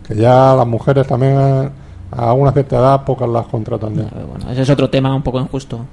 Que 0.05 0.15
ya 0.15 0.53
las 0.55 0.67
mujeres 0.67 1.07
también 1.07 1.33
eh, 1.39 1.69
a 2.11 2.33
una 2.33 2.51
cierta 2.51 2.75
edad 2.77 3.05
pocas 3.05 3.29
las 3.29 3.45
contratan 3.47 3.95
ya. 3.95 4.03
Bueno, 4.03 4.51
ese 4.51 4.63
es 4.63 4.69
otro 4.69 4.89
tema 4.89 5.15
un 5.15 5.21
poco 5.21 5.39
injusto. 5.39 5.85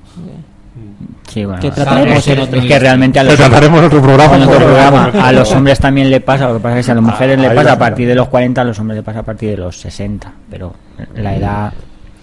Sí, 1.29 1.45
bueno, 1.45 1.61
Que 1.61 1.71
trataremos 1.71 2.27
en 2.27 2.39
otro- 2.41 2.59
es 2.59 2.67
que 2.67 2.79
realmente 2.79 3.19
a 3.19 3.23
Lo 3.23 3.31
los, 3.31 3.39
trataremos 3.39 3.79
en 3.81 3.85
otro 3.87 4.01
programa. 4.03 4.37
en 4.37 4.43
otro 4.43 4.53
porque- 4.55 4.65
programa, 4.65 5.05
a 5.23 5.33
los 5.33 5.53
hombres 5.53 5.79
también 5.79 6.09
le 6.11 6.21
pasa, 6.23 6.49
lo 6.49 6.55
que 6.55 6.61
pasa 6.61 6.75
es 6.75 6.79
que 6.81 6.83
si 6.85 6.91
a 6.91 6.95
las 6.95 7.05
mujeres 7.05 7.39
le 7.39 7.51
pasa 7.51 7.73
a 7.73 7.79
partir 7.79 8.09
de 8.09 8.15
los 8.15 8.29
40, 8.29 8.61
a 8.63 8.65
los 8.65 8.79
hombres 8.79 8.97
le 8.97 9.03
pasa 9.03 9.19
a 9.19 9.23
partir 9.23 9.51
de 9.51 9.57
los 9.59 9.79
60, 9.79 10.33
pero 10.51 10.75
la 11.17 11.37
edad, 11.37 11.73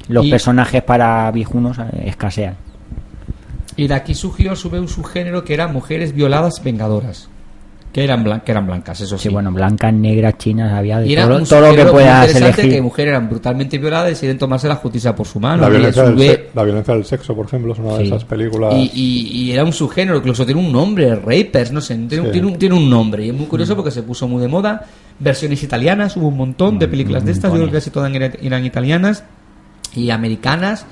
los 0.08 0.26
Y- 0.26 0.30
personajes 0.32 0.82
para 0.84 1.30
viejunos 1.32 1.78
eh, 1.78 1.84
escasean. 2.08 2.56
Y 3.76 3.88
de 3.88 3.94
aquí 3.94 4.16
surgió 4.16 4.54
a 4.54 4.56
su 4.56 4.70
vez 4.70 4.82
un 4.82 4.88
subgénero 4.88 5.44
que 5.44 5.54
eran 5.54 5.72
mujeres 5.74 6.14
violadas 6.14 6.62
vengadoras. 6.64 7.30
Que 7.96 8.04
eran, 8.04 8.26
blan- 8.26 8.44
que 8.44 8.52
eran 8.52 8.68
blancas, 8.68 9.00
eso 9.00 9.18
sí. 9.18 9.30
Sí, 9.30 9.34
bueno, 9.34 9.54
blancas, 9.54 9.94
negras, 9.94 10.38
chinas, 10.38 10.74
había 10.74 11.00
de 11.00 11.08
y 11.08 11.14
era 11.14 11.26
todo, 11.30 11.38
un 11.38 11.46
todo 11.46 11.62
lo 11.62 11.74
que 11.78 11.86
puedas 11.86 12.28
interesante 12.28 12.62
elegir. 12.64 12.76
que 12.78 12.82
mujeres 12.82 13.10
eran 13.12 13.30
brutalmente 13.30 13.78
violadas 13.78 14.08
y 14.08 14.10
deciden 14.16 14.38
tomarse 14.38 14.68
la 14.68 14.76
justicia 14.76 15.16
por 15.16 15.26
su 15.26 15.40
mano. 15.40 15.62
La 15.62 15.70
violencia, 15.70 16.04
del 16.04 16.16
vez- 16.16 16.32
se- 16.32 16.50
la 16.54 16.64
violencia 16.66 16.94
del 16.94 17.06
sexo, 17.06 17.34
por 17.34 17.46
ejemplo, 17.46 17.72
es 17.72 17.80
una 17.80 17.98
de 17.98 18.04
esas 18.04 18.26
películas. 18.26 18.74
y, 18.76 18.92
y- 18.94 19.28
y 19.44 19.52
era 19.54 19.64
un 19.64 19.72
subgénero, 19.72 20.18
incluso 20.18 20.46
tiene 20.46 20.60
un 20.60 20.74
nombre, 20.74 21.16
Rapers, 21.16 21.72
no 21.72 21.80
sé, 21.80 21.96
tiene, 21.96 22.20
un- 22.20 22.26
Sí. 22.26 22.32
tiene, 22.34 22.48
un, 22.48 22.58
tiene 22.58 22.76
un 22.76 22.90
nombre. 22.90 23.26
Y 23.26 23.30
es 23.30 23.34
muy 23.34 23.46
curioso 23.46 23.78
porque 23.78 23.92
se 23.92 24.04
puso 24.04 24.28
muy 24.28 24.42
de 24.42 24.50
moda. 24.50 24.86
Versiones 25.18 25.64
italianas, 25.64 26.18
hubo 26.18 26.28
un 26.28 26.36
montón 26.36 26.78
de 26.78 26.90
películas 26.90 27.24
de 27.24 27.32
estas, 27.32 27.50
yo 27.50 27.56
creo 27.60 27.68
que 27.68 27.76
casi 27.76 27.92
todas 27.92 28.14
eran, 28.14 28.34
eran 28.42 28.66
italianas 28.66 29.24
y 29.96 30.10
americanas 30.10 30.86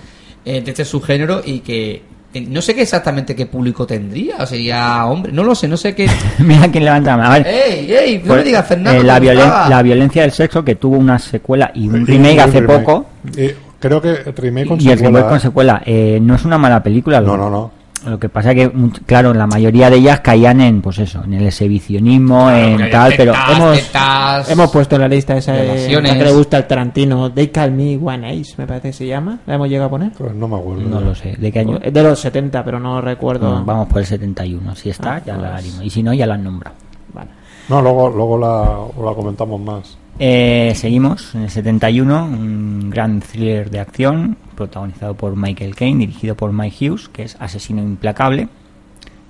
eh, 0.46 0.62
de 0.62 0.72
este 0.72 0.86
subgénero 0.86 1.42
y 1.46 1.60
que 1.60 2.02
no 2.42 2.62
sé 2.62 2.74
qué 2.76 2.82
exactamente 2.82 3.36
qué 3.36 3.46
público 3.46 3.86
tendría, 3.86 4.38
o 4.40 4.46
sería 4.46 5.06
hombre, 5.06 5.32
no 5.32 5.44
lo 5.44 5.54
sé, 5.56 5.68
no 5.68 5.78
sé 5.78 5.94
qué. 5.96 6.10
Mira 6.40 6.68
quién 6.72 6.86
levanta 6.86 7.12
la 7.12 7.18
mano. 7.18 7.30
A 7.30 7.38
ver, 7.40 7.48
¡Ey, 7.48 7.92
ey! 7.94 8.18
No 8.20 8.26
pues, 8.28 8.38
me 8.40 8.44
digas, 8.46 8.68
Fernando. 8.68 9.02
eh, 9.02 9.04
la, 9.04 9.20
violen- 9.20 9.70
la 9.70 9.82
violencia 9.82 10.22
del 10.24 10.32
sexo 10.32 10.64
que 10.64 10.76
tuvo 10.76 10.98
una 10.98 11.20
secuela 11.20 11.72
y 11.74 11.88
un 11.88 12.02
Y- 12.02 12.06
remake 12.06 12.36
y 12.36 12.40
hace 12.40 12.60
remake. 12.62 12.80
poco. 12.84 13.06
Y 13.38 13.50
creo 13.80 14.02
que 14.02 14.10
el 14.10 14.36
remake 14.36 14.68
con 14.68 14.82
y 14.82 14.90
el 14.90 14.98
secuela, 14.98 15.18
remake 15.20 15.28
con 15.30 15.38
¿eh? 15.38 15.42
secuela 15.42 15.82
eh, 15.86 16.20
no 16.22 16.36
es 16.36 16.46
una 16.46 16.58
mala 16.58 16.82
película. 16.84 17.22
No, 17.22 17.38
no, 17.38 17.50
no. 17.50 17.72
Lo 18.06 18.20
que 18.20 18.30
pasa 18.30 18.54
que, 18.54 18.72
much- 18.74 19.02
claro, 19.06 19.34
la 19.34 19.48
mayoría 19.48 19.90
de 19.90 19.98
ellas 19.98 20.20
caían 20.20 20.60
en, 20.62 20.82
pues 20.82 21.00
eso, 21.00 21.24
en 21.24 21.34
el 21.36 21.46
exhibicionismo, 21.48 22.50
en 22.52 22.78
que 22.78 22.86
tal, 22.88 23.14
pero 23.16 23.34
hemos- 23.52 23.78
tetas. 23.78 24.50
Hemos 24.50 24.72
puesto 24.72 24.96
en 24.96 25.02
la 25.02 25.08
lista 25.08 25.38
esa 25.38 25.54
de, 25.54 25.64
Relaciones. 25.68 26.12
la 26.12 26.18
que 26.18 26.24
le 26.26 26.32
gusta 26.34 26.58
al 26.58 26.68
Tarantino, 26.68 27.32
They 27.32 27.48
Call 27.50 27.72
Me 27.72 27.98
One 27.98 28.30
Ace, 28.30 28.56
me 28.58 28.68
parece 28.68 28.90
que 28.90 28.94
se 28.94 29.08
llama. 29.08 29.40
¿La 29.46 29.56
hemos 29.56 29.70
llegado 29.70 29.88
a 29.88 29.90
poner? 29.92 30.12
Pues 30.18 30.34
no 30.36 30.48
me 30.48 30.56
acuerdo. 30.58 30.82
no 30.82 31.00
lo 31.02 31.16
sé. 31.16 31.36
¿De 31.38 31.52
qué 31.52 31.60
año? 31.60 31.80
Es 31.82 31.94
de 31.94 32.04
los 32.04 32.20
70, 32.20 32.64
pero 32.64 32.80
no 32.80 33.00
recuerdo. 33.02 33.60
No, 33.60 33.66
vamos 33.66 33.88
por 33.88 34.00
el 34.00 34.06
71. 34.06 34.76
Si 34.76 34.90
está, 34.90 35.16
Ah, 35.16 35.22
ya 35.26 35.34
la 35.38 35.52
pues. 35.52 35.64
haremos. 35.64 35.86
Y 35.86 35.90
si 35.90 36.04
no, 36.04 36.14
ya 36.14 36.26
la 36.28 36.34
han 36.36 36.44
nombrado. 36.44 36.76
Vale. 37.14 37.30
No, 37.70 37.82
luego, 37.82 38.10
luego 38.10 38.38
la, 38.38 39.06
la 39.10 39.16
comentamos 39.16 39.62
más. 39.62 39.98
Eh, 40.20 40.74
seguimos 40.76 41.34
en 41.34 41.44
el 41.44 41.50
71, 41.50 42.26
un 42.26 42.90
gran 42.90 43.20
thriller 43.22 43.70
de 43.72 43.80
acción 43.80 44.38
protagonizado 44.54 45.16
por 45.16 45.36
Michael 45.36 45.76
Caine, 45.76 46.00
dirigido 46.00 46.36
por 46.36 46.54
Mike 46.54 46.90
Hughes, 46.90 47.10
que 47.10 47.24
es 47.24 47.36
Asesino 47.40 47.82
Implacable, 47.82 48.48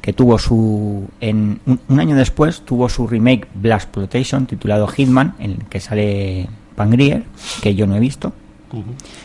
que 0.01 0.13
tuvo 0.13 0.37
su 0.37 1.07
en 1.21 1.59
un, 1.65 1.79
un 1.87 1.99
año 1.99 2.15
después 2.15 2.61
tuvo 2.61 2.89
su 2.89 3.07
remake 3.07 3.47
Blast 3.55 3.85
Exploitation 3.85 4.45
titulado 4.45 4.87
Hitman, 4.87 5.35
en 5.39 5.51
el 5.51 5.65
que 5.65 5.79
sale 5.79 6.47
Pangrier, 6.75 7.23
que 7.61 7.75
yo 7.75 7.87
no 7.87 7.95
he 7.95 7.99
visto, 7.99 8.33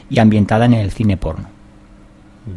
y 0.09 0.19
ambientada 0.19 0.67
en 0.67 0.75
el 0.75 0.91
cine 0.91 1.17
porno. 1.17 1.49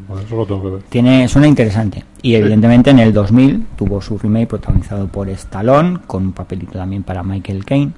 Bueno, 0.08 0.22
eso 0.22 0.36
lo 0.36 0.46
tengo 0.46 0.62
que 0.62 0.70
ver. 0.70 0.84
Tiene, 0.84 1.28
suena 1.28 1.48
interesante. 1.48 2.04
Y 2.22 2.36
evidentemente 2.36 2.92
en 2.92 3.00
el 3.00 3.12
2000 3.12 3.68
tuvo 3.76 4.02
su 4.02 4.18
remake 4.18 4.48
protagonizado 4.48 5.08
por 5.08 5.30
Stallone, 5.30 6.00
con 6.08 6.28
un 6.28 6.32
papelito 6.32 6.74
también 6.74 7.04
para 7.04 7.24
Michael 7.24 7.66
Caine, 7.66 7.92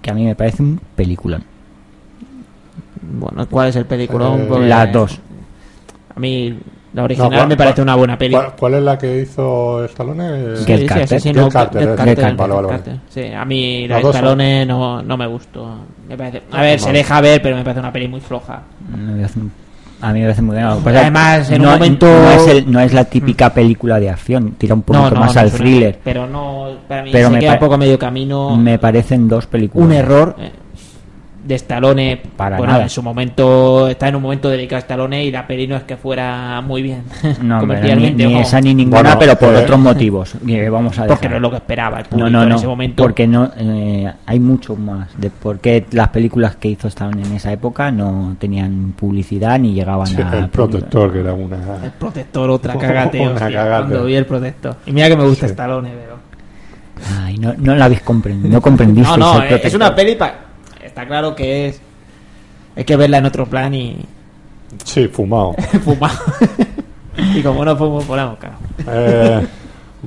que 0.00 0.10
a 0.10 0.14
mí 0.14 0.24
me 0.24 0.34
parece 0.34 0.62
un 0.62 0.80
peliculón. 0.94 1.44
Bueno, 3.10 3.46
¿cuál 3.48 3.68
es 3.68 3.76
el 3.76 3.86
peliculón? 3.86 4.40
Eh, 4.42 4.46
Porque 4.48 4.66
Las 4.66 4.92
dos. 4.92 5.18
A 6.14 6.20
mí 6.20 6.58
la 6.94 7.04
original 7.04 7.30
No, 7.30 7.36
¿cuál- 7.36 7.48
me 7.48 7.56
parece 7.56 7.74
cuál- 7.76 7.82
una 7.84 7.94
buena 7.96 8.18
peli. 8.18 8.34
¿Cuál, 8.34 8.52
cuál 8.58 8.74
es 8.74 8.82
la 8.82 8.98
que 8.98 9.20
hizo 9.22 9.84
Stallone? 9.84 10.56
Sí, 10.56 10.64
Get 10.66 10.86
Carter. 10.86 11.04
asesino, 11.04 11.44
Get 11.44 11.52
Carter, 11.52 11.80
Get 11.80 11.88
eh. 11.90 11.96
Carter, 11.96 12.06
Get 12.16 12.20
Carter. 12.24 12.36
Vale, 12.36 12.52
vale, 12.54 12.62
Get 12.68 12.70
vale. 12.70 12.82
Carter. 12.84 13.00
Sí, 13.28 13.34
a 13.34 13.44
mí 13.44 13.88
la 13.88 13.96
de 13.98 14.02
Stallone 14.02 14.66
no, 14.66 15.02
no 15.02 15.16
me 15.16 15.26
gustó. 15.26 15.74
Me 16.08 16.16
parece, 16.16 16.42
a 16.50 16.62
ver, 16.62 16.80
se 16.80 16.92
deja 16.92 17.20
ver, 17.20 17.40
pero 17.42 17.56
me 17.56 17.62
parece 17.62 17.80
una 17.80 17.92
peli 17.92 18.08
muy 18.08 18.20
floja. 18.20 18.62
A 20.00 20.12
mí 20.12 20.20
me 20.20 20.26
parece 20.26 20.42
muy 20.42 20.54
bien. 20.56 20.68
Lo 20.68 20.76
que 20.78 20.84
pasa 20.84 20.90
es 20.90 20.94
que 20.94 21.00
Además, 21.00 21.50
en 21.50 21.60
un 21.60 21.66
no, 21.66 21.72
momento- 21.72 22.06
no 22.06 22.30
es, 22.30 22.46
el- 22.46 22.70
no 22.72 22.80
es 22.80 22.92
la 22.94 23.04
típica 23.04 23.52
película 23.52 23.98
de 23.98 24.08
acción, 24.10 24.52
tira 24.52 24.74
un 24.74 24.82
poquito 24.82 25.04
No, 25.04 25.10
no, 25.14 25.20
más 25.20 25.34
no 25.34 25.40
al 25.40 25.46
una- 25.48 25.56
thriller. 25.56 25.98
Pero 26.04 26.26
no, 26.26 26.68
para 26.86 27.02
mí 27.02 27.10
Pero 27.12 27.28
se 27.28 27.34
me 27.34 27.40
queda 27.40 27.52
un 27.54 27.58
poco 27.58 27.74
a 27.74 27.78
medio 27.78 27.98
camino. 27.98 28.56
Me 28.56 28.78
parecen 28.78 29.26
dos 29.28 29.46
películas. 29.46 29.86
un 29.86 29.92
error 29.92 30.36
eh, 30.38 30.52
de 31.48 31.54
Stallone. 31.54 32.20
Para 32.36 32.58
bueno, 32.58 32.72
nada. 32.74 32.84
en 32.84 32.90
su 32.90 33.02
momento, 33.02 33.88
está 33.88 34.06
en 34.08 34.16
un 34.16 34.22
momento 34.22 34.50
delicado 34.50 34.78
Stallone 34.80 35.24
y 35.24 35.30
la 35.30 35.46
peli 35.46 35.66
no 35.66 35.76
es 35.76 35.82
que 35.84 35.96
fuera 35.96 36.60
muy 36.60 36.82
bien. 36.82 37.02
No, 37.42 37.54
ni, 37.56 37.60
comercialmente, 37.60 38.26
ni 38.26 38.38
esa 38.38 38.60
ni 38.60 38.74
ninguna, 38.74 39.00
Bueno, 39.02 39.16
pero 39.18 39.36
por 39.36 39.54
eh, 39.54 39.58
otros 39.58 39.78
motivos. 39.80 40.34
que 40.46 40.68
vamos 40.68 40.98
a 40.98 41.06
Porque 41.06 41.28
dejar. 41.28 41.30
no 41.30 41.36
es 41.36 41.42
lo 41.42 41.50
que 41.50 41.56
esperaba 41.56 41.98
el 42.00 42.04
No, 42.04 42.10
público 42.10 42.30
no, 42.30 42.42
en 42.42 42.52
ese 42.52 42.66
momento. 42.66 43.02
porque 43.02 43.26
no 43.26 43.50
eh, 43.56 44.12
hay 44.26 44.40
mucho 44.40 44.76
más 44.76 45.08
de 45.18 45.30
por 45.30 45.58
qué 45.60 45.86
las 45.92 46.08
películas 46.08 46.56
que 46.56 46.68
hizo 46.68 46.86
estaban 46.88 47.18
en 47.18 47.32
esa 47.32 47.50
época 47.50 47.90
no 47.90 48.36
tenían 48.38 48.92
publicidad 48.98 49.58
ni 49.58 49.72
llegaban 49.72 50.06
Sí, 50.06 50.16
a 50.20 50.38
el 50.38 50.48
protector, 50.50 51.12
que 51.12 51.20
era 51.20 51.32
una. 51.32 51.56
El 51.82 51.90
protector, 51.92 52.50
otra 52.50 52.74
cagate. 52.78 53.20
Una 53.20 53.30
hostia, 53.32 53.50
cagate. 53.50 53.86
Cuando 53.88 54.04
vi 54.04 54.14
el 54.16 54.26
protector. 54.26 54.76
Y 54.86 54.92
mira 54.92 55.08
que 55.08 55.16
me 55.16 55.24
gusta 55.24 55.46
Sí. 55.46 55.52
Stallone, 55.52 55.90
pero. 55.98 56.18
Ay, 57.24 57.38
no, 57.38 57.54
no 57.56 57.74
la 57.76 57.84
habéis 57.86 58.02
comprendido, 58.02 58.52
no 58.52 58.60
comprendiste. 58.60 59.16
No, 59.16 59.34
no, 59.38 59.42
es 59.44 59.74
una 59.74 59.94
peli 59.94 60.16
pa- 60.16 60.34
Está 60.98 61.06
claro 61.06 61.36
que 61.36 61.68
es. 61.68 61.80
Hay 62.74 62.82
que 62.82 62.96
verla 62.96 63.18
en 63.18 63.26
otro 63.26 63.46
plan 63.46 63.72
y. 63.72 63.98
Sí, 64.82 65.06
fumado. 65.06 65.52
fumar. 65.84 66.10
y 67.36 67.40
como 67.40 67.64
no 67.64 67.76
fumo, 67.76 68.00
ponemos 68.00 68.36
cara. 68.40 68.58
Eh, 68.90 69.46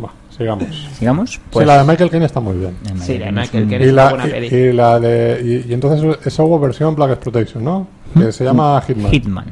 va, 0.03 0.11
sigamos. 0.37 0.89
Sigamos. 0.99 1.39
sí, 1.49 1.59
la 1.63 1.77
de 1.77 1.89
Michael 1.89 2.09
Caine 2.09 2.25
está 2.25 2.41
muy 2.41 2.57
bien. 2.57 2.75
Sí, 2.99 3.17
la 3.17 3.27
de 3.27 3.31
Michael 3.31 3.69
Caine. 3.69 3.85
Y 3.85 3.87
es 3.87 3.93
una 3.93 4.03
la, 4.03 4.09
buena 4.09 4.27
y, 4.27 4.31
peli. 4.31 4.47
y 4.53 4.73
la 4.73 4.99
de. 4.99 5.63
Y, 5.65 5.71
y 5.71 5.73
entonces 5.73 6.17
esa 6.25 6.43
hubo 6.43 6.59
versión 6.59 6.93
Black 6.93 7.11
Exploitation, 7.11 7.63
¿no? 7.63 7.87
Que 8.13 8.33
se 8.33 8.43
llama 8.43 8.81
Hitman. 8.85 9.11
Hitman, 9.13 9.45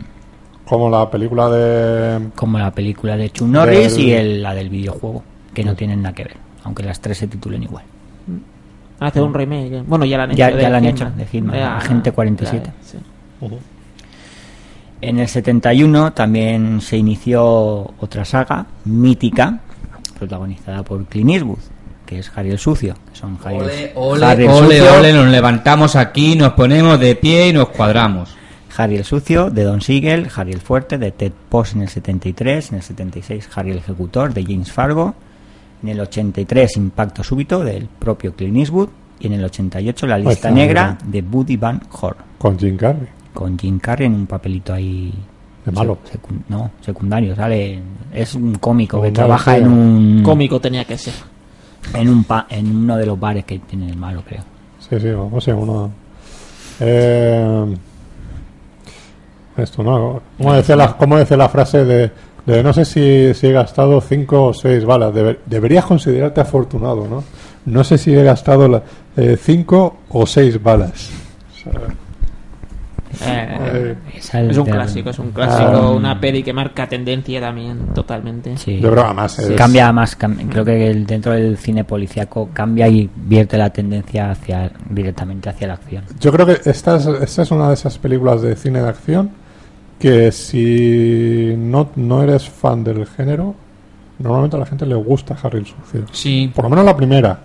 Como 0.65 0.89
la 0.89 1.09
película 1.09 1.49
de. 1.49 2.31
como 2.35 2.59
la 2.59 2.71
película 2.71 3.15
de 3.15 3.29
Chuck 3.29 3.47
Norris 3.47 3.95
Del- 3.95 4.03
y 4.05 4.11
el- 4.11 4.43
la 4.43 4.53
del 4.53 4.67
videojuego, 4.69 5.23
que 5.53 5.63
no 5.63 5.73
tienen 5.73 6.01
nada 6.01 6.13
que 6.13 6.25
ver, 6.25 6.35
aunque 6.65 6.83
las 6.83 6.99
tres 6.99 7.17
se 7.17 7.27
titulen 7.27 7.63
igual. 7.63 7.85
Hace 8.99 9.21
un 9.21 9.33
remake. 9.33 9.77
eh. 9.77 9.83
Bueno, 9.85 10.05
ya 10.05 10.17
la 10.17 10.23
han 10.23 10.31
hecho. 10.31 10.37
Ya- 10.39 10.51
de 10.51 10.61
ya 10.61 10.69
la 10.69 10.77
han 10.77 10.83
Hitman. 10.83 11.07
hecho, 11.07 11.17
de 11.17 11.25
Hitman, 11.25 11.55
Ya- 11.55 11.77
Agente 11.77 12.11
47. 12.11 12.65
ya, 12.65 12.73
sí. 12.87 12.97
Ujú. 13.41 13.59
En 15.01 15.19
el 15.19 15.27
71 15.27 16.11
también 16.13 16.81
se 16.81 16.97
inició 16.97 17.43
otra 17.99 18.25
saga 18.25 18.65
mítica, 18.85 19.59
protagonizada 20.17 20.83
por 20.83 21.05
Clint 21.05 21.29
Eastwood, 21.31 21.59
que 22.05 22.19
es 22.19 22.29
Harry 22.35 22.51
el 22.51 22.59
Sucio. 22.59 22.95
Que 23.11 23.17
son 23.17 23.37
Harry, 23.43 23.55
el- 23.55 23.61
Ole, 23.63 23.91
ole, 23.95 24.25
Harry 24.25 24.43
el 24.43 24.49
ole, 24.49 24.77
Sucio, 24.79 24.93
ole, 24.99 25.13
nos 25.13 25.27
levantamos 25.27 25.95
aquí, 25.95 26.35
nos 26.35 26.51
ponemos 26.53 26.99
de 26.99 27.15
pie 27.15 27.47
y 27.47 27.53
nos 27.53 27.69
cuadramos. 27.69 28.35
Harry 28.77 28.97
el 28.97 29.05
Sucio 29.05 29.49
de 29.49 29.63
Don 29.63 29.79
Siegel, 29.81 30.27
Harry 30.35 30.51
el 30.51 30.59
Fuerte 30.61 30.97
de 30.97 31.11
Ted 31.11 31.31
Post 31.49 31.75
en 31.75 31.83
el 31.83 31.89
73, 31.89 32.71
en 32.71 32.77
el 32.77 32.83
76 32.83 33.49
Harry 33.55 33.71
el 33.71 33.77
Ejecutor 33.77 34.33
de 34.33 34.43
James 34.43 34.71
Fargo, 34.71 35.15
en 35.83 35.89
el 35.89 35.99
83 35.99 36.77
Impacto 36.77 37.23
Súbito 37.23 37.63
del 37.63 37.87
propio 37.87 38.33
Clint 38.33 38.57
Eastwood 38.57 38.89
y 39.19 39.27
en 39.27 39.33
el 39.33 39.43
88 39.45 40.07
La 40.07 40.17
Lista 40.17 40.49
Negra 40.51 40.97
de 41.05 41.21
Buddy 41.21 41.57
Van 41.57 41.81
Horn, 41.99 42.17
Con 42.37 42.57
Jim 42.57 42.77
Carrey. 42.77 43.07
con 43.33 43.57
Jim 43.57 43.79
Carrey 43.79 44.07
en 44.07 44.13
un 44.13 44.25
papelito 44.27 44.73
ahí 44.73 45.13
De 45.65 45.71
malo. 45.71 45.97
Secu- 46.05 46.41
no, 46.49 46.71
secundario, 46.81 47.35
sale. 47.35 47.79
Es 48.13 48.33
un 48.35 48.55
cómico 48.55 49.01
que 49.01 49.09
Un 49.09 49.13
trabaja 49.13 49.57
en 49.57 49.67
un. 49.67 50.23
Cómico 50.23 50.59
tenía 50.61 50.85
que 50.85 50.97
ser. 50.97 51.13
En, 51.93 52.09
un 52.09 52.23
pa- 52.23 52.47
en 52.49 52.75
uno 52.75 52.97
de 52.97 53.05
los 53.05 53.19
bares 53.19 53.45
que 53.45 53.59
tiene 53.59 53.89
el 53.89 53.97
malo, 53.97 54.23
creo. 54.27 54.41
Sí, 54.79 54.99
sí, 54.99 55.09
vamos 55.11 55.47
a 55.47 55.55
uno. 55.55 55.91
Eh, 56.79 57.75
esto, 59.57 59.83
¿no? 59.83 60.21
¿Cómo 60.37 60.53
decía 60.53 60.75
la, 60.75 60.95
cómo 60.95 61.17
decía 61.17 61.35
la 61.37 61.49
frase 61.49 61.83
de, 61.83 62.11
no 62.45 62.73
sé 62.73 62.85
si, 62.85 63.33
si 63.33 63.47
he 63.47 63.51
gastado 63.51 64.01
cinco 64.01 64.45
o 64.47 64.53
seis 64.53 64.83
balas? 64.85 65.13
Deber- 65.13 65.39
deberías 65.45 65.85
considerarte 65.85 66.41
afortunado, 66.41 67.07
¿no? 67.07 67.23
No 67.65 67.83
sé 67.83 67.97
si 67.97 68.13
he 68.13 68.23
gastado 68.23 68.67
la- 68.67 68.83
eh, 69.17 69.37
cinco 69.39 69.97
o 70.09 70.25
seis 70.25 70.61
balas. 70.61 71.09
O 71.51 71.63
sea, 71.63 71.81
Eh, 73.25 73.57
eh, 73.73 73.95
es 74.49 74.57
un 74.57 74.65
clásico, 74.65 75.09
es 75.09 75.17
un 75.19 75.31
clásico. 75.31 75.91
Una 75.91 76.19
peli 76.21 76.43
que 76.43 76.53
marca 76.53 76.87
tendencia 76.87 77.41
también, 77.41 77.87
totalmente. 77.93 78.55
Sí. 78.55 78.75
yo 78.79 78.91
creo 78.91 79.01
que 79.03 79.07
además 79.07 79.39
es- 79.39 79.51
Cambia 79.57 79.91
más, 79.91 80.17
cam- 80.17 80.47
creo 80.49 80.63
que 80.63 80.89
el- 80.91 81.05
dentro 81.07 81.33
del 81.33 81.57
cine 81.57 81.83
policíaco 81.83 82.49
cambia 82.53 82.87
y 82.87 83.09
vierte 83.15 83.57
la 83.57 83.71
tendencia 83.71 84.29
hacia 84.31 84.71
directamente 84.89 85.49
hacia 85.49 85.67
la 85.67 85.73
acción. 85.73 86.03
Yo 86.19 86.31
creo 86.31 86.45
que 86.45 86.59
esta 86.69 86.97
es, 86.97 87.07
esta 87.07 87.41
es 87.41 87.51
una 87.51 87.67
de 87.69 87.73
esas 87.73 87.97
películas 87.97 88.41
de 88.43 88.55
cine 88.55 88.81
de 88.81 88.89
acción 88.89 89.31
que 89.99 90.31
si 90.31 91.53
no, 91.57 91.89
no 91.95 92.23
eres 92.23 92.49
fan 92.49 92.83
del 92.83 93.05
género, 93.05 93.53
normalmente 94.17 94.55
a 94.55 94.59
la 94.59 94.65
gente 94.65 94.85
le 94.85 94.95
gusta 94.95 95.37
Harry 95.43 95.59
el 95.59 95.65
Sucio. 95.65 96.05
Sí. 96.11 96.51
Por 96.53 96.63
lo 96.65 96.69
menos 96.69 96.85
la 96.85 96.95
primera, 96.95 97.39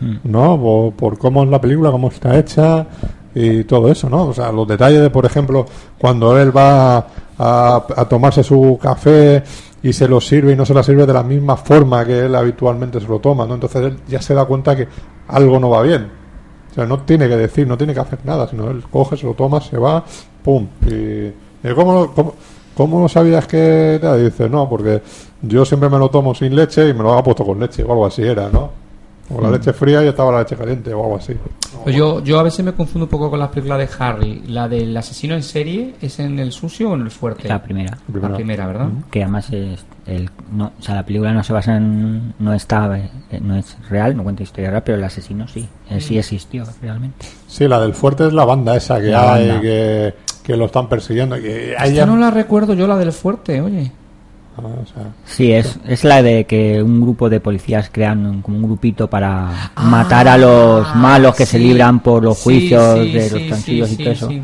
Hmm. 0.00 0.16
¿no? 0.24 0.60
Por, 0.60 0.92
por 0.94 1.18
cómo 1.18 1.42
es 1.42 1.50
la 1.50 1.60
película, 1.60 1.90
cómo 1.90 2.08
está 2.08 2.38
hecha 2.38 2.86
y 3.34 3.64
todo 3.64 3.90
eso, 3.90 4.08
¿no? 4.08 4.26
O 4.26 4.32
sea, 4.32 4.52
los 4.52 4.66
detalles 4.66 5.00
de, 5.00 5.10
por 5.10 5.26
ejemplo, 5.26 5.66
cuando 5.98 6.38
él 6.38 6.56
va 6.56 6.98
a, 7.38 7.84
a 7.96 8.08
tomarse 8.08 8.42
su 8.42 8.78
café 8.80 9.42
y 9.82 9.92
se 9.92 10.08
lo 10.08 10.20
sirve 10.20 10.52
y 10.52 10.56
no 10.56 10.64
se 10.64 10.74
la 10.74 10.82
sirve 10.82 11.06
de 11.06 11.12
la 11.12 11.22
misma 11.22 11.56
forma 11.56 12.04
que 12.04 12.26
él 12.26 12.34
habitualmente 12.34 13.00
se 13.00 13.08
lo 13.08 13.18
toma, 13.18 13.46
¿no? 13.46 13.54
Entonces 13.54 13.82
él 13.82 13.98
ya 14.08 14.20
se 14.22 14.34
da 14.34 14.44
cuenta 14.44 14.76
que 14.76 14.88
algo 15.28 15.58
no 15.58 15.70
va 15.70 15.82
bien. 15.82 16.08
O 16.70 16.74
sea, 16.74 16.86
no 16.86 17.00
tiene 17.00 17.28
que 17.28 17.36
decir, 17.36 17.66
no 17.66 17.76
tiene 17.76 17.94
que 17.94 18.00
hacer 18.00 18.20
nada, 18.24 18.46
sino 18.48 18.70
él 18.70 18.84
coge, 18.90 19.16
se 19.16 19.26
lo 19.26 19.34
toma, 19.34 19.60
se 19.60 19.78
va, 19.78 20.04
pum. 20.42 20.66
Y 20.86 21.32
¿cómo, 21.74 22.12
cómo, 22.14 22.34
cómo 22.74 23.00
no 23.00 23.08
sabías 23.08 23.46
que 23.46 23.98
te 24.00 24.24
dice? 24.24 24.48
No, 24.48 24.68
porque 24.68 25.02
yo 25.42 25.64
siempre 25.64 25.88
me 25.88 25.98
lo 25.98 26.08
tomo 26.10 26.34
sin 26.34 26.54
leche 26.54 26.88
y 26.88 26.94
me 26.94 27.02
lo 27.02 27.12
hago 27.12 27.22
puesto 27.24 27.44
con 27.44 27.58
leche 27.60 27.82
o 27.84 27.90
algo 27.92 28.06
así 28.06 28.22
era, 28.22 28.48
¿no? 28.50 28.70
O 29.30 29.42
la 29.42 29.50
leche 29.50 29.74
fría 29.74 30.02
y 30.02 30.08
estaba 30.08 30.32
la 30.32 30.38
leche 30.38 30.56
caliente 30.56 30.94
o 30.94 31.02
algo 31.04 31.16
así. 31.16 31.34
Pues 31.84 31.94
yo, 31.94 32.24
yo 32.24 32.40
a 32.40 32.42
veces 32.42 32.64
me 32.64 32.72
confundo 32.72 33.04
un 33.04 33.10
poco 33.10 33.28
con 33.28 33.38
las 33.38 33.50
películas 33.50 33.78
de 33.78 33.88
Harry. 34.02 34.42
¿La 34.46 34.68
del 34.68 34.96
asesino 34.96 35.34
en 35.34 35.42
serie 35.42 35.96
es 36.00 36.18
en 36.18 36.38
el 36.38 36.50
sucio 36.50 36.90
o 36.90 36.94
en 36.94 37.02
el 37.02 37.10
fuerte? 37.10 37.46
La 37.46 37.62
primera. 37.62 37.98
La 38.22 38.34
primera, 38.34 38.66
¿verdad? 38.66 38.88
Que 39.10 39.22
además 39.24 39.50
es 39.52 39.84
el, 40.06 40.30
no, 40.50 40.72
o 40.78 40.82
sea, 40.82 40.94
la 40.94 41.04
película 41.04 41.34
no 41.34 41.44
se 41.44 41.52
basa 41.52 41.76
en. 41.76 42.32
No 42.38 42.54
está. 42.54 42.98
eh, 42.98 43.38
No 43.42 43.54
es 43.54 43.76
real, 43.90 44.16
no 44.16 44.22
cuenta 44.22 44.42
historia 44.44 44.70
real, 44.70 44.82
pero 44.82 44.96
el 44.96 45.04
asesino 45.04 45.46
sí. 45.46 45.68
Él 45.90 46.00
sí 46.00 46.18
existió 46.18 46.64
realmente. 46.80 47.26
Sí, 47.46 47.68
la 47.68 47.80
del 47.80 47.92
fuerte 47.92 48.26
es 48.28 48.32
la 48.32 48.46
banda 48.46 48.76
esa 48.76 48.98
que 48.98 49.08
La 49.08 49.34
hay, 49.34 49.46
banda. 49.48 49.60
que, 49.60 50.14
que 50.48 50.56
lo 50.56 50.64
están 50.64 50.88
persiguiendo. 50.88 51.36
Que 51.36 51.76
no 52.06 52.16
la 52.16 52.30
recuerdo 52.30 52.72
yo, 52.72 52.86
la 52.86 52.96
del 52.96 53.12
fuerte, 53.12 53.60
oye. 53.60 53.92
Ah, 54.56 54.62
o 54.62 54.86
sea, 54.86 55.12
Sí, 55.26 55.52
es, 55.52 55.78
es 55.86 56.04
la 56.04 56.22
de 56.22 56.46
que 56.46 56.82
un 56.82 57.02
grupo 57.02 57.28
de 57.28 57.38
policías 57.38 57.90
crean 57.92 58.24
un- 58.26 58.40
como 58.42 58.56
un 58.56 58.62
grupito 58.62 59.08
para 59.08 59.50
Ah, 59.76 59.84
matar 59.84 60.26
a 60.26 60.38
los 60.38 60.94
malos 60.96 61.36
que 61.36 61.44
se 61.44 61.58
libran 61.58 62.00
por 62.00 62.24
los 62.24 62.38
juicios 62.42 62.94
sí, 63.04 63.12
de 63.12 63.20
sí, 63.28 63.30
los 63.34 63.42
sí, 63.42 63.48
tranquilos 63.48 63.90
y 63.92 63.96
sí, 63.96 64.02
todo 64.02 64.12
eso. 64.14 64.28
sí. 64.28 64.42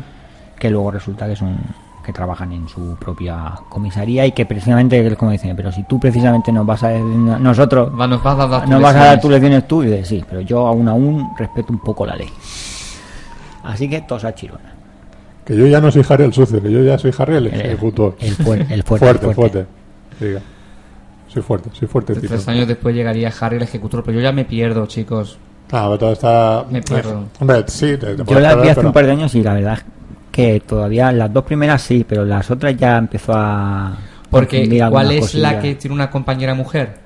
Que 0.59 0.69
luego 0.69 0.91
resulta 0.91 1.27
que 1.27 1.35
son 1.35 1.57
que 2.05 2.13
trabajan 2.13 2.51
en 2.51 2.69
su 2.69 2.95
propia 2.97 3.53
comisaría 3.67 4.27
y 4.27 4.31
que 4.31 4.45
precisamente 4.45 5.05
es 5.05 5.15
como 5.17 5.31
dicen, 5.31 5.55
pero 5.55 5.71
si 5.71 5.81
tú 5.85 5.99
precisamente 5.99 6.51
nos 6.51 6.63
vas 6.63 6.83
a 6.83 6.91
nosotros 6.91 7.89
Va, 7.99 8.05
nos 8.05 8.21
vas 8.21 8.39
a 8.39 8.45
dar 8.47 8.61
tus 8.61 8.69
nos 8.69 8.79
vas 8.79 8.95
a 8.95 9.05
dar 9.05 9.19
tus 9.19 9.31
lecciones 9.31 9.67
tú 9.67 9.81
y 9.81 9.87
dices, 9.87 10.07
sí, 10.07 10.23
pero 10.29 10.41
yo 10.41 10.67
aún 10.67 10.87
aún 10.87 11.31
respeto 11.35 11.73
un 11.73 11.79
poco 11.79 12.05
la 12.05 12.15
ley. 12.15 12.29
Así 13.63 13.89
que 13.89 14.01
tosa 14.01 14.35
chirona. 14.35 14.74
Que 15.45 15.55
yo 15.55 15.67
ya 15.67 15.79
no 15.79 15.91
soy 15.91 16.03
Harry 16.09 16.23
el 16.25 16.33
sucio, 16.33 16.61
que 16.61 16.71
yo 16.71 16.83
ya 16.83 16.97
soy 16.97 17.13
Harry 17.17 17.35
el 17.35 17.47
El- 17.47 17.61
ejecutor. 17.61 18.15
el 18.19 18.35
fuer- 18.37 18.65
el 18.71 18.83
fuerte, 18.83 19.05
fuerte, 19.05 19.27
el 19.27 19.33
fuerte. 19.33 19.33
fuerte. 19.33 19.65
Diga. 20.25 20.41
Soy 21.27 21.41
fuerte, 21.43 21.69
soy 21.73 21.87
fuerte. 21.87 22.13
Tres 22.15 22.47
años 22.47 22.67
después 22.67 22.95
llegaría 22.95 23.31
Harry 23.39 23.57
el 23.57 23.63
ejecutor, 23.63 24.03
pero 24.03 24.17
yo 24.17 24.23
ya 24.23 24.31
me 24.31 24.45
pierdo, 24.45 24.85
chicos. 24.87 25.37
Ah, 25.71 25.83
pero 25.87 25.97
todo 25.97 26.11
está. 26.13 26.65
Me 26.69 26.81
pierdo. 26.81 27.25
Hombre, 27.39 27.63
sí, 27.67 27.97
te, 27.97 28.15
te 28.15 28.23
Yo 28.25 28.39
la 28.39 28.55
vi 28.55 28.63
hace 28.67 28.75
pero- 28.75 28.87
un 28.89 28.93
par 28.93 29.05
de 29.05 29.11
años 29.11 29.35
y 29.35 29.43
la 29.43 29.53
verdad 29.53 29.73
es 29.79 29.85
que 30.31 30.59
todavía 30.61 31.11
las 31.11 31.31
dos 31.33 31.43
primeras 31.43 31.81
sí, 31.81 32.05
pero 32.07 32.23
las 32.25 32.49
otras 32.51 32.75
ya 32.77 32.97
empezó 32.97 33.33
a 33.35 33.97
Porque, 34.29 34.67
¿cuál 34.89 35.11
es 35.11 35.33
la 35.35 35.59
que 35.59 35.75
tiene 35.75 35.93
una 35.93 36.09
compañera 36.09 36.53
mujer? 36.53 37.03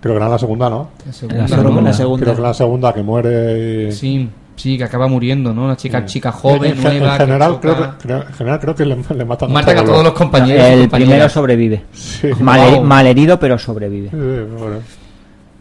Creo 0.00 0.14
que 0.14 0.18
era 0.18 0.28
la 0.28 0.38
segunda, 0.38 0.68
¿no? 0.70 0.90
La 1.06 1.12
segunda, 1.12 1.42
La 1.42 1.46
Yo 1.46 1.54
creo 1.56 1.62
que 1.64 1.68
segunda. 1.70 1.90
la 1.90 1.96
segunda. 1.96 2.24
Creo 2.24 2.36
que 2.36 2.42
la 2.42 2.54
segunda 2.54 2.94
que 2.94 3.02
muere 3.02 3.88
y. 3.88 3.92
Sí, 3.92 4.28
sí, 4.56 4.76
que 4.78 4.84
acaba 4.84 5.06
muriendo, 5.06 5.52
¿no? 5.54 5.64
Una 5.64 5.76
chica, 5.76 6.04
chica 6.04 6.32
joven, 6.32 6.72
en, 6.72 6.82
nueva. 6.82 6.94
en 7.14 7.18
que 7.18 7.24
general, 7.26 7.50
choca. 7.52 7.60
creo 7.60 7.76
que, 7.76 7.96
creo- 8.02 8.22
en 8.26 8.32
general 8.34 8.60
creo 8.60 8.74
que 8.74 8.84
le, 8.86 8.96
le 9.16 9.24
matan, 9.24 9.52
Matan 9.52 9.78
a 9.78 9.84
todos 9.84 10.02
los 10.04 10.12
compañeros. 10.14 10.64
El 10.64 10.88
primero 10.88 11.28
sobrevive. 11.28 11.84
Sí, 11.92 12.28
Mal, 12.40 12.74
Wow. 12.76 12.84
malherido, 12.84 13.38
pero 13.38 13.58
sobrevive. 13.58 14.10
Sí, 14.10 14.16
bueno. 14.16 14.76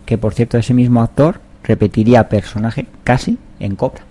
Que 0.06 0.18
por 0.18 0.34
cierto, 0.34 0.58
ese 0.58 0.74
mismo 0.74 1.02
actor 1.02 1.40
repetiría 1.64 2.28
personaje 2.30 2.86
casi 3.04 3.38
en 3.60 3.76
Cobra. 3.76 4.02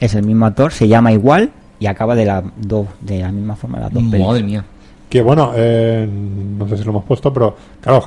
Es 0.00 0.14
el 0.14 0.24
mismo 0.24 0.46
actor, 0.46 0.72
se 0.72 0.88
llama 0.88 1.12
igual 1.12 1.50
y 1.78 1.86
acaba 1.86 2.14
de 2.14 2.24
la, 2.24 2.42
do- 2.56 2.88
de 3.00 3.20
la 3.20 3.30
misma 3.30 3.54
forma 3.56 3.78
las 3.78 3.92
dos 3.92 4.02
Madre 4.02 4.18
películas. 4.18 4.42
mía. 4.42 4.64
Que 5.08 5.20
bueno, 5.22 5.52
eh, 5.54 6.08
no 6.10 6.66
sé 6.68 6.76
si 6.78 6.84
lo 6.84 6.90
hemos 6.90 7.04
puesto, 7.04 7.32
pero 7.32 7.54
claro, 7.80 8.02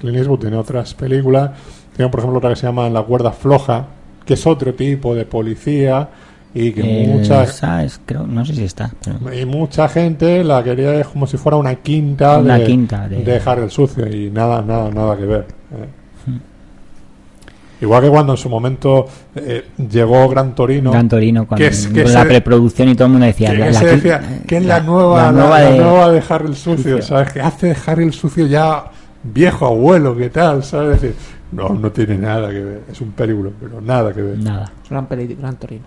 Clint 0.00 0.16
Eastwood 0.16 0.40
tiene 0.40 0.56
otras 0.56 0.94
películas. 0.94 1.50
Tiene, 1.94 2.10
por 2.10 2.20
ejemplo, 2.20 2.38
otra 2.38 2.50
que 2.50 2.56
se 2.56 2.66
llama 2.66 2.88
La 2.88 3.02
cuerda 3.02 3.32
floja, 3.32 3.84
que 4.26 4.34
es 4.34 4.46
otro 4.46 4.74
tipo 4.74 5.14
de 5.14 5.24
policía 5.24 6.08
y 6.52 6.72
que 6.72 7.04
El- 7.04 7.08
mucha, 7.10 7.44
esa 7.44 7.84
es- 7.84 8.00
creo, 8.04 8.26
no 8.26 8.44
sé 8.44 8.54
si 8.54 8.64
está. 8.64 8.90
pero- 9.04 9.32
y 9.34 9.44
mucha 9.46 9.88
gente 9.88 10.42
la 10.42 10.62
quería 10.64 11.02
como 11.04 11.26
si 11.26 11.36
fuera 11.36 11.56
una 11.56 11.74
quinta, 11.76 12.38
Una 12.38 12.58
de, 12.58 12.64
quinta 12.64 13.08
de- 13.08 13.22
dejar 13.22 13.58
el 13.60 13.70
sucio 13.70 14.06
y 14.06 14.30
nada, 14.30 14.62
nada, 14.62 14.90
nada 14.90 15.16
que 15.16 15.24
ver. 15.26 15.46
eh. 15.72 15.86
Hmm. 16.26 16.38
Igual 17.82 18.04
que 18.04 18.08
cuando 18.08 18.32
en 18.32 18.38
su 18.38 18.48
momento 18.48 19.06
eh, 19.34 19.66
llegó 19.90 20.26
Gran 20.30 20.54
Torino, 20.54 20.90
Gran 20.92 21.08
Torino 21.10 21.46
con, 21.46 21.58
que 21.58 21.66
es- 21.66 21.86
que 21.88 22.04
la 22.04 22.24
preproducción 22.24 22.88
y 22.88 22.94
todo 22.94 23.04
el 23.04 23.10
mundo 23.12 23.26
decía 23.26 23.50
que 23.50 23.58
la- 23.58 23.70
la- 23.70 23.80
decía 23.80 24.20
que 24.46 24.56
es 24.56 24.64
la 24.64 24.80
nueva, 24.80 25.16
la 25.18 25.24
la, 25.24 25.32
nueva 25.32 25.60
la 25.60 25.70
de- 25.70 25.78
nueva 25.78 26.10
de 26.10 26.22
Harry 26.26 26.46
el 26.48 26.56
sucio, 26.56 27.02
¿sabes? 27.02 27.32
Que 27.34 27.40
hace 27.42 27.66
de 27.68 27.76
Harry 27.86 28.04
el 28.04 28.14
sucio 28.14 28.46
ya 28.46 28.84
viejo 29.22 29.66
abuelo, 29.66 30.16
¿qué 30.16 30.30
tal? 30.30 30.64
¿Sabes? 30.64 30.94
Es 30.96 31.02
decir, 31.02 31.16
no, 31.52 31.68
no 31.70 31.92
tiene 31.92 32.18
nada 32.18 32.50
que 32.50 32.60
ver, 32.62 32.82
es 32.90 33.00
un 33.00 33.12
película, 33.12 33.50
pero 33.60 33.80
nada 33.80 34.12
que 34.12 34.22
ver. 34.22 34.38
nada 34.38 34.72
Gran, 34.88 35.06
gran 35.08 35.56
Torino. 35.56 35.84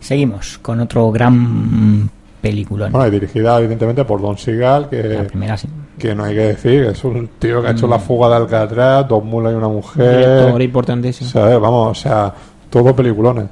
seguimos 0.00 0.58
con 0.58 0.80
otro 0.80 1.10
gran 1.10 2.10
peliculón 2.40 2.92
Bueno, 2.92 3.06
y 3.08 3.10
dirigida 3.10 3.58
evidentemente 3.58 4.04
por 4.04 4.20
Don 4.20 4.38
Sigal, 4.38 4.82
la 4.82 4.88
que, 4.90 5.24
primera 5.28 5.56
sí 5.56 5.68
que 5.98 6.14
no 6.14 6.24
hay 6.24 6.34
que 6.34 6.40
decir, 6.42 6.84
es 6.84 7.02
un 7.04 7.28
tío 7.40 7.60
que 7.60 7.68
ha 7.68 7.70
hecho 7.72 7.88
Mm. 7.88 7.90
la 7.90 7.98
fuga 7.98 8.28
de 8.28 8.36
Alcatraz, 8.36 9.08
dos 9.08 9.24
mulas 9.24 9.52
y 9.52 9.56
una 9.56 9.66
mujer. 9.68 10.18
Director 10.18 10.62
importantísimo. 10.62 11.28
¿sabes? 11.28 11.58
Vamos, 11.58 11.98
o 11.98 12.00
sea, 12.00 12.32
todo 12.70 12.94
peliculones. 12.94 13.46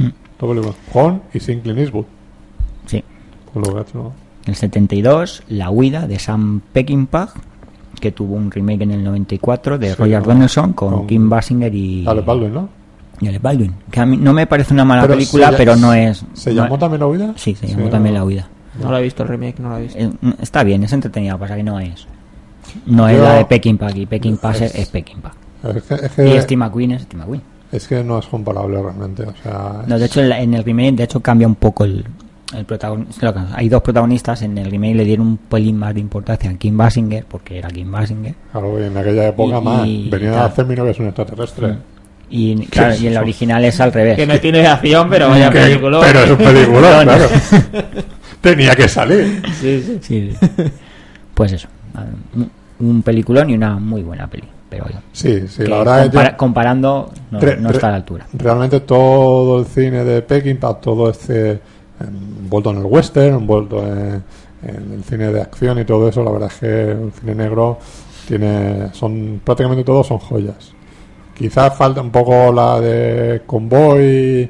Hmm. 0.00 0.08
Todo 0.36 0.50
peliculones. 0.50 0.80
Con 0.92 1.22
y 1.32 1.38
sin 1.38 1.60
Clint 1.60 1.78
Eastwood. 1.78 2.04
sí 2.86 3.04
Pues 3.52 3.66
lo 3.68 3.72
que 3.72 3.78
ha 3.78 3.82
hecho, 3.82 3.98
¿no? 3.98 4.12
el 4.46 4.56
72 4.56 5.44
La 5.48 5.70
huida 5.70 6.08
de 6.08 6.18
Sam 6.18 6.60
Peckinpah 6.72 7.28
que 8.02 8.12
tuvo 8.12 8.34
un 8.34 8.50
remake 8.50 8.82
en 8.82 8.90
el 8.90 9.02
94 9.04 9.78
de 9.78 9.88
Sí, 9.90 9.94
Roger 9.96 10.18
con- 10.22 10.28
Donaldson 10.34 10.72
con, 10.74 10.90
con 10.92 11.06
Kim 11.06 11.30
Basinger 11.30 11.74
y 11.74 12.04
Alec 12.06 12.26
Baldwin, 12.26 12.52
¿no? 12.52 12.68
y 13.20 13.28
Alec 13.28 13.40
Baldwin 13.40 13.72
que 13.90 14.00
a 14.00 14.04
mí 14.06 14.16
no 14.18 14.32
me 14.34 14.46
parece 14.46 14.74
una 14.74 14.84
mala 14.84 15.02
Pero 15.02 15.14
película 15.14 15.50
se- 15.52 15.56
pero 15.56 15.76
no 15.76 15.94
es 15.94 16.24
¿Se 16.34 16.52
no- 16.52 16.62
llamó 16.64 16.78
también 16.78 17.00
La 17.00 17.06
Huida? 17.06 17.32
sí 17.36 17.54
se 17.54 17.66
llamó 17.68 17.88
también 17.88 18.14
La 18.16 18.24
huida 18.24 18.48
No 18.82 18.90
lo 18.90 18.98
he 18.98 19.02
visto 19.02 19.22
el 19.22 19.28
remake, 19.30 19.60
no 19.60 19.68
lo 19.70 19.78
he 19.78 19.82
visto. 19.82 19.98
Eh, 19.98 20.10
está 20.42 20.64
bien 20.64 20.82
es 20.84 20.92
entretenida 20.92 21.38
pasa 21.38 21.56
que 21.56 21.62
no 21.62 21.78
es 21.80 22.06
no 22.86 23.08
es 23.08 23.18
la 23.20 23.34
de 23.34 23.44
Peckinpah 23.44 23.86
aquí 23.88 24.06
Peckinpah 24.06 24.50
es, 24.52 24.60
Es- 24.62 24.74
es 24.74 24.88
Peckinpah 24.88 25.32
Es 25.76 25.82
que, 25.84 25.94
es 25.94 26.12
y 26.12 26.32
que, 26.32 26.40
Steve 26.42 26.56
McQueen 26.58 26.90
es 26.92 27.02
Steve 27.02 27.20
McQueen 27.22 27.42
es 27.72 27.88
que 27.88 28.04
no 28.04 28.18
es 28.18 28.26
comparable 28.26 28.82
realmente. 28.82 29.22
O 29.22 29.32
sea, 29.42 29.82
No, 29.86 29.98
de 29.98 30.04
hecho, 30.04 30.20
en, 30.20 30.28
la- 30.28 30.40
en 30.42 30.52
el 30.52 30.62
remake, 30.62 30.94
de 30.94 31.04
hecho, 31.04 31.20
cambia 31.20 31.46
un 31.46 31.54
poco 31.54 31.84
el, 31.84 32.04
el 32.54 32.64
protagonista. 32.64 33.34
Hay 33.54 33.68
dos 33.68 33.82
protagonistas, 33.82 34.42
en 34.42 34.56
el 34.58 34.70
remake 34.70 34.94
le 34.94 35.04
dieron 35.04 35.26
un 35.26 35.36
pelín 35.36 35.76
más 35.78 35.94
de 35.94 36.00
importancia 36.00 36.50
a 36.50 36.54
Kim 36.54 36.76
Basinger, 36.76 37.24
porque 37.26 37.58
era 37.58 37.68
Kim 37.68 37.90
Basinger. 37.90 38.34
claro, 38.52 38.80
y 38.80 38.84
en 38.84 38.96
aquella 38.96 39.28
época 39.28 39.58
Y- 39.58 39.62
más. 39.62 39.86
y- 39.86 40.10
claro. 40.10 40.36
a 40.38 40.44
hacer 40.46 40.66
mi 40.66 40.74
novia 40.76 40.90
es 40.92 40.98
un 40.98 41.06
extraterrestre. 41.06 41.76
Y, 42.34 42.64
claro, 42.66 42.94
y 42.98 43.06
en 43.08 43.14
la 43.14 43.20
original 43.20 43.62
es 43.64 43.78
al 43.80 43.92
revés. 43.92 44.16
Que 44.16 44.26
no 44.26 44.38
tiene 44.40 44.66
acción, 44.66 45.08
pero 45.10 45.28
vaya 45.28 45.50
Que- 45.50 45.60
película. 45.60 46.00
pero 46.00 46.18
es 46.20 46.30
un 46.30 46.36
película, 46.38 47.00
claro. 47.02 47.26
Tenía 48.40 48.74
que 48.74 48.88
salir. 48.88 49.42
Sí, 49.60 49.82
sí. 49.82 49.98
Sí, 50.00 50.32
sí. 50.40 50.46
Pues 51.34 51.52
eso, 51.52 51.68
un, 52.80 53.02
peliculón 53.02 53.50
y 53.50 53.54
una 53.54 53.78
muy 53.78 54.02
buena 54.02 54.26
peli. 54.28 54.44
Pero 54.68 54.86
oye, 54.86 54.94
Sí, 55.12 55.46
sí, 55.48 55.64
que 55.64 55.68
la 55.68 55.78
verdad 55.78 55.98
es 55.98 56.04
que 56.06 56.10
compara- 56.16 56.30
yo- 56.30 56.36
comparando, 56.38 57.12
no, 57.30 57.40
Re- 57.40 57.56
no 57.58 57.70
está 57.70 57.88
a 57.88 57.90
la 57.90 57.96
altura. 57.96 58.26
Realmente 58.32 58.80
todo 58.80 59.60
el 59.60 59.66
cine 59.66 60.02
de 60.02 60.22
Peckinpah, 60.22 60.80
todo 60.80 61.10
este 61.10 61.60
envuelto 62.00 62.70
en 62.70 62.78
el 62.78 62.84
western, 62.84 63.34
envuelto 63.36 63.78
en, 63.86 64.22
en 64.62 64.92
el 64.92 65.04
cine 65.04 65.32
de 65.32 65.40
acción 65.40 65.78
y 65.78 65.84
todo 65.84 66.08
eso, 66.08 66.22
la 66.24 66.30
verdad 66.30 66.50
es 66.52 66.58
que 66.60 66.90
el 66.92 67.12
cine 67.18 67.34
negro 67.34 67.78
tiene, 68.26 68.88
son 68.92 69.40
prácticamente 69.44 69.84
todos 69.84 70.06
son 70.06 70.18
joyas. 70.18 70.72
Quizás 71.36 71.76
falta 71.76 72.00
un 72.00 72.10
poco 72.10 72.52
la 72.52 72.80
de 72.80 73.42
Convoy, 73.46 74.48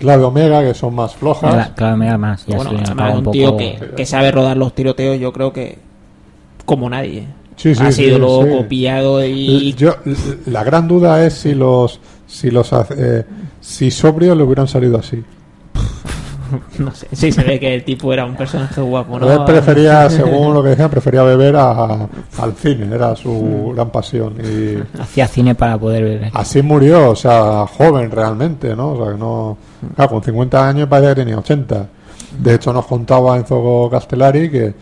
la 0.00 0.18
de 0.18 0.24
Omega, 0.24 0.62
que 0.62 0.74
son 0.74 0.94
más 0.94 1.14
flojas. 1.14 1.54
Cla- 1.54 1.74
Claro, 1.74 1.96
me 1.96 2.06
da 2.06 2.18
más. 2.18 2.44
Ya 2.46 2.56
Bueno, 2.56 2.70
se 2.70 2.92
un 2.92 3.26
un 3.26 3.30
tío 3.32 3.46
poco. 3.50 3.58
que, 3.58 3.78
que 3.96 4.04
sabe 4.06 4.30
rodar 4.30 4.56
los 4.56 4.74
tiroteos, 4.74 5.18
yo 5.18 5.32
creo 5.32 5.52
que 5.52 5.78
como 6.66 6.90
nadie. 6.90 7.26
Sí, 7.56 7.74
sí, 7.74 7.82
ha 7.82 7.90
sí, 7.92 8.04
sido 8.04 8.18
luego 8.18 8.44
sí. 8.44 8.50
copiado 8.50 9.24
y 9.24 9.72
Yo, 9.74 9.94
la 10.46 10.62
gran 10.62 10.86
duda 10.86 11.24
es 11.24 11.32
si 11.34 11.54
los 11.54 12.00
si 12.26 12.50
los 12.50 12.70
hace- 12.74 12.94
eh, 13.20 13.24
si 13.60 13.90
sobrios 13.90 14.36
le 14.36 14.42
hubieran 14.42 14.68
salido 14.68 14.98
así. 14.98 15.24
no 16.78 16.90
sé. 16.92 17.08
Sí, 17.12 17.32
se 17.32 17.42
ve 17.42 17.58
que 17.60 17.74
el 17.74 17.84
tipo 17.84 18.12
era 18.12 18.24
un 18.24 18.36
personaje 18.36 18.80
guapo, 18.80 19.18
¿no? 19.18 19.30
Él 19.32 19.40
prefería, 19.44 20.08
según 20.10 20.54
lo 20.54 20.62
que 20.62 20.70
decían, 20.70 20.90
prefería 20.90 21.22
beber 21.22 21.56
a- 21.56 22.08
al 22.38 22.52
cine, 22.54 22.94
era 22.94 23.14
su 23.16 23.72
gran 23.74 23.90
pasión. 23.90 24.34
Y 24.42 24.78
Hacía 25.00 25.26
cine 25.28 25.54
para 25.54 25.78
poder 25.78 26.04
beber. 26.04 26.30
así 26.34 26.62
murió, 26.62 27.10
o 27.10 27.16
sea, 27.16 27.66
joven 27.66 28.10
realmente, 28.10 28.74
¿no? 28.76 28.92
O 28.92 29.02
sea, 29.04 29.12
que 29.12 29.18
no. 29.18 29.56
Claro, 29.94 30.10
con 30.12 30.22
50 30.22 30.68
años 30.68 30.88
parece 30.88 31.10
que 31.14 31.20
tenía 31.22 31.38
80. 31.38 31.86
De 32.38 32.54
hecho, 32.54 32.72
nos 32.72 32.86
contaba 32.86 33.36
Enzo 33.36 33.88
Castellari 33.90 34.50
que, 34.50 34.74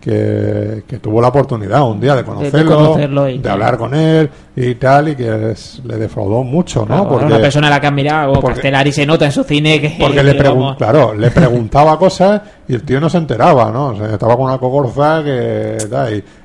que, 0.00 0.82
que 0.86 0.98
tuvo 0.98 1.20
la 1.20 1.28
oportunidad 1.28 1.82
un 1.88 2.00
día 2.00 2.16
de 2.16 2.24
conocerlo, 2.24 2.74
conocerlo 2.76 3.28
y 3.28 3.38
de 3.38 3.50
hablar 3.50 3.76
con 3.76 3.94
él 3.94 4.30
y 4.56 4.74
tal, 4.76 5.08
y 5.10 5.14
que 5.16 5.50
es- 5.52 5.80
le 5.84 5.96
defraudó 5.96 6.42
mucho, 6.42 6.86
¿no? 6.88 7.06
Porque 7.08 7.26
una 7.26 7.38
persona 7.38 7.66
a 7.66 7.70
la 7.70 7.80
que 7.80 7.86
han 7.86 7.94
mirado, 7.94 8.32
porque- 8.34 8.54
Castellari 8.54 8.92
se 8.92 9.04
nota 9.04 9.26
en 9.26 9.32
su 9.32 9.44
cine 9.44 9.80
que. 9.80 9.96
porque 10.00 10.22
le 10.22 10.32
pregun- 10.42 10.76
claro, 10.76 11.14
le 11.14 11.30
preguntaba 11.30 11.98
cosas 11.98 12.40
y 12.66 12.74
el 12.74 12.82
tío 12.82 12.98
no 13.00 13.10
se 13.10 13.18
enteraba, 13.18 13.70
¿no? 13.70 13.88
O 13.88 13.96
sea, 13.96 14.06
estaba 14.14 14.36
con 14.36 14.46
una 14.46 14.58
cogorza 14.58 15.22
que 15.22 15.76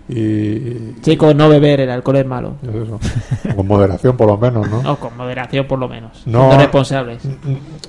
y, 0.07 0.13
y- 0.19 0.95
Chicos, 1.01 1.33
no 1.33 1.49
beber, 1.49 1.79
el 1.79 1.89
alcohol 1.89 2.17
es 2.17 2.25
malo. 2.25 2.55
es 2.61 2.75
eso. 2.75 2.99
con 3.55 3.65
moderación 3.67 4.15
por 4.17 4.27
lo 4.27 4.37
menos, 4.37 4.69
¿no? 4.69 4.83
No, 4.83 4.95
con 4.99 5.15
moderación 5.17 5.65
por 5.65 5.79
lo 5.79 5.87
menos. 5.87 6.21
No. 6.25 6.41
Siendo 6.41 6.57
responsables. 6.57 7.23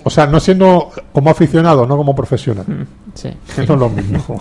O 0.04 0.08
sea, 0.10 0.26
no 0.26 0.40
siendo 0.40 0.90
como 1.12 1.28
aficionado, 1.30 1.86
no 1.86 1.96
como 1.96 2.14
profesional. 2.14 2.64
Mm, 2.66 2.82
Sí. 3.14 3.30
No 3.56 3.62
es 3.74 3.80
lo 3.80 3.88
mismo. 3.90 4.40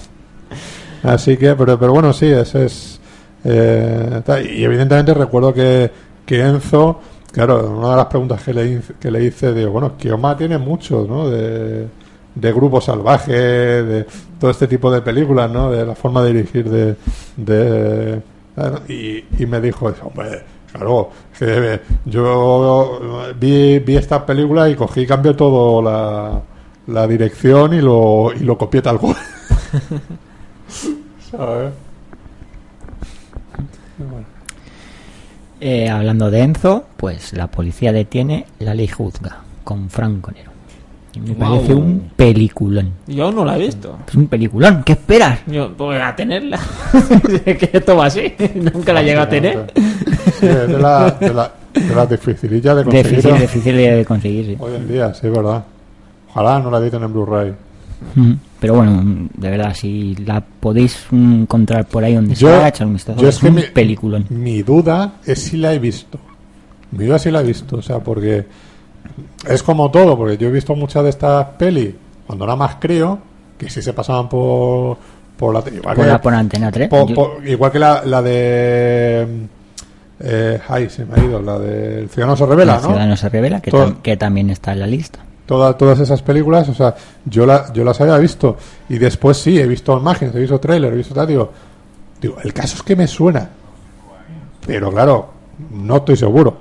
Así 1.03 1.38
que, 1.38 1.55
pero, 1.55 1.80
pero 1.80 1.93
bueno, 1.93 2.13
sí, 2.13 2.27
ese 2.27 2.65
es 2.65 2.99
eh, 3.47 4.22
y 4.55 4.63
evidentemente 4.63 5.13
recuerdo 5.13 5.53
que, 5.53 5.91
que 6.26 6.41
Enzo, 6.41 6.99
claro, 7.31 7.77
una 7.77 7.91
de 7.91 7.95
las 7.97 8.05
preguntas 8.07 8.41
que 8.41 8.53
le, 8.53 8.81
que 8.99 9.11
le 9.11 9.23
hice, 9.23 9.53
digo, 9.53 9.69
bueno, 9.72 9.95
Kioma 9.97 10.35
tiene 10.35 10.57
mucho, 10.57 11.05
¿no? 11.07 11.30
De, 11.30 11.88
de 12.34 12.51
grupo 12.51 12.81
salvaje, 12.81 13.34
de 13.34 14.05
todo 14.39 14.49
este 14.49 14.67
tipo 14.67 14.91
de 14.91 15.01
películas, 15.01 15.49
¿no? 15.51 15.69
De 15.69 15.85
la 15.85 15.95
forma 15.95 16.23
de 16.23 16.34
dirigir 16.34 16.69
de... 16.69 16.95
de 17.38 18.22
y, 18.88 19.23
y 19.38 19.45
me 19.45 19.61
dijo, 19.61 19.93
hombre, 20.01 20.41
claro, 20.72 21.09
que 21.38 21.81
yo 22.05 22.99
vi, 23.39 23.80
vi 23.80 23.95
esta 23.97 24.26
película 24.26 24.67
y 24.69 24.76
cogí 24.76 25.01
y 25.01 25.05
cambié 25.05 25.34
todo 25.34 25.81
la, 25.84 26.41
la 26.88 27.07
dirección 27.07 27.73
y 27.76 27.81
lo, 27.81 28.31
y 28.34 28.39
lo 28.39 28.57
copié 28.57 28.81
tal 28.81 28.97
cual. 28.99 29.17
¿Sabes? 31.31 31.73
Eh, 35.61 35.89
hablando 35.89 36.29
de 36.29 36.41
Enzo, 36.41 36.85
pues 36.97 37.33
la 37.33 37.47
policía 37.47 37.91
detiene 37.93 38.45
La 38.59 38.73
ley 38.73 38.87
juzga 38.87 39.37
con 39.63 39.89
Franco 39.89 40.31
Nero. 40.31 40.51
Y 41.13 41.19
me 41.21 41.33
Guau. 41.33 41.55
parece 41.55 41.73
un 41.73 42.11
peliculón. 42.15 42.91
Yo 43.07 43.31
no 43.31 43.45
la 43.45 43.55
he 43.55 43.59
visto. 43.59 43.97
Es 44.07 44.15
un 44.15 44.27
peliculón, 44.27 44.83
¿qué 44.83 44.91
esperas? 44.93 45.39
Yo 45.47 45.69
voy 45.69 45.95
a 45.95 46.13
tenerla. 46.15 46.59
Es 47.45 47.57
que 47.57 47.69
esto 47.71 47.95
va 47.95 48.07
así. 48.07 48.33
Nunca 48.55 48.91
la 48.91 49.01
llega 49.01 49.21
a 49.23 49.29
tener. 49.29 49.71
Sí, 49.75 50.45
es 50.45 50.67
de 50.67 50.77
la, 50.77 51.11
de 51.11 51.33
la, 51.33 51.51
de 51.73 51.95
las 51.95 52.09
dificilillas 52.09 52.75
de 52.75 52.83
conseguir 52.83 53.07
Difícil, 53.15 53.39
difícil 53.39 53.77
de 53.77 54.05
conseguir, 54.05 54.45
sí. 54.45 54.57
hoy 54.59 54.75
en 54.75 54.87
día, 54.89 55.13
sí, 55.13 55.27
es 55.27 55.33
verdad. 55.33 55.63
Ojalá 56.31 56.59
no 56.59 56.69
la 56.69 56.79
editen 56.79 57.01
en 57.03 57.13
Blu-ray. 57.13 57.53
Ujú. 58.17 58.35
Pero 58.60 58.76
bueno, 58.76 59.27
de 59.36 59.49
verdad, 59.49 59.73
si 59.76 60.15
la 60.15 60.41
podéis 60.41 61.06
encontrar 61.11 61.86
por 61.86 62.03
ahí 62.03 62.15
donde 62.15 62.36
Yo, 62.36 62.48
sea, 62.48 62.68
echar 62.69 62.88
un 62.88 62.94
vistazo. 62.94 63.19
yo 63.22 63.27
es 63.30 63.36
es 63.36 63.41
que 63.41 63.48
un 63.49 63.56
mi, 63.56 63.61
peliculón. 63.64 64.26
mi 64.30 64.64
duda 64.64 65.15
es 65.26 65.40
si 65.44 65.57
la 65.57 65.73
he 65.73 65.80
visto. 65.80 66.18
Mi 66.91 67.06
duda 67.06 67.18
es 67.18 67.22
si 67.23 67.32
la 67.32 67.41
he 67.41 67.44
visto, 67.44 67.76
o 67.77 67.82
sea, 67.82 67.99
porque 67.99 68.45
es 69.48 69.61
como 69.64 69.91
todo, 69.91 70.18
porque 70.18 70.38
yo 70.38 70.48
he 70.48 70.52
visto 70.52 70.76
muchas 70.76 71.03
de 71.03 71.10
estas 71.10 71.45
pelis 71.57 71.94
cuando 72.26 72.45
era 72.45 72.56
más 72.56 72.76
crío, 72.76 73.19
que 73.57 73.69
sí 73.69 73.82
se 73.82 73.94
pasaban 73.94 74.30
por, 74.30 74.98
por 75.38 75.53
la. 75.53 75.60
Igual 75.69 75.95
Por, 75.95 76.06
que- 76.06 76.11
la, 76.11 76.22
por 76.22 76.34
Antena 76.34 76.72
3. 76.72 76.90
po- 76.90 77.07
Yo- 77.07 77.15
po- 77.15 77.38
igual 77.45 77.72
que 77.72 77.80
la, 77.80 78.03
la 78.06 78.22
de. 78.22 79.27
Eh, 80.22 80.60
ay, 80.69 80.90
se 80.90 81.06
me 81.06 81.19
ha 81.19 81.23
ido, 81.23 81.41
la 81.41 81.60
del 81.60 82.07
Ciudadano 82.10 82.38
se 82.38 82.45
revela, 82.45 82.76
La 82.77 82.82
¿no? 82.82 82.88
ciudad 82.88 83.07
no 83.07 83.18
se 83.18 83.27
revela, 83.30 83.60
que, 83.61 83.69
Todo- 83.72 83.88
tam- 83.88 84.02
que 84.02 84.15
también 84.18 84.49
está 84.49 84.72
en 84.72 84.80
la 84.80 84.88
lista. 84.88 85.19
Toda- 85.45 85.77
todas 85.77 85.99
esas 85.99 86.22
películas, 86.23 86.67
o 86.69 86.73
sea, 86.73 86.95
yo, 87.26 87.45
la, 87.45 87.72
yo 87.72 87.84
las 87.84 88.01
había 88.01 88.17
visto 88.17 88.57
y 88.89 88.97
después 88.97 89.38
sí, 89.38 89.59
he 89.59 89.67
visto 89.67 89.97
imágenes, 89.97 90.34
he 90.35 90.39
visto 90.39 90.59
trailer, 90.59 90.91
he 90.93 90.97
visto 90.97 91.13
tal, 91.13 91.27
digo, 91.27 91.51
digo, 92.19 92.38
el 92.43 92.51
caso 92.53 92.77
es 92.77 92.84
que 92.84 92.95
me 92.95 93.05
suena, 93.07 93.47
pero 94.65 94.91
claro, 94.91 95.30
no 95.72 95.97
estoy 95.97 96.15
seguro, 96.15 96.57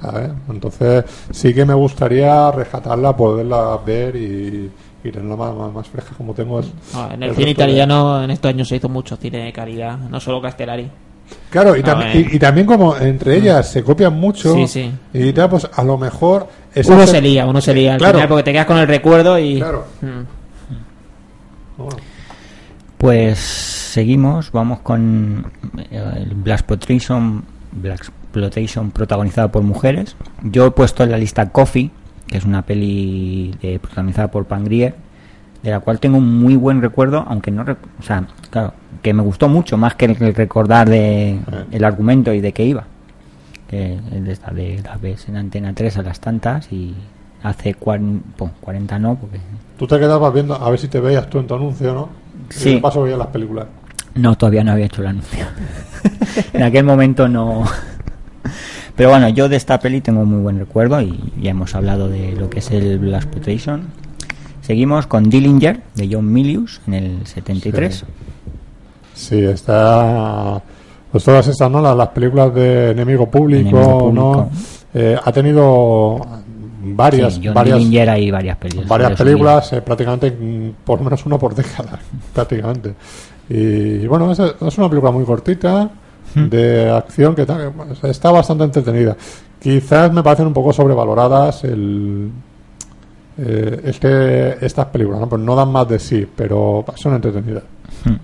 ¿sabes? 0.00 0.30
Entonces 0.48 1.04
sí 1.30 1.54
que 1.54 1.64
me 1.64 1.74
gustaría 1.74 2.50
rescatarla, 2.50 3.16
poderla 3.16 3.78
ver 3.86 4.16
y, 4.16 4.70
y 5.04 5.10
tenerla 5.12 5.36
más, 5.36 5.54
más, 5.54 5.72
más 5.72 5.88
fresca 5.88 6.10
como 6.16 6.34
tengo. 6.34 6.58
el- 6.58 6.66
No, 6.92 7.06
en 7.12 7.22
el 7.22 7.28
el 7.30 7.34
cine 7.36 7.46
de- 7.46 7.50
italiano 7.52 8.22
en 8.24 8.30
estos 8.32 8.48
años 8.48 8.66
se 8.68 8.76
hizo 8.76 8.88
mucho 8.88 9.16
cine 9.16 9.44
de 9.44 9.52
calidad, 9.52 9.96
no 9.96 10.18
solo 10.18 10.42
Castellari. 10.42 10.90
Claro, 11.50 11.76
y, 11.76 11.80
A 11.80 11.84
tam- 11.84 11.98
ver. 11.98 12.16
y, 12.16 12.36
y 12.36 12.38
también 12.38 12.66
como 12.66 12.96
entre 12.96 13.36
ellas 13.36 13.70
se 13.70 13.82
copian 13.82 14.14
mucho, 14.14 14.54
Sí, 14.54 14.66
sí. 14.66 14.92
y 15.12 15.32
tal, 15.32 15.48
pues 15.50 15.68
a 15.72 15.82
lo 15.84 15.96
mejor... 15.98 16.48
Uno 16.86 17.06
se- 17.06 17.20
lía, 17.22 17.46
uno 17.46 17.60
se 17.60 17.72
lía 17.74 17.92
al 17.94 17.98
Claro. 17.98 18.14
final 18.18 18.28
porque 18.28 18.42
te 18.44 18.52
quedas 18.52 18.66
con 18.66 18.76
el 18.78 18.86
recuerdo 18.86 19.38
y. 19.38 19.56
Claro. 19.56 19.86
Mm. 20.02 20.22
Bueno, 21.78 21.96
Pues 22.98 23.38
seguimos, 23.38 24.50
vamos 24.52 24.80
con 24.80 25.50
eh, 25.90 26.12
el 26.16 26.34
Black 26.34 26.60
Exploitation, 26.60 27.44
Black 27.72 28.10
protagonizada 28.92 29.50
por 29.50 29.62
mujeres. 29.62 30.16
Yo 30.42 30.66
he 30.66 30.70
puesto 30.70 31.02
en 31.04 31.10
la 31.10 31.18
lista 31.18 31.48
Coffee, 31.50 31.90
que 32.26 32.36
es 32.38 32.44
una 32.44 32.62
peli 32.62 33.54
de, 33.62 33.78
protagonizada 33.78 34.30
por 34.30 34.44
Pangrier, 34.46 34.94
de 35.66 35.72
la 35.72 35.80
cual 35.80 35.98
tengo 35.98 36.18
un 36.18 36.38
muy 36.38 36.54
buen 36.54 36.80
recuerdo, 36.80 37.24
aunque 37.26 37.50
no, 37.50 37.62
o 37.62 38.02
sea, 38.02 38.24
claro, 38.50 38.72
que 39.02 39.12
me 39.12 39.22
gustó 39.22 39.48
mucho 39.48 39.76
más 39.76 39.96
que 39.96 40.04
el, 40.04 40.14
recordar 40.34 40.88
de 40.88 41.40
el 41.72 41.84
argumento 41.84 42.32
y 42.32 42.40
de 42.40 42.52
qué 42.52 42.64
iba. 42.64 42.84
Que 43.68 43.98
de 44.12 44.30
esta 44.30 44.52
de 44.52 44.80
la 44.84 44.96
ves 44.96 45.28
en 45.28 45.36
Antena 45.36 45.72
3 45.74 45.98
a 45.98 46.02
las 46.02 46.20
tantas 46.20 46.70
y 46.72 46.94
hace 47.42 47.74
cuan- 47.74 48.22
pon, 48.36 48.52
40 48.60 49.00
no, 49.00 49.16
porque 49.16 49.40
tú 49.76 49.88
te 49.88 49.98
quedabas 49.98 50.32
viendo 50.32 50.54
a 50.54 50.70
ver 50.70 50.78
si 50.78 50.86
te 50.86 51.00
veías 51.00 51.28
tú 51.28 51.40
en 51.40 51.48
tu 51.48 51.56
anuncio, 51.56 51.92
¿no? 51.92 52.10
Sí. 52.48 52.70
Y 52.70 52.74
de 52.76 52.80
paso 52.80 53.02
veías 53.02 53.18
las 53.18 53.28
películas. 53.28 53.66
No, 54.14 54.36
todavía 54.38 54.62
no 54.62 54.70
había 54.70 54.86
hecho 54.86 55.02
el 55.02 55.08
anuncio. 55.08 55.46
en 56.52 56.62
aquel 56.62 56.84
momento 56.84 57.28
no. 57.28 57.64
Pero 58.94 59.10
bueno, 59.10 59.28
yo 59.30 59.48
de 59.48 59.56
esta 59.56 59.80
peli 59.80 60.00
tengo 60.00 60.24
muy 60.24 60.40
buen 60.40 60.60
recuerdo 60.60 61.00
y 61.02 61.32
ya 61.42 61.50
hemos 61.50 61.74
hablado 61.74 62.08
de 62.08 62.36
lo 62.36 62.48
que 62.50 62.60
es 62.60 62.70
el 62.70 63.12
Exploitation. 63.12 64.05
Seguimos 64.66 65.06
con 65.06 65.30
Dillinger 65.30 65.80
de 65.94 66.08
John 66.10 66.32
Milius 66.32 66.80
en 66.86 66.94
el 66.94 67.26
73. 67.26 68.04
Sí, 69.14 69.38
está. 69.44 70.60
Pues 71.12 71.24
todas 71.24 71.46
estas, 71.46 71.70
¿no? 71.70 71.80
Las, 71.80 71.96
las 71.96 72.08
películas 72.08 72.52
de 72.54 72.90
Enemigo 72.90 73.30
Público, 73.30 73.68
Enemigo 73.68 74.12
¿no? 74.12 74.32
Público. 74.32 74.50
Eh, 74.92 75.16
ha 75.22 75.32
tenido 75.32 76.20
varias, 76.82 77.34
Sí, 77.34 77.42
John 77.44 77.54
varias, 77.54 77.78
Dillinger 77.78 78.10
hay 78.10 78.30
varias 78.30 78.56
películas. 78.56 78.88
varias 78.88 79.12
películas, 79.12 79.72
eh, 79.72 79.82
prácticamente 79.82 80.36
por 80.84 80.98
lo 80.98 81.04
menos 81.04 81.24
una 81.26 81.38
por 81.38 81.54
década, 81.54 81.98
prácticamente. 82.34 82.94
Y, 83.48 84.06
bueno, 84.06 84.32
es, 84.32 84.40
es 84.40 84.78
una 84.78 84.88
película 84.88 85.12
muy 85.12 85.24
cortita, 85.24 85.88
Hmm. 86.34 86.48
de 86.48 86.90
acción, 86.90 87.34
que 87.34 87.44
bueno, 87.44 87.94
está 88.02 88.30
bastante 88.30 88.64
entretenida. 88.64 89.16
Quizás 89.58 90.12
me 90.12 90.22
parecen 90.22 90.46
un 90.48 90.52
poco 90.52 90.72
sobrevaloradas 90.72 91.64
el, 91.64 92.30
eh, 93.38 93.80
este, 93.84 94.64
estas 94.64 94.86
películas, 94.86 95.20
¿no? 95.20 95.28
Pues 95.28 95.42
no 95.42 95.54
dan 95.54 95.70
más 95.70 95.88
de 95.88 95.98
sí, 95.98 96.26
pero 96.36 96.84
son 96.96 97.14
entretenidas. 97.14 97.62
vida. 98.04 98.18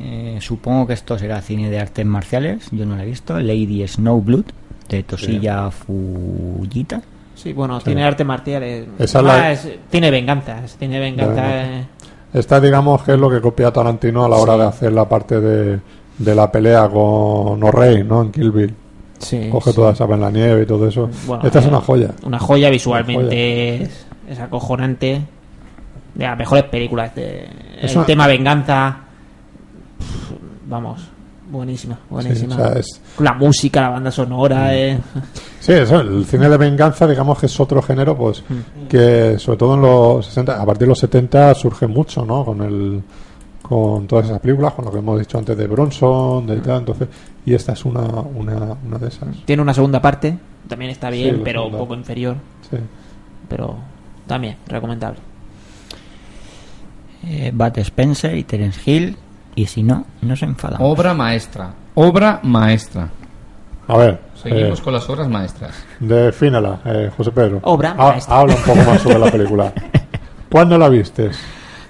Eh, 0.00 0.38
supongo 0.40 0.86
que 0.86 0.94
esto 0.94 1.18
será 1.18 1.40
cine 1.42 1.70
de 1.70 1.78
artes 1.78 2.06
marciales. 2.06 2.66
Yo 2.72 2.86
no 2.86 2.96
lo 2.96 3.02
he 3.02 3.06
visto. 3.06 3.38
Lady 3.38 3.86
Snowblood 3.86 4.44
de 4.88 5.02
Tosilla 5.02 5.70
Fujita. 5.70 7.02
Sí, 7.34 7.52
bueno, 7.52 7.80
tiene 7.80 8.04
arte 8.04 8.24
marciales. 8.24 8.86
Esa 8.98 9.18
es 9.20 9.24
la- 9.24 9.34
Ah, 9.34 9.52
es- 9.52 9.68
tiene 9.90 10.10
venganzas, 10.10 10.76
tiene 10.76 10.98
venganza. 11.00 11.32
Venganza. 11.42 11.78
eh. 11.78 11.86
Esta, 12.34 12.60
digamos, 12.60 13.02
que 13.02 13.12
es 13.12 13.18
lo 13.18 13.28
que 13.28 13.40
copia 13.40 13.70
Tarantino 13.70 14.24
a 14.24 14.28
la 14.28 14.36
hora 14.36 14.54
Sí. 14.54 14.58
de 14.60 14.64
hacer 14.66 14.92
la 14.92 15.08
parte 15.08 15.40
de, 15.40 15.80
de 16.18 16.34
la 16.34 16.50
pelea 16.50 16.88
con 16.88 17.62
O'Reilly, 17.62 18.04
¿no? 18.04 18.22
En 18.22 18.32
Kill 18.32 18.50
Bill. 18.50 18.74
Sí, 19.22 19.48
Coge 19.50 19.70
sí. 19.70 19.76
toda 19.76 19.92
esa 19.92 20.04
en 20.04 20.20
la 20.20 20.30
nieve 20.30 20.62
y 20.62 20.66
todo 20.66 20.86
eso. 20.88 21.08
Bueno, 21.26 21.44
Esta 21.44 21.60
es 21.60 21.64
eh, 21.64 21.68
una 21.68 21.80
joya. 21.80 22.10
Una 22.24 22.38
joya 22.38 22.68
visualmente, 22.70 23.82
Es, 23.82 24.06
es 24.28 24.38
acojonante. 24.40 25.22
De 26.14 26.24
las 26.26 26.36
mejores 26.36 26.64
películas. 26.64 27.14
De, 27.14 27.48
Es 27.80 27.92
el 27.92 27.98
una- 27.98 28.06
tema 28.06 28.26
venganza. 28.26 28.96
Vamos, 30.66 31.02
buenísima, 31.50 31.98
buenísima. 32.08 32.54
o 32.54 32.58
sea, 32.58 32.72
es- 32.78 33.00
La 33.18 33.32
música, 33.34 33.80
la 33.82 33.88
banda 33.90 34.10
sonora. 34.10 34.74
eh. 34.76 34.98
Sí, 35.60 35.72
eso, 35.72 36.00
el 36.00 36.24
cine 36.24 36.48
de 36.48 36.56
venganza, 36.56 37.06
digamos 37.06 37.38
que 37.38 37.46
es 37.46 37.60
otro 37.60 37.80
género, 37.82 38.16
pues, 38.16 38.42
que 38.88 39.38
sobre 39.38 39.58
todo 39.58 39.74
en 39.74 39.82
los 39.82 40.26
60, 40.26 40.60
a 40.60 40.66
partir 40.66 40.82
de 40.82 40.86
los 40.88 40.98
70 40.98 41.54
surge 41.54 41.86
mucho, 41.86 42.24
¿no? 42.24 42.44
Con 42.44 42.62
el 42.62 43.02
con 43.62 44.06
todas 44.06 44.26
esas 44.26 44.40
películas, 44.40 44.72
con 44.74 44.84
lo 44.84 44.90
que 44.92 44.98
hemos 44.98 45.18
dicho 45.18 45.38
antes 45.38 45.56
de 45.56 45.66
Bronson, 45.66 46.46
de 46.46 46.56
tal, 46.60 46.80
entonces, 46.80 47.08
y 47.46 47.54
esta 47.54 47.72
es 47.72 47.84
una, 47.84 48.02
una, 48.02 48.76
una 48.86 48.98
de 48.98 49.08
esas. 49.08 49.28
Tiene 49.44 49.62
una 49.62 49.72
segunda 49.74 50.00
parte. 50.02 50.36
También 50.68 50.90
está 50.90 51.10
bien, 51.10 51.40
pero 51.44 51.66
un 51.66 51.72
poco 51.72 51.94
inferior. 51.94 52.36
Sí. 52.70 52.76
Pero 53.48 53.76
también, 54.26 54.56
recomendable. 54.66 55.18
Eh, 57.24 57.50
Bat 57.54 57.78
Spencer 57.78 58.36
y 58.36 58.44
Terence 58.44 58.80
Hill. 58.90 59.16
Y 59.54 59.66
si 59.66 59.82
no, 59.82 60.06
no 60.22 60.34
se 60.34 60.46
enfadan. 60.46 60.80
Obra 60.80 61.12
maestra. 61.12 61.74
Obra 61.94 62.40
maestra. 62.42 63.10
A 63.86 63.96
ver, 63.98 64.18
Seguimos 64.34 64.80
eh, 64.80 64.82
con 64.82 64.92
las 64.94 65.08
obras 65.10 65.28
maestras. 65.28 65.74
defínala, 66.00 66.80
eh, 66.86 67.10
José 67.14 67.30
Pedro. 67.32 67.60
Obra 67.64 67.90
Ha- 67.98 68.08
maestra. 68.12 68.38
Habla 68.38 68.54
un 68.54 68.62
poco 68.62 68.90
más 68.90 69.02
sobre 69.02 69.18
la 69.18 69.30
película. 69.30 69.72
¿Cuándo 70.50 70.78
la 70.78 70.88
vistes? 70.88 71.38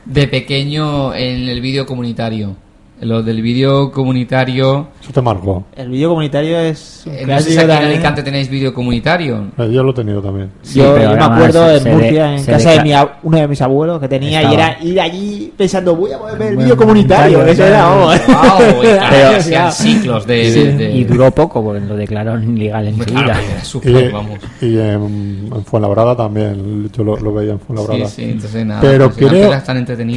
De 0.05 0.27
pequeño 0.27 1.15
en 1.15 1.49
el 1.49 1.61
vídeo 1.61 1.87
comunitario. 1.87 2.57
Lo 3.03 3.21
del 3.23 3.43
vídeo 3.43 3.91
comunitario. 3.91 4.87
Eso 5.03 5.13
te 5.13 5.21
marcó. 5.21 5.65
El 5.75 5.89
vídeo 5.91 6.09
comunitario 6.11 6.57
es 6.61 7.03
un 7.05 7.13
Eh, 7.15 7.25
no 7.27 7.39
sé 7.41 7.51
si 7.51 7.59
aquí 7.59 7.65
en. 7.65 7.71
Alicante 7.73 8.23
tenéis 8.23 8.49
vídeo 8.49 8.73
comunitario. 8.73 9.49
Eh, 9.59 9.71
yo 9.73 9.83
lo 9.83 9.91
he 9.91 9.95
tenido 9.95 10.23
también. 10.23 10.51
Sí, 10.63 10.79
yo, 10.79 10.95
pero 10.95 11.11
yo 11.11 11.17
me 11.17 11.25
acuerdo 11.25 11.67
se- 11.69 11.77
en 11.79 11.83
se 11.83 11.91
Murcia, 11.93 12.25
de- 12.27 12.37
en 12.37 12.45
casa 12.47 12.71
de 12.71 12.77
deca- 12.79 12.83
mi, 12.85 12.91
ab- 12.93 13.11
uno 13.25 13.39
de 13.39 13.49
mis 13.49 13.61
abuelos 13.61 14.01
que 14.01 14.09
tenía, 14.09 14.43
y 14.49 14.55
era 14.55 14.77
ir 14.81 15.01
allí 15.01 15.53
pensando, 15.57 15.97
voy 15.97 16.13
a 16.13 16.19
poder 16.19 16.39
ver 16.39 16.49
el 16.53 16.57
vídeo 16.59 16.77
comunitario. 16.77 17.39
comunitario, 17.41 17.53
Eso 17.53 17.67
era, 17.67 17.85
vamos. 17.87 18.21
Wow, 18.29 18.83
y 18.83 18.87
Pero- 19.11 19.37
hacían 19.37 19.73
ciclos 19.73 20.27
de. 20.27 20.45
Sí. 20.53 20.61
de- 20.61 20.73
de- 20.77 20.91
Y 20.93 21.05
duró 21.05 21.31
poco 21.33 21.63
porque 21.65 21.81
lo 21.81 21.97
declararon 21.97 22.57
ilegal 22.57 22.87
enseguida. 22.87 23.25
claro, 23.25 23.41
era 23.83 24.39
Y, 24.61 24.67
y 24.67 24.79
en, 24.79 25.51
en 25.53 25.65
Fuenlabrada 25.65 26.17
también, 26.17 26.89
yo 26.97 27.03
lo, 27.03 27.17
lo 27.17 27.35
veía 27.35 27.53
en 27.53 27.59
Sí, 27.59 27.65
Fuenlabrada. 27.67 28.07
sí, 28.09 28.23
entonces 28.25 28.65
nada. 28.65 28.81
Pero 28.81 29.11
pues, 29.11 29.29
creo, 29.29 29.51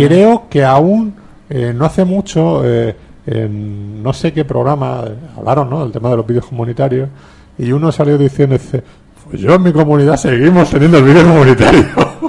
creo 0.08 0.44
que 0.50 0.64
aún 0.64 1.25
eh, 1.50 1.74
no 1.76 1.86
hace 1.86 2.06
mucho 2.06 2.62
eh, 2.66 2.96
en 3.28 4.02
no 4.02 4.14
sé 4.14 4.34
qué 4.34 4.46
programa 4.46 5.04
eh, 5.08 5.14
hablaron, 5.38 5.70
¿no? 5.70 5.84
El 5.84 5.92
tema 5.92 6.10
de 6.10 6.18
los 6.18 6.26
vídeos 6.26 6.46
comunitarios 6.46 7.10
y 7.58 7.72
uno 7.72 7.92
salió 7.92 8.18
diciendo, 8.18 8.58
dice, 8.58 8.84
pues 9.30 9.42
yo 9.42 9.56
en 9.56 9.64
mi 9.64 9.72
comunidad 9.72 10.18
seguimos 10.18 10.70
teniendo 10.70 10.98
el 10.98 11.04
vídeo 11.04 11.24
comunitario. 11.24 11.86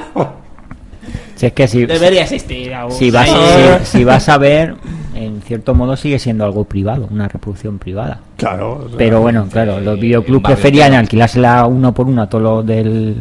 Si 1.37 1.45
es 1.45 1.53
que 1.53 1.69
si, 1.69 1.85
Debería 1.85 2.23
existir 2.23 2.73
aún. 2.73 2.93
si, 2.93 3.11
vas, 3.11 3.29
si, 3.29 3.99
si 3.99 4.05
vas 4.05 4.27
a 4.31 4.39
ver, 4.39 4.75
en 5.15 5.43
cierto 5.43 5.75
modo 5.75 5.95
sigue 5.95 6.19
siendo 6.19 6.47
algo 6.47 6.65
privado, 6.65 7.09
una 7.11 7.29
reproducción 7.29 7.79
privada. 7.79 8.21
claro. 8.39 8.85
o 8.87 8.89
sea, 8.89 8.97
Pero 8.97 9.21
bueno, 9.21 9.47
claro, 9.53 9.79
los 9.79 10.01
videoclubs 10.01 10.43
preferían 10.43 10.95
alquilársela 10.95 11.67
uno 11.67 11.93
por 11.93 12.07
uno 12.07 12.23
a 12.23 12.29
todos 12.31 12.43
los 12.43 12.67
del, 12.67 13.17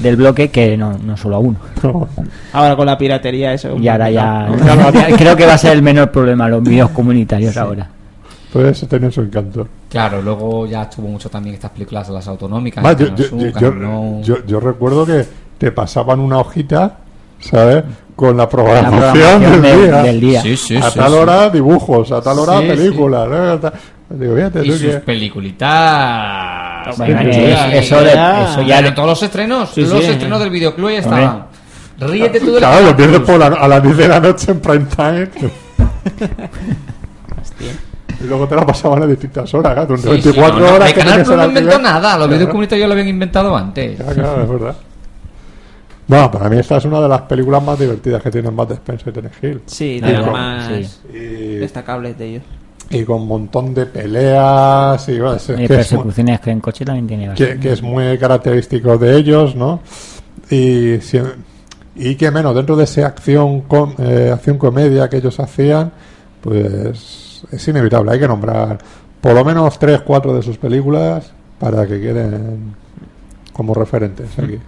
del 0.00 0.16
bloque 0.16 0.50
que 0.50 0.76
no, 0.76 0.96
no 0.98 1.16
solo 1.16 1.36
a 1.36 1.38
uno. 1.38 1.56
no. 1.82 2.08
Ahora 2.52 2.76
con 2.76 2.86
la 2.86 2.96
piratería 2.98 3.52
eso. 3.54 3.74
es 3.76 3.82
Y 3.82 3.88
ahora 3.88 4.10
ya, 4.10 4.48
creo 5.18 5.36
que 5.36 5.46
va 5.46 5.54
a 5.54 5.58
ser 5.58 5.72
el 5.72 5.82
menor 5.82 6.10
problema 6.10 6.48
los 6.48 6.62
vídeos 6.62 6.90
comunitarios 6.90 7.56
ahora. 7.56 7.88
Pues 8.52 8.66
eso 8.66 8.86
tenía 8.86 9.10
su 9.10 9.20
encanto. 9.22 9.66
Claro, 9.90 10.22
luego 10.22 10.66
ya 10.66 10.82
estuvo 10.82 11.08
mucho 11.08 11.28
también 11.28 11.54
estas 11.56 11.72
películas 11.72 12.06
de 12.06 12.14
las 12.14 12.28
autonómicas. 12.28 12.84
Va, 12.84 12.92
yo, 12.92 13.14
yo- 13.14 13.24
Sur, 13.24 13.38
yo- 13.40 13.52
Canal 13.52 13.72
yo- 13.72 13.74
No. 13.74 14.20
yo- 14.22 14.46
yo 14.46 14.60
recuerdo 14.60 15.04
que 15.04 15.24
te 15.58 15.72
pasaban 15.72 16.20
una 16.20 16.38
hojita, 16.38 16.98
¿sabes? 17.40 17.82
Con 18.14 18.36
la 18.36 18.44
La 18.44 18.48
programación, 18.48 19.40
del, 19.42 19.60
del, 19.62 19.80
día. 19.90 20.02
del 20.02 20.20
día. 20.20 20.40
Sí, 20.42 20.56
sí, 20.56 20.76
a 20.76 20.88
sí, 20.88 20.98
tal 21.00 21.10
sí. 21.10 21.18
hora 21.18 21.50
dibujos, 21.50 22.12
a 22.12 22.20
tal 22.22 22.38
hora 22.38 22.60
Sí, 22.60 22.66
películas. 22.68 23.28
¿no? 23.28 23.70
Digo, 24.10 24.34
fíjate 24.36 24.66
Y 24.66 24.70
sus 24.70 24.80
que- 24.80 24.98
peliculitas. 25.00 25.70
Ya, 26.98 27.72
eso 27.72 28.00
de- 28.02 28.12
ya, 28.14 28.42
eso 28.50 28.62
ya 28.62 28.82
de 28.82 28.92
todos 28.92 29.08
los 29.08 29.22
estrenos. 29.22 29.70
Sí, 29.70 29.82
los 29.82 30.04
sí. 30.04 30.10
estrenos 30.10 30.38
del 30.40 30.50
videoclub 30.50 30.90
ya 30.90 30.98
estaban. 30.98 31.46
Ríete 31.98 32.40
tú 32.40 32.46
del 32.52 32.58
Claro, 32.58 32.86
lo 32.86 32.96
pierdes 32.96 33.20
por 33.20 33.38
la, 33.38 33.46
a 33.46 33.68
las 33.68 33.82
10 33.82 33.96
de 33.96 34.08
la 34.08 34.20
noche 34.20 34.50
en 34.52 34.60
prime 34.60 34.84
time. 34.94 35.28
y 38.20 38.26
luego 38.26 38.46
te 38.48 38.56
la 38.56 38.66
pasaban 38.66 39.02
a 39.02 39.06
distintas 39.06 39.52
horas, 39.54 39.74
gato. 39.74 39.96
Sí, 39.96 40.08
24 40.08 40.54
sí, 40.56 40.60
no, 40.62 40.68
no, 40.68 40.74
horas 40.76 40.88
el 40.88 40.94
que 40.94 41.00
Canal 41.00 41.24
no 41.26 41.44
inventó 41.46 41.78
nada. 41.78 42.00
Los 42.00 42.16
Claro. 42.16 42.28
vídeos 42.32 42.48
comunitarios 42.50 42.82
ya 42.84 42.86
lo 42.88 42.92
habían 42.92 43.08
inventado 43.08 43.56
antes. 43.56 43.96
Claro, 43.96 44.12
claro, 44.14 44.42
es 44.42 44.48
verdad. 44.50 44.76
Bueno, 46.06 46.30
para 46.30 46.50
mí 46.50 46.58
esta 46.58 46.76
es 46.76 46.84
una 46.84 47.00
de 47.00 47.08
las 47.08 47.22
películas 47.22 47.62
más 47.62 47.78
divertidas 47.78 48.22
que 48.22 48.30
tienen 48.30 48.54
Matt 48.54 48.72
Spencer 48.72 49.08
y 49.08 49.12
Terence 49.12 49.46
Hill. 49.46 49.62
Sí, 49.66 50.00
de 50.00 50.12
los 50.12 50.26
no, 50.26 50.32
más 50.32 50.68
sí. 50.68 51.18
Destacables 51.58 52.18
de 52.18 52.26
ellos. 52.26 52.42
Y 52.90 53.02
con 53.04 53.22
un 53.22 53.28
montón 53.28 53.74
de 53.74 53.86
peleas 53.86 55.08
y 55.08 55.18
bueno, 55.18 55.34
es, 55.36 55.48
Y 55.48 55.54
que, 55.54 55.54
es 55.54 55.58
muy, 55.60 55.68
persecuciones 55.68 56.40
que 56.40 56.50
en 56.50 56.60
coche 56.60 56.84
también 56.84 57.06
tiene 57.06 57.34
que, 57.34 57.72
es 57.72 57.82
muy 57.82 58.16
característico 58.18 58.96
de 58.98 59.16
ellos, 59.16 59.54
¿no? 59.56 59.80
Y, 60.50 60.98
si- 61.00 61.20
y 61.96 62.14
que 62.16 62.30
menos 62.30 62.54
dentro 62.54 62.76
de 62.76 62.84
esa 62.84 63.06
acción 63.06 63.62
com- 63.62 63.94
eh, 63.98 64.30
acción 64.32 64.58
comedia 64.58 65.08
que 65.08 65.16
ellos 65.18 65.38
hacían, 65.40 65.92
pues 66.40 67.42
es 67.50 67.68
inevitable. 67.68 68.12
Hay 68.12 68.18
que 68.20 68.28
nombrar 68.28 68.78
por 69.20 69.32
lo 69.34 69.44
menos 69.44 69.78
tres, 69.78 70.02
cuatro 70.02 70.34
de 70.34 70.42
sus 70.42 70.58
películas 70.58 71.32
para 71.58 71.86
que 71.86 72.00
queden 72.00 72.74
como 73.52 73.72
referentes 73.74 74.38
aquí. 74.38 74.58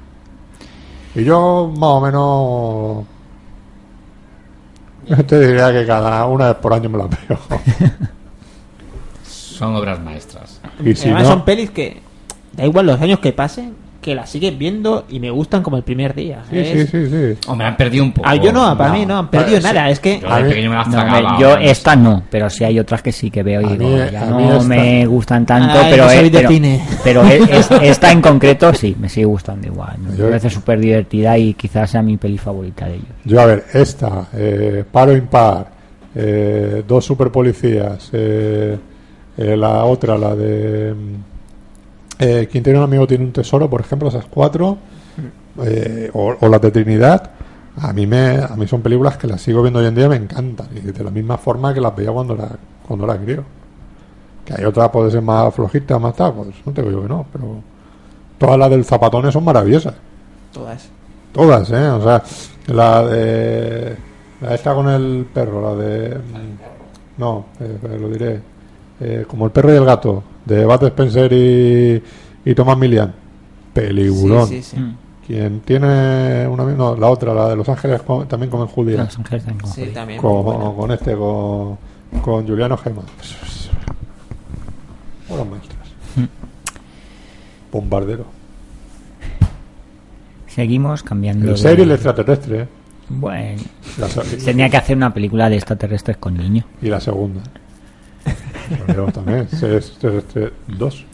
Y 1.14 1.24
yo 1.24 1.72
más 1.76 1.90
o 1.90 2.00
menos 2.00 3.04
te 5.26 5.40
diría 5.40 5.72
que 5.72 5.86
cada 5.86 6.26
una 6.26 6.48
vez 6.48 6.56
por 6.56 6.72
año 6.74 6.88
me 6.88 6.98
la 6.98 7.06
veo. 7.06 7.38
Son 9.24 9.74
obras 9.76 10.00
maestras. 10.00 10.60
y 10.84 10.94
si 10.94 11.04
Además 11.04 11.22
no, 11.24 11.28
son 11.30 11.44
pelis 11.44 11.70
que 11.70 12.02
da 12.52 12.64
igual 12.66 12.86
los 12.86 13.00
años 13.00 13.20
que 13.20 13.32
pasen, 13.32 13.74
que 14.06 14.14
las 14.14 14.30
sigues 14.30 14.56
viendo 14.56 15.04
y 15.10 15.18
me 15.18 15.30
gustan 15.30 15.62
como 15.64 15.76
el 15.76 15.82
primer 15.82 16.14
día. 16.14 16.44
sí, 16.48 16.58
Es- 16.58 16.88
sí, 16.90 17.06
sí, 17.06 17.10
sí. 17.10 17.38
Hombre, 17.48 17.66
han 17.66 17.76
perdido 17.76 18.04
un 18.04 18.12
poco. 18.12 18.28
Ah, 18.28 18.36
yo 18.36 18.52
no, 18.52 18.78
para 18.78 18.92
mí 18.92 19.04
no 19.04 19.18
han 19.18 19.28
perdido 19.28 19.58
Ah, 19.58 19.60
sí. 19.60 19.66
nada. 19.66 19.90
Es 19.90 19.98
que 19.98 20.20
Yo 20.20 20.30
A 20.30 20.36
de 20.38 20.44
mí- 20.44 20.48
pequeño 20.50 20.70
me 20.70 20.76
las 20.76 20.86
No, 20.86 20.92
tragaba. 20.92 21.38
yo 21.40 21.56
estas 21.56 21.98
no, 21.98 22.22
pero 22.30 22.48
sí 22.48 22.62
hay 22.62 22.78
otras 22.78 23.02
que 23.02 23.10
sí 23.10 23.30
que 23.32 23.42
veo 23.42 23.60
y 23.62 23.64
A 23.64 23.68
digo, 23.70 23.90
mí- 23.90 24.10
ya 24.12 24.26
no 24.26 24.62
me 24.62 25.04
gustan 25.06 25.44
tanto, 25.44 25.76
Ay, 25.76 25.88
pero, 25.90 26.04
no 26.04 26.10
es- 26.12 26.30
pero, 26.30 26.48
cine. 26.48 26.80
pero 27.02 27.22
es- 27.24 27.50
es- 27.70 27.70
esta 27.82 28.12
en 28.12 28.22
concreto 28.22 28.72
sí, 28.72 28.96
me 28.98 29.08
sigue 29.08 29.26
gustando 29.26 29.66
igual. 29.66 29.98
Me 29.98 30.16
Yo- 30.16 30.28
parece 30.28 30.48
súper 30.50 30.78
divertida 30.78 31.36
y 31.36 31.54
quizás 31.54 31.90
sea 31.90 32.00
mi 32.02 32.16
peli 32.16 32.38
favorita 32.38 32.86
de 32.86 32.94
ellos. 32.94 33.06
Yo, 33.24 33.40
a 33.40 33.46
ver, 33.46 33.64
esta, 33.74 34.28
eh, 34.34 34.84
paro 34.90 35.16
impar, 35.16 35.66
eh, 36.14 36.84
dos 36.86 37.04
super 37.04 37.30
policías, 37.32 38.08
eh, 38.12 38.78
eh, 39.36 39.56
la 39.56 39.84
otra, 39.84 40.16
la 40.16 40.34
de. 40.36 40.94
Eh, 42.18 42.48
quien 42.50 42.62
tiene 42.64 42.78
un 42.78 42.84
amigo 42.84 43.06
tiene 43.06 43.24
un 43.24 43.32
tesoro, 43.32 43.68
por 43.68 43.80
ejemplo, 43.80 44.08
esas 44.08 44.26
cuatro, 44.26 44.78
eh, 45.62 46.10
o, 46.12 46.34
o 46.40 46.48
las 46.48 46.60
de 46.60 46.70
Trinidad, 46.70 47.30
a 47.78 47.92
mí, 47.92 48.06
me, 48.06 48.38
a 48.38 48.56
mí 48.56 48.66
son 48.66 48.80
películas 48.80 49.16
que 49.16 49.26
las 49.26 49.40
sigo 49.40 49.62
viendo 49.62 49.80
hoy 49.80 49.86
en 49.86 49.94
día 49.94 50.06
y 50.06 50.08
me 50.08 50.16
encantan, 50.16 50.68
y 50.74 50.80
de 50.80 51.04
la 51.04 51.10
misma 51.10 51.36
forma 51.36 51.74
que 51.74 51.80
las 51.80 51.94
veía 51.94 52.10
cuando 52.10 52.34
era, 52.34 52.48
cuando 52.86 53.04
era 53.04 53.18
crío. 53.18 53.44
Que 54.44 54.54
hay 54.56 54.64
otras, 54.64 54.88
puede 54.90 55.10
ser 55.10 55.22
más 55.22 55.52
flojitas, 55.54 56.00
más 56.00 56.14
tal, 56.14 56.32
pues 56.34 56.48
no 56.64 56.72
te 56.72 56.82
digo 56.82 57.02
que 57.02 57.08
no, 57.08 57.26
pero 57.32 57.60
todas 58.38 58.58
las 58.58 58.70
del 58.70 58.84
Zapatones 58.84 59.32
son 59.32 59.44
maravillosas. 59.44 59.94
todas. 60.52 60.88
Todas, 61.32 61.70
¿eh? 61.70 61.88
O 61.88 62.02
sea, 62.02 62.22
la 62.68 63.04
de. 63.04 63.94
La 64.40 64.54
esta 64.54 64.74
con 64.74 64.88
el 64.88 65.26
perro, 65.34 65.60
la 65.60 65.82
de. 65.82 66.16
No, 67.18 67.46
eh, 67.60 67.98
lo 68.00 68.08
diré. 68.08 68.40
Eh, 69.00 69.26
como 69.28 69.44
el 69.44 69.50
perro 69.50 69.70
y 69.70 69.76
el 69.76 69.84
gato, 69.84 70.22
de 70.46 70.64
Bud 70.64 70.82
Spencer 70.84 71.32
y, 71.32 72.02
y 72.50 72.54
Thomas 72.54 72.78
Millian. 72.78 73.12
Peliculón. 73.74 74.48
Sí, 74.48 74.62
sí, 74.62 74.76
sí. 74.76 74.76
Mm. 74.80 74.96
Quien 75.26 75.60
tiene 75.60 76.46
una. 76.48 76.64
No, 76.64 76.96
la 76.96 77.08
otra, 77.08 77.34
la 77.34 77.48
de 77.50 77.56
Los 77.56 77.68
Ángeles, 77.68 78.00
con- 78.02 78.26
también 78.28 78.48
con 78.50 78.60
el 78.62 78.68
judío. 78.68 78.96
Los 78.96 79.18
Ángeles 79.18 79.44
también 79.44 79.68
jodido. 79.70 79.92
también. 79.92 80.20
Con, 80.20 80.76
con 80.76 80.90
este, 80.92 81.16
con, 81.16 81.76
con 82.22 82.46
Juliano 82.46 82.76
Gema. 82.78 83.02
Obras 85.28 85.46
maestras. 85.48 85.88
Bombardero. 87.72 88.24
Seguimos 90.46 91.02
cambiando. 91.02 91.46
El 91.46 91.52
de- 91.52 91.56
serie 91.58 91.84
y 91.84 91.88
el 91.88 91.92
extraterrestre, 91.92 92.60
¿eh? 92.62 92.68
Bueno, 93.08 93.62
La 93.98 94.08
tenía 94.44 94.68
que 94.68 94.76
hacer 94.76 94.96
una 94.96 95.12
película 95.14 95.48
de 95.48 95.56
extraterrestres 95.56 96.16
con 96.16 96.34
niños. 96.36 96.64
Y 96.82 96.86
la 96.88 96.98
segunda. 97.00 97.40
Pero 98.86 99.06
también, 99.12 99.48
2. 100.68 101.04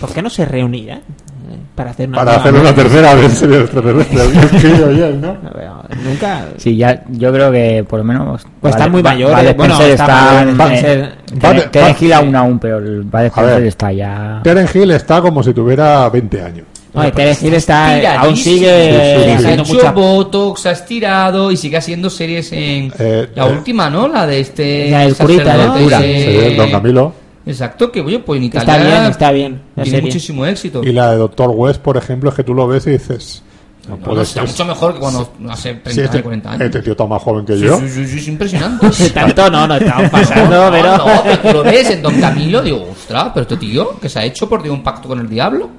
¿Por 0.00 0.12
qué 0.12 0.22
no 0.22 0.30
se 0.30 0.44
reunirán? 0.44 0.98
eh, 0.98 1.58
Para 1.74 1.90
hacer 1.90 2.08
una 2.08 2.18
Para 2.18 2.36
hacer 2.36 2.54
una 2.54 2.72
tercera 2.74 3.14
vez 3.14 3.42
extraterrestre. 3.42 4.22
Nunca. 6.04 6.44
Sí, 6.56 6.76
ya, 6.76 7.02
yo 7.08 7.32
creo 7.32 7.50
que 7.50 7.84
por 7.88 7.98
lo 7.98 8.04
menos. 8.04 8.46
Pues 8.60 8.74
están 8.74 8.92
muy. 8.92 9.02
Vale, 9.02 9.24
Bueno, 9.54 9.74
Spencer 9.74 9.90
está 9.90 10.44
está. 10.48 10.54
mayor, 10.54 11.70
Terence. 11.70 12.04
Hill 12.04 12.12
aún 12.12 12.36
aún, 12.36 12.58
pero 12.58 12.78
el 12.78 13.02
Vale 13.02 13.26
Spencer 13.28 13.62
está 13.64 13.92
ya. 13.92 14.40
Terence 14.44 14.78
Hill 14.78 14.90
está 14.92 15.20
como 15.20 15.42
si 15.42 15.52
tuviera 15.52 16.08
20 16.08 16.42
años. 16.42 16.66
Oye, 17.00 17.12
Terence 17.12 17.46
Hill 17.46 17.54
está, 17.54 17.94
Estiradísimo. 17.94 18.24
aún 18.26 18.36
sigue 18.36 19.16
Sí, 19.16 19.22
sí, 19.22 19.24
sí. 19.28 19.32
Haciendo 19.44 19.62
hecho 19.62 19.74
mucha 19.74 19.90
Botox, 19.92 20.66
ha 20.66 20.70
estirado 20.72 21.50
y 21.52 21.56
sigue 21.56 21.76
haciendo 21.76 22.10
series 22.10 22.52
en. 22.52 22.92
Eh, 22.98 23.28
la 23.34 23.46
eh, 23.46 23.52
última, 23.52 23.88
¿no? 23.90 24.08
La 24.08 24.26
de 24.26 24.40
este. 24.40 24.90
La 24.90 25.00
del 25.00 25.14
curita, 25.16 25.44
¿no? 25.44 25.48
sacerdote, 25.74 25.82
Cura. 25.84 26.04
ese- 26.04 26.50
Sí, 26.50 26.56
Don 26.56 26.70
Camilo. 26.70 27.12
Exacto, 27.46 27.90
que 27.90 28.00
oye, 28.02 28.18
pues 28.18 28.38
en 28.38 28.44
Está 28.44 28.62
Italia. 28.62 28.86
bien, 29.00 29.10
está 29.10 29.30
bien, 29.32 29.62
Tiene 29.74 29.90
serie. 29.90 30.02
muchísimo 30.06 30.44
éxito. 30.46 30.82
Y 30.84 30.92
la 30.92 31.12
de 31.12 31.16
Doctor 31.18 31.48
West, 31.50 31.80
por 31.80 31.96
ejemplo, 31.96 32.28
es 32.28 32.36
que 32.36 32.44
tú 32.44 32.52
lo 32.52 32.66
ves 32.68 32.86
y 32.86 32.90
dices. 32.90 33.42
No, 33.88 33.96
No, 33.96 34.02
puede 34.02 34.16
no, 34.16 34.22
está 34.22 34.42
mucho 34.44 34.64
mejor 34.66 34.92
que 34.92 35.00
cuando 35.00 35.32
hace 35.48 35.70
30 35.76 35.90
Sí, 35.92 36.00
este, 36.02 36.10
años, 36.18 36.22
40 36.24 36.50
años. 36.50 36.62
este 36.66 36.82
tío 36.82 36.92
está 36.92 37.06
más 37.06 37.22
joven 37.22 37.46
que 37.46 37.54
Sí, 37.56 37.62
yo. 37.62 37.78
sí, 37.78 37.88
sí, 37.88 38.06
sí, 38.06 38.18
es 38.18 38.28
impresionante. 38.28 38.86
Tanto 39.14 39.50
no, 39.50 39.66
no 39.66 39.76
estamos 39.76 40.10
pasando, 40.10 40.64
No, 40.66 40.70
pero. 40.70 40.98
no, 40.98 41.04
pero 41.24 41.38
tú 41.38 41.52
lo 41.54 41.62
ves 41.64 41.88
en 41.88 42.02
Don 42.02 42.20
Camilo, 42.20 42.60
digo, 42.60 42.86
ostras, 42.92 43.28
pero 43.32 43.42
este 43.44 43.56
tío, 43.56 43.98
que 43.98 44.10
se 44.10 44.18
ha 44.18 44.24
hecho 44.26 44.46
por 44.46 44.60
un 44.68 44.82
pacto 44.82 45.08
con 45.08 45.18
el 45.20 45.26
diablo? 45.30 45.70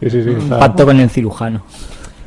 Sí, 0.00 0.10
sí, 0.10 0.22
sí. 0.22 0.28
Un 0.30 0.38
está- 0.38 0.58
pacto 0.58 0.84
con 0.86 0.98
el 1.00 1.10
cirujano. 1.10 1.62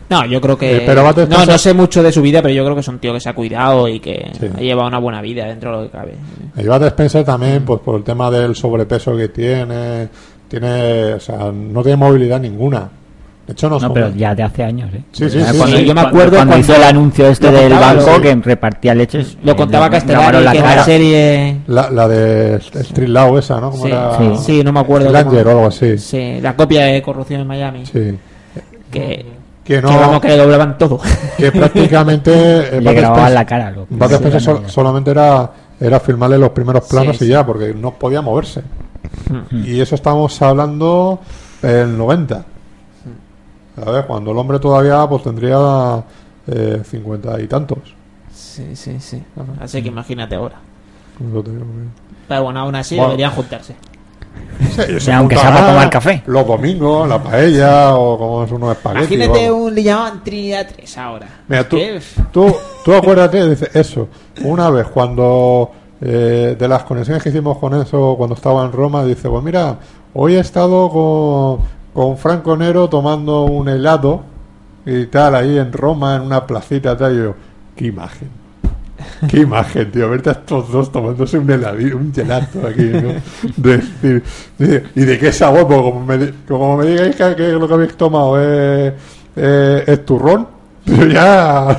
No, 0.10 0.26
yo 0.26 0.42
creo 0.42 0.58
que. 0.58 0.78
Eh, 0.78 0.84
pero 0.86 1.04
va 1.04 1.12
a 1.12 1.14
tener- 1.14 1.30
no, 1.30 1.46
no 1.46 1.58
sé 1.58 1.74
mucho 1.74 2.04
de 2.04 2.12
su 2.12 2.22
vida, 2.22 2.42
pero 2.42 2.54
yo 2.54 2.64
creo 2.64 2.76
que 2.76 2.82
es 2.82 2.88
un 2.90 3.00
tío 3.00 3.14
que 3.14 3.22
se 3.22 3.30
ha 3.30 3.34
cuidado 3.34 3.88
y 3.88 4.00
que 4.02 4.30
Sí. 4.38 4.46
ha 4.54 4.60
llevado 4.60 4.88
una 4.90 5.00
buena 5.00 5.22
vida 5.22 5.46
dentro 5.46 5.72
de 5.72 5.78
lo 5.78 5.84
que 5.84 5.90
cabe. 5.98 6.16
Y 6.58 6.64
Bud 6.68 6.84
Spencer 6.88 7.24
también, 7.24 7.64
pues 7.64 7.80
por 7.80 7.96
el 7.96 8.04
tema 8.04 8.30
del 8.30 8.54
sobrepeso 8.56 9.16
que 9.16 9.30
tiene, 9.30 10.10
tiene, 10.50 11.14
o 11.14 11.20
sea, 11.22 11.50
no 11.54 11.82
tiene 11.82 11.96
movilidad 11.96 12.42
ninguna. 12.42 12.90
De 13.48 13.54
hecho, 13.54 13.70
no, 13.70 13.80
No, 13.80 13.92
pero 13.92 14.10
ya 14.16 14.36
de 14.36 14.44
hace 14.44 14.64
años, 14.64 14.90
¿eh? 14.94 15.02
Sí, 15.12 15.30
sí, 15.30 15.42
sí, 15.44 15.58
cuando, 15.58 15.78
sí. 15.78 15.86
Yo 15.86 15.94
me 15.96 16.02
acuerdo 16.02 16.38
cuando, 16.38 16.54
cuando 16.54 16.58
hizo 16.60 16.76
el 16.76 16.84
anuncio 16.84 17.28
este 17.28 17.52
lo 17.52 17.58
del 17.58 17.72
contaba, 17.72 17.94
banco 17.94 18.16
sí. 18.16 18.22
que 18.22 18.36
repartía 18.36 18.94
leches. 18.96 19.38
Lo 19.44 19.52
eh, 19.52 19.56
contaba 19.56 19.90
Castellani, 19.90 20.44
la 20.44 20.52
que 20.52 20.58
la 20.60 20.64
cara. 20.64 20.84
serie. 20.86 21.58
La, 21.68 21.90
la 21.90 22.08
de 22.08 22.56
Street 22.56 23.10
Law 23.10 23.38
esa, 23.40 23.60
¿no? 23.60 23.72
¿Cómo 23.72 23.84
Sí, 23.84 23.90
era? 23.92 24.18
sí. 24.18 24.32
Sí, 24.46 24.64
no 24.64 24.72
me 24.72 24.80
acuerdo. 24.80 25.12
Ranger 25.12 25.44
cómo- 25.44 25.56
o 25.56 25.58
algo 25.58 25.68
así. 25.68 25.98
Sí, 25.98 26.40
la 26.40 26.56
copia 26.56 26.86
de 26.86 27.02
corrupción 27.02 27.42
en 27.42 27.48
Miami. 27.48 27.86
Sí. 27.86 28.18
Que, 28.92 29.26
Que 29.64 29.76
que 29.76 29.82
no, 29.82 29.90
vamos, 29.90 30.22
que 30.22 30.28
le 30.30 30.38
doblaban 30.38 30.78
todo. 30.78 31.00
que 31.38 31.52
prácticamente 31.52 32.32
eh, 32.78 32.82
Le 32.82 32.94
grababan 32.94 33.34
la 33.34 33.46
cara. 33.46 33.72
Lo, 33.72 33.88
hacían 34.06 34.40
sol- 34.40 34.64
solamente 34.68 35.12
era, 35.12 35.50
era 35.80 36.00
filmarle 36.00 36.38
los 36.38 36.50
primeros 36.52 36.88
planos 36.88 37.18
Sí, 37.18 37.26
y 37.26 37.30
ya, 37.30 37.46
porque 37.46 37.74
no 37.74 37.92
podía 37.92 38.22
moverse. 38.22 38.62
Hmm. 39.30 39.64
Y 39.66 39.80
eso 39.82 39.96
estamos 39.96 40.40
hablando 40.42 41.20
el 41.64 41.98
90. 41.98 42.46
Cuando 44.08 44.32
el 44.32 44.38
hombre 44.38 44.60
todavía 44.60 45.08
pues 45.08 45.24
tendría 45.24 46.04
eh, 46.48 46.82
50 46.84 47.42
y 47.42 47.48
tantos. 47.48 47.80
Sí, 48.34 48.76
sí, 48.76 49.00
sí. 49.00 49.22
Así 49.60 49.82
que 49.82 49.90
imagínate 49.90 50.36
ahora. 50.36 50.56
Te 51.18 51.24
digo 51.26 51.44
Pero 52.28 52.44
bueno, 52.44 52.60
aún 52.62 52.76
así 52.76 52.96
Bueno. 52.96 53.10
deberían 53.12 53.32
juntarse. 53.32 53.76
Sí, 54.76 55.00
se 55.00 55.12
aunque 55.14 55.36
sea 55.36 55.50
para 55.52 55.66
a- 55.66 55.70
tomar 55.74 55.90
café. 55.90 56.24
Los 56.26 56.48
domingos, 56.48 57.08
la 57.08 57.22
paella 57.22 57.96
o 57.96 58.18
como 58.18 58.44
es 58.44 58.52
unos 58.52 58.72
espaguetis. 58.76 59.12
Imagínate 59.12 59.52
un 59.52 59.76
le 59.76 59.84
llamaban 59.84 60.24
Trinidad 60.24 60.68
3 60.76 60.98
ahora. 60.98 61.28
Mira, 61.48 61.68
tú, 61.68 61.78
tú, 62.32 62.56
tú 62.86 62.94
acuérdate, 62.94 63.50
dice 63.50 63.70
eso. 63.74 64.08
Una 64.44 64.70
vez 64.70 64.88
cuando 64.88 65.72
eh, 66.02 66.56
de 66.58 66.68
las 66.68 66.84
conexiones 66.84 67.22
que 67.22 67.30
hicimos 67.30 67.58
con 67.58 67.74
eso 67.76 68.16
cuando 68.18 68.36
estaba 68.36 68.64
en 68.66 68.72
Roma, 68.72 69.04
dice, 69.04 69.30
pues 69.30 69.44
mira, 69.44 69.78
hoy 70.14 70.36
he 70.36 70.40
estado 70.40 70.90
con, 70.90 71.60
con 71.94 72.18
Franco 72.18 72.56
Nero 72.56 72.90
tomando 72.90 73.44
un 73.44 73.70
helado 73.70 74.24
y 74.86 75.06
tal, 75.08 75.36
ahí 75.36 75.58
en 75.58 75.72
Roma, 75.72 76.16
en 76.16 76.22
una 76.24 76.46
placita, 76.46 76.98
tal, 76.98 77.14
y 77.14 77.18
yo, 77.18 77.36
qué 77.76 77.88
imagen. 77.88 78.30
Qué 79.28 79.40
imagen, 79.40 79.92
tío, 79.92 80.10
verte 80.10 80.30
a 80.30 80.34
estos 80.34 80.72
dos 80.72 80.92
tomándose 80.92 81.38
un 81.40 81.50
heladito, 81.50 81.98
un 81.98 82.14
gelato 82.14 82.68
aquí, 82.68 82.84
¿no? 82.84 83.14
¿y 84.96 85.02
de 85.02 85.20
qué 85.20 85.32
sabor? 85.32 85.68
Pues 85.68 85.82
como 85.82 86.06
me, 86.06 86.34
como 86.48 86.78
me 86.78 86.86
digáis 86.86 87.16
que, 87.16 87.52
lo 87.54 87.68
que 87.68 87.74
habéis 87.74 87.96
tomado 87.96 88.40
es, 88.40 90.06
turrón, 90.06 90.48
yo 90.86 91.06
ya... 91.06 91.78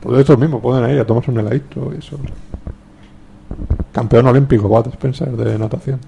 Pues 0.00 0.20
estos 0.20 0.38
mismos 0.38 0.62
pueden 0.62 0.90
ir 0.90 1.00
a 1.00 1.06
tomarse 1.06 1.30
un 1.30 1.40
heladito 1.40 1.92
y 1.94 1.98
eso. 1.98 2.18
Campeón 3.92 4.28
olímpico, 4.28 4.66
Bud 4.66 4.86
Spencer, 4.86 5.28
de 5.32 5.58
natación. 5.58 6.00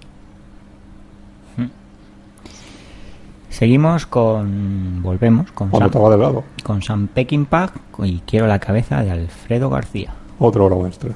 Seguimos 3.53 4.07
con. 4.07 5.03
Volvemos 5.03 5.53
con 5.53 5.69
Cuando 5.69 5.81
Sam, 5.81 5.89
estaba 5.89 6.11
de 6.11 6.23
lado. 6.23 6.45
con 6.63 6.81
Sam 6.81 7.07
Peckinpah 7.07 7.71
y 8.03 8.21
quiero 8.21 8.47
la 8.47 8.59
cabeza 8.59 9.03
de 9.03 9.11
Alfredo 9.11 9.69
García. 9.69 10.11
Otra 10.39 10.63
obra 10.63 10.77
maestra. 10.77 11.11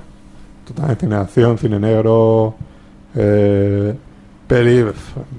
Totalmente 0.66 1.00
cine 1.00 1.14
de 1.14 1.20
acción, 1.22 1.56
cine 1.56 1.80
negro, 1.80 2.54
eh, 3.14 3.94
peli 4.46 4.84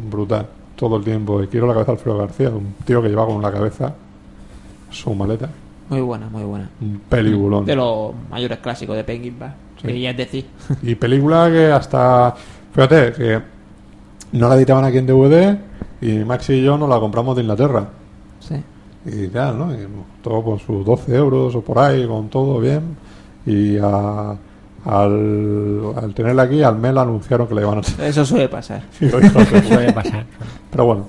brutal. 0.09 0.47
Todo 0.75 0.97
el 0.97 1.03
tiempo. 1.03 1.43
Y 1.43 1.47
quiero 1.47 1.67
la 1.67 1.73
cabeza 1.73 1.91
de 1.91 1.97
Alfredo 1.99 2.17
García, 2.17 2.49
un 2.49 2.73
tío 2.83 2.99
que 3.01 3.09
lleva 3.09 3.27
con 3.27 3.41
la 3.43 3.51
cabeza 3.51 3.93
su 4.89 5.13
maleta. 5.13 5.49
Muy 5.89 6.01
buena, 6.01 6.27
muy 6.29 6.43
buena. 6.43 6.67
Un 6.81 6.99
peliculón. 7.07 7.63
De 7.65 7.75
los 7.75 8.11
mayores 8.31 8.57
clásicos 8.57 8.95
de 8.95 9.03
Peckinpah. 9.03 9.53
Sí. 9.79 9.87
Quería 9.87 10.13
decir. 10.13 10.47
Y 10.81 10.95
película 10.95 11.47
que 11.51 11.71
hasta. 11.71 12.33
Fíjate, 12.73 13.13
que 13.13 13.41
no 14.31 14.49
la 14.49 14.55
editaban 14.55 14.83
aquí 14.83 14.97
en 14.97 15.05
DVD 15.05 15.66
y 16.01 16.19
Maxi 16.19 16.53
y 16.53 16.63
yo 16.63 16.77
nos 16.77 16.89
la 16.89 16.99
compramos 16.99 17.35
de 17.35 17.41
Inglaterra. 17.43 17.87
Sí. 18.39 18.55
Y 19.05 19.27
tal, 19.29 19.57
¿no? 19.57 19.73
Y 19.73 19.77
todo 20.21 20.43
con 20.43 20.59
sus 20.59 20.85
12 20.85 21.15
euros 21.15 21.55
o 21.55 21.61
por 21.61 21.79
ahí, 21.79 22.05
con 22.07 22.29
todo 22.29 22.59
bien. 22.59 22.95
Y 23.45 23.77
a- 23.77 24.35
al, 24.85 25.93
al 26.01 26.13
tenerla 26.13 26.43
aquí, 26.43 26.63
al 26.63 26.77
mes 26.77 26.93
la 26.93 27.01
anunciaron 27.01 27.45
que 27.47 27.53
la 27.55 27.61
iban 27.61 27.77
a 27.77 27.79
hacer. 27.81 28.05
Eso 28.05 28.25
suele 28.25 28.47
pasar. 28.47 28.83
De 28.99 29.09
puta. 29.09 29.61
Suele 29.63 29.91
pasar. 29.93 30.25
Pero 30.71 30.85
bueno, 30.85 31.05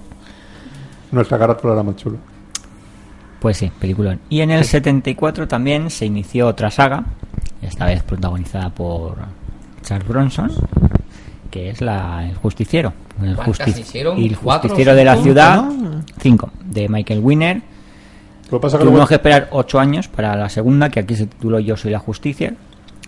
nuestra 1.12 1.38
carátula 1.38 1.74
era 1.74 1.82
más 1.82 1.96
chula. 1.96 2.16
Pues 3.40 3.56
sí, 3.56 3.70
peliculón. 3.78 4.18
Y 4.28 4.40
en 4.40 4.50
el 4.50 4.64
74 4.64 5.46
también 5.46 5.90
se 5.90 6.06
inició 6.06 6.48
otra 6.48 6.70
saga, 6.72 7.04
esta 7.62 7.86
vez 7.86 8.02
protagonizada 8.02 8.70
por 8.70 9.14
Charles 9.82 10.08
Bronson, 10.08 10.50
que 11.50 11.70
es 11.70 11.80
la 11.80 12.26
El 12.28 12.36
Justiciero. 12.36 12.92
El 13.22 13.34
¿Cuántas 13.36 13.68
justi- 13.68 13.80
hicieron? 13.80 14.18
y 14.18 14.26
el 14.26 14.36
¿Cuatro 14.38 14.68
o 14.68 14.70
Justiciero 14.70 14.94
de 14.96 15.04
la 15.04 15.12
cinco, 15.14 15.24
ciudad, 15.24 15.62
no? 15.62 16.04
5, 16.20 16.50
de 16.64 16.88
Michael 16.88 17.20
Winner. 17.20 17.62
Lo 18.50 18.58
que 18.58 18.62
pasa 18.62 18.76
es 18.76 18.78
que 18.80 18.84
Tuvimos 18.84 18.92
luego- 18.98 19.08
que 19.08 19.14
esperar 19.14 19.48
8 19.50 19.78
años 19.80 20.08
para 20.08 20.34
la 20.36 20.48
segunda, 20.48 20.88
que 20.88 21.00
aquí 21.00 21.14
se 21.16 21.26
tituló 21.26 21.58
Yo 21.60 21.76
soy 21.76 21.90
la 21.90 21.98
justicia. 21.98 22.54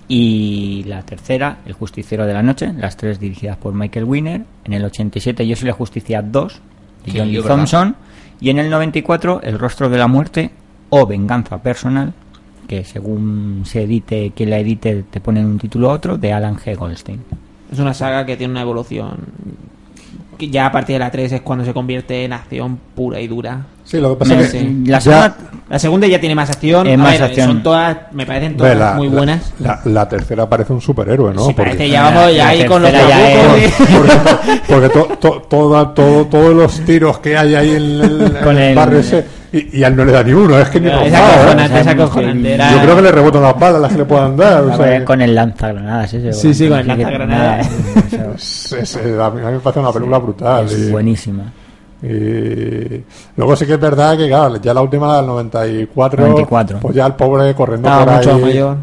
Y 0.09 0.83
la 0.89 1.03
tercera, 1.03 1.59
El 1.67 1.73
Justiciero 1.75 2.27
de 2.27 2.35
la 2.35 2.43
Noche, 2.43 2.73
las 2.77 2.97
tres 2.97 3.21
dirigidas 3.21 3.57
por 3.57 3.73
Michael 3.75 4.05
Winner. 4.05 4.43
En 4.65 4.73
el 4.73 4.85
87, 4.85 5.47
Yo 5.47 5.55
soy 5.55 5.69
la 5.69 5.73
justicia 5.75 6.21
2, 6.21 6.61
de 7.07 7.12
John 7.19 7.29
Lee. 7.33 7.41
Thompson. 7.43 7.95
Y 8.41 8.51
en 8.51 8.59
el 8.59 8.71
94, 8.71 9.41
El 9.43 9.59
rostro 9.59 9.89
de 9.89 9.99
la 9.99 10.09
muerte 10.09 10.51
o 10.89 11.07
Venganza 11.07 11.59
personal, 11.62 12.12
que 12.67 12.85
según 12.85 13.62
se 13.65 13.83
edite, 13.83 14.33
quien 14.35 14.51
la 14.51 14.59
edite, 14.59 15.05
te 15.09 15.21
ponen 15.21 15.47
un 15.47 15.59
título 15.59 15.91
a 15.91 15.95
otro, 15.95 16.19
de 16.19 16.33
Alan 16.33 16.57
G. 16.57 16.75
Goldstein. 16.77 17.21
Es 17.71 17.79
una 17.79 17.95
saga 17.95 18.27
que 18.27 18.37
tiene 18.37 18.53
una 18.53 18.63
evolución. 18.63 19.19
Que 20.39 20.49
ya 20.49 20.67
a 20.67 20.73
partir 20.73 20.95
de 20.95 21.01
la 21.01 21.11
3 21.11 21.33
es 21.33 21.41
cuando 21.43 21.65
se 21.65 21.75
convierte 21.75 22.25
en 22.25 22.33
acción 22.33 22.79
pura 22.95 23.21
y 23.21 23.29
dura. 23.29 23.67
Sí, 23.91 23.99
lo 23.99 24.11
que 24.11 24.17
pasa 24.21 24.35
Me- 24.37 24.43
es 24.43 24.53
que. 24.53 24.61
sí. 24.61 24.83
La 24.87 24.99
ya- 24.99 25.01
segunda, 25.01 25.37
La 25.69 25.79
segunda 25.79 26.07
ya 26.07 26.21
tiene 26.21 26.35
más 26.37 26.49
acción. 26.51 26.87
Es 26.87 26.97
más 26.99 27.12
ver, 27.12 27.23
acción. 27.25 27.47
Son 27.49 27.62
todas, 27.62 27.97
me 28.12 28.25
parecen 28.27 28.57
todas 28.57 28.77
la, 28.77 28.95
muy 28.95 29.09
buenas. 29.09 29.53
La, 29.61 29.81
la 29.85 30.09
tercera 30.09 30.49
parece 30.49 30.73
un 30.73 30.81
superhéroe, 30.81 31.33
¿no? 31.35 31.41
Sí, 31.47 31.53
Porque- 31.55 31.71
parece 31.73 31.89
ya 31.91 32.03
vamos 32.05 32.35
ya 32.35 32.45
la 32.45 32.49
ahí 32.51 32.65
con 32.67 32.83
los 32.83 32.93
ya 32.93 33.29
es- 33.57 33.73
porque, 33.75 34.61
porque 34.69 34.89
to- 34.91 35.09
to- 35.21 35.43
toda- 35.49 35.93
todo- 35.95 36.27
todos 36.27 36.55
los 36.55 36.81
tiros 36.85 37.19
que 37.19 37.37
hay 37.37 37.55
ahí 37.57 37.71
en 37.71 37.77
el, 37.77 38.37
Con 38.45 38.57
el 38.59 38.62
el- 38.71 38.75
barrio 38.77 38.99
ese, 39.01 39.25
y, 39.53 39.79
y 39.79 39.83
a 39.85 39.89
él 39.89 39.97
no 39.97 40.05
le 40.05 40.12
da 40.12 40.23
ni 40.23 40.33
uno, 40.33 40.57
es 40.59 40.69
que 40.69 40.81
ni 40.81 40.87
Es 40.89 40.93
rozado, 40.95 41.09
¿eh? 41.12 41.35
acojonante, 41.35 41.81
es 41.81 41.87
acojonante. 41.87 42.55
Era- 42.55 42.73
Yo 42.73 42.81
creo 42.83 42.97
que 42.97 43.03
le 43.03 43.12
rebotan 43.12 43.43
las 43.43 43.59
balas 43.59 43.81
las 43.81 43.93
que 43.93 43.99
le 43.99 44.05
puedan 44.05 44.37
dar. 44.37 44.62
o 44.65 44.77
sea, 44.77 45.05
con 45.05 45.21
el 45.23 45.35
lanzagranadas 45.35 46.15
ese. 46.15 46.33
Sí, 46.33 46.55
sí, 46.55 46.69
con 46.69 46.79
el 46.81 46.87
lanzagranadas. 46.89 47.69
nada, 48.12 48.35
es- 48.37 48.73
es- 48.73 48.97
a 48.97 49.31
mí 49.31 49.41
a 49.41 49.47
mí 49.47 49.53
me 49.53 49.59
parece 49.61 49.81
una 49.81 49.93
película 49.93 50.19
brutal. 50.19 50.67
Es 50.67 50.79
y- 50.79 50.91
buenísima. 50.91 51.43
Y 52.03 53.05
luego 53.37 53.55
sí 53.57 53.67
que 53.67 53.75
es 53.75 53.81
verdad 53.81 54.17
que, 54.17 54.27
claro, 54.29 54.57
ya 54.57 54.73
la 54.75 54.81
última 54.83 55.17
del 55.19 55.27
94, 55.27 56.23
94. 56.27 56.79
pues 56.81 56.95
ya 56.95 57.07
el 57.07 57.15
pobre 57.15 57.55
corriendo 57.55 57.89
Estaba 57.89 58.05
por 58.07 58.15
mucho 58.17 58.35
ahí. 58.35 58.41
mayor. 58.43 58.77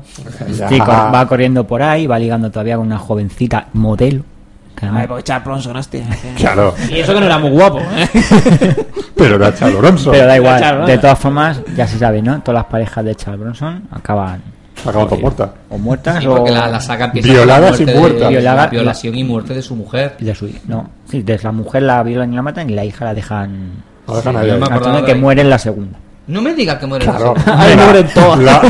Sí, 0.69 0.79
va 0.79 1.27
corriendo 1.27 1.65
por 1.65 1.81
ahí, 1.81 2.05
va 2.07 2.19
ligando 2.19 2.49
todavía 2.51 2.77
con 2.77 2.85
una 2.85 2.97
jovencita 2.99 3.67
modelo. 3.73 4.23
que 4.75 4.85
además- 4.85 5.01
Ay, 5.01 5.07
pues 5.07 5.23
Charles 5.23 5.45
Bronson, 5.45 5.75
hostia. 5.77 6.05
Claro, 6.37 6.73
Y 6.89 6.99
eso 6.99 7.13
que 7.13 7.19
no 7.19 7.25
era 7.25 7.39
muy 7.39 7.49
guapo. 7.49 7.79
¿eh? 7.79 8.07
pero 9.15 9.35
era 9.37 9.53
Charles 9.55 9.77
Bronson. 9.79 10.11
pero 10.13 10.27
da 10.27 10.35
igual, 10.37 10.85
de 10.85 10.97
todas 10.99 11.17
formas, 11.17 11.61
ya 11.75 11.87
se 11.87 11.97
sabe, 11.97 12.21
¿no? 12.21 12.39
Todas 12.41 12.61
las 12.61 12.65
parejas 12.71 13.03
de 13.03 13.15
Charles 13.15 13.39
Bronson 13.41 13.83
acaban 13.91 14.41
Acaban 14.85 15.07
todas 15.07 15.21
muertas. 15.21 15.49
o 15.69 15.77
muertas 15.77 16.19
Sí, 16.19 16.27
o 16.27 16.35
porque 16.35 16.51
la, 16.51 16.67
la 16.67 16.79
saga 16.79 17.07
Violadas 17.07 17.71
la 17.79 17.83
y 17.83 17.85
muerte 17.85 17.99
muertas. 17.99 18.21
de- 18.29 18.35
Violada- 18.35 18.63
la 18.65 18.67
violación 18.69 19.15
y 19.15 19.23
muerte 19.23 19.53
de 19.53 19.61
su 19.61 19.75
mujer. 19.75 20.15
de 20.19 20.35
su 20.35 20.49
no, 20.67 20.89
sí, 21.09 21.21
de 21.23 21.39
la 21.41 21.51
mujer 21.51 21.83
la 21.83 22.03
violan 22.03 22.31
y 22.31 22.35
la 22.35 22.41
matan 22.41 22.69
y 22.69 22.73
la 22.73 22.85
hija 22.85 23.05
la 23.05 23.13
dejan 23.13 23.71
No 24.07 24.15
dejan 24.15 24.33
Sí, 24.35 24.39
ahí. 24.51 24.59
me 24.59 24.65
acordaba 24.65 25.05
que 25.05 25.13
de- 25.13 25.19
muere 25.19 25.41
en 25.41 25.49
la 25.49 25.57
segunda. 25.59 25.97
No 26.27 26.41
me 26.41 26.53
digas 26.53 26.77
que 26.77 26.85
muere 26.85 27.05
la 27.05 27.13
Claro. 27.13 27.33
La- 27.45 27.83
mueren 27.85 28.07
todas. 28.13 28.39
la- 28.39 28.61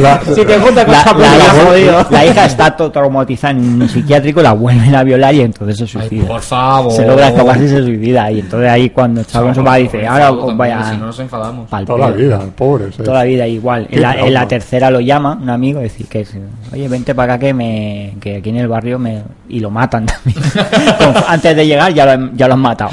la- 0.00 0.20
Si 0.34 0.44
te 0.44 0.58
juntas 0.58 0.84
con 0.84 0.92
La, 0.92 1.00
esa 1.02 1.14
la 1.14 1.36
hija, 1.36 1.64
jodido. 1.64 2.06
la 2.10 2.26
hija 2.26 2.44
está 2.46 2.76
todo 2.76 2.90
traumatizada 2.90 3.52
en 3.52 3.80
un 3.82 3.88
psiquiátrico, 3.88 4.42
la 4.42 4.52
vuelven 4.54 4.92
a 4.92 5.04
violar 5.04 5.32
y 5.32 5.42
entonces 5.42 5.76
se 5.76 5.84
Ay, 5.84 6.08
suicida. 6.08 6.26
por 6.26 6.40
favor. 6.40 6.90
se 6.92 7.06
logra 7.06 7.28
escapar 7.28 7.62
y 7.62 7.68
se 7.68 7.80
suicida. 7.84 8.30
Y 8.32 8.40
entonces 8.40 8.68
ahí 8.68 8.90
cuando 8.90 9.22
Charles 9.22 9.54
Bronson 9.54 9.66
va 9.72 9.76
dice, 9.76 10.04
ahora 10.04 10.32
os 10.32 10.56
vaya 10.56 10.82
Si 10.90 10.96
no 10.96 11.06
nos 11.06 11.20
enfadamos. 11.20 11.70
Toda 11.70 11.98
la 11.98 12.06
pelo". 12.08 12.16
vida, 12.18 12.40
el 12.42 12.48
pobre. 12.50 12.86
sí. 12.90 13.02
Toda 13.04 13.18
la 13.18 13.24
vida 13.24 13.46
igual. 13.46 13.86
En 13.88 14.02
la, 14.02 14.10
en 14.14 14.18
la 14.18 14.24
trauma. 14.40 14.48
tercera 14.48 14.90
lo 14.90 14.98
llama 15.00 15.38
un 15.40 15.48
amigo 15.50 15.78
y 15.80 15.84
decir 15.84 16.06
que 16.08 16.26
oye, 16.72 16.88
vente 16.88 17.14
para 17.14 17.34
acá 17.34 17.46
que 17.46 17.54
me 17.54 18.16
que 18.20 18.38
aquí 18.38 18.50
en 18.50 18.56
el 18.56 18.66
barrio 18.66 18.98
me 18.98 19.22
y 19.48 19.60
lo 19.60 19.70
matan 19.70 20.06
también. 20.06 20.42
Antes 21.28 21.54
de 21.54 21.66
llegar 21.66 21.94
ya 21.94 22.04
lo, 22.04 22.10
han- 22.12 22.36
ya 22.36 22.48
lo 22.48 22.54
han 22.54 22.60
matado. 22.60 22.90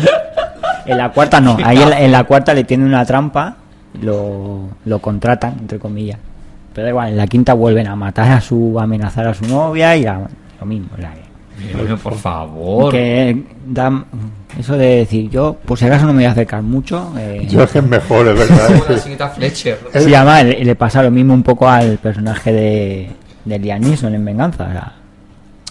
En 0.85 0.97
la 0.99 1.09
cuarta 1.09 1.39
no, 1.41 1.57
ahí 1.63 1.81
en 1.81 1.89
la, 1.89 1.99
en 2.01 2.11
la 2.11 2.23
cuarta 2.25 2.53
le 2.53 2.63
tiene 2.65 2.85
una 2.85 3.05
trampa, 3.05 3.55
lo, 4.01 4.69
lo 4.85 4.99
contratan 4.99 5.55
entre 5.59 5.79
comillas. 5.79 6.17
Pero 6.73 6.85
da 6.85 6.89
igual, 6.89 7.09
en 7.09 7.17
la 7.17 7.27
quinta 7.27 7.53
vuelven 7.53 7.87
a 7.87 7.95
matar 7.95 8.31
a 8.31 8.41
su, 8.41 8.77
a 8.79 8.83
amenazar 8.83 9.27
a 9.27 9.33
su 9.33 9.45
novia 9.45 9.95
y 9.95 10.03
la- 10.03 10.27
lo 10.59 10.65
mismo. 10.65 10.89
la- 10.97 11.13
Pero, 11.77 11.97
por 11.97 12.15
favor. 12.15 12.91
que 12.91 13.43
da 13.67 14.05
eso 14.57 14.75
de 14.77 14.97
decir 14.97 15.29
yo, 15.29 15.53
por 15.65 15.77
si 15.77 15.85
acaso 15.85 16.05
no 16.05 16.13
me 16.13 16.19
voy 16.19 16.25
a 16.25 16.31
acercar 16.31 16.61
mucho. 16.63 17.13
eh, 17.17 17.45
Yo 17.49 17.63
es 17.63 17.71
que 17.71 17.79
es 17.79 17.85
mejor, 17.85 18.27
es 18.27 18.37
verdad. 18.39 19.31
Fletcher. 19.35 19.79
Sí, 19.99 20.13
además 20.15 20.43
le, 20.45 20.63
le 20.65 20.75
pasa 20.75 21.03
lo 21.03 21.11
mismo 21.11 21.33
un 21.33 21.43
poco 21.43 21.69
al 21.69 21.97
personaje 21.99 22.51
de, 22.51 23.09
de 23.45 23.59
Liam 23.59 23.81
Neeson 23.81 24.13
en 24.15 24.25
Venganza. 24.25 24.67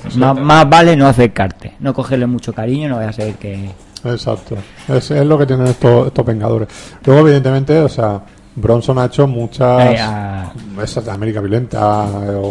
o 0.07 0.11
sea, 0.11 0.19
más, 0.35 0.39
más 0.41 0.69
vale 0.71 0.97
no 0.97 1.07
acercarte, 1.09 1.73
no 1.81 1.93
cogerle 1.93 2.27
mucho 2.27 2.53
cariño, 2.53 2.89
no 2.89 2.97
vaya 2.97 3.11
a 3.11 3.13
ser 3.13 3.35
que... 3.35 3.71
Exacto. 4.05 4.57
Es, 4.89 5.11
es 5.11 5.27
lo 5.27 5.39
que 5.39 5.47
tienen 5.47 5.67
estos, 5.69 6.09
estos 6.09 6.25
vengadores. 6.27 6.69
Luego, 7.05 7.23
evidentemente, 7.29 7.79
o 7.79 7.89
sea, 7.89 8.21
Bronson 8.57 8.99
ha 8.99 9.07
hecho 9.07 9.27
muchas. 9.27 9.91
Eh, 9.95 9.99
a- 10.01 10.53
Esas 10.83 11.05
de 11.05 11.11
América 11.11 11.41
Violenta 11.41 12.05
o 12.05 12.51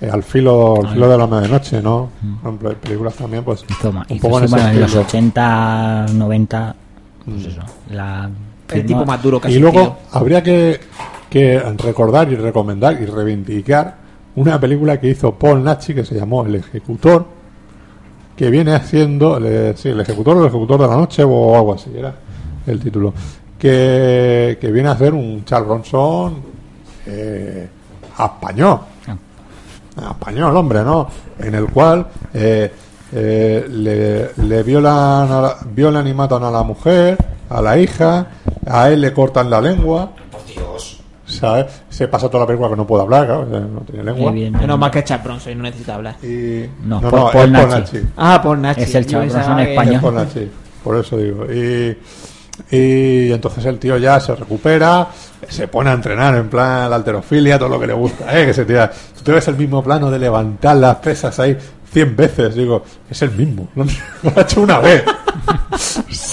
eh, 0.00 0.10
Al 0.10 0.22
filo, 0.22 0.76
al 0.84 0.92
filo 0.94 1.08
de 1.08 1.18
la 1.18 1.26
medianoche, 1.26 1.80
¿no? 1.82 2.10
Por 2.20 2.48
ejemplo, 2.50 2.68
hay 2.70 2.76
películas 2.76 3.14
también, 3.14 3.42
pues. 3.44 3.64
hizo 3.68 3.90
un 3.90 4.04
hizo 4.08 4.22
poco 4.22 4.38
en 4.38 4.44
ese 4.44 4.56
en 4.56 4.80
los 4.80 4.84
estilo. 4.94 5.02
80, 5.02 6.06
90, 6.14 6.76
pues 7.24 7.46
eso, 7.46 7.60
la... 7.90 8.30
El 8.70 8.86
tipo 8.86 9.04
más 9.04 9.22
duro 9.22 9.40
que 9.40 9.50
Y 9.50 9.58
luego 9.58 9.98
habría 10.12 10.42
que, 10.42 10.80
que 11.28 11.60
recordar 11.78 12.32
y 12.32 12.36
recomendar 12.36 12.94
y 13.00 13.04
reivindicar 13.04 13.94
una 14.36 14.58
película 14.58 14.98
que 14.98 15.08
hizo 15.08 15.32
Paul 15.34 15.62
Nachi 15.62 15.94
que 15.94 16.04
se 16.04 16.14
llamó 16.16 16.44
El 16.46 16.56
Ejecutor, 16.56 17.26
que 18.36 18.50
viene 18.50 18.74
haciendo, 18.74 19.36
el, 19.36 19.76
sí, 19.76 19.88
el 19.90 20.00
Ejecutor 20.00 20.36
o 20.36 20.40
el 20.40 20.46
Ejecutor 20.48 20.80
de 20.80 20.88
la 20.88 20.96
Noche 20.96 21.22
o 21.24 21.54
algo 21.56 21.74
así, 21.74 21.90
era 21.96 22.14
el 22.66 22.80
título, 22.80 23.12
que, 23.58 24.58
que 24.60 24.70
viene 24.72 24.88
a 24.88 24.92
hacer 24.92 25.14
un 25.14 25.44
Charles 25.44 25.68
Bronson 25.68 26.34
eh, 27.06 27.68
español. 28.18 28.80
español, 30.10 30.56
hombre, 30.56 30.82
¿no? 30.82 31.08
En 31.38 31.54
el 31.54 31.66
cual 31.66 32.06
eh, 32.32 32.72
eh, 33.12 33.66
le, 33.70 34.30
le 34.46 34.62
violan, 34.62 35.30
a 35.30 35.40
la- 35.40 35.56
violan 35.72 36.06
y 36.08 36.14
matan 36.14 36.42
a 36.42 36.50
la 36.50 36.62
mujer, 36.62 37.16
a 37.50 37.62
la 37.62 37.78
hija, 37.78 38.26
a 38.66 38.88
él 38.90 39.00
le 39.02 39.12
cortan 39.12 39.48
la 39.50 39.60
lengua. 39.60 40.10
Por 40.32 40.44
Dios. 40.46 40.93
¿Sabes? 41.38 41.66
Se 41.88 42.08
pasa 42.08 42.28
toda 42.28 42.40
la 42.42 42.46
película 42.46 42.70
que 42.70 42.76
no 42.76 42.86
puede 42.86 43.02
hablar, 43.02 43.26
claro, 43.26 43.44
no 43.46 43.80
tiene 43.80 44.04
lengua. 44.04 44.32
Menos 44.32 44.78
mal 44.78 44.90
que 44.90 45.00
es 45.00 45.04
Charles 45.04 45.24
Bronson 45.24 45.52
y 45.52 45.54
no 45.56 45.62
necesita 45.62 45.94
hablar. 45.96 46.16
Y, 46.22 46.64
No, 46.84 47.00
no, 47.00 47.10
por- 47.10 47.18
no, 47.18 47.30
por 47.30 47.44
es 47.44 47.50
por 47.50 47.68
Nachi. 47.68 47.98
Ah, 48.16 48.40
por 48.42 48.58
Nachi. 48.58 48.82
Es 48.82 48.94
el 48.94 49.06
Charles 49.06 49.32
Bronson. 49.32 49.58
Es 49.60 50.00
por 50.00 50.12
Nachi, 50.12 50.50
por 50.82 50.96
eso 50.96 51.16
digo. 51.16 51.44
Y, 51.52 51.98
y 52.70 53.32
entonces 53.32 53.64
el 53.64 53.78
tío 53.78 53.96
ya 53.98 54.20
se 54.20 54.34
recupera, 54.34 55.08
se 55.48 55.66
pone 55.68 55.90
a 55.90 55.94
entrenar 55.94 56.36
en 56.36 56.48
plan 56.48 56.88
la 56.88 56.96
alterofilia, 56.96 57.58
todo 57.58 57.68
lo 57.68 57.80
que 57.80 57.86
le 57.88 57.92
gusta, 57.94 58.38
¿eh? 58.40 58.46
que 58.46 58.54
se 58.54 58.64
tira. 58.64 58.90
Tú 59.16 59.22
te 59.24 59.32
ves 59.32 59.48
el 59.48 59.56
mismo 59.56 59.82
plano 59.82 60.10
de 60.10 60.18
levantar 60.18 60.76
las 60.76 60.96
pesas 60.96 61.38
ahí 61.40 61.56
100 61.92 62.16
veces, 62.16 62.54
digo, 62.54 62.82
es 63.10 63.22
el 63.22 63.30
mismo, 63.32 63.68
lo 63.74 63.84
ha 64.36 64.40
hecho 64.42 64.62
una 64.62 64.78
vez. 64.80 65.02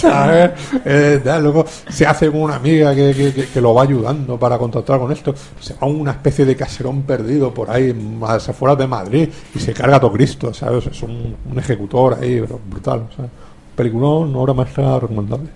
¿Sabes? 0.02 0.52
Eh, 0.86 1.22
luego 1.42 1.66
se 1.90 2.06
hace 2.06 2.32
con 2.32 2.42
una 2.42 2.56
amiga 2.56 2.94
que, 2.96 3.14
que- 3.14 3.34
que- 3.34 3.46
que 3.48 3.62
lo 3.62 3.74
va 3.74 3.84
ayudando 3.84 4.38
para 4.38 4.58
contactar 4.58 5.00
con 5.00 5.12
esto. 5.12 5.34
Se 5.60 5.74
va 5.74 5.80
a 5.82 5.86
una 5.86 6.12
especie 6.12 6.46
de 6.46 6.56
caserón 6.56 7.04
perdido 7.04 7.54
por 7.54 7.70
ahí, 7.70 7.94
más 7.94 8.48
afuera 8.50 8.76
de 8.76 8.88
Madrid, 8.88 9.30
y 9.56 9.60
se 9.60 9.74
carga 9.74 9.98
a 9.98 10.00
todo 10.00 10.12
Cristo, 10.14 10.54
¿sabes? 10.54 10.88
Es 10.88 11.02
un, 11.04 11.36
un 11.52 11.60
ejecutor 11.60 12.18
ahí, 12.22 12.40
pero 12.42 12.60
brutal, 12.70 13.08
¿sabes? 13.16 13.32
Peliculón, 13.76 14.36
obra 14.36 14.54
maestra 14.54 15.00
recomendable. 15.00 15.50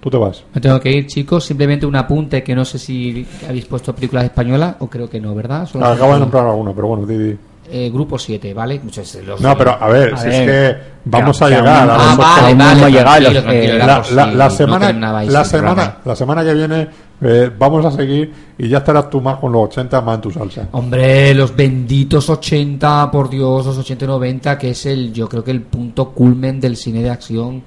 Tú 0.00 0.10
te 0.10 0.16
vas. 0.16 0.42
Me 0.52 0.60
tengo 0.60 0.80
que 0.80 0.90
ir, 0.90 1.06
chicos. 1.06 1.44
Simplemente 1.44 1.86
un 1.86 1.94
apunte 1.94 2.42
que 2.42 2.54
no 2.56 2.64
sé 2.64 2.78
si 2.78 3.24
habéis 3.48 3.66
puesto 3.66 3.94
películas 3.94 4.24
españolas 4.24 4.74
o 4.80 4.88
creo 4.88 5.08
que 5.08 5.20
no, 5.20 5.32
¿verdad? 5.34 5.64
Solo- 5.66 5.86
Acabo 5.86 6.14
de 6.14 6.20
nombrar 6.20 6.44
alguna, 6.46 6.72
pero 6.74 6.88
bueno, 6.88 7.06
Didi. 7.06 7.38
Eh, 7.74 7.90
grupo 7.90 8.18
7, 8.18 8.52
¿vale? 8.52 8.80
Los- 9.24 9.40
No, 9.40 9.56
pero 9.56 9.78
a 9.80 9.88
ver, 9.88 10.12
A 10.12 10.16
si 10.18 10.28
ver. 10.28 10.34
es 10.34 10.50
que 10.76 10.82
vamos 11.06 11.38
Que- 11.38 11.44
a 11.44 11.48
llegar 11.48 11.66
a 11.80 11.86
los 11.86 12.16
vale, 12.18 12.54
no 12.54 12.64
tranquilo, 12.76 13.30
los- 13.32 13.42
tranquilo, 13.44 13.72
eh, 13.74 13.78
la, 13.78 14.26
no 14.46 14.50
semana 14.50 14.86
terminabais 14.86 15.32
la 15.32 15.44
semana 15.44 15.96
la 16.04 16.14
semana 16.16 16.44
que 16.44 16.52
viene 16.54 16.88
eh, 17.22 17.50
vamos 17.58 17.84
a 17.86 17.90
seguir 17.90 18.30
y 18.58 18.68
ya 18.68 18.78
estarás 18.78 19.08
tú 19.08 19.20
más 19.22 19.36
con 19.38 19.52
los 19.52 19.62
80 19.64 20.00
más 20.02 20.16
en 20.16 20.20
tu 20.20 20.30
salsa 20.30 20.68
Hombre, 20.72 21.32
los 21.34 21.56
benditos 21.56 22.28
80, 22.28 23.10
por 23.10 23.30
Dios, 23.30 23.64
los 23.64 23.78
80 23.78 24.04
y 24.04 24.08
90, 24.08 24.58
que 24.58 24.70
es 24.70 24.84
el, 24.86 25.12
yo 25.12 25.28
creo 25.28 25.42
que 25.42 25.50
el 25.52 25.62
punto 25.62 26.10
culmen 26.10 26.60
del 26.60 26.76
cine 26.76 27.00
de 27.02 27.08
acción 27.10 27.62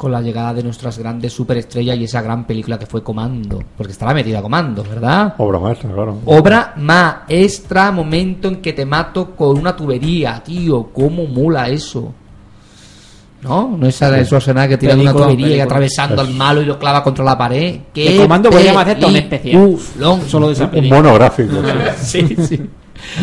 con 0.00 0.10
la 0.12 0.22
llegada 0.22 0.54
de 0.54 0.62
nuestras 0.62 0.96
grandes 0.98 1.30
superestrellas 1.30 1.94
y 1.98 2.04
esa 2.04 2.22
gran 2.22 2.46
película 2.46 2.78
que 2.78 2.86
fue 2.86 3.02
Comando. 3.02 3.62
Porque 3.76 3.92
estará 3.92 4.14
metida 4.14 4.40
Comando, 4.40 4.82
¿verdad? 4.82 5.34
obra 5.36 5.58
maestra 5.58 5.90
claro 5.92 6.16
Obra 6.24 6.72
maestra, 6.78 7.92
momento 7.92 8.48
en 8.48 8.62
que 8.62 8.72
te 8.72 8.86
mato 8.86 9.36
con 9.36 9.58
una 9.58 9.76
tubería, 9.76 10.42
tío. 10.42 10.84
¿Cómo 10.90 11.26
mola 11.26 11.68
eso? 11.68 12.14
¿No? 13.42 13.76
No 13.78 13.86
esa 13.86 14.10
de 14.10 14.24
Schwarzenegger 14.24 14.70
que 14.70 14.78
tira 14.78 14.94
de 14.94 15.02
una 15.02 15.10
Película, 15.12 15.24
tubería 15.26 15.46
y 15.46 15.50
película. 15.50 15.64
atravesando 15.64 16.22
al 16.22 16.30
malo 16.30 16.62
y 16.62 16.64
lo 16.64 16.78
clava 16.78 17.02
contra 17.02 17.22
la 17.22 17.36
pared. 17.36 17.80
¡Qué 17.92 18.12
De 18.12 18.16
Comando 18.22 18.48
podríamos 18.48 18.82
hacer 18.82 18.98
todo 19.00 19.10
un 19.10 19.16
especial. 19.16 19.62
peliculón! 19.62 20.20
Solo 20.28 20.46
de 20.48 20.52
esa 20.54 20.64
un 20.64 20.70
película. 20.70 21.02
monográfico 21.02 21.54
Sí, 22.02 22.36
sí. 22.48 22.60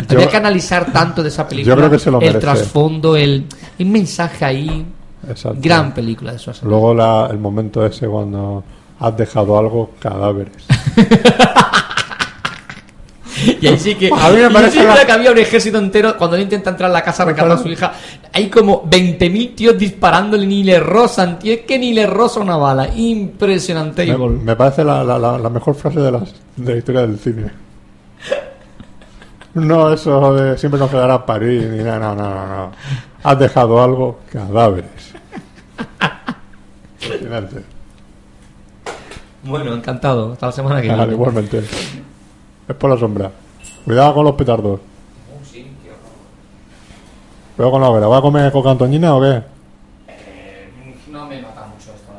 Había 0.10 0.28
que 0.30 0.38
analizar 0.38 0.92
tanto 0.92 1.24
de 1.24 1.30
esa 1.30 1.48
película. 1.48 1.74
Yo 1.74 1.78
creo 1.80 1.90
que 1.90 2.00
se 2.00 2.12
lo 2.12 2.18
El 2.20 2.28
merece. 2.28 2.40
trasfondo, 2.40 3.16
el, 3.16 3.46
el 3.80 3.86
mensaje 3.88 4.46
ahí. 4.46 4.86
Exacto. 5.30 5.60
Gran 5.62 5.94
película 5.94 6.32
de 6.34 6.40
Schwarzenegger. 6.40 6.70
luego 6.70 6.94
la- 6.94 7.28
el 7.32 7.38
momento 7.40 7.86
ese 7.86 8.08
cuando 8.08 8.64
has 9.00 9.16
dejado 9.18 9.58
algo 9.58 9.92
cadáveres 10.00 10.66
Y 13.62 13.68
ahí 13.68 13.78
sí 13.78 13.94
que. 13.94 14.10
A 14.12 14.30
mí 14.32 14.38
me 14.38 14.50
parece 14.50 14.84
la- 14.84 15.06
que 15.06 15.12
había 15.12 15.32
un 15.32 15.38
ejército 15.38 15.78
entero. 15.78 16.18
Cuando 16.18 16.36
él 16.36 16.42
intenta 16.44 16.72
entrar 16.72 16.90
a 16.90 16.94
la 16.94 17.04
casa 17.04 17.22
a 17.22 17.28
rescatar 17.28 17.52
a 17.52 17.58
su 17.58 17.68
hija, 17.70 17.94
hay 18.34 18.50
como 18.50 18.82
20.000 18.84 19.54
tíos 19.56 19.78
disparándole 19.78 20.48
ni 20.48 20.64
le 20.64 20.80
rozan, 20.80 21.38
tío. 21.38 21.54
Es 21.54 21.60
que 21.62 21.78
ni 21.78 21.94
le 21.94 22.08
roza 22.08 22.40
una 22.40 22.58
bala. 22.58 22.90
Impresionante. 22.96 24.06
me, 24.18 24.56
parece 24.56 24.84
la, 24.84 25.04
la- 25.04 25.20
la- 25.20 25.38
la 25.38 25.50
mejor 25.50 25.76
frase 25.76 26.00
de, 26.00 26.12
las, 26.12 26.34
de 26.56 26.72
la 26.74 26.78
historia 26.80 27.02
del 27.02 27.20
cine 27.20 27.52
no 29.54 29.92
eso 29.92 30.36
de 30.36 30.56
siempre 30.58 30.80
nos 30.80 30.90
quedará 30.92 31.26
París 31.26 31.66
ni 31.68 31.84
nada 31.84 31.98
no, 31.98 32.16
no, 32.16 32.30
no, 32.30 32.48
no. 32.58 32.72
has 33.24 33.40
dejado 33.40 33.82
algo 33.84 34.20
cadáveres 34.32 35.07
Impresionante. 37.02 37.64
Bueno, 39.44 39.74
encantado. 39.74 40.34
Hasta 40.34 40.46
la 40.48 40.52
semana 40.52 40.82
que 40.82 40.88
Vale, 40.90 41.00
viene. 41.02 41.14
igualmente. 41.14 41.60
Es 42.68 42.76
por 42.76 42.90
la 42.90 42.98
sombra. 42.98 43.32
Cuidado 43.86 44.14
con 44.14 44.26
los 44.26 44.36
petardos. 44.36 44.80
Cuidado 47.56 47.72
con 47.72 47.82
la 47.82 47.90
hoguera. 47.90 48.08
¿Va 48.08 48.18
a 48.18 48.22
comer 48.22 48.52
coca 48.52 48.72
antoñina 48.72 49.16
o 49.16 49.22
qué? 49.22 49.42
No 51.12 51.26
me 51.28 51.42
mata 51.42 51.66
mucho 51.68 51.92
esto. 51.92 52.12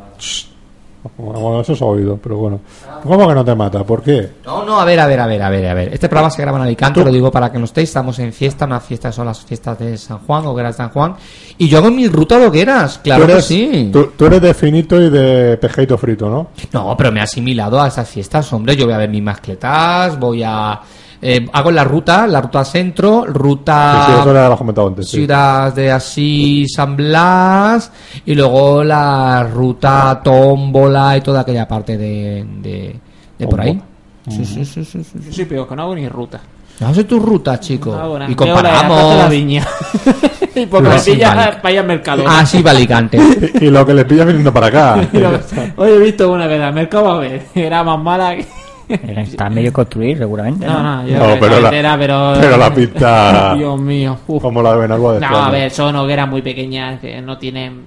Bueno, 1.17 1.61
eso 1.61 1.75
se 1.75 1.85
ha 1.85 1.87
oído, 1.87 2.19
pero 2.23 2.37
bueno. 2.37 2.61
¿Cómo 3.03 3.29
que 3.29 3.35
no 3.35 3.45
te 3.45 3.55
mata? 3.55 3.85
¿Por 3.85 4.03
qué? 4.03 4.31
No, 4.45 4.65
no, 4.65 4.81
a 4.81 4.85
ver, 4.85 5.01
a 5.01 5.07
ver, 5.07 5.21
a 5.21 5.27
ver, 5.27 5.43
a 5.43 5.51
ver, 5.51 5.67
a 5.67 5.75
ver. 5.75 5.95
Este 5.95 6.09
programa 6.09 6.31
se 6.31 6.43
graba 6.43 6.59
en 6.59 6.65
Alicante, 6.65 7.05
lo 7.05 7.11
digo 7.11 7.31
para 7.31 7.51
que 7.51 7.59
no 7.59 7.65
estéis. 7.65 7.89
Estamos 7.89 8.19
en 8.19 8.33
fiesta, 8.33 8.67
una 8.67 8.81
fiesta 8.81 9.13
son 9.13 9.27
las 9.27 9.41
fiestas 9.45 9.79
de 9.79 9.97
San 9.97 10.19
Juan, 10.19 10.47
hogueras 10.47 10.75
de 10.75 10.77
San 10.79 10.91
Juan. 10.91 11.15
Y 11.57 11.69
yo 11.69 11.79
hago 11.79 11.91
mi 11.91 12.09
ruta 12.09 12.39
de 12.39 12.47
hogueras, 12.47 12.99
claro 12.99 13.27
tú 13.27 13.33
que 13.35 13.43
sí. 13.43 13.91
Tú, 13.93 14.13
tú 14.17 14.27
eres 14.27 14.43
de 14.43 14.55
finito 14.55 15.01
y 15.01 15.11
de 15.11 15.57
pescadito 15.57 15.97
frito, 15.97 16.29
¿no? 16.29 16.49
No, 16.73 16.97
pero 16.97 17.13
me 17.13 17.21
he 17.21 17.23
asimilado 17.23 17.81
a 17.81 17.89
esas 17.89 18.09
fiestas, 18.09 18.53
hombre. 18.53 18.77
Yo 18.77 18.85
voy 18.85 18.95
a 18.95 18.99
ver 18.99 19.09
mis 19.09 19.23
mascletas, 19.23 20.19
voy 20.19 20.43
a. 20.45 20.81
eh, 21.21 21.49
hago 21.53 21.71
la 21.71 21.85
ruta, 21.85 22.27
la 22.27 22.41
ruta 22.41 22.65
centro, 22.65 23.25
ruta. 23.27 24.05
Sí, 24.07 24.13
sí, 24.13 24.19
lo 24.25 24.87
antes. 24.87 25.09
sí. 25.09 25.17
Ciudad 25.19 25.75
de 25.75 25.91
Asís, 25.91 26.73
San 26.75 26.97
Blas 26.97 27.91
y 28.25 28.35
luego 28.35 28.85
la 28.85 29.43
ruta 29.45 30.21
Tómbola 30.23 31.17
y 31.17 31.21
toda 31.21 31.41
aquella 31.41 31.67
parte 31.67 31.97
de, 31.97 32.47
de, 32.61 32.97
de 33.39 33.47
por 33.49 33.61
ahí. 33.61 33.81
Sí, 34.29 34.45
sí, 34.45 34.65
sí, 34.65 34.85
sí, 34.85 35.03
sí, 35.05 35.13
Yo 35.15 35.23
sí. 35.23 35.33
soy 35.33 35.45
peor, 35.47 35.67
que 35.69 35.75
no 35.75 35.83
hago 35.83 35.95
ni 35.95 36.09
ruta. 36.09 36.41
No 36.81 36.95
sé 36.95 37.03
tu 37.05 37.19
ruta, 37.19 37.59
chico. 37.59 37.91
No 37.91 38.19
nada. 38.19 38.31
y 38.31 38.35
Veo 38.35 38.47
la- 38.47 38.53
comparamos. 38.55 39.31
viña. 39.31 39.67
y 40.55 40.67
por 40.67 40.81
No, 40.83 40.91
la 40.91 40.99
sí, 41.01 41.13
villa 41.13 41.35
vale. 41.35 41.57
vaya 41.61 41.81
al 41.81 41.87
mercado. 41.87 42.25
Ah, 42.29 42.47
sí, 42.47 42.63
va 42.63 42.71
Alicante. 42.71 43.19
Y, 43.61 43.65
y 43.67 43.71
lo 43.71 43.85
que 43.85 43.95
le 43.95 44.05
pillas 44.05 44.27
viniendo 44.27 44.53
para 44.53 44.67
acá. 44.69 45.09
Hoy 45.77 45.91
he 45.91 45.99
visto 45.99 46.31
una 46.31 46.47
vez 46.47 46.61
al 46.63 46.73
mercado 46.75 47.11
a 47.11 47.19
ver. 47.19 47.47
Era 47.55 47.83
más 47.83 47.99
mala 48.01 48.37
que. 48.37 48.47
Está 49.23 49.51
medio 49.51 49.73
construir, 49.73 50.17
seguramente. 50.19 50.67
No, 50.67 50.83
No, 50.83 51.03
no, 51.03 51.09
yo 51.09 51.19
No, 51.19 51.41
pero 51.41 51.57
la- 51.57 51.63
carretera, 51.63 51.99
pero. 51.99 52.33
pero 52.41 52.57
la 52.57 52.75
pinta- 52.75 53.55
Dios 53.57 53.81
mío. 53.81 54.19
uf. 54.27 54.41
Como 54.43 54.63
la 54.63 54.75
de 54.77 54.83
de 54.89 54.89
No, 54.89 55.37
a 55.45 55.51
ver, 55.51 55.71
son 55.71 55.95
hogueras 55.97 56.29
muy 56.29 56.41
pequeñas 56.43 56.99
que 57.01 57.21
no 57.21 57.37
tienen 57.39 57.83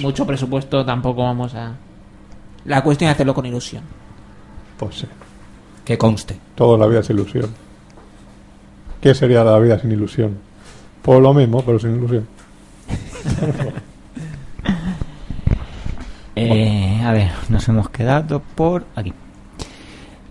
mucho 0.00 0.26
presupuesto. 0.26 0.84
Tampoco 0.84 1.22
vamos 1.24 1.54
a. 1.54 1.72
La 2.66 2.82
cuestión 2.82 3.10
es 3.10 3.14
hacerlo 3.14 3.34
con 3.34 3.44
ilusión. 3.46 3.82
Pues 4.78 4.96
sí. 4.96 5.06
que 5.84 5.98
conste. 5.98 6.36
Todo 6.54 6.74
en 6.74 6.80
la 6.80 6.86
vida 6.86 7.00
es 7.00 7.10
ilusión. 7.10 7.50
¿Qué 9.00 9.14
sería 9.14 9.44
la 9.44 9.58
vida 9.58 9.78
sin 9.78 9.92
ilusión? 9.92 10.38
Pues 11.02 11.20
lo 11.20 11.34
mismo, 11.34 11.62
pero 11.62 11.78
sin 11.78 11.96
ilusión. 11.96 12.26
Eh, 16.36 17.00
a 17.04 17.12
ver, 17.12 17.30
nos 17.48 17.68
hemos 17.68 17.88
quedado 17.90 18.40
por 18.56 18.84
aquí. 18.96 19.12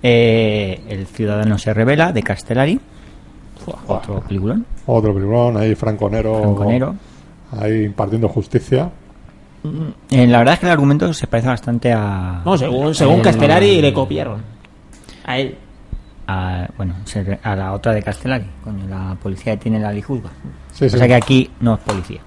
Eh, 0.05 0.83
el 0.89 1.07
ciudadano 1.07 1.57
se 1.57 1.73
revela 1.73 2.11
de 2.11 2.21
Castellari. 2.21 2.79
Otro 3.87 4.19
peliculón. 4.21 4.65
Otro 4.85 5.13
peliculón, 5.13 5.55
ahí 5.57 5.73
Franconero. 5.75 6.39
Franconero. 6.41 6.95
Ahí 7.57 7.83
impartiendo 7.85 8.27
justicia. 8.27 8.89
Eh, 10.11 10.27
la 10.27 10.39
verdad 10.39 10.55
es 10.55 10.59
que 10.59 10.65
el 10.65 10.71
argumento 10.73 11.13
se 11.13 11.25
parece 11.27 11.47
bastante 11.47 11.93
a. 11.93 12.41
No, 12.43 12.57
según, 12.57 12.93
según 12.93 13.15
el- 13.17 13.21
Castellari 13.21 13.81
le 13.81 13.93
copiaron. 13.93 14.41
A 15.25 15.39
él. 15.39 15.55
a, 16.27 16.67
bueno, 16.77 16.95
se- 17.05 17.37
a 17.43 17.55
la 17.55 17.73
otra 17.73 17.93
de 17.93 18.01
Castellari, 18.01 18.45
coño, 18.63 18.87
la 18.87 19.15
policía 19.21 19.53
que 19.53 19.63
tiene 19.63 19.79
la 19.79 19.91
lijuzga. 19.91 20.29
Sí, 20.73 20.85
o 20.85 20.89
sí. 20.89 20.97
sea 20.97 21.05
que 21.07 21.15
aquí 21.15 21.49
no 21.59 21.73
es 21.75 21.79
policía. 21.81 22.19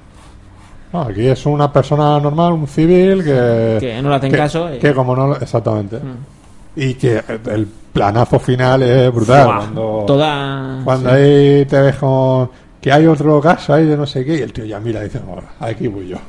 No, 0.93 1.03
aquí 1.03 1.27
es 1.27 1.45
una 1.47 1.73
persona 1.73 2.19
normal, 2.21 2.53
un 2.55 2.67
civil 2.69 3.23
que. 3.25 3.77
Que 3.81 4.01
no 4.03 4.11
le 4.11 4.17
hacen 4.17 4.31
que- 4.31 4.37
caso, 4.37 4.69
eh. 4.71 4.79
Que 4.79 4.95
como 4.95 5.15
no. 5.17 5.27
lo- 5.29 5.37
Exactamente. 5.41 5.97
Mm. 5.99 6.36
Y 6.77 6.95
que 6.95 7.23
el 7.51 7.67
planazo 7.93 8.39
final 8.39 8.83
es 8.83 9.13
brutal. 9.13 9.47
Cuando 9.47 10.05
Toda. 10.07 10.81
cuando 10.85 11.11
sí. 11.11 11.17
ahí 11.17 11.65
te 11.65 11.81
ves 11.81 11.97
con. 11.97 12.51
Que 12.81 12.93
hay 12.93 13.07
otro 13.07 13.41
caso 13.41 13.73
ahí 13.75 13.87
de 13.87 13.97
no 13.97 14.07
sé 14.07 14.25
qué. 14.25 14.37
Y 14.39 14.43
el 14.43 14.53
tío 14.53 14.65
ya 14.65 14.79
mira 14.79 15.01
y 15.01 15.05
dice: 15.05 15.21
"Ahora, 15.27 15.49
aquí 15.61 15.89
voy 15.89 16.09
yo. 16.09 16.19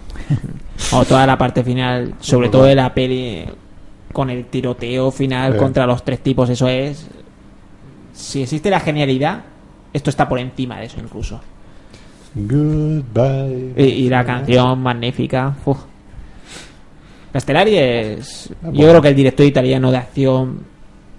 O 0.94 1.04
toda 1.04 1.26
la 1.28 1.38
parte 1.38 1.64
final, 1.64 2.14
sobre 2.20 2.50
todo 2.50 2.64
de 2.64 2.76
la 2.76 2.94
peli, 2.94 3.44
con 4.14 4.30
el 4.30 4.46
tiroteo 4.46 5.10
final 5.12 5.56
Eh. 5.56 5.58
contra 5.58 5.86
los 5.88 6.04
tres 6.04 6.20
tipos, 6.22 6.50
eso 6.50 6.68
es. 6.68 7.08
Si 8.14 8.44
existe 8.44 8.70
la 8.70 8.80
genialidad, 8.80 9.42
esto 9.92 10.10
está 10.12 10.30
por 10.30 10.40
encima 10.40 10.80
de 10.80 10.86
eso 10.86 10.98
incluso. 11.04 11.42
Goodbye. 12.36 13.74
Y, 13.76 13.84
y 13.84 14.10
la 14.10 14.24
canción 14.26 14.80
magnífica. 14.82 15.56
uf. 15.66 15.78
Castellari 17.38 17.78
es. 17.78 18.50
Yo 18.74 18.90
creo 18.90 19.02
que 19.02 19.10
el 19.10 19.16
director 19.16 19.46
italiano 19.46 19.92
de 19.92 19.98
acción 19.98 20.60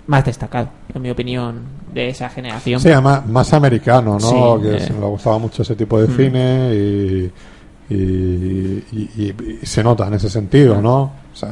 más 0.09 0.25
destacado, 0.25 0.69
en 0.93 1.01
mi 1.03 1.11
opinión, 1.11 1.61
de 1.95 2.09
esa 2.09 2.29
generación. 2.29 2.81
Sí, 2.81 2.89
más, 3.03 3.25
más 3.27 3.53
americano, 3.53 4.19
¿no? 4.21 4.57
Sí, 4.59 4.63
que 4.63 4.77
eh. 4.85 4.93
me 4.99 5.07
gustaba 5.07 5.39
mucho 5.39 5.63
ese 5.63 5.77
tipo 5.77 6.01
de 6.01 6.09
Mm. 6.09 6.17
cine 6.17 6.75
y, 6.75 7.33
y, 7.91 7.95
y- 8.93 9.11
y- 9.17 9.59
y 9.63 9.67
se 9.67 9.83
nota 9.85 10.07
en 10.09 10.15
ese 10.15 10.29
sentido, 10.29 10.81
¿no? 10.81 11.03
O 11.33 11.37
sea, 11.37 11.51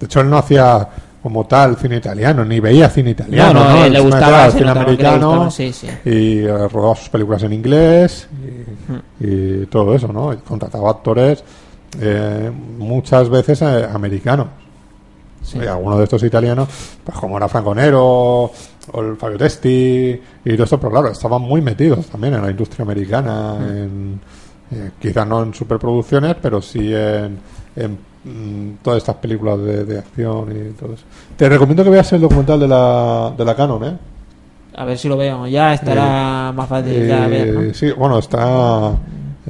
de 0.00 0.06
hecho, 0.06 0.20
él 0.20 0.30
no 0.30 0.38
hacía 0.38 0.88
como 1.22 1.46
tal 1.46 1.76
cine 1.76 1.96
italiano, 1.96 2.44
ni 2.44 2.58
veía 2.60 2.88
cine 2.88 3.10
italiano, 3.10 3.52
No, 3.60 3.64
no, 3.70 3.76
¿no? 3.76 3.84
él 3.84 3.92
le 3.92 4.00
gustaba, 4.00 4.46
se 4.46 4.58
cine 4.58 4.64
le 4.64 4.70
americano 4.80 5.28
gustaba, 5.30 5.50
sí, 5.50 5.72
sí. 5.72 5.86
y 6.04 6.38
eh, 6.38 6.68
rodaba 6.68 6.94
sus 6.96 7.08
películas 7.08 7.42
en 7.44 7.52
inglés 7.52 8.28
y, 8.42 8.92
Mm. 8.92 9.62
y 9.62 9.66
todo 9.66 9.94
eso, 9.94 10.08
¿no? 10.12 10.32
Y 10.32 10.36
contrataba 10.38 10.90
actores 10.90 11.42
eh, 12.00 12.50
muchas 12.78 13.28
veces 13.28 13.62
eh, 13.62 13.88
americanos. 13.92 14.46
Sí. 15.42 15.58
Algunos 15.60 15.98
de 15.98 16.04
estos 16.04 16.22
italianos, 16.24 16.68
pues 17.02 17.16
como 17.16 17.36
era 17.36 17.48
Franco 17.48 17.74
Nero 17.74 18.02
o 18.04 19.00
el 19.00 19.16
Fabio 19.16 19.38
Testi 19.38 20.20
y 20.44 20.52
todo 20.52 20.64
esto, 20.64 20.78
pero 20.78 20.90
claro, 20.90 21.08
estaban 21.08 21.40
muy 21.42 21.62
metidos 21.62 22.06
también 22.06 22.34
en 22.34 22.42
la 22.42 22.50
industria 22.50 22.82
americana, 22.82 23.56
en, 23.60 24.20
eh, 24.70 24.90
quizás 25.00 25.26
no 25.26 25.42
en 25.42 25.54
superproducciones, 25.54 26.36
pero 26.42 26.60
sí 26.60 26.92
en, 26.92 27.38
en, 27.76 27.98
mm, 28.24 28.78
todas 28.82 28.98
estas 28.98 29.16
películas 29.16 29.58
de, 29.60 29.84
de 29.84 29.98
acción 29.98 30.50
y 30.50 30.72
todo 30.72 30.92
eso. 30.92 31.04
Te 31.36 31.48
recomiendo 31.48 31.82
que 31.84 31.90
veas 31.90 32.12
el 32.12 32.20
documental 32.20 32.60
de 32.60 32.68
la, 32.68 33.32
de 33.36 33.44
la 33.44 33.56
Canon, 33.56 33.84
¿eh? 33.84 33.98
A 34.74 34.84
ver 34.84 34.98
si 34.98 35.08
lo 35.08 35.16
veo. 35.16 35.46
Ya 35.46 35.74
estará 35.74 36.52
más 36.54 36.68
fácil 36.68 36.92
Eh, 36.92 37.26
ver, 37.28 37.54
¿no? 37.54 37.74
Sí, 37.74 37.90
bueno, 37.92 38.18
está... 38.18 38.92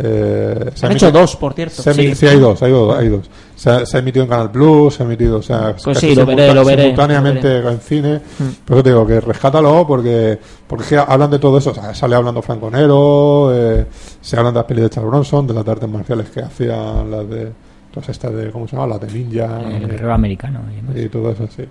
eh, 0.01 0.71
se 0.75 0.87
Han 0.87 0.93
ha 0.93 0.95
hecho 0.95 1.11
dos, 1.11 1.35
por 1.37 1.55
cierto. 1.55 1.83
se 1.83 1.93
Sí. 1.93 2.15
sí, 2.15 2.27
hay 2.27 2.39
dos, 2.39 2.63
hay 2.63 2.71
dos, 2.71 2.97
hay 2.97 3.09
dos. 3.09 3.29
Se 3.57 3.71
ha, 3.71 3.85
se 3.85 3.97
ha 3.97 4.01
emitido 4.01 4.23
en 4.23 4.31
Canal 4.31 4.53
Plus, 4.53 4.95
se 4.95 5.03
ha 5.03 5.07
emitido, 5.07 5.39
o 5.39 5.43
sea, 5.43 5.75
Pues 5.83 5.99
sí, 5.99 6.15
lo 6.15 6.25
veré, 6.25 6.55
lo 6.55 6.65
veré, 6.65 6.83
simultáneamente 6.83 7.61
lo 7.61 7.71
en 7.71 7.81
cine. 7.81 8.21
Mm. 8.39 8.49
Por 8.65 8.77
eso 8.77 8.83
te 8.85 8.91
digo 8.91 9.05
que 9.05 9.21
rescátalo 9.21 9.85
porque 9.87 10.39
porque 10.69 10.97
hablan 10.97 11.31
de 11.31 11.41
todo 11.41 11.59
eso. 11.59 11.71
O 11.71 11.75
sea, 11.75 11.93
sale 11.95 12.15
hablando 12.15 12.41
Franco 12.43 12.71
Nero, 12.71 13.51
eh, 13.53 13.87
se 14.21 14.37
hablan 14.37 14.55
de 14.55 14.61
las 14.61 14.67
pelis 14.67 14.85
de 14.85 14.91
Charles 14.91 15.11
Bronson, 15.11 15.47
de 15.49 15.55
las 15.55 15.67
artes 15.67 15.89
marciales 15.89 16.31
que 16.31 16.43
hacían, 16.43 17.11
las 17.11 17.29
de 17.29 17.53
todas 17.93 18.09
estas 18.11 18.33
de, 18.33 18.53
¿cómo 18.53 18.69
se 18.69 18.77
llama? 18.77 18.87
Las 18.87 19.01
de 19.01 19.19
Ninja 19.19 19.61
El 19.63 19.83
eh, 19.83 19.87
guerrero 19.87 20.15
americano. 20.15 20.61
y 20.95 21.09
todo 21.09 21.33
eso, 21.33 21.49
sí. 21.49 21.65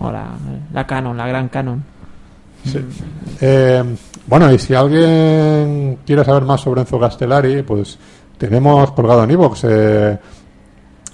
Hola, 0.00 0.28
la 0.74 0.86
Canon, 0.86 1.16
la 1.16 1.26
gran 1.26 1.48
Canon. 1.48 1.82
Sí. 2.64 2.78
Eh, 3.40 3.82
bueno, 4.26 4.52
y 4.52 4.58
si 4.58 4.74
alguien 4.74 5.98
quiere 6.06 6.24
saber 6.24 6.44
más 6.44 6.60
sobre 6.60 6.82
Enzo 6.82 7.00
Castellari, 7.00 7.62
pues 7.62 7.98
tenemos 8.38 8.92
colgado 8.92 9.24
en 9.24 9.30
Evox 9.30 9.64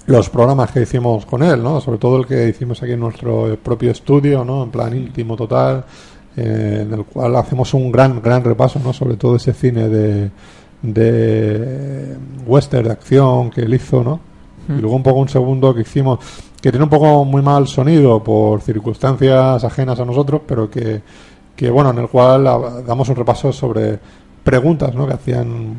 los 0.07 0.29
programas 0.29 0.71
que 0.71 0.81
hicimos 0.81 1.25
con 1.25 1.43
él, 1.43 1.61
¿no? 1.61 1.81
Sobre 1.81 1.97
todo 1.97 2.17
el 2.19 2.25
que 2.25 2.47
hicimos 2.47 2.81
aquí 2.81 2.93
en 2.93 2.99
nuestro 3.01 3.57
propio 3.61 3.91
estudio, 3.91 4.43
¿no? 4.45 4.63
En 4.63 4.71
plan 4.71 4.95
íntimo 4.95 5.35
total, 5.35 5.83
eh, 6.35 6.79
en 6.83 6.93
el 6.93 7.03
cual 7.03 7.35
hacemos 7.35 7.73
un 7.73 7.91
gran, 7.91 8.21
gran 8.21 8.43
repaso, 8.43 8.79
¿no? 8.79 8.93
Sobre 8.93 9.17
todo 9.17 9.35
ese 9.35 9.53
cine 9.53 9.89
de, 9.89 10.31
de 10.81 12.15
western, 12.45 12.85
de 12.85 12.91
acción 12.91 13.49
que 13.49 13.61
él 13.61 13.73
hizo, 13.73 14.01
¿no? 14.01 14.19
Y 14.69 14.81
luego 14.81 14.95
un 14.95 15.03
poco 15.03 15.19
un 15.19 15.29
segundo 15.29 15.73
que 15.73 15.81
hicimos, 15.81 16.19
que 16.61 16.71
tiene 16.71 16.83
un 16.83 16.89
poco 16.89 17.23
muy 17.23 17.41
mal 17.41 17.67
sonido 17.67 18.21
por 18.21 18.61
circunstancias 18.61 19.63
ajenas 19.63 19.99
a 19.99 20.05
nosotros, 20.05 20.41
pero 20.45 20.69
que, 20.69 21.01
que 21.57 21.71
bueno, 21.71 21.89
en 21.89 21.97
el 21.97 22.07
cual 22.07 22.43
damos 22.85 23.09
un 23.09 23.15
repaso 23.15 23.51
sobre 23.51 23.99
preguntas, 24.43 24.93
¿no? 24.93 25.07
Que 25.07 25.13
hacían 25.13 25.75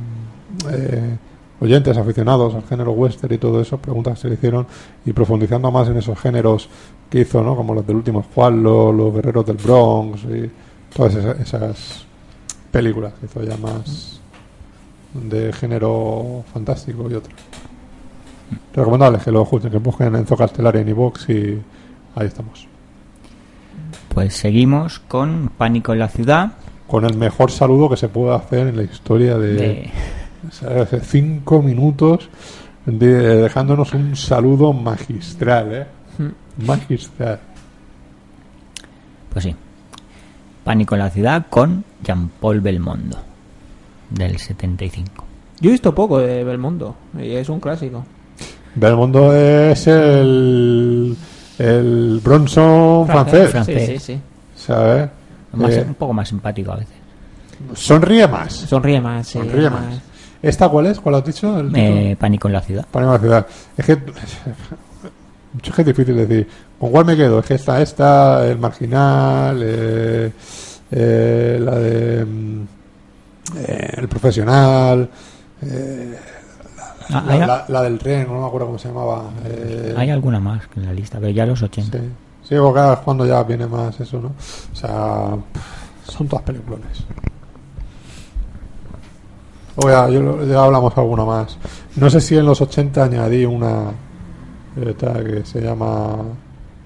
eh, 0.70 1.16
oyentes 1.60 1.96
aficionados 1.96 2.55
al 2.56 2.64
género 2.64 2.90
western 2.92 3.32
y 3.32 3.38
todo 3.38 3.60
eso, 3.60 3.78
preguntas 3.78 4.14
que 4.14 4.22
se 4.22 4.28
le 4.28 4.34
hicieron 4.34 4.66
y 5.06 5.12
profundizando 5.12 5.70
más 5.70 5.88
en 5.88 5.96
esos 5.96 6.18
géneros 6.18 6.68
que 7.09 7.20
hizo, 7.20 7.42
¿no? 7.42 7.55
Como 7.55 7.74
los 7.74 7.86
del 7.86 7.96
último 7.96 8.24
Juanlo, 8.34 8.92
los 8.92 9.14
guerreros 9.14 9.46
del 9.46 9.56
Bronx 9.56 10.24
y 10.24 10.50
todas 10.94 11.14
esas, 11.14 11.40
esas 11.40 12.06
películas 12.72 13.14
que 13.14 13.26
hizo 13.26 13.42
ya 13.44 13.56
más 13.56 14.20
de 15.14 15.52
género 15.52 16.44
fantástico 16.52 17.09
y 17.09 17.14
otros. 17.14 17.34
Recomendables 18.74 19.22
que 19.22 19.30
lo 19.30 19.44
busquen 19.44 20.16
Enzo 20.16 20.36
Castellari 20.36 20.80
en 20.80 20.88
iVoox 20.88 21.28
y 21.30 21.62
ahí 22.16 22.26
estamos. 22.26 22.67
Pues 24.18 24.34
seguimos 24.34 24.98
con 24.98 25.48
Pánico 25.56 25.92
en 25.92 26.00
la 26.00 26.08
ciudad. 26.08 26.50
Con 26.88 27.04
el 27.04 27.16
mejor 27.16 27.52
saludo 27.52 27.88
que 27.88 27.96
se 27.96 28.08
puede 28.08 28.34
hacer 28.34 28.66
en 28.66 28.76
la 28.76 28.82
historia 28.82 29.38
de, 29.38 29.88
hace 30.68 30.98
cinco 31.02 31.62
minutos 31.62 32.28
de- 32.84 33.36
dejándonos 33.36 33.94
un 33.94 34.16
saludo 34.16 34.72
magistral, 34.72 35.72
¿eh? 35.72 35.86
Magistral. 36.66 37.38
Pues 39.32 39.44
sí. 39.44 39.54
Pánico 40.64 40.96
en 40.96 40.98
la 40.98 41.10
ciudad 41.10 41.46
con 41.48 41.84
Jean-Paul 42.02 42.60
Belmondo. 42.60 43.18
Del 44.10 44.36
75. 44.36 45.24
Yo 45.60 45.70
he 45.70 45.72
visto 45.74 45.94
poco 45.94 46.18
de 46.18 46.42
Belmondo 46.42 46.96
y 47.22 47.36
es 47.36 47.48
un 47.48 47.60
clásico. 47.60 48.04
Belmondo 48.74 49.32
es 49.32 49.86
el, 49.86 51.16
el 51.59 52.20
Bronson 52.22 53.06
francés, 53.06 53.51
Francés. 53.51 53.86
Sí, 53.86 53.98
sí, 53.98 54.12
sí. 54.14 54.20
¿sabes? 54.56 55.09
Más- 55.52 55.72
Eh, 55.72 55.85
un 55.86 55.94
poco 55.94 56.12
más 56.12 56.28
simpático 56.28 56.72
a 56.72 56.76
veces. 56.76 56.94
sonríe 57.74 58.26
más. 58.28 58.52
Sonríe 58.52 59.01
más, 59.01 59.26
sí. 59.26 59.39
Sonríe 59.39 59.68
más. 59.70 60.01
¿Esta 60.40 60.68
cuál 60.68 60.86
es? 60.86 61.01
¿Cuál 61.01 61.16
has 61.16 61.24
dicho? 61.24 61.59
El 61.59 61.72
Eh, 61.74 62.16
Pánico 62.18 62.47
en 62.48 62.55
la 62.55 62.60
ciudad. 62.60 62.86
Para 62.90 63.06
la 63.06 63.18
ciudad. 63.18 63.47
Es 63.76 63.85
que, 63.85 63.93
es 65.62 65.72
que 65.74 65.80
es 65.82 65.86
difícil 65.86 66.16
decir. 66.16 66.48
¿Con 66.78 66.90
cuál 66.93 67.06
me 67.06 67.16
quedo? 67.16 67.40
Es 67.40 67.47
que 67.47 67.55
está 67.55 67.82
esta, 67.82 68.47
el 68.47 68.59
marginal, 68.59 69.60
eh, 69.64 70.32
eh, 70.93 71.59
la 71.60 71.74
de 71.76 72.24
mm, 72.24 72.62
eh, 73.56 73.94
el 73.97 74.09
profesional, 74.09 75.09
eh, 75.62 76.18
Ah, 77.10 77.24
la, 77.26 77.47
la- 77.47 77.64
la 77.68 77.82
del 77.82 77.98
tren, 77.98 78.26
no 78.28 78.40
me 78.40 78.47
acuerdo 78.47 78.66
cómo 78.66 78.78
se 78.78 78.89
llamaba. 78.89 79.24
eh, 79.47 79.94
hay 79.97 80.10
alguna 80.10 80.40
más 80.40 80.62
en 80.76 80.85
la 80.86 80.93
lista, 80.93 81.18
pero 81.18 81.30
ya 81.30 81.47
los 81.47 81.62
80. 81.62 81.98
Sí, 81.98 82.05
sí 82.43 82.55
porque 82.59 82.80
es 82.93 82.98
cuando 83.01 83.24
ya 83.26 83.43
viene 83.44 83.66
más 83.66 83.98
eso, 84.01 84.20
¿no? 84.20 84.28
O 84.72 84.76
sea, 84.76 85.36
son 86.06 86.28
todas 86.28 86.44
películas. 86.44 86.80
O 89.76 89.89
ya, 89.89 90.09
yo 90.09 90.20
lo- 90.20 90.44
ya 90.44 90.62
hablamos 90.64 90.97
alguna 90.97 91.24
más. 91.24 91.56
No 91.97 92.10
sé 92.10 92.20
si 92.20 92.36
en 92.36 92.47
los 92.47 92.60
80 92.60 93.05
añadí 93.05 93.44
una 93.44 93.90
eh, 94.76 94.94
que 94.98 95.43
se 95.44 95.60
llama 95.60 96.16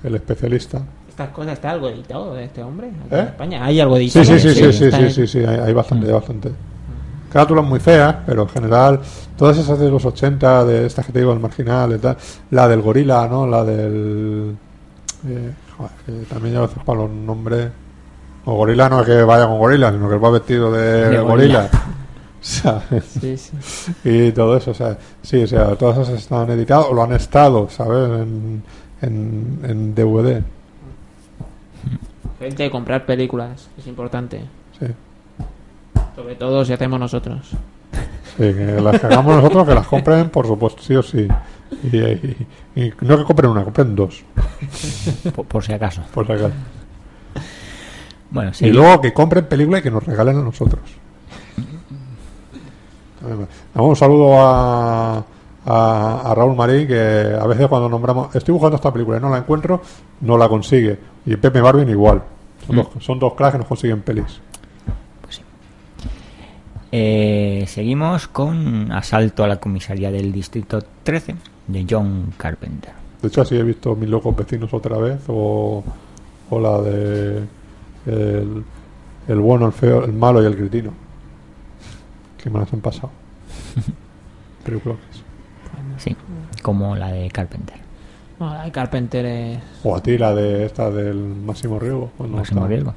El 0.04 0.14
especialista. 0.14 0.82
Estas 1.08 1.30
cosas 1.30 1.54
está 1.54 1.70
algo 1.70 1.88
editado 1.88 2.34
de 2.34 2.44
este 2.44 2.62
hombre 2.62 2.88
aquí 2.88 3.14
¿Eh? 3.14 3.18
en 3.20 3.26
España. 3.28 3.64
Hay 3.64 3.80
algo 3.80 3.96
Sí, 3.96 4.02
editado. 4.02 4.24
sí, 4.26 4.38
sí, 4.40 4.54
sí, 4.54 4.72
sí, 4.72 4.84
está 4.84 4.96
sí, 4.98 5.02
en- 5.04 5.10
sí, 5.12 5.26
sí, 5.26 5.38
hay, 5.40 5.58
hay 5.60 5.72
bastante, 5.72 6.06
hay 6.06 6.12
bastante. 6.12 6.52
Carátulas 7.32 7.64
muy 7.64 7.80
feas, 7.80 8.16
pero 8.26 8.42
en 8.42 8.48
general, 8.48 9.00
todas 9.36 9.56
esas 9.58 9.78
de 9.78 9.90
los 9.90 10.04
80, 10.04 10.64
de 10.66 10.86
estas 10.86 11.06
que 11.06 11.12
te 11.12 11.20
digo, 11.20 11.32
el 11.32 11.40
marginal 11.40 11.92
y 11.94 11.98
tal, 11.98 12.16
la 12.50 12.68
del 12.68 12.82
gorila, 12.82 13.26
¿no? 13.28 13.46
La 13.46 13.64
del. 13.64 14.54
eh, 15.26 15.52
joder, 15.76 15.92
que 16.04 16.12
también 16.32 16.54
ya 16.54 16.58
a 16.60 16.66
veces 16.66 16.82
para 16.84 17.00
los 17.00 17.10
nombres. 17.10 17.68
O 18.44 18.54
gorila 18.56 18.88
no 18.88 19.00
es 19.00 19.06
que 19.06 19.22
vaya 19.22 19.46
con 19.46 19.58
gorila, 19.58 19.90
sino 19.92 20.08
que 20.10 20.16
va 20.16 20.30
vestido 20.30 20.70
de, 20.72 21.08
De 21.10 21.18
gorila. 21.20 21.62
gorila. 21.62 21.70
¿Sabes? 22.42 23.04
Sí, 23.20 23.36
sí. 23.36 23.52
Y 24.04 24.32
todo 24.32 24.56
eso, 24.56 24.72
o 24.72 24.74
sea, 24.74 24.98
sí, 25.22 25.44
o 25.44 25.46
sea, 25.46 25.76
todas 25.76 25.98
esas 25.98 26.18
están 26.18 26.50
editadas 26.50 26.86
o 26.90 26.94
lo 26.94 27.04
han 27.04 27.12
estado, 27.12 27.68
¿sabes? 27.70 28.20
En, 28.20 28.62
en, 29.00 29.60
en 29.62 29.94
DVD. 29.94 30.42
Gente, 32.40 32.68
comprar 32.70 33.06
películas 33.06 33.68
es 33.78 33.86
importante. 33.86 34.40
Sí. 34.80 34.86
Sobre 36.16 36.34
todo 36.36 36.64
si 36.64 36.72
hacemos 36.72 37.00
nosotros. 37.00 37.50
Sí, 38.36 38.54
que 38.54 38.80
las 38.82 38.98
que 39.00 39.06
hagamos 39.06 39.36
nosotros, 39.36 39.66
que 39.68 39.74
las 39.74 39.86
compren, 39.86 40.30
por 40.30 40.46
supuesto, 40.46 40.82
sí 40.82 40.94
o 40.94 41.02
sí. 41.02 41.28
Y, 41.92 41.96
y- 41.98 42.46
y 42.76 42.92
no 43.02 43.18
que 43.18 43.24
compren 43.24 43.50
una, 43.50 43.64
compren 43.64 43.94
dos, 43.94 44.22
Por, 45.34 45.46
por 45.46 45.64
si 45.64 45.72
acaso. 45.72 46.02
por 46.14 46.26
si 46.26 46.32
acaso. 46.32 46.54
Bueno, 48.30 48.50
Y 48.60 48.70
luego 48.70 49.00
que 49.00 49.12
compren 49.12 49.46
película 49.46 49.78
y 49.78 49.82
que 49.82 49.90
nos 49.90 50.04
regalen 50.04 50.38
a 50.38 50.42
nosotros. 50.42 50.80
Un 53.74 53.96
saludo 53.96 54.34
a, 54.40 55.24
a, 55.66 56.30
a 56.30 56.34
Raúl 56.34 56.56
Marín, 56.56 56.86
que 56.88 57.36
a 57.40 57.46
veces 57.46 57.68
cuando 57.68 57.88
nombramos, 57.88 58.34
estoy 58.34 58.52
buscando 58.52 58.76
esta 58.76 58.92
película 58.92 59.18
y 59.18 59.20
no 59.20 59.30
la 59.30 59.38
encuentro, 59.38 59.80
no 60.22 60.36
la 60.36 60.48
consigue. 60.48 60.98
Y 61.26 61.36
Pepe 61.36 61.62
Marvin 61.62 61.88
igual. 61.88 62.22
Son, 62.66 62.76
dos, 62.76 62.88
son 63.00 63.18
dos 63.18 63.34
cracks 63.34 63.52
que 63.52 63.58
nos 63.58 63.66
consiguen 63.66 64.02
pelis. 64.02 64.40
Eh, 66.94 67.64
seguimos 67.68 68.28
con 68.28 68.92
Asalto 68.92 69.44
a 69.44 69.48
la 69.48 69.56
comisaría 69.56 70.10
del 70.10 70.30
Distrito 70.30 70.80
13 71.02 71.34
de 71.68 71.86
John 71.88 72.34
Carpenter. 72.36 72.92
De 73.22 73.28
hecho, 73.28 73.40
así 73.42 73.56
he 73.56 73.62
visto 73.62 73.94
Mis 73.96 74.10
locos 74.10 74.36
vecinos 74.36 74.74
otra 74.74 74.98
vez, 74.98 75.20
o, 75.28 75.82
o 76.50 76.60
la 76.60 76.80
de 76.82 77.42
el, 78.06 78.64
el 79.28 79.38
bueno, 79.40 79.66
el 79.66 79.72
feo, 79.72 80.04
el 80.04 80.12
malo 80.12 80.42
y 80.42 80.46
el 80.46 80.56
cretino. 80.56 80.92
Que 82.42 82.50
me 82.50 82.58
las 82.58 82.72
han 82.72 82.80
pasado. 82.80 83.10
Películas. 84.64 84.98
Sí, 85.98 86.14
como 86.62 86.94
la 86.96 87.10
de 87.10 87.30
Carpenter. 87.30 87.76
No, 88.38 88.52
la 88.52 88.64
de 88.64 88.72
Carpenter 88.72 89.24
es... 89.24 89.58
O 89.84 89.96
a 89.96 90.02
ti 90.02 90.18
la 90.18 90.34
de 90.34 90.66
esta 90.66 90.90
del 90.90 91.16
Máximo 91.16 91.78
no 91.80 92.10
Máximo 92.28 92.62
está. 92.62 92.68
riesgo. 92.68 92.94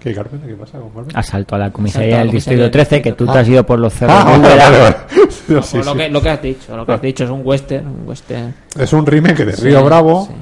¿Qué 0.00 0.14
Carpenter? 0.14 0.48
¿Qué 0.48 0.56
pasa 0.56 0.78
con 0.78 0.88
Carpenter? 0.90 1.18
Asalto 1.18 1.54
a 1.54 1.58
la 1.58 1.70
comisaría 1.70 2.18
del 2.18 2.30
Distrito 2.30 2.62
comisaría 2.62 2.70
13, 2.70 2.94
del 2.96 3.02
que 3.02 3.12
tú 3.12 3.26
te 3.26 3.38
has 3.38 3.48
ido 3.48 3.64
por 3.66 3.78
los 3.78 3.92
cerros. 3.92 4.16
Ah, 4.18 4.38
No, 5.48 5.62
sí, 5.62 5.78
lo, 5.78 5.92
sí. 5.92 5.98
que, 5.98 6.08
lo 6.08 6.22
que 6.22 6.28
has 6.30 6.42
dicho, 6.42 6.76
lo 6.76 6.86
que 6.86 6.92
has 6.92 7.02
dicho 7.02 7.24
es 7.24 7.30
un 7.30 7.42
western, 7.44 7.86
un 7.86 8.08
western. 8.08 8.54
Es 8.78 8.92
un 8.92 9.04
remake 9.04 9.44
de 9.44 9.52
Sí, 9.52 9.64
Río 9.64 9.84
Bravo, 9.84 10.26
sí. 10.26 10.34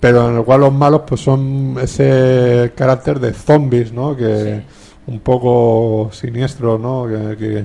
pero 0.00 0.30
en 0.30 0.36
el 0.38 0.44
cual 0.44 0.60
los 0.60 0.72
malos 0.72 1.02
pues 1.06 1.20
son 1.20 1.76
ese 1.80 2.72
carácter 2.74 3.20
de 3.20 3.32
zombies, 3.34 3.92
¿no? 3.92 4.16
Que 4.16 4.62
un 5.06 5.20
poco 5.20 6.08
siniestro, 6.12 6.78
¿no? 6.78 7.06
Que, 7.06 7.36
que- 7.36 7.64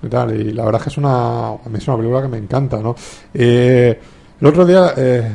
y 0.00 0.08
tal. 0.08 0.38
Y 0.40 0.52
la 0.52 0.64
verdad 0.64 0.80
es 0.80 0.84
que 0.84 0.90
es 0.90 0.98
una, 0.98 1.46
a 1.48 1.58
mí 1.68 1.78
es 1.78 1.88
una 1.88 1.96
película 1.96 2.22
que 2.22 2.28
me 2.28 2.38
encanta, 2.38 2.76
¿no? 2.78 2.94
Eh, 3.34 3.98
el 4.40 4.46
otro 4.46 4.64
día 4.64 4.92
eh, 4.96 5.28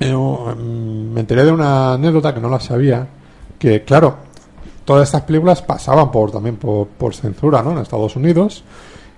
eh, 0.00 0.14
me 0.14 1.20
enteré 1.20 1.44
de 1.44 1.50
una 1.52 1.94
anécdota 1.94 2.32
que 2.34 2.40
no 2.40 2.48
la 2.48 2.60
sabía, 2.60 3.06
que 3.58 3.82
claro, 3.82 4.18
todas 4.88 5.06
estas 5.06 5.20
películas 5.22 5.60
pasaban 5.60 6.10
por 6.10 6.30
también 6.30 6.56
por, 6.56 6.86
por 6.88 7.14
censura, 7.14 7.62
¿no? 7.62 7.72
En 7.72 7.78
Estados 7.78 8.16
Unidos 8.16 8.64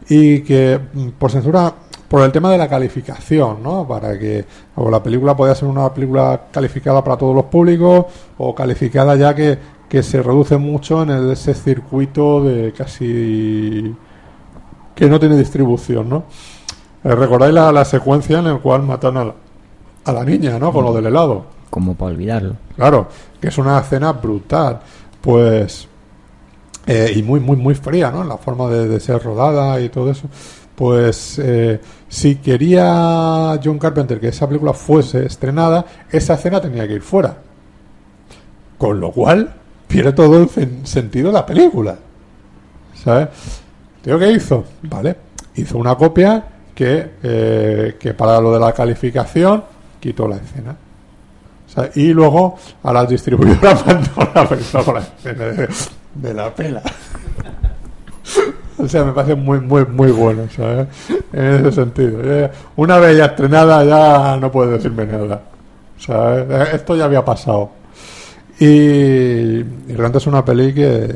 y 0.08 0.40
que 0.40 0.80
mm, 0.92 1.08
por 1.10 1.30
censura 1.30 1.72
por 2.08 2.22
el 2.22 2.32
tema 2.32 2.50
de 2.50 2.58
la 2.58 2.68
calificación, 2.68 3.62
¿no? 3.62 3.86
Para 3.86 4.18
que 4.18 4.44
o 4.74 4.90
la 4.90 5.00
película 5.00 5.36
podía 5.36 5.54
ser 5.54 5.68
una 5.68 5.94
película 5.94 6.46
calificada 6.50 7.04
para 7.04 7.16
todos 7.16 7.36
los 7.36 7.44
públicos 7.44 8.06
o 8.38 8.52
calificada 8.52 9.14
ya 9.14 9.32
que, 9.32 9.56
que 9.88 10.02
se 10.02 10.20
reduce 10.20 10.56
mucho 10.56 11.04
en 11.04 11.10
el- 11.10 11.30
ese 11.30 11.54
circuito 11.54 12.42
de 12.42 12.72
casi 12.72 13.94
que 14.94 15.08
no 15.08 15.20
tiene 15.20 15.36
distribución, 15.36 16.08
¿no? 16.08 16.24
Eh, 17.04 17.14
¿Recordáis 17.14 17.54
la, 17.54 17.70
la 17.70 17.84
secuencia 17.84 18.40
en 18.40 18.46
la 18.46 18.56
cual 18.58 18.82
matan 18.82 19.16
a 19.16 19.24
la, 19.26 19.34
a 20.06 20.12
la 20.12 20.24
niña, 20.24 20.58
¿no? 20.58 20.72
Con 20.72 20.84
lo 20.84 20.92
del 20.92 21.06
helado. 21.06 21.44
Como 21.70 21.94
para 21.94 22.10
olvidarlo. 22.10 22.56
Claro, 22.74 23.06
que 23.40 23.46
es 23.48 23.56
una 23.58 23.78
escena 23.78 24.10
brutal. 24.12 24.80
Pues. 25.20 25.88
eh, 26.86 27.12
y 27.14 27.22
muy, 27.22 27.40
muy, 27.40 27.56
muy 27.56 27.74
fría, 27.74 28.10
¿no? 28.10 28.24
La 28.24 28.38
forma 28.38 28.68
de, 28.68 29.00
ser 29.00 29.22
rodada 29.22 29.80
y 29.80 29.88
todo 29.88 30.10
eso. 30.10 30.28
Pues. 30.74 31.38
eh, 31.38 31.80
si 32.10 32.36
quería 32.36 33.58
John 33.62 33.78
Carpenter 33.78 34.18
que 34.18 34.28
esa 34.28 34.48
película 34.48 34.72
fuese 34.72 35.24
estrenada, 35.24 35.86
esa 36.10 36.34
escena 36.34 36.60
tenía 36.60 36.86
que 36.88 36.94
ir 36.94 37.02
fuera. 37.02 37.36
Con 38.76 38.98
lo 38.98 39.12
cual, 39.12 39.54
pierde 39.86 40.12
todo 40.12 40.48
el 40.56 40.86
sentido 40.86 41.30
la 41.30 41.46
película. 41.46 41.96
¿Sabes? 42.94 43.28
¿Tío 44.02 44.18
qué 44.18 44.32
hizo? 44.32 44.64
Vale. 44.82 45.16
Hizo 45.54 45.78
una 45.78 45.94
copia 45.94 46.44
que, 46.74 47.10
eh, 47.22 47.96
que 47.98 48.12
para 48.14 48.40
lo 48.40 48.52
de 48.52 48.58
la 48.58 48.72
calificación 48.72 49.62
quitó 50.00 50.26
la 50.26 50.36
escena. 50.36 50.76
Y 51.94 52.12
luego 52.12 52.56
a 52.82 52.92
la 54.34 54.44
la 54.94 55.00
escena 55.00 55.44
de, 55.46 55.68
de 56.14 56.34
la 56.34 56.54
pela. 56.54 56.82
O 58.78 58.88
sea, 58.88 59.04
me 59.04 59.12
parece 59.12 59.34
muy, 59.34 59.60
muy, 59.60 59.84
muy 59.84 60.10
bueno, 60.10 60.42
¿sabes? 60.54 60.86
En 61.32 61.44
ese 61.66 61.72
sentido. 61.72 62.18
Eh, 62.24 62.50
Una 62.76 62.98
vez 62.98 63.16
ya 63.18 63.26
estrenada, 63.26 63.84
ya 63.84 64.36
no 64.38 64.50
puedes 64.50 64.72
decirme 64.72 65.04
nada. 65.06 65.42
Eh, 66.08 66.64
Esto 66.74 66.96
ya 66.96 67.04
había 67.04 67.24
pasado. 67.24 67.70
Y, 68.58 68.64
y 68.66 69.62
realmente 69.88 70.18
es 70.18 70.26
una 70.26 70.44
peli 70.44 70.72
que, 70.74 71.08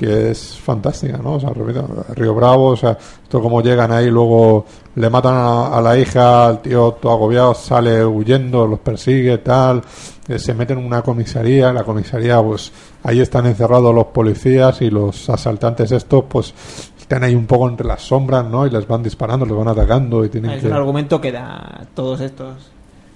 que 0.00 0.30
es 0.30 0.58
fantástica, 0.58 1.18
¿no? 1.18 1.34
O 1.34 1.40
sea, 1.40 1.50
repito, 1.50 1.86
Río 2.14 2.34
Bravo, 2.34 2.68
o 2.68 2.76
sea, 2.76 2.92
esto 3.22 3.42
como 3.42 3.60
llegan 3.60 3.92
ahí, 3.92 4.10
luego 4.10 4.64
le 4.94 5.10
matan 5.10 5.34
a, 5.34 5.76
a 5.76 5.82
la 5.82 5.98
hija, 5.98 6.48
el 6.48 6.58
tío 6.60 6.92
todo 6.92 7.12
agobiado 7.12 7.52
sale 7.52 8.02
huyendo, 8.02 8.66
los 8.66 8.78
persigue, 8.78 9.36
tal, 9.36 9.82
eh, 10.26 10.38
se 10.38 10.54
meten 10.54 10.78
en 10.78 10.86
una 10.86 11.02
comisaría, 11.02 11.68
en 11.68 11.74
la 11.74 11.84
comisaría, 11.84 12.40
pues 12.40 12.72
ahí 13.02 13.20
están 13.20 13.44
encerrados 13.44 13.94
los 13.94 14.06
policías 14.06 14.80
y 14.80 14.88
los 14.88 15.28
asaltantes 15.28 15.92
estos, 15.92 16.24
pues 16.30 16.54
están 16.98 17.22
ahí 17.22 17.34
un 17.34 17.44
poco 17.44 17.68
entre 17.68 17.86
las 17.86 18.00
sombras, 18.00 18.46
¿no? 18.46 18.66
Y 18.66 18.70
les 18.70 18.88
van 18.88 19.02
disparando, 19.02 19.44
les 19.44 19.54
van 19.54 19.68
atacando 19.68 20.24
y 20.24 20.30
tienen 20.30 20.52
Es 20.52 20.62
que... 20.62 20.68
un 20.68 20.72
argumento 20.72 21.20
que 21.20 21.30
da 21.30 21.82
todos 21.94 22.22
estos. 22.22 22.70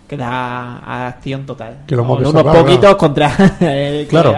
Que 0.07 0.19
da 0.19 1.07
acción 1.07 1.47
total. 1.47 1.79
Que 1.87 1.97
lo 1.97 2.03
hemos 2.03 2.19
visto, 2.19 2.31
unos 2.31 2.43
claro, 2.43 2.63
poquitos 2.63 2.95
contra. 2.97 3.33
eh, 3.61 4.03
que 4.03 4.09
Claro. 4.11 4.35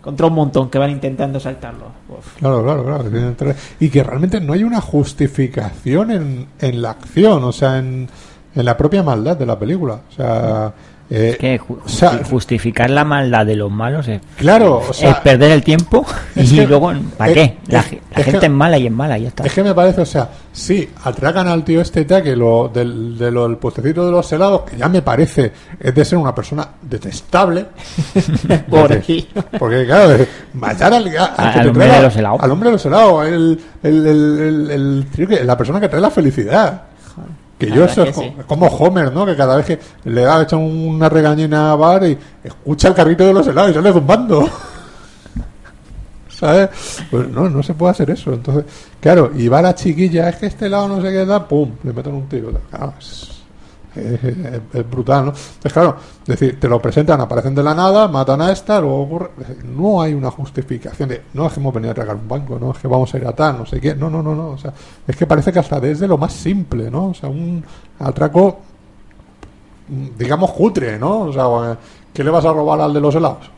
Contra 0.00 0.26
un 0.26 0.34
montón 0.34 0.70
que 0.70 0.78
van 0.78 0.90
intentando 0.90 1.40
saltarlo. 1.40 1.86
Claro, 2.38 2.62
claro, 2.62 2.84
claro. 2.84 3.54
Y 3.80 3.88
que 3.88 4.02
realmente 4.02 4.40
no 4.40 4.52
hay 4.52 4.64
una 4.64 4.80
justificación 4.80 6.10
en, 6.10 6.46
en 6.60 6.82
la 6.82 6.90
acción, 6.90 7.44
o 7.44 7.52
sea, 7.52 7.78
en, 7.78 8.08
en 8.54 8.64
la 8.64 8.76
propia 8.76 9.02
maldad 9.02 9.36
de 9.36 9.46
la 9.46 9.58
película. 9.58 10.00
O 10.08 10.12
sea, 10.12 10.72
eh, 11.10 11.30
Es 11.32 11.36
que 11.38 11.58
ju- 11.60 11.78
o 11.84 11.88
sea, 11.88 12.20
justificar 12.28 12.90
la 12.90 13.04
maldad 13.04 13.46
de 13.46 13.56
los 13.56 13.70
malos 13.70 14.06
es, 14.08 14.20
claro, 14.36 14.82
o 14.88 14.92
sea, 14.92 15.10
es 15.12 15.16
perder 15.20 15.52
el 15.52 15.62
tiempo 15.62 16.04
es 16.36 16.52
y 16.52 16.56
que- 16.56 16.66
luego, 16.66 16.92
¿para 17.16 17.32
qué? 17.32 17.56
La, 17.68 17.82
que- 17.82 18.00
gente 18.22 18.46
es 18.46 18.52
mala 18.52 18.76
y 18.78 18.86
es 18.86 18.92
mala 18.92 19.18
y 19.18 19.22
ya 19.22 19.28
está. 19.28 19.44
es 19.44 19.52
que 19.54 19.62
me 19.62 19.74
parece, 19.74 20.02
o 20.02 20.06
sea, 20.06 20.28
sí, 20.52 20.88
atracan 21.04 21.48
al 21.48 21.64
tío 21.64 21.80
este 21.80 22.02
y 22.02 22.04
tal, 22.04 22.22
que 22.22 22.36
lo 22.36 22.68
del, 22.72 23.16
de 23.16 23.30
lo 23.30 23.48
del 23.48 23.56
puestecito 23.56 24.04
de 24.04 24.12
los 24.12 24.30
helados, 24.32 24.62
que 24.62 24.76
ya 24.76 24.88
me 24.88 25.00
parece, 25.02 25.50
es 25.80 25.94
de 25.94 26.04
ser 26.04 26.18
una 26.18 26.34
persona 26.34 26.68
detestable. 26.82 27.66
Pobrecillo. 28.68 29.26
Porque, 29.58 29.86
claro, 29.86 30.24
matar 30.54 30.92
al, 30.92 31.04
hombre 31.06 31.86
trae 31.86 31.96
de 31.96 32.02
los 32.02 32.16
helados. 32.16 32.40
Al 32.42 32.50
hombre 32.50 32.68
de 32.68 32.72
los 32.72 32.86
helados, 32.86 33.26
el, 33.26 33.60
el, 33.82 35.06
el, 35.16 35.46
la 35.46 35.56
persona 35.56 35.80
que 35.80 35.88
trae 35.88 36.00
la 36.02 36.10
felicidad. 36.10 36.82
Que 37.58 37.66
La 37.66 37.76
yo 37.76 37.84
eso 37.84 38.04
es 38.04 38.14
sí. 38.14 38.32
como 38.46 38.66
Homer, 38.66 39.12
¿no? 39.12 39.26
Que 39.26 39.34
cada 39.34 39.56
vez 39.56 39.66
que 39.66 39.78
le 40.04 40.24
ha 40.24 40.42
hecho 40.42 40.58
una 40.58 41.08
regañina 41.08 41.72
a 41.72 41.76
Bar 41.76 42.04
y 42.04 42.16
escucha 42.44 42.88
el 42.88 42.94
carrito 42.94 43.26
de 43.26 43.32
los 43.32 43.46
helados 43.46 43.72
y 43.72 43.74
sale 43.74 43.92
zumbando. 43.92 44.48
¿Sabes? 46.28 46.70
Pues 47.10 47.28
no, 47.28 47.48
no 47.48 47.62
se 47.64 47.74
puede 47.74 47.90
hacer 47.90 48.10
eso. 48.10 48.32
Entonces, 48.32 48.64
claro, 49.00 49.32
y 49.34 49.48
va 49.48 49.60
la 49.60 49.74
chiquilla, 49.74 50.28
es 50.28 50.36
que 50.36 50.46
este 50.46 50.66
helado 50.66 50.86
no 50.86 51.02
sé 51.02 51.10
qué 51.10 51.26
da, 51.26 51.48
pum, 51.48 51.72
le 51.82 51.92
meten 51.92 52.14
un 52.14 52.28
tiro. 52.28 52.52
Es, 52.98 53.37
es- 53.98 54.90
brutal, 54.90 55.26
¿no? 55.26 55.30
Entonces, 55.32 55.72
claro, 55.72 55.96
es 56.22 56.26
decir, 56.26 56.58
te 56.60 56.68
lo 56.68 56.80
presentan, 56.80 57.20
aparecen 57.20 57.54
de 57.54 57.62
la 57.62 57.74
nada, 57.74 58.08
matan 58.08 58.40
a 58.42 58.52
esta, 58.52 58.80
luego 58.80 59.02
ocurre. 59.02 59.30
decir, 59.36 59.64
No 59.64 60.00
hay 60.02 60.14
una 60.14 60.30
justificación 60.30 61.08
de, 61.08 61.22
no 61.34 61.46
es 61.46 61.52
que 61.52 61.60
hemos 61.60 61.74
venido 61.74 61.90
a 61.92 61.94
tragar 61.94 62.16
un 62.16 62.28
banco, 62.28 62.58
no 62.58 62.70
es 62.72 62.78
que 62.78 62.88
vamos 62.88 63.12
a 63.14 63.18
ir 63.18 63.26
a 63.26 63.32
tal, 63.32 63.58
no 63.58 63.66
sé 63.66 63.80
qué. 63.80 63.94
No, 63.94 64.08
no, 64.10 64.22
no, 64.22 64.34
no. 64.34 64.48
O 64.50 64.58
sea, 64.58 64.72
es 65.06 65.16
que 65.16 65.26
parece 65.26 65.52
que 65.52 65.58
hasta 65.58 65.80
desde 65.80 66.06
lo 66.08 66.16
más 66.18 66.32
simple, 66.32 66.90
¿no? 66.90 67.06
O 67.08 67.14
sea, 67.14 67.28
un 67.28 67.64
atraco, 67.98 68.58
digamos, 70.18 70.50
cutre, 70.52 70.98
¿no? 70.98 71.20
O 71.22 71.32
sea, 71.32 71.76
¿qué 72.12 72.22
le 72.24 72.30
vas 72.30 72.44
a 72.44 72.52
robar 72.52 72.80
al 72.80 72.92
de 72.92 73.00
los 73.00 73.14
helados? 73.14 73.50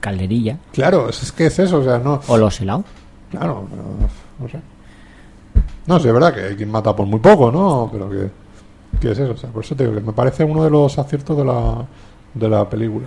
Calderilla. 0.00 0.58
Claro, 0.72 1.08
es, 1.08 1.22
es 1.22 1.32
que 1.32 1.46
es 1.46 1.58
eso, 1.58 1.78
o 1.78 1.84
sea, 1.84 1.98
no. 1.98 2.20
O 2.28 2.36
los 2.36 2.60
helados. 2.60 2.84
Claro, 3.30 3.66
pero 3.70 3.82
no 4.38 4.48
sé. 4.48 4.60
No 5.86 5.98
sé, 5.98 6.08
es 6.08 6.14
verdad 6.14 6.34
que 6.34 6.40
hay 6.42 6.56
quien 6.56 6.70
mata 6.70 6.94
por 6.94 7.06
muy 7.06 7.20
poco, 7.20 7.50
¿no? 7.50 7.88
Pero 7.90 8.08
que, 8.10 8.30
que 9.00 9.10
es 9.12 9.18
eso, 9.18 9.32
o 9.32 9.36
sea, 9.36 9.50
por 9.50 9.64
eso 9.64 9.74
te 9.74 9.84
digo 9.84 9.94
que 9.96 10.02
me 10.04 10.12
parece 10.12 10.44
uno 10.44 10.64
de 10.64 10.70
los 10.70 10.98
aciertos 10.98 11.36
de 11.36 11.44
la, 11.44 11.84
de 12.34 12.48
la 12.48 12.68
película. 12.68 13.06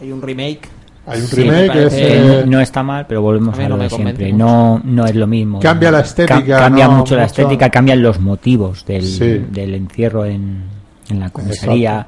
Hay 0.00 0.12
un 0.12 0.20
remake. 0.22 0.68
Hay 1.06 1.20
un 1.20 1.26
Sí, 1.26 1.36
remake 1.36 1.72
que 1.72 1.84
es, 1.86 1.92
eh, 1.94 2.44
no 2.46 2.60
está 2.60 2.82
mal, 2.82 3.06
pero 3.06 3.20
volvemos 3.20 3.58
a 3.58 3.68
lo 3.68 3.76
de 3.76 3.90
siempre. 3.90 4.32
No, 4.32 4.80
no 4.84 5.04
es 5.04 5.14
lo 5.14 5.26
mismo. 5.26 5.60
Cambia 5.60 5.90
la 5.90 6.00
estética, 6.00 6.58
cambia 6.58 6.88
¿no? 6.88 6.96
mucho 6.98 7.14
la 7.16 7.24
estética, 7.24 7.68
cambian 7.70 8.02
los 8.02 8.20
motivos 8.20 8.84
del, 8.86 9.02
Sí. 9.04 9.44
del 9.50 9.74
encierro 9.74 10.24
en, 10.24 10.64
en 11.10 11.20
la 11.20 11.28
comisaría 11.30 12.06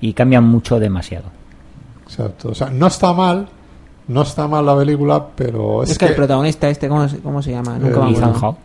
y 0.00 0.12
cambian 0.12 0.44
mucho 0.44 0.78
demasiado. 0.78 1.24
Exacto. 2.04 2.50
O 2.50 2.54
sea, 2.54 2.68
no 2.68 2.86
está 2.88 3.12
mal, 3.14 3.48
no 4.08 4.20
está 4.22 4.46
mal 4.46 4.66
la 4.66 4.76
película, 4.76 5.26
pero 5.34 5.82
es, 5.82 5.90
Es, 5.92 5.98
que, 5.98 6.04
el 6.06 6.14
protagonista 6.14 6.68
este, 6.68 6.88
¿cómo, 6.88 7.08
se- 7.08 7.18
cómo 7.20 7.42
se 7.42 7.52
llama? 7.52 7.78
Nunca 7.78 8.00
me 8.00 8.10
Eh, 8.10 8.16
acuerdo. 8.16 8.18
Ethan 8.18 8.32
Hawke, 8.34 8.58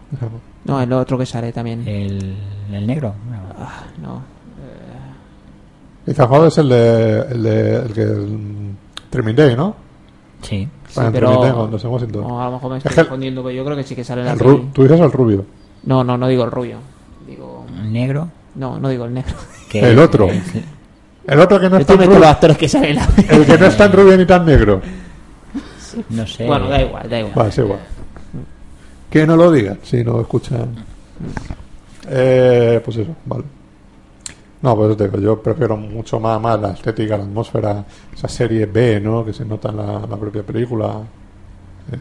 No, 0.65 0.81
el 0.81 0.91
otro 0.93 1.17
que 1.17 1.25
sale 1.25 1.51
también. 1.51 1.87
el, 1.87 2.35
el 2.71 2.87
negro. 2.87 3.13
Ah, 3.57 3.83
no. 4.01 4.21
Ethan 6.05 6.27
Hawke 6.29 6.47
es 6.47 6.57
el 6.57 6.69
de, 6.69 7.19
el 7.31 7.43
de, 7.43 7.75
el 7.77 7.93
que, 7.93 8.01
el 8.01 9.35
Day, 9.35 9.55
¿no? 9.55 9.75
Sí. 10.41 10.67
Para 10.95 11.07
en 11.07 11.13
pero- 11.13 11.27
Trimming 11.27 11.43
Day, 11.43 11.51
cuando. 11.53 12.21
No, 12.21 12.41
a 12.41 12.45
lo 12.45 12.51
mejor 12.53 12.71
me 12.71 12.77
Es 12.77 12.85
estoy 12.85 12.95
que 12.95 13.01
el- 13.01 13.07
confundiendo, 13.07 13.43
pero 13.43 13.55
yo 13.55 13.65
creo 13.65 13.77
que 13.77 13.83
sí 13.83 13.95
que 13.95 14.03
sale 14.03 14.21
El 14.29 14.39
ru- 14.39 14.71
tú 14.73 14.83
dices 14.83 14.99
el 14.99 15.11
rubio. 15.11 15.45
No, 15.83 16.03
no, 16.03 16.17
no 16.17 16.27
digo 16.27 16.43
el 16.43 16.51
rubio. 16.51 16.77
Digo... 17.27 17.65
El 17.79 17.93
negro. 17.93 18.27
No, 18.55 18.79
no 18.79 18.89
digo 18.89 19.05
el 19.05 19.13
negro. 19.13 19.35
Que 19.69 19.79
El 19.91 19.99
otro. 19.99 20.25
es- 20.29 20.43
El 21.27 21.39
otro 21.39 21.59
que 21.59 21.69
no 21.69 21.77
está 21.77 21.95
los 21.95 22.05
rubio. 22.07 22.27
actores 22.27 22.57
que 22.57 22.67
salen 22.67 22.89
en 22.91 22.95
la. 22.97 23.07
El 23.29 23.45
que 23.45 23.57
no 23.57 23.65
está 23.67 23.85
en 23.85 23.91
rubio 23.93 24.17
ni 24.17 24.25
tan 24.25 24.45
negro. 24.45 24.81
no 26.09 26.25
sé. 26.27 26.45
Bueno, 26.47 26.67
da 26.67 26.81
igual, 26.81 27.09
da 27.09 27.19
igual. 27.19 27.33
Vale, 27.35 27.49
es 27.49 27.57
igual. 27.59 27.79
Que 29.11 29.27
no 29.27 29.35
lo 29.35 29.51
digan 29.51 29.77
si 29.83 30.03
no 30.03 30.19
escuchan. 30.21 30.73
Eh, 32.09 32.81
pues 32.83 32.97
eso, 32.97 33.15
vale. 33.25 33.43
No, 34.61 34.75
pues 34.75 34.95
te 34.97 35.07
digo, 35.07 35.19
yo 35.19 35.41
prefiero 35.41 35.75
mucho 35.75 36.19
más, 36.19 36.39
más 36.41 36.59
la 36.59 36.71
estética, 36.71 37.17
la 37.17 37.23
atmósfera, 37.23 37.83
esa 38.13 38.27
serie 38.27 38.65
B, 38.67 38.99
¿no? 38.99 39.25
Que 39.25 39.33
se 39.33 39.43
nota 39.43 39.69
en 39.69 39.77
la, 39.77 39.99
la 40.07 40.17
propia 40.17 40.43
película. 40.43 41.01
Eh, 41.91 41.97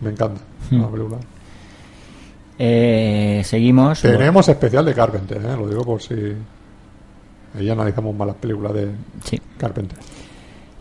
me 0.00 0.10
encanta 0.10 0.40
Hmm. 0.70 0.80
la 0.80 0.88
película. 0.88 1.16
Eh, 2.58 3.42
seguimos. 3.44 4.00
Tenemos 4.02 4.48
especial 4.48 4.84
de 4.84 4.94
Carpenter, 4.94 5.38
¿eh? 5.38 5.56
lo 5.56 5.68
digo 5.68 5.84
por 5.84 6.02
si. 6.02 6.14
Ahí 7.58 7.70
analizamos 7.70 8.14
más 8.14 8.26
las 8.28 8.36
películas 8.36 8.74
de 8.74 8.90
Sí. 9.24 9.40
Carpenter. 9.56 9.98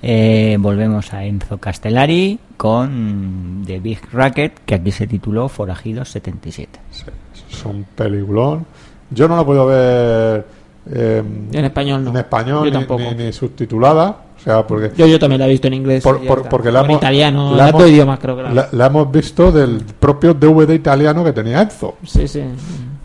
Eh, 0.07 0.57
volvemos 0.59 1.11
a 1.13 1.23
Enzo 1.25 1.57
Castellari 1.57 2.37
con 2.57 3.63
The 3.65 3.79
Big 3.79 3.99
Racket, 4.13 4.59
que 4.63 4.75
aquí 4.75 4.91
se 4.91 5.07
tituló 5.07 5.49
Forajidos 5.49 6.09
77. 6.09 6.79
Sí, 6.91 7.05
es 7.51 7.65
un 7.65 7.85
peliculón. 7.95 8.67
Yo 9.09 9.27
no 9.27 9.35
la 9.35 9.43
puedo 9.43 9.65
ver 9.65 10.45
eh, 10.93 11.23
En 11.53 11.65
español 11.65 12.03
no. 12.03 12.11
en 12.11 12.17
español 12.17 12.59
Yo 12.59 12.65
ni- 12.65 12.71
tampoco. 12.85 13.01
Ni, 13.17 13.25
ni 13.25 13.33
subtitulada. 13.33 14.09
O 14.37 14.39
sea, 14.45 14.67
porque 14.67 14.91
Yo, 14.95 15.07
yo 15.07 15.17
también 15.17 15.39
la 15.39 15.47
he 15.47 15.49
visto 15.49 15.65
en 15.67 15.73
inglés. 15.73 16.03
Por- 16.03 16.23
por- 16.23 16.47
porque 16.49 16.71
la 16.71 16.81
en 16.81 16.85
hemos- 16.85 16.97
italiano, 16.97 17.55
la 17.55 17.69
hemos- 17.69 17.81
dos 17.81 17.89
idiomas 17.89 18.19
creo 18.19 18.35
que 18.37 18.43
la, 18.43 18.53
la, 18.53 18.69
la 18.71 18.85
hemos 18.85 19.11
visto 19.11 19.51
del 19.51 19.81
propio 19.99 20.35
DVD 20.35 20.75
italiano 20.75 21.23
que 21.23 21.33
tenía 21.33 21.63
Enzo. 21.63 21.95
Sí, 22.05 22.27
sí. 22.27 22.43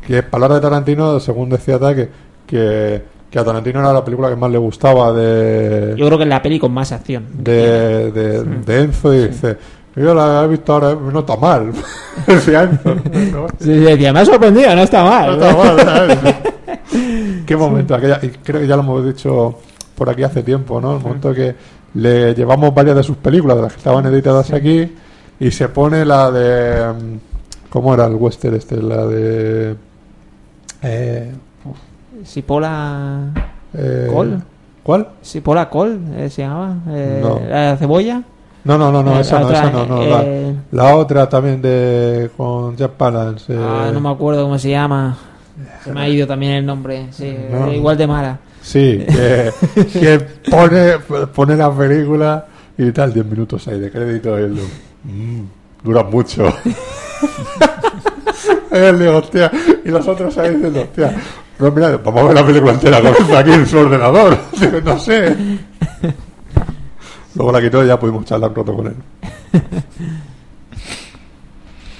Que 0.07 0.19
es 0.19 0.25
palabra 0.25 0.57
de 0.57 0.61
Tarantino, 0.61 1.19
según 1.19 1.49
decía 1.49 1.79
que, 1.79 2.11
que, 2.47 3.03
que 3.31 3.39
a 3.39 3.45
Tarantino 3.45 3.81
era 3.81 3.93
la 3.93 4.05
película 4.05 4.29
que 4.29 4.37
más 4.37 4.51
le 4.51 4.59
gustaba 4.59 5.13
de, 5.13 5.95
Yo 5.97 6.07
creo 6.07 6.19
que 6.19 6.25
es 6.25 6.31
la 6.31 6.43
peli 6.43 6.59
con 6.59 6.73
más 6.73 6.91
acción. 6.93 7.27
de, 7.39 8.11
de, 8.11 8.43
de 8.45 8.81
Enzo 8.83 9.15
y 9.15 9.29
dice, 9.29 9.57
yo 9.97 10.15
la 10.15 10.45
he 10.45 10.49
visto 10.49 10.73
ahora, 10.73 10.95
no 10.95 11.21
está 11.21 11.37
mal. 11.37 11.71
Decía 12.27 12.63
Enzo. 12.65 12.95
No, 12.95 13.47
Sí, 13.59 13.65
sí, 13.65 13.71
decía, 13.79 14.13
me 14.13 14.21
ha 14.21 14.25
sorprendido, 14.25 14.75
no 14.75 14.83
está 14.83 15.05
mal. 15.05 15.39
no 15.39 15.47
está 15.47 15.57
mal, 15.57 15.81
¿sabes? 15.81 16.19
Qué 17.47 17.57
momento, 17.57 17.95
aquella, 17.95 18.19
y 18.23 18.29
creo 18.29 18.61
que 18.61 18.67
ya 18.67 18.77
lo 18.77 18.83
hemos 18.83 19.05
dicho 19.05 19.59
por 19.95 20.09
aquí 20.11 20.23
hace 20.23 20.43
tiempo, 20.43 20.81
¿no? 20.81 20.97
El 20.97 21.03
momento 21.03 21.33
que 21.35 21.55
le 21.95 22.35
llevamos 22.35 22.73
varias 22.75 22.97
de 22.97 23.03
sus 23.03 23.17
películas, 23.17 23.57
de 23.57 23.63
las 23.65 23.73
que 23.73 23.79
estaban 23.79 24.07
editadas 24.07 24.53
aquí, 24.53 24.93
y 25.39 25.51
se 25.51 25.69
pone 25.69 26.05
la 26.05 26.31
de... 26.31 26.93
mm, 26.93 27.17
¿Cómo 27.71 27.95
era 27.95 28.07
el 28.07 28.15
western 28.15 28.57
este? 28.57 28.83
La 28.83 29.07
de... 29.07 29.75
Eh, 30.83 31.33
Sipola... 32.25 33.31
eh, 33.75 34.09
¿Col? 34.13 34.43
¿Cuál? 34.83 35.09
Sipola 35.23 35.69
Col, 35.69 36.01
eh, 36.17 36.29
se 36.31 36.43
llamaba. 36.43 36.77
Eh, 36.89 37.19
No. 37.23 37.41
¿La 37.49 37.77
cebolla? 37.77 38.23
No, 38.65 38.77
no, 38.77 38.93
no, 38.93 39.03
no, 39.03 39.17
Eh, 39.17 39.21
esa 39.21 39.37
la 39.37 39.41
no, 39.41 39.47
otra, 39.47 39.59
esa 39.61 39.71
no, 39.71 39.87
no, 39.87 40.03
la- 40.07 40.53
la, 40.73 40.97
otra 40.97 41.29
también 41.29 41.63
de 41.63 42.31
con 42.37 42.77
Jack 42.77 42.93
Palance. 42.93 43.55
Ah, 43.59 43.91
no 43.93 44.01
me 44.01 44.11
acuerdo 44.11 44.43
cómo 44.45 44.59
se 44.59 44.71
llama. 44.71 45.17
Se 45.85 45.93
me 45.93 46.01
ha 46.03 46.09
ido 46.09 46.27
también 46.27 46.53
el 46.53 46.67
nombre. 46.67 47.07
Sí, 47.13 47.37
igual 47.73 47.97
de 47.97 48.07
mala. 48.07 48.39
Sí, 48.63 49.05
que, 49.09 49.51
que 49.93 50.19
pone, 50.51 50.99
pone 51.35 51.57
la 51.57 51.71
película 51.71 52.47
y 52.77 52.91
tal, 52.93 53.13
10 53.13 53.27
minutos 53.27 53.67
ahí 53.69 53.81
de 53.81 53.91
crédito 53.91 54.39
y 54.39 54.43
él, 54.43 54.59
mm, 55.05 55.41
dura 55.83 56.03
mucho. 56.03 56.45
y 58.73 59.07
hostia, 59.07 59.51
y 59.85 59.89
los 59.89 60.07
otros 60.07 60.37
ahí 60.39 60.55
diciendo, 60.55 60.83
hostia, 60.83 61.15
no, 61.61 61.71
mira, 61.71 61.97
vamos 61.99 62.23
a 62.23 62.27
ver 62.27 62.35
la 62.35 62.47
película 62.47 62.73
entera, 62.73 63.01
con 63.01 63.37
aquí 63.37 63.53
en 63.53 63.67
su 63.67 63.79
ordenador. 63.79 64.39
No 64.85 64.99
sé. 64.99 65.37
Luego 67.35 67.53
la 67.53 67.61
quitó 67.61 67.85
y 67.85 67.87
ya 67.87 67.99
pudimos 67.99 68.25
charlar 68.25 68.53
pronto 68.53 68.75
con 68.75 68.87
él. 68.89 68.97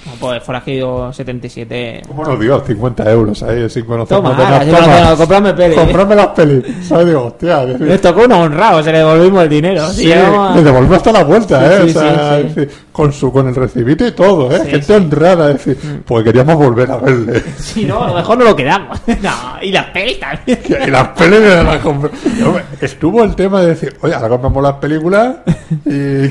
No, 0.05 0.11
Pues 0.19 0.41
Forajido 0.43 1.13
77. 1.13 2.01
¿Cómo 2.07 2.23
nos 2.25 2.39
dio 2.39 2.59
50 2.65 3.11
euros 3.11 3.43
ahí 3.43 3.69
sin 3.69 3.85
conocernos? 3.85 4.23
Toma, 4.23 4.35
de 4.35 4.43
nada? 4.43 4.55
ahora, 4.59 4.65
sí, 4.65 4.71
bueno, 4.71 4.87
bueno, 4.87 5.17
comprarme 5.17 5.53
peli. 5.53 5.75
Comprarme 5.75 6.15
las 6.15 6.27
pelis. 6.27 6.63
¿Sabes? 6.87 7.05
Digo, 7.05 7.25
hostia, 7.25 7.63
Les 7.65 8.01
tocó 8.01 8.23
un 8.23 8.31
honrado, 8.31 8.81
se 8.81 8.91
le 8.91 8.97
devolvimos 8.97 9.43
el 9.43 9.49
dinero. 9.49 9.87
Sí, 9.89 10.05
Sí, 10.05 10.11
a- 10.13 10.53
le 10.55 10.63
devolvió 10.63 10.95
hasta 10.95 11.11
la 11.11 11.23
vuelta, 11.23 11.59
Sí, 11.59 11.65
¿eh? 11.65 11.79
sí, 11.91 11.97
O 11.97 12.01
sea, 12.01 12.41
sí, 12.41 12.47
sí. 12.55 12.67
con 12.91 13.13
su 13.13 13.31
con 13.31 13.47
el 13.47 13.53
recibito 13.55 14.05
y 14.07 14.11
todo, 14.11 14.51
¿eh? 14.51 14.59
Sí, 14.63 14.69
Gente 14.71 14.85
sí. 14.87 14.93
honrada, 14.93 15.51
es 15.51 15.65
decir, 15.65 16.01
porque 16.07 16.23
queríamos 16.25 16.55
volver 16.55 16.89
a 16.91 16.97
verle. 16.97 17.43
Si 17.59 17.85
no, 17.85 18.03
a 18.03 18.07
lo 18.07 18.13
mejor 18.15 18.37
no 18.39 18.45
lo 18.45 18.55
quedamos. 18.55 18.99
No, 19.21 19.29
y 19.61 19.71
las 19.71 19.85
pelis 19.87 20.19
también. 20.19 20.59
y 20.87 20.89
las 20.89 21.07
pelis 21.09 21.39
de 21.41 21.63
la 21.63 21.79
Estuvo 22.81 23.23
el 23.23 23.35
tema 23.35 23.61
de 23.61 23.67
decir, 23.67 23.95
oye, 24.01 24.15
ahora 24.15 24.29
compramos 24.29 24.63
las 24.63 24.73
películas 24.73 25.35
y. 25.85 26.27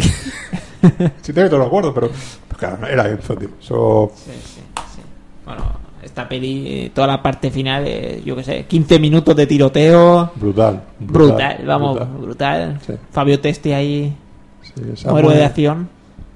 sí, 1.23 1.32
te 1.32 1.48
lo 1.48 1.65
acuerdo, 1.65 1.93
pero. 1.94 2.09
pues 2.09 2.59
claro, 2.59 2.86
era 2.86 3.09
Enzo, 3.09 3.36
tío. 3.36 3.48
Eso. 3.61 4.12
Sí, 4.15 4.31
sí, 4.32 4.61
sí. 4.94 5.01
Bueno, 5.44 5.62
esta 6.02 6.28
peli, 6.28 6.90
toda 6.94 7.07
la 7.07 7.23
parte 7.23 7.51
final, 7.51 7.85
eh, 7.86 8.23
yo 8.24 8.36
qué 8.36 8.44
sé, 8.44 8.65
15 8.65 8.98
minutos 8.98 9.36
de 9.36 9.47
tiroteo. 9.47 10.31
Brutal. 10.36 10.82
Brutal, 10.98 11.62
vamos, 11.66 11.94
brutal. 11.97 12.19
brutal. 12.20 12.81
Sí. 12.86 12.93
Fabio 13.11 13.40
Testi 13.40 13.73
ahí, 13.73 14.16
Sí, 14.62 14.82
esa 14.93 15.19
héroe 15.19 15.35
de 15.35 15.44
acción. 15.44 15.89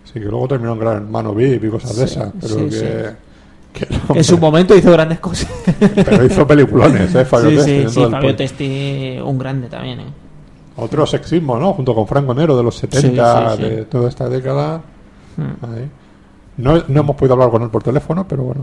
Sí, 0.05 0.15
que 0.15 0.27
luego 0.27 0.49
terminó 0.49 0.73
en 0.73 0.79
Gran 0.79 0.97
Hermano 0.97 1.35
VIP 1.35 1.65
y 1.65 1.69
cosas 1.69 1.97
de 1.97 2.07
Sí, 2.07 2.15
esas, 2.15 2.33
pero 2.41 2.57
que. 2.69 3.11
que 3.73 4.19
en 4.19 4.25
su 4.25 4.39
momento 4.39 4.77
hizo 4.77 4.93
grandes 4.93 5.19
cosas. 5.19 5.51
Pero 5.95 6.25
hizo 6.25 6.47
peliculones, 6.47 7.15
¿eh? 7.15 7.25
Fabio 7.25 7.51
sí, 7.65 7.83
Testi, 7.83 8.01
sí, 8.01 8.11
Fabio. 8.11 8.37
Testi, 8.37 9.19
un 9.25 9.39
grande 9.39 9.69
también, 9.69 10.01
¿eh? 10.01 10.24
Otro 10.77 11.07
sexismo, 11.07 11.59
¿no? 11.59 11.73
Junto 11.73 11.95
con 11.95 12.07
Franco 12.07 12.35
Nero 12.35 12.57
de 12.57 12.63
los 12.65 12.77
70, 12.77 13.51
Sí, 13.51 13.57
sí, 13.57 13.63
sí. 13.63 13.71
de 13.77 13.85
toda 13.85 14.09
esta 14.09 14.29
década. 14.29 14.81
Mm. 15.37 15.65
Ahí. 15.65 15.91
No, 16.57 16.83
no 16.89 17.01
hemos 17.01 17.17
podido 17.17 17.35
hablar 17.35 17.51
con 17.51 17.63
él 17.63 17.71
por 17.71 17.83
teléfono, 17.83 18.27
pero 18.27 18.45
bueno, 18.45 18.63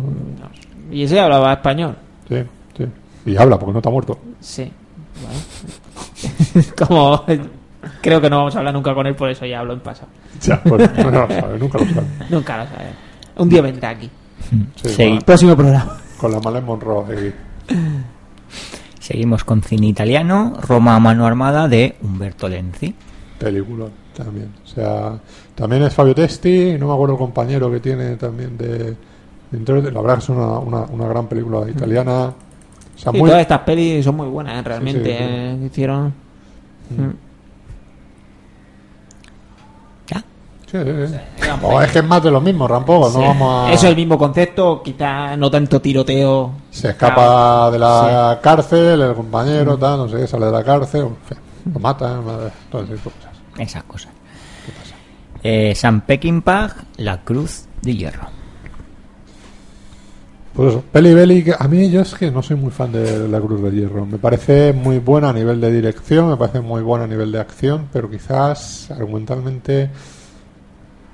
Y 0.91 1.03
ese 1.03 1.19
hablaba 1.19 1.53
español. 1.53 1.95
sí, 2.27 2.43
sí. 2.77 2.85
Y 3.25 3.37
habla, 3.37 3.57
porque 3.59 3.73
no 3.73 3.79
está 3.79 3.89
muerto. 3.89 4.17
Sí. 4.39 4.71
Bueno. 5.21 6.65
Como 6.87 7.23
creo 8.01 8.19
que 8.21 8.29
no 8.29 8.37
vamos 8.37 8.55
a 8.55 8.59
hablar 8.59 8.73
nunca 8.73 8.93
con 8.93 9.05
él, 9.07 9.15
por 9.15 9.29
eso 9.29 9.45
ya 9.45 9.59
hablo 9.59 9.73
en 9.73 9.79
pasado. 9.79 10.07
Ya, 10.41 10.61
pues 10.63 10.89
no 10.97 11.11
lo 11.11 11.27
sabe, 11.27 11.59
nunca 11.59 11.77
lo 11.77 11.85
sabe. 11.85 12.07
Nunca 12.29 12.57
lo 12.57 12.63
sabe. 12.65 12.85
Un 13.37 13.49
día 13.49 13.61
vendrá 13.61 13.89
aquí. 13.89 14.09
Sí, 14.83 14.89
Sí. 14.89 15.05
con, 15.05 15.15
la, 15.15 15.21
Próximo 15.21 15.55
programa. 15.55 15.97
con 16.17 16.31
la 16.31 16.39
Marlene 16.39 16.65
Monroe 16.65 17.15
ahí. 17.15 17.33
Seguimos 19.11 19.43
con 19.43 19.61
cine 19.61 19.87
italiano, 19.87 20.53
Roma 20.61 20.95
a 20.95 20.99
mano 21.01 21.25
armada 21.25 21.67
de 21.67 21.95
Umberto 22.01 22.47
Lenzi. 22.47 22.95
Película 23.37 23.87
también. 24.15 24.49
O 24.63 24.67
sea, 24.67 25.19
también 25.53 25.83
es 25.83 25.93
Fabio 25.93 26.15
Testi, 26.15 26.77
no 26.79 26.87
me 26.87 26.93
acuerdo 26.93 27.15
el 27.15 27.19
compañero 27.19 27.69
que 27.69 27.81
tiene 27.81 28.15
también 28.15 28.57
de. 28.57 28.95
dentro 29.51 29.81
de- 29.81 29.91
la 29.91 29.99
verdad 29.99 30.15
que 30.15 30.23
es 30.23 30.29
una, 30.29 30.59
una, 30.59 30.81
una 30.83 31.07
gran 31.09 31.27
película 31.27 31.69
italiana. 31.69 32.27
O 32.27 32.97
sea, 32.97 33.11
Sí, 33.11 33.17
muy. 33.17 33.29
todas 33.29 33.41
estas 33.41 33.59
pelis 33.59 34.05
son 34.05 34.15
muy 34.15 34.27
buenas, 34.29 34.57
¿eh? 34.57 34.61
realmente. 34.63 35.03
Sí, 35.03 35.09
sí, 35.09 35.17
sí. 35.17 35.23
eh, 35.23 35.65
hicieron. 35.65 36.07
Mm. 36.91 37.09
¿Ya? 40.07 40.23
Sí, 40.71 40.77
sí, 40.77 41.07
sí. 41.07 41.15
Digamos, 41.41 41.73
O 41.73 41.81
es 41.81 41.91
que 41.91 41.99
es 41.99 42.05
más 42.05 42.23
de 42.23 42.31
lo 42.31 42.39
mismo, 42.39 42.65
tampoco. 42.67 43.09
sí. 43.09 43.17
No 43.17 43.23
vamos 43.25 43.67
a. 43.69 43.73
Eso 43.73 43.85
es 43.87 43.89
el 43.91 43.95
mismo 43.97 44.17
concepto, 44.17 44.81
quizá 44.81 45.35
no 45.35 45.51
tanto 45.51 45.81
tiroteo. 45.81 46.51
Se 46.71 46.91
escapa 46.91 47.69
de 47.71 47.77
la 47.77 48.39
cárcel, 48.41 49.01
el 49.01 49.13
compañero, 49.13 49.77
tal, 49.77 49.97
no 49.97 50.07
sé 50.07 50.17
qué, 50.17 50.27
sale 50.27 50.45
de 50.45 50.51
la 50.53 50.63
cárcel, 50.63 51.01
en 51.01 51.15
fin, 51.27 51.37
lo 51.73 51.79
mata, 51.79 52.19
todas 52.71 52.89
esas 52.89 53.01
cosas. 53.03 53.31
Esas 53.57 53.83
cosas. 53.83 54.11
Eh, 55.43 55.73
San 55.75 56.01
Peckinpah, 56.01 56.69
La 56.97 57.21
Cruz 57.23 57.65
de 57.81 57.95
Hierro. 57.95 58.27
Pues 60.53 60.69
eso, 60.69 60.83
Peli 60.91 61.13
Belly, 61.13 61.43
que 61.43 61.55
a 61.57 61.67
mí 61.67 61.89
yo 61.89 62.01
es 62.01 62.13
que 62.13 62.29
no 62.29 62.41
soy 62.43 62.57
muy 62.57 62.71
fan 62.71 62.91
de 62.91 63.27
La 63.27 63.39
Cruz 63.39 63.61
de 63.61 63.71
Hierro. 63.71 64.05
Me 64.05 64.17
parece 64.17 64.71
muy 64.73 64.99
buena 64.99 65.29
a 65.29 65.33
nivel 65.33 65.59
de 65.59 65.71
dirección, 65.71 66.29
me 66.29 66.37
parece 66.37 66.59
muy 66.61 66.81
buena 66.81 67.05
a 67.05 67.07
nivel 67.07 67.31
de 67.31 67.39
acción, 67.39 67.87
pero 67.91 68.09
quizás 68.09 68.91
argumentalmente 68.91 69.89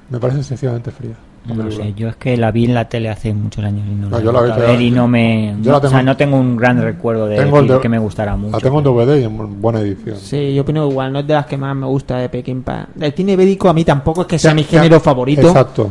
me 0.09 0.19
parece 0.19 0.43
sencillamente 0.43 0.91
fría. 0.91 1.15
No 1.45 1.71
sé, 1.71 1.93
yo 1.93 2.09
es 2.09 2.17
que 2.17 2.35
la 2.35 2.51
vi 2.51 2.65
en 2.65 2.73
la 2.73 2.89
tele 2.89 3.07
hace 3.07 3.33
muchos 3.33 3.63
años 3.63 3.85
y 3.89 3.95
no, 3.95 4.09
No, 4.09 4.17
la 4.17 4.23
yo 4.23 4.31
la 4.33 4.41
vi- 4.41 4.47
vuelto 4.49 4.63
a 4.65 4.67
ver 4.71 4.81
y 4.81 4.91
no 4.91 5.07
me... 5.07 5.55
yo 5.61 5.71
no, 5.71 5.71
la 5.71 5.77
o 5.77 5.81
sea, 5.81 5.89
tengo- 5.91 6.03
no 6.03 6.17
tengo 6.17 6.37
un 6.37 6.57
gran 6.57 6.81
recuerdo 6.81 7.25
de 7.25 7.37
Tengo 7.37 7.61
de- 7.63 7.79
que 7.79 7.87
me 7.87 7.99
gustara 7.99 8.35
mucho. 8.35 8.51
La 8.57 8.59
tengo 8.61 8.79
en 8.79 8.83
DVD 8.83 9.21
y 9.21 9.23
en 9.23 9.61
buena 9.61 9.79
edición. 9.79 10.17
Sí, 10.17 10.53
yo 10.53 10.63
opino 10.63 10.89
igual, 10.89 11.13
no 11.13 11.19
es 11.19 11.27
de 11.27 11.33
las 11.35 11.45
que 11.45 11.55
más 11.55 11.73
me 11.73 11.85
gusta 11.85 12.17
de 12.17 12.27
Peckinpah. 12.27 12.87
El 12.99 13.13
cine 13.13 13.37
bélico 13.37 13.69
a 13.69 13.73
mí 13.73 13.85
tampoco 13.85 14.21
es 14.23 14.27
que 14.27 14.37
sea 14.39 14.51
Ya- 14.51 14.55
mi 14.55 14.63
ya- 14.63 14.69
género 14.81 14.99
favorito. 14.99 15.47
Exacto, 15.47 15.89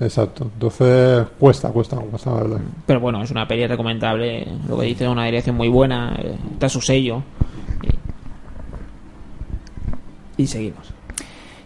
exacto. 0.00 0.50
Entonces 0.52 1.26
cuesta, 1.38 1.70
cuesta, 1.70 1.96
cuesta, 1.96 2.30
la 2.32 2.36
verdad. 2.42 2.58
Pero 2.84 3.00
bueno, 3.00 3.22
es 3.22 3.30
una 3.30 3.48
peli 3.48 3.66
recomendable. 3.66 4.46
Lo 4.68 4.78
que 4.78 4.84
dice 4.84 5.04
es 5.04 5.10
una 5.10 5.24
dirección 5.24 5.56
muy 5.56 5.68
buena. 5.68 6.14
eh, 6.22 6.36
Está 6.52 6.68
su 6.68 6.82
sello. 6.82 7.22
Y, 10.36 10.42
y 10.42 10.46
seguimos. 10.46 10.92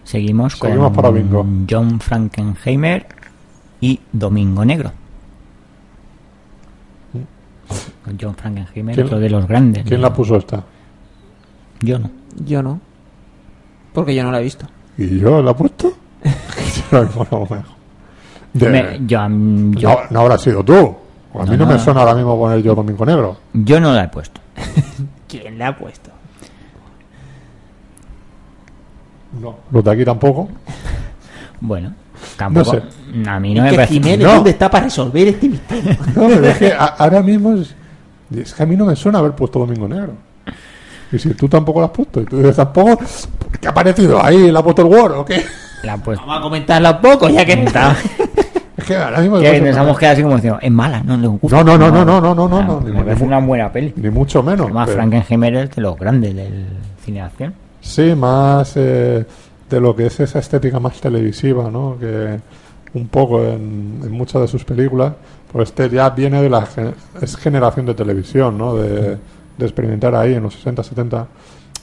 Seguimos, 0.04 0.52
Seguimos 0.54 0.86
con 0.88 0.94
para 0.96 1.10
bingo. 1.10 1.44
John 1.68 1.98
Frankenheimer 2.00 3.06
y 3.80 3.98
Domingo 4.12 4.64
Negro. 4.64 4.92
Con 8.04 8.18
John 8.20 8.34
Frankenheimer, 8.34 8.94
¿Quién- 8.94 9.06
otro 9.06 9.18
de 9.18 9.30
los 9.30 9.46
grandes. 9.48 9.84
¿Quién 9.84 10.02
la 10.02 10.12
puso 10.12 10.36
esta? 10.36 10.62
Yo 11.80 11.98
no. 11.98 12.10
Yo 12.44 12.62
no. 12.62 12.78
Porque 13.92 14.14
yo 14.14 14.22
no 14.24 14.30
la 14.32 14.40
he 14.40 14.42
visto. 14.44 14.66
¿Y 14.98 15.18
yo 15.18 15.42
la 15.42 15.52
he 15.52 15.54
puesto? 15.54 15.92
De- 18.52 18.68
Me- 18.68 18.98
yo, 19.06 19.18
yo, 19.80 19.88
no, 19.88 19.96
no 20.10 20.20
habrá 20.20 20.38
sido 20.38 20.62
tú. 20.62 20.94
A 21.34 21.42
mí 21.44 21.56
no, 21.56 21.64
No, 21.64 21.66
me 21.66 21.78
suena 21.78 22.00
ahora 22.00 22.14
mismo 22.14 22.38
poner 22.38 22.62
yo 22.62 22.74
Domingo 22.74 23.04
Negro. 23.04 23.36
yo 23.52 23.80
no 23.80 23.92
la 23.92 24.04
he 24.04 24.08
puesto. 24.08 24.40
¿Quién 25.28 25.58
la 25.58 25.68
ha 25.68 25.76
puesto? 25.76 26.10
No. 29.40 29.56
Los 29.70 29.84
de 29.84 29.90
aquí 29.90 30.04
tampoco. 30.04 30.48
Bueno, 31.60 31.92
Tampoco, 32.36 32.72
sé. 32.72 32.82
A 33.26 33.38
mí 33.40 33.54
no 33.54 33.60
Es 33.60 33.64
me 33.64 33.70
que 33.70 33.76
parece. 33.76 33.94
Jiménez, 33.94 34.26
No. 34.26 34.34
¿dónde 34.34 34.50
está 34.50 34.70
para 34.70 34.84
resolver 34.84 35.28
este 35.28 35.48
misterio? 35.48 35.96
No, 36.14 36.26
pero 36.28 36.46
es 36.48 36.58
que 36.58 36.72
a- 36.72 36.84
ahora 36.98 37.22
mismo 37.22 37.54
es, 37.54 37.74
es 38.36 38.52
que 38.52 38.62
a 38.62 38.66
mí 38.66 38.76
no 38.76 38.84
me 38.84 38.96
suena 38.96 39.18
haber 39.20 39.32
puesto 39.32 39.60
Domingo 39.60 39.88
Negro. 39.88 40.12
Y 41.12 41.18
si 41.18 41.32
tú 41.34 41.48
tampoco 41.48 41.80
lo 41.80 41.86
has 41.86 41.92
puesto, 41.92 42.20
y 42.20 42.24
tú 42.24 42.36
dices 42.38 42.56
tampoco, 42.56 42.98
¿qué 43.60 43.66
ha 43.68 43.70
aparecido 43.70 44.22
ahí? 44.22 44.50
¿La 44.50 44.58
ha 44.58 44.62
puesto 44.62 44.82
el 44.82 44.88
Word 44.88 45.12
o 45.18 45.24
qué? 45.24 45.44
La, 45.84 45.96
pues, 45.96 46.18
Vamos 46.18 46.38
a 46.38 46.40
comentarla 46.42 46.90
un 46.92 47.00
poco, 47.00 47.28
ya 47.28 47.44
que 47.44 47.52
está. 47.52 47.96
Es 48.76 48.84
que 48.86 48.96
ahora 48.96 49.20
mismo... 49.20 49.36
me 49.38 49.50
que 49.50 49.60
nos 49.60 49.76
hemos 49.76 49.96
quedado 49.98 50.12
así 50.14 50.22
como 50.22 50.34
diciendo, 50.34 50.58
es 50.60 50.70
mala, 50.70 51.00
no 51.04 51.16
le 51.16 51.28
gusta. 51.28 51.56
No, 51.56 51.64
no, 51.64 51.78
no, 51.78 51.90
no, 51.92 52.04
no, 52.04 52.20
no, 52.20 52.34
no, 52.34 52.48
no, 52.48 52.58
Ah, 52.58 52.64
no, 52.66 52.80
ni 52.80 52.86
me 52.90 52.98
mu- 52.98 53.04
parece 53.04 53.24
una 53.24 53.38
buena 53.38 53.70
peli. 53.72 53.94
Ni 53.96 54.10
mucho 54.10 54.42
menos. 54.42 54.64
Además, 54.66 54.86
pero- 54.86 54.96
Frankenheimer 54.98 55.54
es 55.54 55.70
de 55.76 55.80
los 55.82 55.96
grandes 55.96 56.34
del 56.34 56.66
cine 57.04 57.20
de 57.20 57.24
acción. 57.24 57.54
Sí, 57.84 58.14
más 58.14 58.72
eh, 58.76 59.26
de 59.68 59.80
lo 59.80 59.94
que 59.94 60.06
es 60.06 60.18
esa 60.20 60.38
estética 60.38 60.80
más 60.80 61.00
televisiva, 61.00 61.70
¿no? 61.70 61.96
Que 62.00 62.40
un 62.94 63.08
poco 63.08 63.42
en, 63.44 64.00
en 64.02 64.10
muchas 64.10 64.40
de 64.42 64.48
sus 64.48 64.64
películas, 64.64 65.12
pues 65.52 65.68
este 65.68 65.90
ya 65.90 66.08
viene 66.10 66.40
de 66.40 66.48
la 66.48 66.66
es 67.20 67.36
generación 67.36 67.84
de 67.86 67.94
televisión, 67.94 68.56
¿no? 68.56 68.74
De, 68.74 69.18
de 69.58 69.64
experimentar 69.66 70.14
ahí 70.14 70.34
en 70.34 70.44
los 70.44 70.54
60, 70.54 70.82
70, 70.82 71.26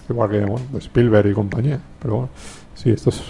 igual 0.10 0.30
que 0.32 0.40
bueno, 0.40 0.66
de 0.72 0.80
Spielberg 0.80 1.28
y 1.30 1.34
compañía. 1.34 1.80
Pero 2.02 2.14
bueno, 2.16 2.30
sí, 2.74 2.90
esto 2.90 3.12
es- 3.12 3.22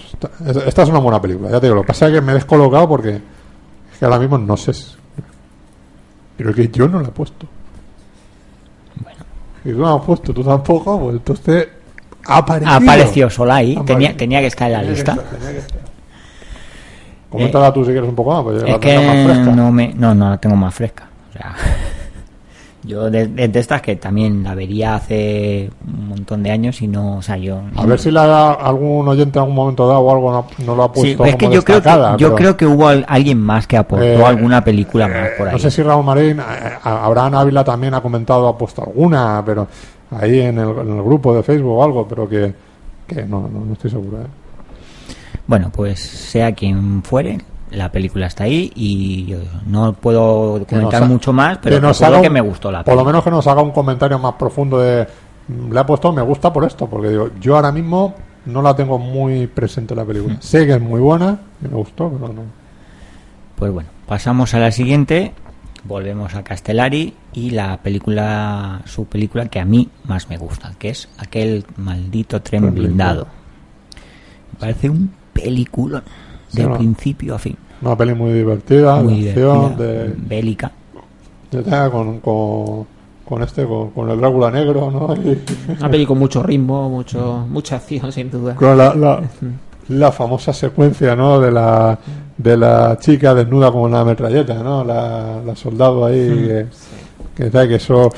esta, 0.66 0.84
es- 0.84 0.90
una 0.90 1.00
buena 1.00 1.22
película, 1.22 1.52
ya 1.52 1.60
te 1.60 1.66
digo. 1.68 1.76
Lo 1.76 1.82
que 1.82 1.88
pasa 1.88 2.08
es 2.08 2.14
que 2.14 2.22
me 2.22 2.32
he 2.32 2.36
descolocado 2.36 2.88
porque 2.88 3.16
es 3.16 4.00
que 4.00 4.06
ahora 4.06 4.18
mismo 4.20 4.38
no 4.38 4.56
sé. 4.56 4.74
si- 4.74 4.96
Pero 6.38 6.52
es 6.52 6.56
que 6.56 6.70
yo 6.70 6.88
no 6.88 7.02
la 7.02 7.10
he 7.10 7.12
puesto. 7.12 7.46
Y 9.64 9.72
tú 9.72 9.78
no 9.78 9.86
la 9.90 9.96
has 9.96 10.02
puesto, 10.06 10.34
tú 10.34 10.44
tampoco, 10.44 11.00
pues 11.00 11.16
entonces 11.18 11.68
aparecido. 12.28 12.72
Apareció 12.72 13.30
sola 13.30 13.56
ahí, 13.56 13.76
Ha 13.80 13.86
tenía, 13.86 14.16
tenía 14.18 14.40
que 14.42 14.48
estar 14.48 14.68
en 14.68 14.74
la 14.74 14.80
Tenía 14.80 14.94
que 14.94 14.98
lista. 14.98 15.12
estar, 15.14 15.30
tenía 15.38 15.52
que 15.52 15.58
estar. 15.60 15.80
Coméntala 17.30 17.72
tú 17.74 17.86
si 17.86 17.92
quieres 17.92 18.10
un 18.10 18.16
poco 18.16 18.34
más, 18.34 18.44
pues 18.44 18.64
Es 18.64 18.70
la 18.70 18.80
que 18.80 18.96
más 19.00 19.24
fresca. 19.26 19.52
no 19.56 19.72
me 19.72 19.94
no 19.94 20.14
no 20.14 20.30
la 20.32 20.38
tengo 20.38 20.56
más 20.58 20.74
fresca 20.74 21.06
o 21.30 21.34
sea 21.34 21.56
yo 22.84 23.10
de, 23.10 23.28
de- 23.28 23.48
de 23.48 23.60
estas 23.60 23.82
que 23.82 23.96
también 23.96 24.44
la 24.44 24.54
vería 24.56 24.96
hace 24.96 25.70
un 25.88 26.10
montón 26.10 26.44
de 26.44 26.52
años 26.52 26.82
y 26.82 26.88
no 26.90 27.18
o 27.18 27.22
sea 27.22 27.38
yo 27.38 27.62
A 27.78 27.86
ver 27.86 28.00
si 28.00 28.12
la, 28.12 28.52
algún 28.54 29.08
oyente 29.08 29.38
en 29.40 29.44
algún 29.44 29.56
momento 29.56 29.88
dado 29.88 30.00
o 30.02 30.12
algo 30.14 30.32
no, 30.32 30.46
no 30.66 30.76
lo 30.76 30.84
ha 30.84 30.88
Sí, 30.88 31.16
puesto 31.16 31.26
es 31.26 31.36
que 31.38 31.46
como 31.46 31.54
yo 31.56 31.64
creo 31.64 31.82
que 31.82 32.16
yo 32.18 32.36
creo 32.36 32.58
que 32.58 32.66
hubo 32.66 32.88
al- 32.90 33.06
alguien 33.08 33.40
más 33.40 33.66
que 33.68 33.78
aportó 33.78 34.04
Eh, 34.04 34.22
alguna 34.26 34.62
película 34.64 35.08
más 35.08 35.30
por 35.38 35.48
ahí 35.48 35.54
No 35.54 35.60
sé 35.60 35.72
si 35.72 35.82
Raúl 35.84 36.04
Marín, 36.04 36.40
eh, 36.40 36.44
Abraham 36.84 37.36
Ávila 37.36 37.64
también 37.64 37.94
ha 37.94 38.02
comentado, 38.02 38.48
ha 38.48 38.58
puesto 38.58 38.82
alguna, 38.84 39.42
pero 39.46 39.68
ahí 40.12 40.40
en 40.40 40.58
el, 40.60 40.70
en 40.70 40.98
el 40.98 41.04
grupo 41.04 41.34
de 41.36 41.44
Facebook 41.44 41.78
o 41.78 41.84
algo, 41.84 42.08
pero 42.08 42.28
que, 42.28 42.54
que 43.08 43.24
no, 43.24 43.48
no, 43.48 43.66
no 43.66 43.74
estoy 43.74 43.92
seguro. 43.92 44.22
¿eh? 44.22 44.28
Bueno, 45.48 45.72
pues 45.74 46.00
sea 46.00 46.54
quien 46.54 47.04
fuere, 47.04 47.40
la 47.72 47.92
película 47.92 48.28
está 48.28 48.44
ahí 48.44 48.72
y 48.76 49.26
yo 49.26 49.40
no 49.66 49.94
puedo 49.94 50.66
comentar 50.68 51.08
mucho 51.08 51.34
más, 51.34 51.58
pero 51.58 51.78
que 51.78 51.82
nos 51.82 52.02
haga 52.02 52.22
que 52.22 52.30
me 52.30 52.42
gustó 52.42 52.72
la 52.72 52.84
Por 52.84 52.96
lo 52.96 53.06
menos 53.06 53.24
que 53.24 53.32
nos 53.32 53.48
haga 53.48 53.62
un 53.62 53.72
comentario 53.72 54.20
más 54.20 54.34
profundo 54.34 54.80
de. 54.80 55.08
Le 55.70 55.80
ha 55.80 55.86
puesto 55.86 56.12
me 56.12 56.22
gusta 56.22 56.54
por 56.54 56.64
esto, 56.64 56.88
porque 56.88 57.10
digo, 57.10 57.30
yo 57.40 57.56
ahora 57.56 57.72
mismo 57.72 58.14
no 58.46 58.62
la 58.62 58.76
tengo 58.76 58.98
muy 58.98 59.48
presente 59.48 59.96
la 59.96 60.06
película. 60.06 60.36
Mm. 60.36 60.42
Sé 60.42 60.66
que 60.66 60.74
es 60.74 60.82
muy 60.82 61.00
buena, 61.00 61.40
y 61.64 61.68
me 61.68 61.76
gustó, 61.76 62.10
pero 62.10 62.32
no. 62.32 62.44
Pues 63.56 63.72
bueno, 63.72 63.90
pasamos 64.08 64.54
a 64.54 64.60
la 64.60 64.72
siguiente, 64.72 65.34
volvemos 65.84 66.36
a 66.36 66.44
Castellari 66.44 67.14
y 67.34 67.52
la 67.52 67.78
película, 67.78 68.82
su 68.86 69.06
película 69.06 69.48
que 69.48 69.60
a 69.60 69.66
mí 69.66 69.90
más 70.06 70.30
me 70.30 70.38
gusta, 70.38 70.74
que 70.78 70.90
es 70.90 71.10
aquel 71.18 71.66
maldito 71.78 72.42
tren 72.42 72.74
blindado. 72.74 73.28
Me 74.54 74.60
parece 74.60 74.90
un 74.90 75.12
peliculón 75.34 76.04
de 76.54 76.62
Sí, 76.64 76.68
¿no? 76.68 76.78
principio 76.78 77.36
a 77.36 77.40
fin. 77.40 77.56
Una 77.82 77.98
peli 77.98 78.14
muy 78.14 78.32
divertida, 78.34 79.02
Muy 79.02 79.22
de 79.24 79.30
acción, 79.32 79.76
divertida, 79.78 79.88
de, 80.04 80.16
bélica. 80.18 80.72
de- 81.52 81.64
de- 81.64 81.90
con, 81.90 82.20
con, 82.20 82.86
con 83.28 83.42
este, 83.42 83.66
con, 83.66 83.90
con 83.92 84.10
el 84.10 84.20
Drácula 84.20 84.52
negro, 84.52 84.92
¿no? 84.92 85.16
Y- 85.24 85.42
Una 85.80 85.90
peli 85.90 86.06
con 86.06 86.20
mucho 86.20 86.44
ritmo, 86.44 86.90
mucho, 86.90 87.46
mucha 87.50 87.78
acción, 87.78 88.12
sin 88.12 88.30
duda. 88.30 88.54
con 88.56 88.78
la, 88.78 88.94
la, 88.94 89.22
la 89.88 90.12
famosa 90.12 90.54
secuencia, 90.54 91.16
¿no? 91.16 91.40
De 91.40 91.52
la, 91.52 91.98
de 92.42 92.58
la 92.58 92.98
chica 93.00 93.34
desnuda 93.34 93.72
con 93.72 93.82
una 93.82 94.04
metralleta, 94.04 94.56
¿no? 94.56 94.84
La, 94.84 95.42
la 95.46 95.56
soldado 95.56 96.06
ahí, 96.06 96.16
que, 96.16 96.66
que, 97.36 97.50
tal, 97.50 97.68
que 97.68 97.76
eso 97.76 98.10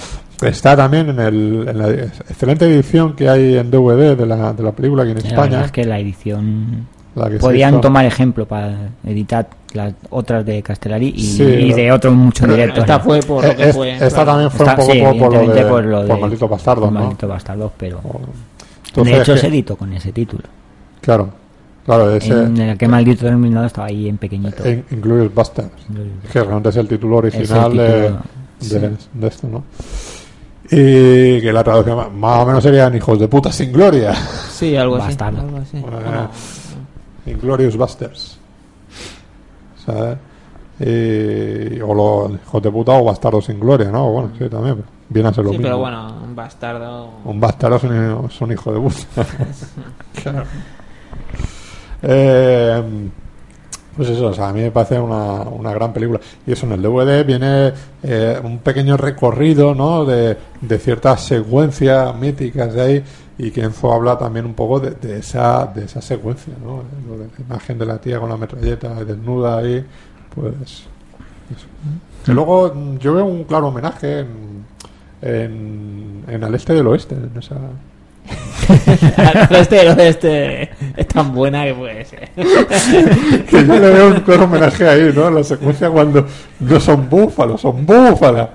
está 0.42 0.76
también 0.76 1.10
en, 1.10 1.20
el, 1.20 1.66
en 1.68 1.78
la 1.78 1.90
excelente 1.90 2.66
edición 2.66 3.14
que 3.16 3.30
hay 3.30 3.58
en 3.58 3.70
DVD 3.72 4.16
de 4.18 4.26
la, 4.26 4.54
de 4.54 4.64
la 4.64 4.72
película 4.72 5.04
aquí 5.04 5.12
en 5.12 5.18
La 5.18 5.24
verdad 5.24 5.44
España. 5.46 5.66
es 5.66 5.72
que 5.72 5.86
la 5.86 6.00
edición 6.00 6.88
la 7.16 7.30
que 7.30 7.38
podían 7.38 7.80
tomar 7.80 8.06
ejemplo 8.06 8.48
para 8.48 8.90
editar 9.06 9.48
las 9.74 9.94
otras 10.10 10.46
de 10.46 10.62
Castellari 10.64 11.14
y, 11.16 11.22
Sí, 11.24 11.44
y 11.44 11.74
de 11.74 11.92
otros 11.92 12.14
muchos 12.14 12.48
directos. 12.50 12.80
Esta 12.80 13.00
fue 13.00 13.20
por 13.22 13.44
lo 13.44 13.52
Eh, 13.52 13.56
que 13.56 13.70
es- 13.70 13.76
fue. 13.76 13.92
esta 13.92 14.10
claro. 14.10 14.26
también 14.26 14.52
fue 14.52 14.66
Está- 14.66 14.72
un 14.72 14.78
poco 14.82 14.92
sí, 14.94 15.00
por, 15.02 15.18
por 15.18 15.34
lo 15.48 15.54
de, 15.54 15.66
por 15.66 15.84
lo 15.86 15.98
por 16.08 16.16
de- 16.16 16.22
Maldito 16.22 16.48
Bastardo, 16.48 16.82
por 16.84 16.92
¿no? 16.94 17.00
Maldito 17.02 17.28
Bastardos, 17.28 17.72
pero 17.78 18.00
Entonces, 18.88 19.16
de 19.16 19.22
hecho 19.22 19.34
es 19.34 19.40
se 19.42 19.48
que- 19.48 19.54
editó 19.54 19.76
con 19.76 19.94
ese 19.94 20.12
título. 20.12 20.44
Claro, 21.02 21.30
claro, 21.86 22.12
ese 22.16 22.32
En 22.34 22.58
el 22.58 22.78
que 22.78 22.88
maldito 22.88 23.26
terminado 23.26 23.66
estaba 23.66 23.88
ahí 23.88 24.08
en 24.10 24.18
pequeñito. 24.18 24.64
en 24.66 24.86
Inglourious 24.92 25.34
Basterds, 25.34 25.72
que 26.32 26.40
realmente 26.40 26.70
es 26.70 26.76
el 26.78 26.88
título 26.88 27.18
original 27.18 27.72
el 27.72 27.78
de, 27.78 28.16
título, 28.60 28.80
de, 28.90 28.98
de 29.14 29.28
esto, 29.28 29.48
¿no? 29.48 29.64
Y 30.66 31.42
que 31.42 31.52
la 31.54 31.64
traducción 31.64 32.20
más 32.20 32.40
o 32.42 32.46
menos 32.46 32.64
serían 32.64 32.96
hijos 32.96 33.20
de 33.20 33.28
puta 33.28 33.52
sin 33.52 33.72
gloria. 33.72 34.14
Sí, 34.16 34.76
algo 34.76 34.96
así. 34.96 35.16
Algo 35.20 35.58
así. 35.58 35.80
Bueno, 35.80 36.00
Bueno, 36.00 36.30
Inglorious 37.26 37.76
Busters. 37.78 38.40
¿Sabes? 39.86 40.18
Y, 40.80 41.80
o 41.82 41.94
los 41.94 42.42
hijos 42.42 42.64
de 42.64 42.72
puta 42.72 42.94
o 42.94 43.04
bastardos 43.04 43.46
sin 43.46 43.60
gloria, 43.60 43.92
¿no? 43.92 44.10
Bueno, 44.12 44.32
sí, 44.40 44.50
también. 44.50 44.84
Viene 45.10 45.30
a 45.30 45.34
ser 45.34 45.44
lo 45.44 45.52
sí, 45.52 45.58
mismo. 45.58 45.68
pero 45.68 45.78
bueno, 45.80 46.08
un 46.24 46.36
bastardo. 46.36 47.10
Un 47.26 47.40
bastardo 47.40 47.76
es 47.76 47.84
un, 47.84 48.26
es 48.30 48.42
un 48.42 48.52
hijo 48.52 48.74
de 48.74 48.80
puta. 48.80 49.28
Claro. 50.24 50.44
Eh, 52.04 53.10
pues 53.96 54.10
eso, 54.10 54.28
o 54.28 54.34
sea, 54.34 54.50
a 54.50 54.54
mí 54.54 54.62
me 54.62 54.72
parece 54.72 55.00
una, 55.00 55.42
una 55.42 55.72
gran 55.72 55.94
película. 55.94 56.20
Y 56.46 56.52
eso 56.52 56.66
en 56.66 56.74
el 56.74 56.82
DVD 56.82 57.24
viene 57.26 57.74
eh, 58.02 58.40
un 58.44 58.60
pequeño 58.60 58.98
recorrido, 58.98 59.76
¿no? 59.76 60.04
De, 60.04 60.36
de 60.62 60.80
ciertas 60.80 61.24
secuencias 61.26 62.16
míticas 62.16 62.74
de 62.74 62.82
ahí. 62.82 63.04
Y 63.38 63.52
que 63.52 63.62
Enzo 63.62 63.94
habla 63.94 64.18
también 64.18 64.46
un 64.46 64.54
poco 64.54 64.80
de, 64.80 64.92
de 64.92 65.20
esa, 65.20 65.66
de 65.68 65.86
esa 65.86 66.02
secuencia, 66.02 66.54
¿no? 66.64 66.84
Lo 67.08 67.18
de 67.18 67.30
la 67.38 67.46
imagen 67.46 67.78
de 67.78 67.86
la 67.86 68.00
tía 68.00 68.20
con 68.20 68.30
la 68.30 68.38
metralleta 68.38 69.04
desnuda 69.04 69.58
ahí, 69.60 69.86
pues. 70.34 70.54
eso. 70.56 72.34
Luego 72.34 72.74
mm, 72.74 72.98
yo 72.98 73.14
veo 73.14 73.26
un 73.26 73.44
claro 73.44 73.68
homenaje 73.68 74.20
en, 74.20 74.66
en, 75.22 76.24
en 76.28 76.44
el 76.44 76.56
este 76.56 76.74
del 76.74 76.88
oeste, 76.88 77.16
en 77.16 77.32
esa, 77.38 77.58
este, 79.50 80.08
este 80.08 80.72
es 80.96 81.08
tan 81.08 81.34
buena 81.34 81.66
que 81.66 81.74
puede 81.74 82.06
ser. 82.06 82.30
que 83.50 83.66
yo 83.66 83.74
le 83.74 83.90
veo 83.90 84.08
un 84.08 84.20
claro 84.22 84.46
homenaje 84.46 84.88
ahí, 84.88 85.12
¿no? 85.14 85.30
La 85.30 85.44
secuencia 85.44 85.90
cuando 85.90 86.26
no 86.60 86.80
son 86.80 87.10
búfalos, 87.10 87.62
son 87.62 87.86
búfalas. 87.86 88.50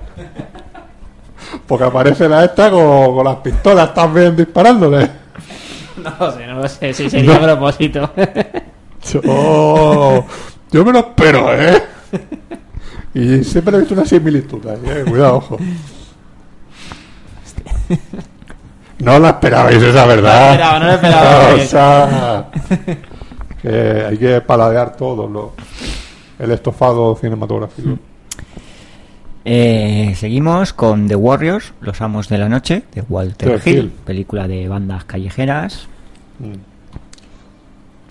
Porque 1.67 1.85
aparece 1.85 2.27
la 2.27 2.45
esta 2.45 2.69
con, 2.69 3.15
con 3.15 3.23
las 3.23 3.37
pistolas 3.37 3.93
también 3.93 4.35
disparándole. 4.35 5.09
No 6.03 6.13
lo 6.19 6.31
sé, 6.31 6.47
no 6.47 6.55
lo 6.55 6.67
sé. 6.67 6.93
Si 6.93 7.09
sería 7.09 7.35
a 7.35 7.41
propósito. 7.41 8.09
Yo, 9.11 10.25
yo 10.71 10.85
me 10.85 10.91
lo 10.91 10.99
espero, 10.99 11.53
¿eh? 11.53 11.83
Y 13.13 13.43
siempre 13.43 13.75
he 13.75 13.79
visto 13.79 13.93
una 13.93 14.05
similitud 14.05 14.65
ahí, 14.67 14.81
¿eh? 14.85 15.05
Cuidado, 15.07 15.37
ojo. 15.37 15.57
No 18.99 19.17
la 19.19 19.29
esperabais, 19.29 19.81
esa 19.81 20.05
verdad. 20.05 20.39
No 20.41 20.47
la 20.49 20.51
esperaba, 20.53 20.79
no 20.79 20.85
la 20.85 20.93
esperaba. 20.95 21.53
o 21.55 21.59
sea, 21.65 22.49
que 23.61 24.05
hay 24.09 24.17
que 24.17 24.41
paladear 24.41 24.95
todo 24.95 25.27
lo, 25.27 25.53
el 26.37 26.51
estofado 26.51 27.15
cinematográfico. 27.15 27.97
Eh, 29.45 30.13
seguimos 30.17 30.73
con 30.73 31.07
The 31.07 31.15
Warriors, 31.15 31.73
Los 31.81 32.01
Amos 32.01 32.27
de 32.29 32.37
la 32.37 32.49
Noche, 32.49 32.83
de 32.93 33.01
Walter 33.07 33.61
Hill. 33.65 33.75
Hill, 33.77 33.91
película 34.05 34.47
de 34.47 34.67
bandas 34.67 35.05
callejeras 35.05 35.87
Mm. 36.39 36.53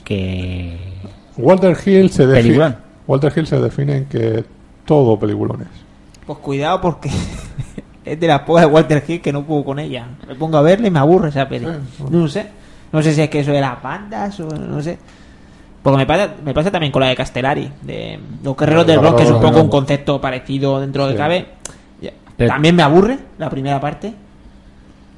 que 0.05 0.79
Walter 1.37 1.77
Hill 1.85 2.11
se 2.11 2.27
define. 2.27 2.75
Walter 3.07 3.33
Hill 3.35 3.47
se 3.47 3.59
define 3.61 3.97
en 3.99 4.05
que 4.07 4.45
todo 4.85 5.19
peliculón 5.19 5.63
es. 5.63 5.69
Pues 6.27 6.39
cuidado 6.41 6.81
porque 6.81 7.11
es 8.13 8.21
de 8.21 8.27
las 8.27 8.41
pocas 8.41 8.65
de 8.65 8.71
Walter 8.71 9.03
Hill 9.07 9.21
que 9.21 9.33
no 9.33 9.43
puedo 9.45 9.65
con 9.65 9.79
ella. 9.79 10.07
Me 10.27 10.35
pongo 10.35 10.57
a 10.59 10.63
verla 10.63 10.89
y 10.89 10.91
me 10.91 10.99
aburre 10.99 11.29
esa 11.31 11.49
peli. 11.49 11.67
Sí. 11.97 12.05
No 12.11 12.29
sé. 12.29 12.47
No 12.93 13.03
sé 13.03 13.13
si 13.15 13.21
es 13.23 13.29
que 13.31 13.41
eso 13.41 13.53
de 13.53 13.61
las 13.61 13.83
bandas 13.83 14.39
o 14.41 14.47
no 14.49 14.81
sé. 14.83 14.99
Porque 15.83 15.99
me 15.99 16.07
pasa, 16.07 16.29
me 16.45 16.53
pasa 16.55 16.71
también 16.71 16.91
con 16.93 17.01
la 17.03 17.09
de 17.09 17.17
Castellari, 17.17 17.71
de 17.83 18.19
Los 18.43 18.57
Guerreros 18.57 18.87
del 18.87 19.01
Rock, 19.01 19.17
que 19.19 19.23
es 19.25 19.31
un 19.31 19.41
poco 19.41 19.61
un 19.61 19.69
concepto 19.69 20.21
parecido 20.21 20.81
dentro 20.81 21.07
de 21.07 21.13
Sí. 21.13 21.19
cabe. 21.19 21.47
También 22.37 22.77
me 22.77 22.83
aburre 22.85 23.19
la 23.39 23.51
primera 23.51 23.81
parte. 23.81 24.15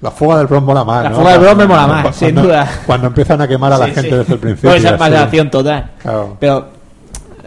La 0.01 0.11
fuga 0.11 0.39
del 0.39 0.47
Bronx 0.47 0.65
mola 0.67 0.83
más. 0.85 1.03
La 1.05 1.11
¿no? 1.11 1.17
fuga 1.17 1.33
del 1.33 1.41
Bronx 1.41 1.57
me 1.59 1.67
mola 1.67 1.87
más, 1.87 2.03
Cuando- 2.03 2.13
sin 2.19 2.35
duda. 2.35 2.69
Cuando 2.87 3.07
empiezan 3.09 3.41
a 3.43 3.47
quemar 3.49 3.73
a 3.75 3.79
la 3.79 3.87
Sí, 3.87 3.93
gente 3.93 4.11
sí. 4.11 4.17
desde 4.17 4.33
el 4.35 4.39
principio. 4.41 4.71
Pues 4.71 4.83
esa 4.85 4.95
es 4.95 5.15
acción 5.17 5.51
total. 5.51 5.91
Claro. 6.01 6.37
Pero 6.41 6.69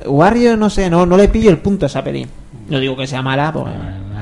Warrior, 0.06 0.58
no 0.58 0.70
sé, 0.70 0.90
no, 0.90 1.06
no 1.06 1.18
le 1.18 1.28
pillo 1.30 1.50
el 1.50 1.58
punto 1.58 1.86
a 1.86 1.88
esa 1.88 2.04
peli. 2.04 2.28
No 2.70 2.80
digo 2.80 2.96
que 2.96 3.08
sea 3.08 3.22
mala, 3.24 3.52
pues. 3.52 3.66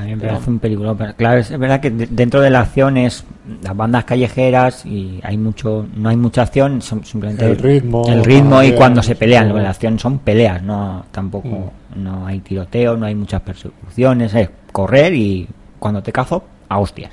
A 0.02 0.06
mí 0.06 0.16
me 0.16 0.26
parece 0.26 0.50
un 0.50 0.58
película. 0.58 0.94
pero 0.94 1.14
claro, 1.14 1.38
es, 1.40 1.56
verdad 1.58 1.80
que 1.80 1.90
de- 1.90 2.06
dentro 2.08 2.40
de 2.40 2.50
la 2.50 2.60
acción 2.60 2.96
es 2.96 3.24
las 3.62 3.76
bandas 3.76 4.04
callejeras 4.04 4.84
y 4.84 5.20
hay 5.22 5.38
mucho, 5.38 5.86
no 5.94 6.08
hay 6.08 6.16
mucha 6.16 6.42
acción, 6.42 6.82
son 6.82 7.04
simplemente 7.04 7.44
El 7.44 7.56
ritmo, 7.58 8.02
el 8.08 8.24
ritmo 8.24 8.62
y 8.62 8.72
cuando 8.72 9.02
se 9.02 9.14
pelean. 9.14 9.48
todo. 9.48 9.58
La 9.58 9.70
acción 9.70 9.98
son 9.98 10.18
peleas, 10.18 10.62
no 10.62 11.04
tampoco, 11.12 11.72
no 11.96 12.26
hay 12.26 12.40
tiroteo, 12.40 12.96
no 12.96 13.06
hay 13.06 13.14
muchas 13.14 13.40
persecuciones, 13.42 14.34
es 14.34 14.50
correr 14.72 15.14
y 15.14 15.48
cuando 15.78 16.02
te 16.02 16.12
cazo 16.12 16.44
a 16.68 16.78
hostias 16.78 17.12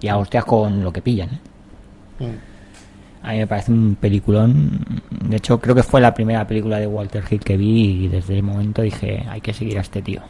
y 0.00 0.08
a 0.08 0.16
hostias 0.18 0.44
con 0.44 0.82
lo 0.84 0.92
que 0.92 1.00
pillan. 1.02 1.28
¿eh? 1.30 1.38
Mm. 2.24 3.26
A 3.26 3.32
mí 3.32 3.38
me 3.38 3.46
parece 3.46 3.70
un 3.70 3.96
peliculón. 4.00 4.80
De 5.28 5.36
hecho, 5.36 5.60
creo 5.60 5.74
que 5.76 5.84
fue 5.84 6.00
la 6.00 6.12
primera 6.12 6.44
película 6.46 6.78
de 6.78 6.88
Walter 6.88 7.22
Hill 7.30 7.38
que 7.40 7.56
vi 7.56 8.04
y 8.04 8.08
desde 8.08 8.36
el 8.36 8.42
momento 8.42 8.82
dije, 8.82 9.24
hay 9.30 9.40
que 9.40 9.52
seguir 9.52 9.78
a 9.78 9.82
este 9.82 10.02
tío. 10.02 10.20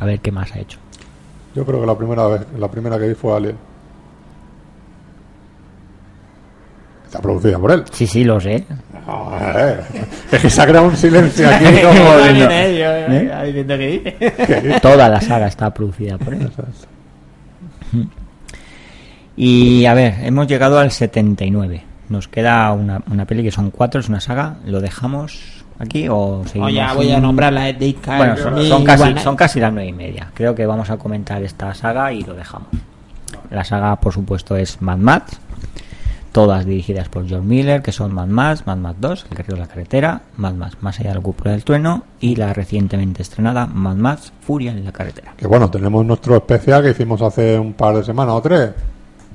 A 0.00 0.04
ver 0.04 0.20
qué 0.20 0.32
más 0.32 0.52
ha 0.52 0.60
hecho. 0.60 0.78
Yo 1.54 1.64
creo 1.64 1.80
que 1.80 1.86
la 1.86 1.96
primera 1.96 2.26
vez, 2.26 2.46
la 2.58 2.70
primera 2.70 2.98
que 2.98 3.08
vi 3.08 3.14
fue 3.14 3.36
Alien. 3.36 3.56
Está 7.06 7.20
producida 7.20 7.58
por 7.58 7.70
él. 7.70 7.84
Sí, 7.92 8.06
sí, 8.06 8.24
lo 8.24 8.40
sé. 8.40 8.64
Es 10.32 10.40
que 10.40 10.50
se 10.50 10.62
ha 10.62 10.66
creado 10.66 10.86
un 10.88 10.96
silencio 10.96 11.48
aquí 11.48 11.64
como 11.82 12.16
diciendo, 12.16 13.74
eh, 13.74 14.16
eh. 14.20 14.78
Toda 14.82 15.08
la 15.08 15.20
saga 15.20 15.46
está 15.46 15.72
producida 15.72 16.18
por 16.18 16.34
él. 16.34 16.50
Y 19.36 19.84
a 19.84 19.94
ver, 19.94 20.14
hemos 20.22 20.48
llegado 20.48 20.78
al 20.78 20.90
79. 20.90 21.82
Nos 22.08 22.28
queda 22.28 22.72
una, 22.72 23.02
una 23.10 23.26
peli 23.26 23.44
que 23.44 23.50
son 23.50 23.70
cuatro, 23.70 24.00
es 24.00 24.08
una 24.08 24.20
saga. 24.20 24.56
¿Lo 24.64 24.80
dejamos 24.80 25.63
aquí 25.78 26.08
o 26.08 26.42
seguimos? 26.46 26.70
Oye, 26.70 26.84
voy 26.94 27.12
a 27.12 27.20
nombrarla, 27.20 27.68
es 27.68 27.74
Dave 27.74 27.96
Carl. 28.00 28.18
Bueno, 28.18 28.68
son, 28.68 28.84
casi, 28.84 29.18
son 29.18 29.36
casi 29.36 29.60
las 29.60 29.72
nueve 29.72 29.88
y 29.88 29.92
media. 29.92 30.30
Creo 30.34 30.54
que 30.54 30.66
vamos 30.66 30.90
a 30.90 30.96
comentar 30.96 31.42
esta 31.42 31.74
saga 31.74 32.12
y 32.12 32.22
lo 32.22 32.34
dejamos. 32.34 32.68
La 33.50 33.64
saga, 33.64 33.96
por 33.96 34.12
supuesto, 34.12 34.56
es 34.56 34.80
Mad 34.82 34.98
Max. 34.98 35.38
Todas 36.32 36.66
dirigidas 36.66 37.08
por 37.08 37.28
George 37.28 37.46
Miller, 37.46 37.80
que 37.80 37.92
son 37.92 38.12
Mad 38.12 38.26
Max, 38.26 38.66
Mad 38.66 38.78
Max 38.78 38.96
2, 38.98 39.26
El 39.30 39.36
Guerrero 39.36 39.54
de 39.54 39.60
la 39.60 39.68
Carretera, 39.68 40.22
Mad 40.36 40.54
Max 40.54 40.76
Más 40.80 40.98
allá 40.98 41.10
de 41.10 41.14
la 41.14 41.20
cúpula 41.20 41.52
del 41.52 41.62
trueno 41.62 42.02
y 42.18 42.34
la 42.34 42.52
recientemente 42.52 43.22
estrenada 43.22 43.66
Mad 43.66 43.94
Max 43.94 44.32
Furia 44.40 44.72
en 44.72 44.84
la 44.84 44.90
carretera. 44.90 45.34
Que 45.36 45.46
bueno, 45.46 45.70
tenemos 45.70 46.04
nuestro 46.04 46.34
especial 46.34 46.82
que 46.82 46.90
hicimos 46.90 47.22
hace 47.22 47.56
un 47.56 47.74
par 47.74 47.96
de 47.96 48.02
semanas 48.02 48.34
o 48.34 48.42
tres. 48.42 48.70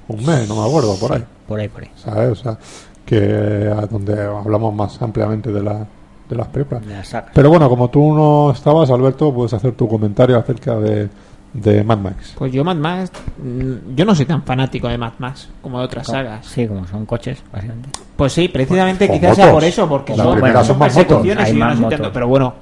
Un 0.10 0.26
mes, 0.26 0.49
no 0.49 0.61
me 0.61 0.68
acuerdo, 0.68 0.99
por 0.99 1.14
ahí. 1.14 1.24
Por 1.48 1.60
ahí, 1.61 1.70
por 1.70 1.84
ahí. 1.84 1.91
¿Sabes? 1.95 2.32
O 2.32 2.36
sea, 2.36 2.57
que 3.06 3.74
donde 3.90 4.22
hablamos 4.22 4.74
más 4.76 5.02
ampliamente 5.02 5.53
de, 5.53 5.64
la, 5.64 5.88
de 6.30 6.35
las 6.35 6.47
películas. 6.47 6.84
La. 6.85 7.26
Pero 7.34 7.49
bueno, 7.49 7.68
como 7.68 7.89
tú 7.89 8.14
no 8.14 8.51
estabas, 8.51 8.89
Alberto, 8.91 9.34
puedes 9.34 9.53
hacer 9.53 9.72
tu 9.73 9.88
comentario 9.88 10.38
acerca 10.38 10.76
de, 10.76 11.10
de 11.53 11.84
Mad 11.84 11.97
Max. 11.97 12.35
Pues 12.38 12.53
yo 12.53 12.64
Mad 12.64 12.76
Max, 12.76 13.11
mm, 13.38 13.95
yo 13.95 14.06
no 14.06 14.14
soy 14.14 14.26
tan 14.26 14.43
fanático 14.43 14.88
de 14.88 14.97
Mad 14.97 15.14
Max 15.18 15.49
como 15.61 15.80
de 15.80 15.85
otras 15.85 16.07
sagas. 16.07 16.45
Sí, 16.45 16.68
como 16.68 16.85
son 16.85 17.06
coches, 17.06 17.43
básicamente. 17.51 17.89
Pues 18.15 18.31
sí, 18.34 18.47
precisamente 18.47 19.10
O 19.10 19.14
quizás 19.14 19.35
sea 19.35 19.51
por 19.51 19.64
eso, 19.64 19.89
porque 19.89 20.15
son, 20.15 20.39
bueno, 20.39 20.60
son 20.60 20.65
son 20.68 20.77
más 20.80 20.93
motos. 20.95 21.07
persecuciones 21.07 21.53
y 21.53 21.57
yo 21.57 21.97
no 21.97 22.11
pero 22.11 22.27
bueno, 22.27 22.53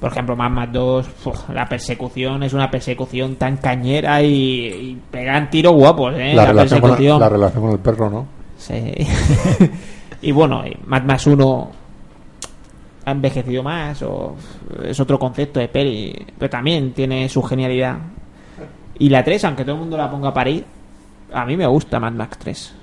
por 0.00 0.10
ejemplo, 0.10 0.34
Mad 0.34 0.50
Max 0.50 0.72
2, 0.72 1.06
uf, 1.26 1.48
la 1.50 1.68
persecución 1.68 2.42
es 2.42 2.54
una 2.54 2.70
persecución 2.70 3.36
tan 3.36 3.58
cañera 3.58 4.22
y, 4.22 4.66
y 4.66 5.00
pegan 5.10 5.50
tiros 5.50 5.74
guapos, 5.74 6.14
¿eh? 6.16 6.32
la, 6.34 6.44
La, 6.44 6.48
relación 6.48 6.80
con, 6.80 6.90
persecución. 6.90 7.20
la 7.20 7.28
relación 7.28 7.62
con 7.62 7.72
el 7.72 7.78
perro, 7.78 8.10
¿no? 8.10 8.26
Sí. 8.56 8.94
y 10.22 10.32
bueno, 10.32 10.66
y 10.66 10.76
Mad 10.86 11.02
Max 11.02 11.26
1 11.26 11.81
ha 13.04 13.10
envejecido 13.10 13.62
más 13.62 14.00
o 14.02 14.36
es 14.84 14.98
otro 15.00 15.18
concepto 15.18 15.58
de 15.60 15.68
peli, 15.68 16.14
pero 16.38 16.48
también 16.50 16.92
tiene 16.92 17.28
su 17.28 17.42
genialidad. 17.42 17.96
Y 18.98 19.08
la 19.08 19.24
3, 19.24 19.44
aunque 19.44 19.64
todo 19.64 19.74
el 19.74 19.80
mundo 19.80 19.96
la 19.96 20.10
ponga 20.10 20.28
a 20.28 20.34
parir, 20.34 20.64
a 21.32 21.44
mí 21.44 21.56
me 21.56 21.66
gusta 21.66 21.98
Mad 21.98 22.12
Max 22.12 22.38
3. 22.38 22.74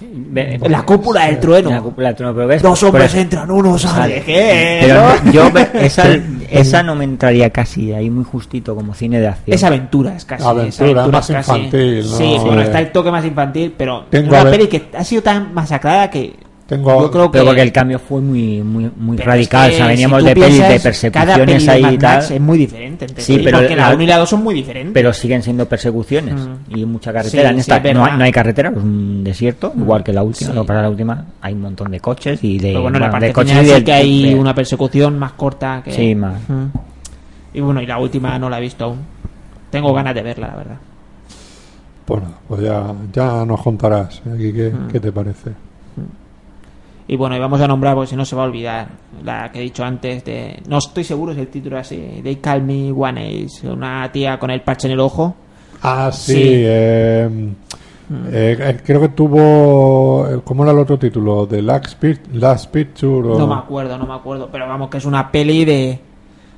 Ve- 0.00 0.58
La 0.68 0.82
cúpula 0.82 1.26
del 1.26 1.38
trueno. 1.38 1.70
La 1.70 1.80
cúpula 1.80 2.08
del 2.08 2.16
trueno, 2.16 2.34
pero 2.34 2.46
ves, 2.48 2.62
Dos 2.62 2.82
hombres 2.82 3.14
entran, 3.14 3.48
uno 3.50 3.78
sale. 3.78 4.22
¿Qué? 4.24 4.92
Yo 5.32 5.46
esa, 5.74 6.04
esa 6.50 6.82
no 6.82 6.96
me 6.96 7.04
entraría 7.04 7.50
casi 7.50 7.92
ahí 7.92 8.10
muy 8.10 8.24
justito 8.24 8.74
como 8.74 8.92
cine 8.92 9.20
de 9.20 9.28
acción. 9.28 9.54
Es 9.54 9.62
aventura, 9.62 10.16
es 10.16 10.24
casi. 10.24 10.42
Aventura, 10.42 10.68
es 10.68 10.80
aventura, 10.80 11.06
más 11.18 11.30
es 11.30 11.36
casi. 11.36 11.50
infantil, 11.52 11.98
¿no? 12.10 12.16
Sí, 12.16 12.36
bueno, 12.40 12.60
Eh, 12.60 12.64
está 12.64 12.80
el 12.80 12.90
toque 12.92 13.10
más 13.12 13.24
infantil, 13.24 13.72
pero 13.76 14.04
Tengo 14.10 14.34
es 14.34 14.42
una 14.42 14.50
peli 14.50 14.66
que 14.66 14.88
ha 14.96 15.04
sido 15.04 15.22
tan 15.22 15.54
masacrada 15.54 16.10
que 16.10 16.34
Tengo, 16.66 17.02
yo 17.02 17.10
creo 17.10 17.24
que... 17.26 17.32
Pero 17.32 17.44
porque 17.44 17.60
el 17.60 17.72
cambio 17.72 17.98
fue 17.98 18.22
muy 18.22 18.62
muy 18.62 18.90
muy 18.96 19.18
radical, 19.18 19.68
es 19.68 19.74
o 19.74 19.76
sea, 19.76 19.86
que 19.86 19.92
veníamos 19.92 20.22
si 20.22 20.28
de 20.28 20.34
pelis 20.34 20.58
de 20.58 20.64
piensas, 20.80 21.10
cada 21.12 21.34
peli 21.34 21.46
persecuciones 21.52 21.66
de 21.66 21.72
ahí 21.72 21.82
Mad 21.82 21.90
y 21.92 21.98
Max 21.98 22.26
tal, 22.28 22.36
es 22.36 22.40
muy 22.40 22.58
diferente. 22.58 23.04
entre 23.04 23.22
Sí, 23.22 23.34
sí, 23.36 23.40
pero 23.44 23.58
porque 23.58 23.76
la 23.76 23.88
la- 23.90 23.94
1 23.94 24.02
y 24.02 24.06
la 24.06 24.16
2 24.16 24.28
son 24.30 24.42
muy 24.44 24.54
diferentes. 24.54 24.94
pero 24.94 25.12
siguen 25.12 25.42
siendo 25.42 25.68
persecuciones 25.68 26.34
Mm. 26.34 26.74
y 26.78 26.86
mucha 26.86 27.12
carretera. 27.12 27.42
Sí, 27.42 27.48
en 27.48 27.54
sí, 27.56 27.60
esta 27.70 27.76
es 27.88 27.94
no, 27.94 28.04
hay, 28.06 28.16
no 28.16 28.24
hay 28.24 28.32
carretera, 28.32 28.70
es 28.70 28.76
un 28.76 29.22
desierto, 29.22 29.72
Mm. 29.74 29.80
igual 29.82 30.02
que 30.04 30.12
la 30.14 30.22
última, 30.22 30.48
Sí. 30.50 30.54
que 30.54 30.60
es 30.62 30.66
que 30.66 30.72
la 30.72 30.88
última 30.88 31.24
hay 31.42 31.52
un 31.52 31.60
montón 31.60 31.90
de 31.90 32.00
coches 32.00 32.42
y 32.42 32.58
de 32.58 32.68
pero 32.68 32.80
bueno, 32.82 32.96
en 32.96 33.00
la 33.02 33.06
bueno, 33.08 33.12
parte 33.12 33.26
de 33.26 33.32
coches 33.34 33.50
final 33.58 33.66
y 33.66 33.78
sí 33.78 33.84
que 33.84 33.92
hay 33.92 34.22
de- 34.30 34.34
una 34.34 34.54
persecución 34.54 35.18
más 35.18 35.32
corta 35.32 35.82
que... 35.84 35.92
Sí, 35.92 36.14
más. 36.14 36.40
Mm. 36.48 36.64
Y 37.52 37.60
bueno, 37.60 37.82
y 37.82 37.86
la 37.86 37.98
última 37.98 38.38
no 38.38 38.48
la 38.48 38.56
he 38.56 38.62
visto 38.62 38.86
aún. 38.86 38.98
Tengo 39.70 39.92
ganas 39.92 40.14
de 40.14 40.22
verla, 40.22 40.46
la 40.46 40.56
verdad. 40.56 40.76
Bueno, 42.06 42.26
pues 42.48 42.62
ya, 42.62 42.84
ya 43.12 43.44
nos 43.44 43.60
contarás 43.62 44.22
aquí 44.34 44.50
qué, 44.52 44.70
Mm. 44.70 44.88
qué 44.90 45.00
te 45.00 45.12
parece. 45.12 45.50
Y 47.06 47.16
bueno, 47.16 47.36
y 47.36 47.38
vamos 47.38 47.60
a 47.60 47.68
nombrar, 47.68 47.94
porque 47.94 48.10
si 48.10 48.16
no 48.16 48.24
se 48.24 48.34
va 48.34 48.42
a 48.44 48.46
olvidar, 48.46 48.88
la 49.22 49.52
que 49.52 49.58
he 49.58 49.62
dicho 49.62 49.84
antes 49.84 50.24
de... 50.24 50.62
No 50.68 50.78
estoy 50.78 51.04
seguro 51.04 51.34
si 51.34 51.40
el 51.40 51.48
título 51.48 51.76
es 51.78 51.86
así. 51.86 52.20
They 52.22 52.36
Call 52.36 52.62
Me 52.62 52.90
One 52.92 53.44
Ace. 53.44 53.68
Una 53.68 54.10
tía 54.10 54.38
con 54.38 54.50
el 54.50 54.62
parche 54.62 54.86
en 54.88 54.92
el 54.94 55.00
ojo. 55.00 55.34
Ah, 55.82 56.10
sí. 56.12 56.32
Sí. 56.32 56.42
eh, 56.46 57.28
eh, 58.32 58.56
eh, 58.58 58.80
creo 58.84 59.00
que 59.02 59.08
tuvo. 59.10 60.26
eh, 60.28 60.40
¿Cómo 60.44 60.62
era 60.62 60.72
el 60.72 60.78
otro 60.78 60.98
título? 60.98 61.46
The 61.46 61.60
Last, 61.60 62.02
Pic- 62.02 62.20
Last 62.32 62.70
Picture. 62.70 63.28
o- 63.28 63.38
No 63.38 63.46
me 63.46 63.54
acuerdo, 63.54 63.98
no 63.98 64.06
me 64.06 64.14
acuerdo. 64.14 64.48
Pero 64.50 64.66
vamos, 64.66 64.88
que 64.88 64.96
es 64.98 65.04
una 65.04 65.30
peli 65.30 65.64
de... 65.66 65.98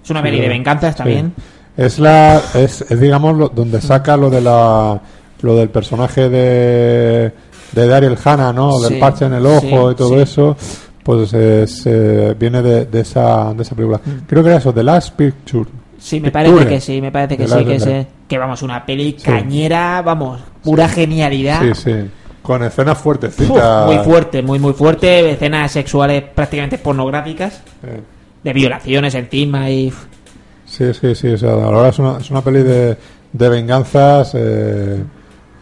Es 0.04 0.10
una 0.10 0.22
peli 0.22 0.40
de 0.40 0.48
venganzas 0.48 0.92
Sí. 0.94 0.98
también. 0.98 1.32
Es 1.76 1.98
la. 1.98 2.36
Es, 2.54 2.82
es, 2.88 3.00
digamos 3.00 3.36
lo- 3.36 3.48
donde 3.48 3.80
saca 3.80 4.16
lo 4.16 4.30
de 4.30 4.40
la. 4.40 5.00
Lo 5.42 5.54
del 5.56 5.68
personaje 5.68 6.28
de. 6.30 7.32
De 7.76 7.86
Daryl 7.86 8.16
Hannah, 8.24 8.52
¿no? 8.52 8.80
Del 8.80 8.94
Sí, 8.94 8.98
parche 8.98 9.26
en 9.26 9.34
el 9.34 9.44
ojo 9.46 9.60
sí, 9.88 9.92
y 9.92 9.94
todo 9.94 10.14
sí. 10.14 10.20
eso. 10.20 10.56
Pues 11.02 11.32
es, 11.34 11.82
eh, 11.86 12.34
viene 12.36 12.62
de, 12.62 12.86
de 12.86 13.00
esa, 13.00 13.52
de 13.54 13.62
esa 13.62 13.76
película. 13.76 14.00
Mm. 14.04 14.26
Creo 14.26 14.42
que 14.42 14.48
era 14.48 14.58
eso, 14.58 14.72
The 14.72 14.82
Last 14.82 15.14
Picture. 15.14 15.66
Sí, 15.98 16.16
me 16.20 16.30
Picture. 16.30 16.50
parece 16.50 16.68
que 16.68 16.80
sí, 16.80 17.00
me 17.00 17.12
parece 17.12 17.36
que 17.36 17.46
sí, 17.46 18.06
que, 18.26 18.38
vamos, 18.38 18.62
una 18.62 18.84
peli 18.84 19.12
cañera, 19.12 20.02
vamos, 20.02 20.40
pura 20.64 20.88
genialidad. 20.88 21.60
Sí, 21.62 21.74
sí. 21.74 21.94
Con 22.42 22.62
escenas 22.62 22.98
fuertecitas. 22.98 23.86
muy 23.86 23.98
fuerte, 23.98 24.42
muy, 24.42 24.58
muy 24.58 24.72
fuerte. 24.72 25.30
Escenas 25.32 25.70
sexuales 25.70 26.24
prácticamente 26.34 26.78
pornográficas, 26.78 27.60
de 28.42 28.52
violaciones 28.52 29.14
encima 29.14 29.70
y. 29.70 29.92
Sí, 30.64 30.92
sí, 30.94 31.14
sí. 31.14 31.28
O 31.28 31.38
sea, 31.38 31.50
la 31.50 31.66
verdad 31.66 31.88
es 31.88 31.98
una, 31.98 32.18
es 32.18 32.30
una 32.30 32.42
peli 32.42 32.62
de, 32.62 32.96
de 33.32 33.48
venganzas 33.48 34.32
eh, 34.34 35.02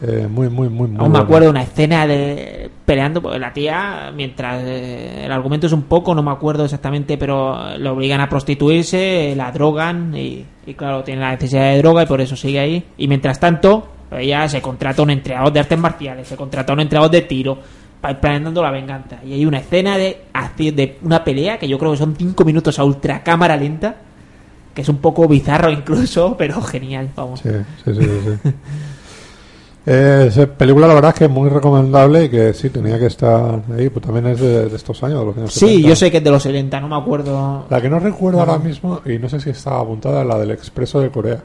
eh, 0.06 0.28
muy, 0.28 0.48
muy, 0.48 0.68
muy, 0.68 0.88
muy 0.88 1.00
Aún 1.00 1.12
me 1.12 1.18
acuerdo 1.18 1.50
una 1.50 1.62
escena 1.62 2.06
de 2.06 2.70
peleando 2.84 3.22
porque 3.22 3.38
la 3.38 3.52
tía, 3.52 4.12
mientras 4.14 4.62
eh, 4.62 5.24
el 5.24 5.32
argumento 5.32 5.66
es 5.66 5.72
un 5.72 5.84
poco, 5.84 6.14
no 6.14 6.22
me 6.22 6.30
acuerdo 6.30 6.64
exactamente, 6.64 7.16
pero 7.16 7.76
le 7.78 7.88
obligan 7.88 8.20
a 8.20 8.28
prostituirse, 8.28 9.34
la 9.36 9.50
drogan 9.52 10.14
y, 10.14 10.44
y 10.66 10.74
claro, 10.74 11.02
tiene 11.02 11.22
la 11.22 11.30
necesidad 11.30 11.72
de 11.72 11.78
droga 11.78 12.02
y 12.02 12.06
por 12.06 12.20
eso 12.20 12.36
sigue 12.36 12.58
ahí. 12.58 12.84
Y 12.98 13.08
mientras 13.08 13.40
tanto, 13.40 13.88
ella 14.10 14.48
se 14.48 14.60
contrata 14.60 15.02
un 15.02 15.10
entrenador 15.10 15.52
de 15.52 15.60
artes 15.60 15.78
marciales, 15.78 16.28
se 16.28 16.36
contrata 16.36 16.72
a 16.72 16.74
un 16.74 16.80
entrenador 16.80 17.10
de 17.10 17.22
tiro, 17.22 17.58
para 18.00 18.12
ir 18.12 18.20
planeando 18.20 18.62
la 18.62 18.70
venganza. 18.70 19.16
Y 19.24 19.32
hay 19.32 19.46
una 19.46 19.58
escena 19.58 19.96
de, 19.96 20.24
de 20.58 20.98
una 21.02 21.24
pelea 21.24 21.58
que 21.58 21.66
yo 21.66 21.78
creo 21.78 21.92
que 21.92 21.96
son 21.96 22.14
5 22.14 22.44
minutos 22.44 22.78
a 22.78 22.84
ultra 22.84 23.22
cámara 23.22 23.56
lenta, 23.56 23.96
que 24.74 24.82
es 24.82 24.88
un 24.90 24.98
poco 24.98 25.26
bizarro 25.26 25.70
incluso, 25.70 26.36
pero 26.36 26.60
genial, 26.60 27.08
vamos. 27.16 27.40
Sí, 27.40 27.48
sí. 27.84 27.94
sí, 27.94 28.00
sí. 28.42 28.50
Eh, 29.86 30.26
esa 30.28 30.46
película, 30.46 30.86
la 30.88 30.94
verdad 30.94 31.10
es 31.10 31.18
que 31.18 31.24
es 31.26 31.30
muy 31.30 31.50
recomendable 31.50 32.24
y 32.24 32.28
que 32.30 32.54
sí, 32.54 32.70
tenía 32.70 32.98
que 32.98 33.06
estar 33.06 33.60
ahí. 33.76 33.90
Pues 33.90 34.04
también 34.04 34.26
es 34.28 34.40
de, 34.40 34.68
de 34.70 34.76
estos 34.76 35.02
años, 35.02 35.20
de 35.20 35.26
los 35.26 35.36
años 35.36 35.52
Sí, 35.52 35.66
70. 35.66 35.88
yo 35.88 35.96
sé 35.96 36.10
que 36.10 36.16
es 36.18 36.24
de 36.24 36.30
los 36.30 36.42
70, 36.42 36.80
no 36.80 36.88
me 36.88 36.96
acuerdo. 36.96 37.66
La 37.68 37.80
que 37.82 37.90
no 37.90 37.98
recuerdo 37.98 38.40
ahora 38.40 38.58
mismo, 38.58 39.00
y 39.04 39.18
no 39.18 39.28
sé 39.28 39.40
si 39.40 39.50
estaba 39.50 39.80
apuntada, 39.80 40.22
es 40.22 40.26
la 40.26 40.38
del 40.38 40.52
Expreso 40.52 41.00
de 41.00 41.10
Corea. 41.10 41.38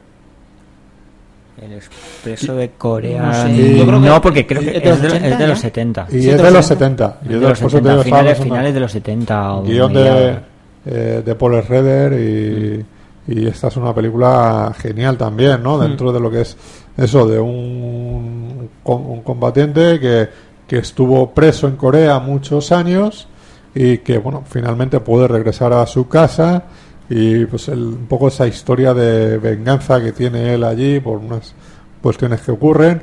El 1.62 1.74
expreso 1.74 2.56
de 2.56 2.70
Corea. 2.78 3.22
No 3.22 3.34
sé, 3.34 3.50
No, 3.50 3.58
yo 3.76 3.86
creo 3.86 4.02
que- 4.16 4.20
porque 4.22 4.48
creo 4.48 4.62
que 4.62 4.78
¿es 4.78 4.84
de 4.84 4.90
los 4.90 4.96
es 4.96 5.02
de, 5.02 5.08
80 5.10 5.28
es 5.28 5.38
de 5.40 5.48
los 5.48 5.58
ya? 5.58 5.62
70. 5.62 6.08
Y 6.08 6.12
Sí, 6.12 6.18
es 6.30 6.38
de 6.38 6.44
los 6.44 6.54
los 6.54 6.66
70. 6.66 7.08
70. 7.20 7.20
Y 7.22 7.34
Es 7.36 7.42
de 7.42 7.50
los 7.50 7.60
por 7.60 7.68
eso 7.68 7.68
te 7.68 7.72
70, 7.84 7.90
digo, 7.90 8.02
estaba 8.04 8.22
finales, 8.22 8.40
finales 8.44 8.74
de 8.74 8.80
los 8.80 8.92
70. 8.94 9.54
o 9.56 9.64
guion 9.64 9.94
de, 9.94 10.38
eh, 10.86 11.22
de 11.26 11.36
Paul 11.36 11.62
Schrader 11.62 12.14
y, 12.14 12.86
y 13.28 13.48
esta 13.48 13.68
es 13.68 13.76
una 13.76 13.94
película 13.94 14.74
genial 14.80 15.18
también, 15.18 15.62
¿no? 15.62 15.78
Dentro 15.78 16.14
de 16.14 16.20
lo 16.22 16.32
que 16.32 16.42
es 16.42 16.56
eso, 17.00 17.26
de 17.28 17.40
un, 17.40 18.70
un 18.84 19.22
combatiente 19.22 20.00
que, 20.00 20.30
que 20.68 20.78
estuvo 20.80 21.32
preso 21.32 21.68
en 21.68 21.76
Corea 21.76 22.20
muchos 22.20 22.72
años 22.72 23.28
y 23.74 24.00
que 24.00 24.18
bueno 24.18 24.44
finalmente 24.48 25.00
puede 25.00 25.28
regresar 25.28 25.72
a 25.74 25.86
su 25.86 26.08
casa 26.08 26.64
y 27.10 27.46
pues 27.46 27.68
el- 27.70 27.80
un 27.84 28.06
poco 28.08 28.28
esa 28.28 28.48
historia 28.48 28.94
de 28.94 29.38
venganza 29.38 30.02
que 30.02 30.12
tiene 30.12 30.54
él 30.54 30.64
allí 30.64 31.00
por 31.00 31.18
unas 31.18 31.54
cuestiones 32.02 32.42
que 32.42 32.52
ocurren 32.52 33.02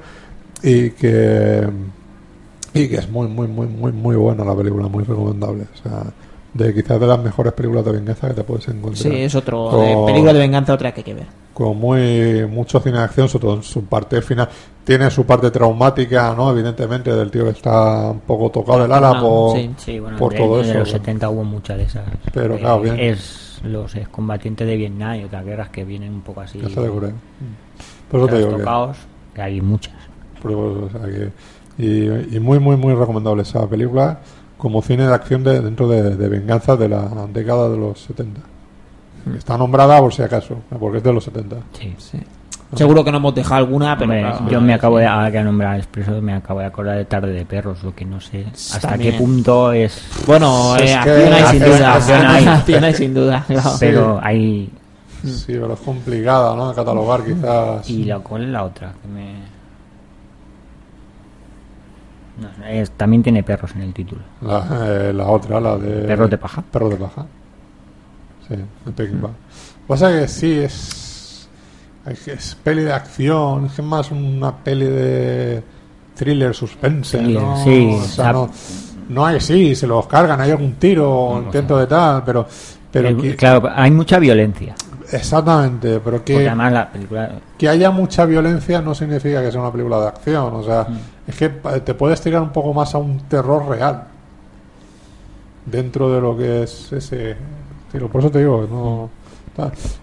y 0.63 0.91
que 0.91 1.67
y 2.75 2.89
que 2.89 2.97
es 2.97 3.09
muy 3.11 3.29
muy 3.29 3.47
muy 3.47 3.67
muy 3.67 3.93
muy 3.93 4.17
buena 4.17 4.45
la 4.45 4.55
película 4.55 4.89
muy 4.89 5.05
recomendable 5.05 5.65
o 5.75 5.83
sea 5.83 6.03
de 6.55 6.75
quizás 6.75 6.99
de 7.01 7.07
las 7.07 7.19
mejores 7.23 7.53
películas 7.53 7.85
de 7.85 7.93
venganza 7.93 8.29
que 8.29 8.35
te 8.35 8.43
puedes 8.45 8.67
encontrar 8.69 8.97
Sí, 8.97 9.11
es 9.23 9.35
otro. 9.35 9.71
Película 10.07 10.33
de 10.33 10.39
venganza, 10.39 10.73
otra 10.75 10.93
que 10.93 11.01
hay 11.01 11.05
que 11.05 11.15
ver. 11.15 11.27
Con 11.57 11.79
muy 11.79 12.47
mucho 12.47 12.81
cine 12.81 12.99
de 12.99 13.05
acción, 13.05 13.31
sobre 13.31 13.47
todo 13.47 13.55
en 13.57 13.63
su 13.63 13.83
parte 13.87 14.21
final. 14.21 14.47
Tiene 14.85 15.11
su 15.11 15.25
parte 15.25 15.51
traumática, 15.51 16.35
¿no? 16.37 16.51
Evidentemente, 16.51 17.11
del 17.15 17.31
tío 17.31 17.45
que 17.45 17.51
está 17.53 18.11
un 18.11 18.21
poco 18.21 18.51
tocado 18.51 18.83
del 18.83 18.93
ala 18.93 19.13
Ah, 19.17 19.21
por, 19.23 19.57
sí. 19.57 19.71
Sí, 19.79 19.99
bueno, 19.99 20.19
por 20.19 20.33
de- 20.33 20.39
todo 20.39 20.61
en 20.61 20.67
eso. 20.69 20.79
los 20.81 20.89
¿no? 20.89 20.93
70 20.99 21.31
hubo 21.31 21.45
muchas 21.45 21.79
de 21.79 21.85
esas. 21.85 22.05
Pero, 22.35 22.57
Eh, 22.57 22.59
claro, 22.59 22.81
bien. 22.83 23.01
Es 23.01 23.59
los 23.65 23.95
excombatientes 23.97 24.67
de 24.67 24.77
Vietnam 24.77 25.15
y 25.19 25.25
otras 25.25 25.47
guerras 25.47 25.71
que 25.71 25.83
vienen 25.87 26.13
un 26.13 26.21
poco 26.21 26.43
así. 26.43 26.61
Se 26.61 26.79
de 26.81 26.91
Corea. 26.91 27.13
Por 28.11 28.21
eso 28.21 28.29
te 28.29 28.37
digo 28.39 28.57
que, 29.35 29.41
hay 29.41 29.61
muchas. 29.63 29.95
eso, 30.39 30.51
o 30.85 30.91
sea, 30.91 31.01
que- 31.11 31.33
y, 31.79 32.37
y 32.37 32.39
muy, 32.39 32.59
muy, 32.59 32.77
muy 32.77 32.93
recomendable 32.95 33.43
esa 33.45 33.67
película 33.67 34.21
como 34.59 34.83
cine 34.83 35.07
de 35.07 35.15
acción 35.15 35.43
de, 35.43 35.63
dentro 35.63 35.89
de, 35.89 36.17
de 36.17 36.29
venganza 36.29 36.77
de 36.77 36.91
la 36.91 37.27
década 37.33 37.71
de 37.71 37.79
los 37.79 37.99
70. 38.03 38.43
Está 39.35 39.57
nombrada 39.59 39.99
por 39.99 40.13
si 40.15 40.23
acaso, 40.23 40.57
porque 40.79 40.99
es 40.99 41.03
de 41.05 41.13
los 41.13 41.25
70. 41.25 41.57
Sí. 41.73 41.95
Sí. 41.99 42.19
Seguro 42.75 43.05
que 43.05 43.13
no 43.13 43.19
hemos 43.19 43.35
dejado 43.35 43.57
alguna, 43.57 43.97
pero. 43.97 44.11
Hombre, 44.11 44.21
claro, 44.23 44.49
yo 44.51 44.61
me 44.61 44.67
sí. 44.69 44.73
acabo 44.73 44.99
de, 44.99 45.07
ahora 45.07 45.31
que 45.31 45.41
nombrar 45.43 45.77
Expreso, 45.77 46.21
me 46.21 46.35
acabo 46.35 46.59
de 46.61 46.67
acordar 46.67 46.97
de 46.97 47.05
Tarde 47.05 47.33
de 47.33 47.45
Perros, 47.47 47.83
lo 47.85 47.95
que 47.95 48.05
no 48.05 48.21
sé 48.21 48.45
hasta 48.53 48.89
También. 48.89 49.13
qué 49.13 49.19
punto 49.19 49.73
es. 49.73 50.03
Bueno, 50.27 50.75
Es 50.77 50.91
eh, 50.91 50.99
que 51.05 51.11
acción 51.11 51.33
hay 51.33 51.45
sin 51.45 51.61
duda. 51.65 51.95
acción 51.95 52.27
hay. 52.85 52.95
Sin 52.95 53.15
duda. 53.15 53.45
claro. 53.47 53.71
Pero 53.81 54.21
hay. 54.23 54.71
Sí, 55.25 55.45
pero 55.49 55.73
es 55.75 55.81
complicada, 55.81 56.55
¿no? 56.57 56.69
De 56.71 56.75
catalogar 56.75 57.25
quizás. 57.25 57.89
¿Y 57.89 58.05
la, 58.05 58.19
cuál 58.19 58.43
es 58.45 58.49
la 58.51 58.65
otra? 58.65 58.93
Que 59.01 59.09
me... 59.09 59.33
No 62.41 62.49
sé, 62.59 62.81
es- 62.81 62.91
también 62.93 63.23
tiene 63.23 63.43
perros 63.43 63.73
en 63.77 63.83
el 63.83 63.95
título. 63.95 64.21
La, 64.43 64.67
eh, 64.85 65.13
la 65.13 65.27
otra, 65.27 65.61
la 65.61 65.77
de... 65.79 66.03
Perros 66.07 66.29
de 66.31 66.39
paja. 66.39 66.63
Perros 66.71 66.91
de 66.91 66.97
paja. 66.97 67.27
Sí, 68.49 68.55
de 68.85 68.93
Peking 68.93 69.19
Pie. 69.19 69.31
Pasa 69.87 70.11
que 70.11 70.29
sí, 70.29 70.53
es... 70.53 71.49
Es, 72.27 72.55
peli 72.63 72.83
de 72.85 72.93
acción, 72.93 73.67
es 73.67 73.83
más 73.83 74.13
una 74.13 74.57
peli 74.57 74.87
de 74.87 75.63
thriller, 76.15 76.55
suspense, 76.55 77.19
Thriller, 77.19 77.43
¿no? 77.43 77.65
sí, 77.65 77.99
O 78.01 78.05
sea, 78.05 78.33
no, 78.33 78.49
no 79.09 79.27
hay, 79.27 79.41
sí, 79.41 79.75
se 79.75 79.89
los 79.89 80.07
cargan, 80.07 80.41
hay 80.41 80.53
algún 80.53 80.75
tiro, 80.75 81.43
intento 81.45 81.77
de 81.79 81.87
tal, 81.89 82.23
pero... 82.25 82.47
pero 82.93 83.17
que- 83.21 83.35
claro, 83.35 83.69
hay 83.75 83.91
mucha 83.91 84.21
violencia. 84.21 84.77
Exactamente, 85.11 85.99
pero 85.99 86.25
que, 86.25 86.47
además 86.47 86.73
la 86.73 86.93
película. 86.93 87.31
que 87.59 87.69
haya 87.69 87.91
mucha 87.91 88.25
violencia 88.25 88.81
no 88.81 88.95
significa 88.95 89.43
que 89.43 89.51
sea 89.51 89.61
una 89.61 89.73
película 89.73 90.01
de 90.01 90.07
acción, 90.09 90.55
o 90.55 90.63
sea, 90.63 90.85
Mm. 90.89 90.99
es 91.31 91.37
que 91.37 91.49
te 91.49 91.95
puedes 91.95 92.21
tirar 92.21 92.41
un 92.43 92.51
poco 92.51 92.73
más 92.73 92.95
a 92.95 92.99
un 92.99 93.19
terror 93.29 93.69
real 93.69 94.05
dentro 95.65 96.13
de 96.13 96.21
lo 96.21 96.37
que 96.37 96.63
es 96.63 96.93
ese 96.93 97.37
estilo. 97.87 98.09
Por 98.09 98.21
eso 98.21 98.31
te 98.31 98.39
digo, 98.41 98.63
que 98.67 98.73
no. 98.73 99.11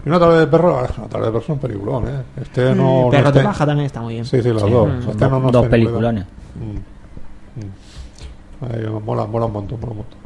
Y 0.04 0.08
una 0.08 0.18
tarde 0.18 0.40
de 0.40 0.46
perro, 0.48 0.74
una 0.98 1.08
tarde 1.08 1.26
de 1.26 1.30
perro 1.32 1.38
es 1.44 1.48
un 1.48 1.58
peliculón, 1.58 2.08
¿eh? 2.08 2.22
Este 2.42 2.74
no. 2.74 3.02
no 3.04 3.10
Perros 3.10 3.32
de 3.34 3.40
esté- 3.40 3.44
paja 3.44 3.66
también 3.66 3.86
está 3.86 4.00
muy 4.00 4.14
bien. 4.14 4.24
Sí, 4.24 4.42
sí, 4.42 4.52
las 4.52 4.62
Sí, 4.64 4.70
dos. 4.70 4.88
mm, 4.88 4.98
Este 5.10 5.12
dos, 5.12 5.30
no, 5.30 5.40
no 5.40 5.50
dos 5.52 5.66
peliculones. 5.68 6.24
Mm, 6.56 7.60
mm. 7.60 8.72
Ahí, 8.74 9.00
mola, 9.04 9.26
mola 9.26 9.46
un 9.46 9.52
montón, 9.52 9.78
mola 9.80 9.92
un 9.92 9.96
montón. 9.98 10.18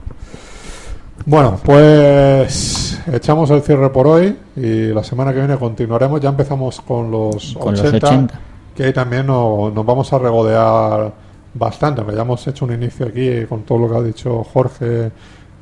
Bueno, 1.27 1.59
pues 1.63 2.99
echamos 3.13 3.51
el 3.51 3.61
cierre 3.63 3.91
por 3.91 4.07
hoy 4.07 4.35
y 4.57 4.87
la 4.95 5.05
semana 5.05 5.33
que 5.33 5.41
viene 5.41 5.57
continuaremos. 5.59 6.21
Ya 6.21 6.31
empezamos 6.31 6.81
con 6.81 7.11
los, 7.11 7.55
Con 7.55 7.73
los 7.73 7.81
80, 7.83 8.07
80. 8.07 8.41
que 8.75 8.85
ahí 8.85 8.93
también 8.93 9.27
no- 9.27 9.71
nos 9.75 9.85
vamos 9.85 10.11
a 10.13 10.19
regodear 10.19 11.13
bastante. 11.53 12.01
aunque 12.01 12.17
Ya 12.17 12.23
hemos 12.23 12.47
hecho 12.47 12.65
un 12.65 12.73
inicio 12.73 13.07
aquí 13.07 13.45
con 13.47 13.63
todo 13.65 13.79
lo 13.79 13.91
que 13.91 13.97
ha 13.99 14.03
dicho 14.03 14.43
Jorge, 14.45 15.11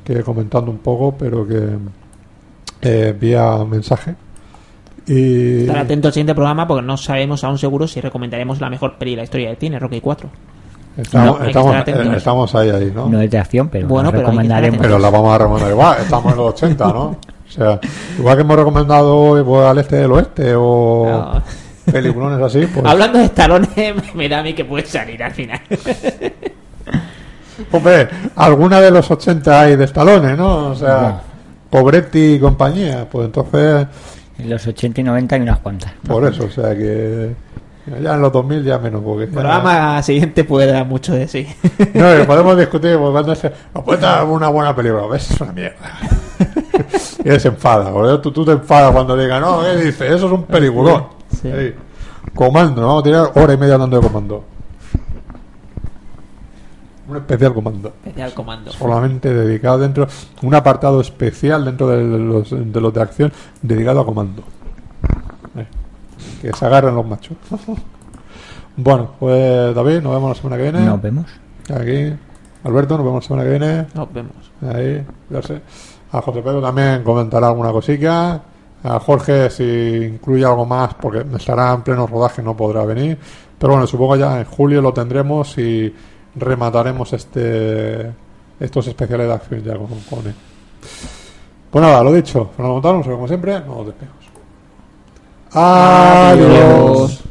que 0.07 0.23
comentando 0.23 0.71
un 0.71 0.77
poco, 0.77 1.15
pero 1.17 1.45
que 1.45 1.67
eh, 2.81 3.15
vía 3.19 3.57
mensaje. 3.65 4.15
Y 5.05 5.61
Estar 5.61 5.79
atento 5.79 6.07
al 6.07 6.13
siguiente 6.13 6.33
programa 6.33 6.65
porque 6.67 6.85
no 6.85 6.95
sabemos 6.97 7.43
aún 7.43 7.57
seguro 7.57 7.87
si 7.87 7.99
recomendaremos 7.99 8.61
la 8.61 8.69
mejor 8.69 8.97
peli 8.97 9.11
de 9.11 9.17
la 9.17 9.23
historia 9.23 9.49
de 9.49 9.55
cine, 9.57 9.79
Rocky 9.79 9.99
4. 9.99 10.29
estamos, 10.97 11.39
No, 11.39 11.45
estamos, 11.45 11.87
eh, 11.87 12.13
estamos 12.15 12.55
ahí, 12.55 12.69
ahí, 12.69 12.91
¿no? 12.93 13.09
No 13.09 13.21
es 13.21 13.29
de 13.29 13.37
acción, 13.37 13.67
pero 13.69 13.87
Bueno, 13.87 14.11
pero 14.11 14.23
recomendaremos. 14.23 14.79
Pero 14.79 14.97
la 14.97 15.09
vamos 15.09 15.33
a 15.33 15.37
recomendar 15.39 15.71
igual, 15.71 15.97
estamos 16.01 16.31
en 16.31 16.37
los 16.37 16.53
80, 16.53 16.87
¿no? 16.87 17.03
O 17.03 17.51
sea, 17.51 17.79
igual 18.17 18.35
que 18.35 18.41
hemos 18.41 18.57
recomendado 18.57 19.15
hoy 19.17 19.43
pues, 19.43 19.65
al 19.65 19.77
este 19.77 19.95
del 19.97 20.11
oeste 20.11 20.53
o 20.55 21.05
No. 21.85 21.91
peliculones 21.91 22.41
así, 22.41 22.65
pues, 22.65 22.85
Hablando 22.85 23.19
de 23.19 23.25
estalones, 23.25 23.93
me 24.15 24.27
da 24.29 24.39
a 24.39 24.43
mí 24.43 24.53
que 24.53 24.65
puede 24.65 24.85
salir 24.85 25.21
al 25.23 25.31
final. 25.31 25.59
Hombre, 27.71 28.07
alguna 28.35 28.81
de 28.81 28.91
los 28.91 29.09
80 29.09 29.59
hay 29.59 29.75
de 29.75 29.85
estalones, 29.85 30.37
¿no? 30.37 30.69
O 30.69 30.75
sea, 30.75 31.21
Pobretti 31.69 32.33
y 32.35 32.39
compañía, 32.39 33.07
pues 33.09 33.25
entonces, 33.25 33.87
En 34.37 34.49
los 34.49 34.65
80 34.65 35.01
y 35.01 35.03
90 35.03 35.35
hay 35.35 35.41
unas 35.41 35.59
cuantas. 35.59 35.91
por 36.07 36.25
eso, 36.25 36.45
o 36.45 36.49
sea 36.49 36.75
que 36.75 37.33
ya 38.01 38.15
en 38.15 38.21
los 38.21 38.31
2000 38.33 38.63
ya 38.63 38.79
menos, 38.79 39.01
porque 39.01 39.23
El 39.23 39.29
programa 39.29 40.01
siguiente 40.03 40.43
puede 40.43 40.71
dar 40.71 40.85
mucho 40.85 41.13
de 41.13 41.27
sí. 41.27 41.47
No, 41.93 42.15
que 42.15 42.23
podemos 42.27 42.57
discutir, 42.57 42.97
pues 42.97 43.11
cuando 43.11 43.33
se 43.35 43.51
nos 43.73 43.83
puede 43.83 44.01
dar 44.01 44.25
una 44.25 44.49
buena 44.49 44.75
película, 44.75 45.07
¿ves? 45.07 45.31
Es 45.31 45.41
una 45.41 45.53
mierda. 45.53 45.99
y 47.23 47.29
él 47.29 47.39
se 47.39 47.47
enfada, 47.47 47.91
porque 47.91 48.21
tú, 48.21 48.31
tú 48.31 48.45
te 48.45 48.51
enfadas 48.51 48.91
cuando 48.91 49.15
diga, 49.15 49.39
no, 49.39 49.61
¿qué 49.63 49.85
dice? 49.85 50.07
Eso 50.07 50.27
es 50.27 50.31
un 50.33 50.43
peliculón. 50.43 51.05
Sí. 51.41 51.49
Comando, 52.35 52.81
¿no? 52.81 52.87
vamos 52.87 53.01
a 53.01 53.05
tirar 53.05 53.31
hora 53.35 53.53
y 53.53 53.57
media 53.57 53.75
hablando 53.75 53.99
de 53.99 54.07
comando. 54.07 54.43
Un 57.07 57.17
especial 57.17 57.53
comando. 57.53 57.89
Especial 57.89 58.33
comando. 58.33 58.71
Solamente 58.71 59.33
dedicado 59.33 59.79
dentro, 59.79 60.07
un 60.41 60.53
apartado 60.53 60.99
especial 60.99 61.63
dentro 61.65 61.87
de 61.87 62.03
los 62.03 62.49
de, 62.49 62.81
los 62.81 62.93
de 62.93 63.01
acción 63.01 63.31
dedicado 63.61 64.01
a 64.01 64.05
comando. 64.05 64.43
Eh, 65.55 65.67
Que 66.41 66.53
se 66.53 66.65
agarren 66.65 66.95
los 66.95 67.05
machos. 67.05 67.37
bueno, 68.77 69.11
pues 69.19 69.73
David, 69.73 70.01
nos 70.01 70.13
vemos 70.13 70.29
la 70.29 70.35
semana 70.35 70.57
que 70.57 70.63
viene. 70.63 70.85
Nos 70.85 71.01
vemos. 71.01 71.25
Aquí, 71.73 72.13
Alberto, 72.63 72.97
nos 72.97 73.05
vemos 73.05 73.23
la 73.23 73.27
semana 73.27 73.43
que 73.43 73.49
viene. 73.49 73.85
Nos 73.93 74.13
vemos. 74.13 74.51
Ahí, 74.61 75.05
ya 75.29 75.41
sé. 75.41 75.61
A 76.11 76.21
José 76.21 76.41
Pedro 76.41 76.61
también 76.61 77.03
comentará 77.03 77.47
alguna 77.47 77.71
cosica. 77.71 78.41
A 78.83 78.99
Jorge, 78.99 79.49
si 79.49 79.63
incluye 79.63 80.45
algo 80.45 80.65
más, 80.65 80.93
porque 80.93 81.25
estará 81.35 81.73
en 81.73 81.81
pleno 81.81 82.05
rodaje, 82.05 82.43
no 82.43 82.55
podrá 82.55 82.85
venir. 82.85 83.17
Pero 83.57 83.73
bueno, 83.73 83.87
supongo 83.87 84.15
ya 84.15 84.39
en 84.39 84.45
julio 84.45 84.81
lo 84.81 84.93
tendremos 84.93 85.57
y 85.57 85.93
remataremos 86.37 87.13
este 87.13 88.11
estos 88.59 88.87
especiales 88.87 89.27
de 89.27 89.33
acción 89.33 89.63
ya 89.63 89.75
con, 89.75 89.87
con 90.09 90.25
él. 90.27 90.35
Pues 91.69 91.81
nada, 91.81 92.03
lo 92.03 92.13
dicho. 92.13 92.49
Fernando 92.55 92.73
Montano, 92.73 93.03
como 93.03 93.27
siempre, 93.27 93.59
nos 93.59 93.85
despedimos. 93.85 94.17
Adiós. 95.51 96.41
Adiós. 96.41 97.23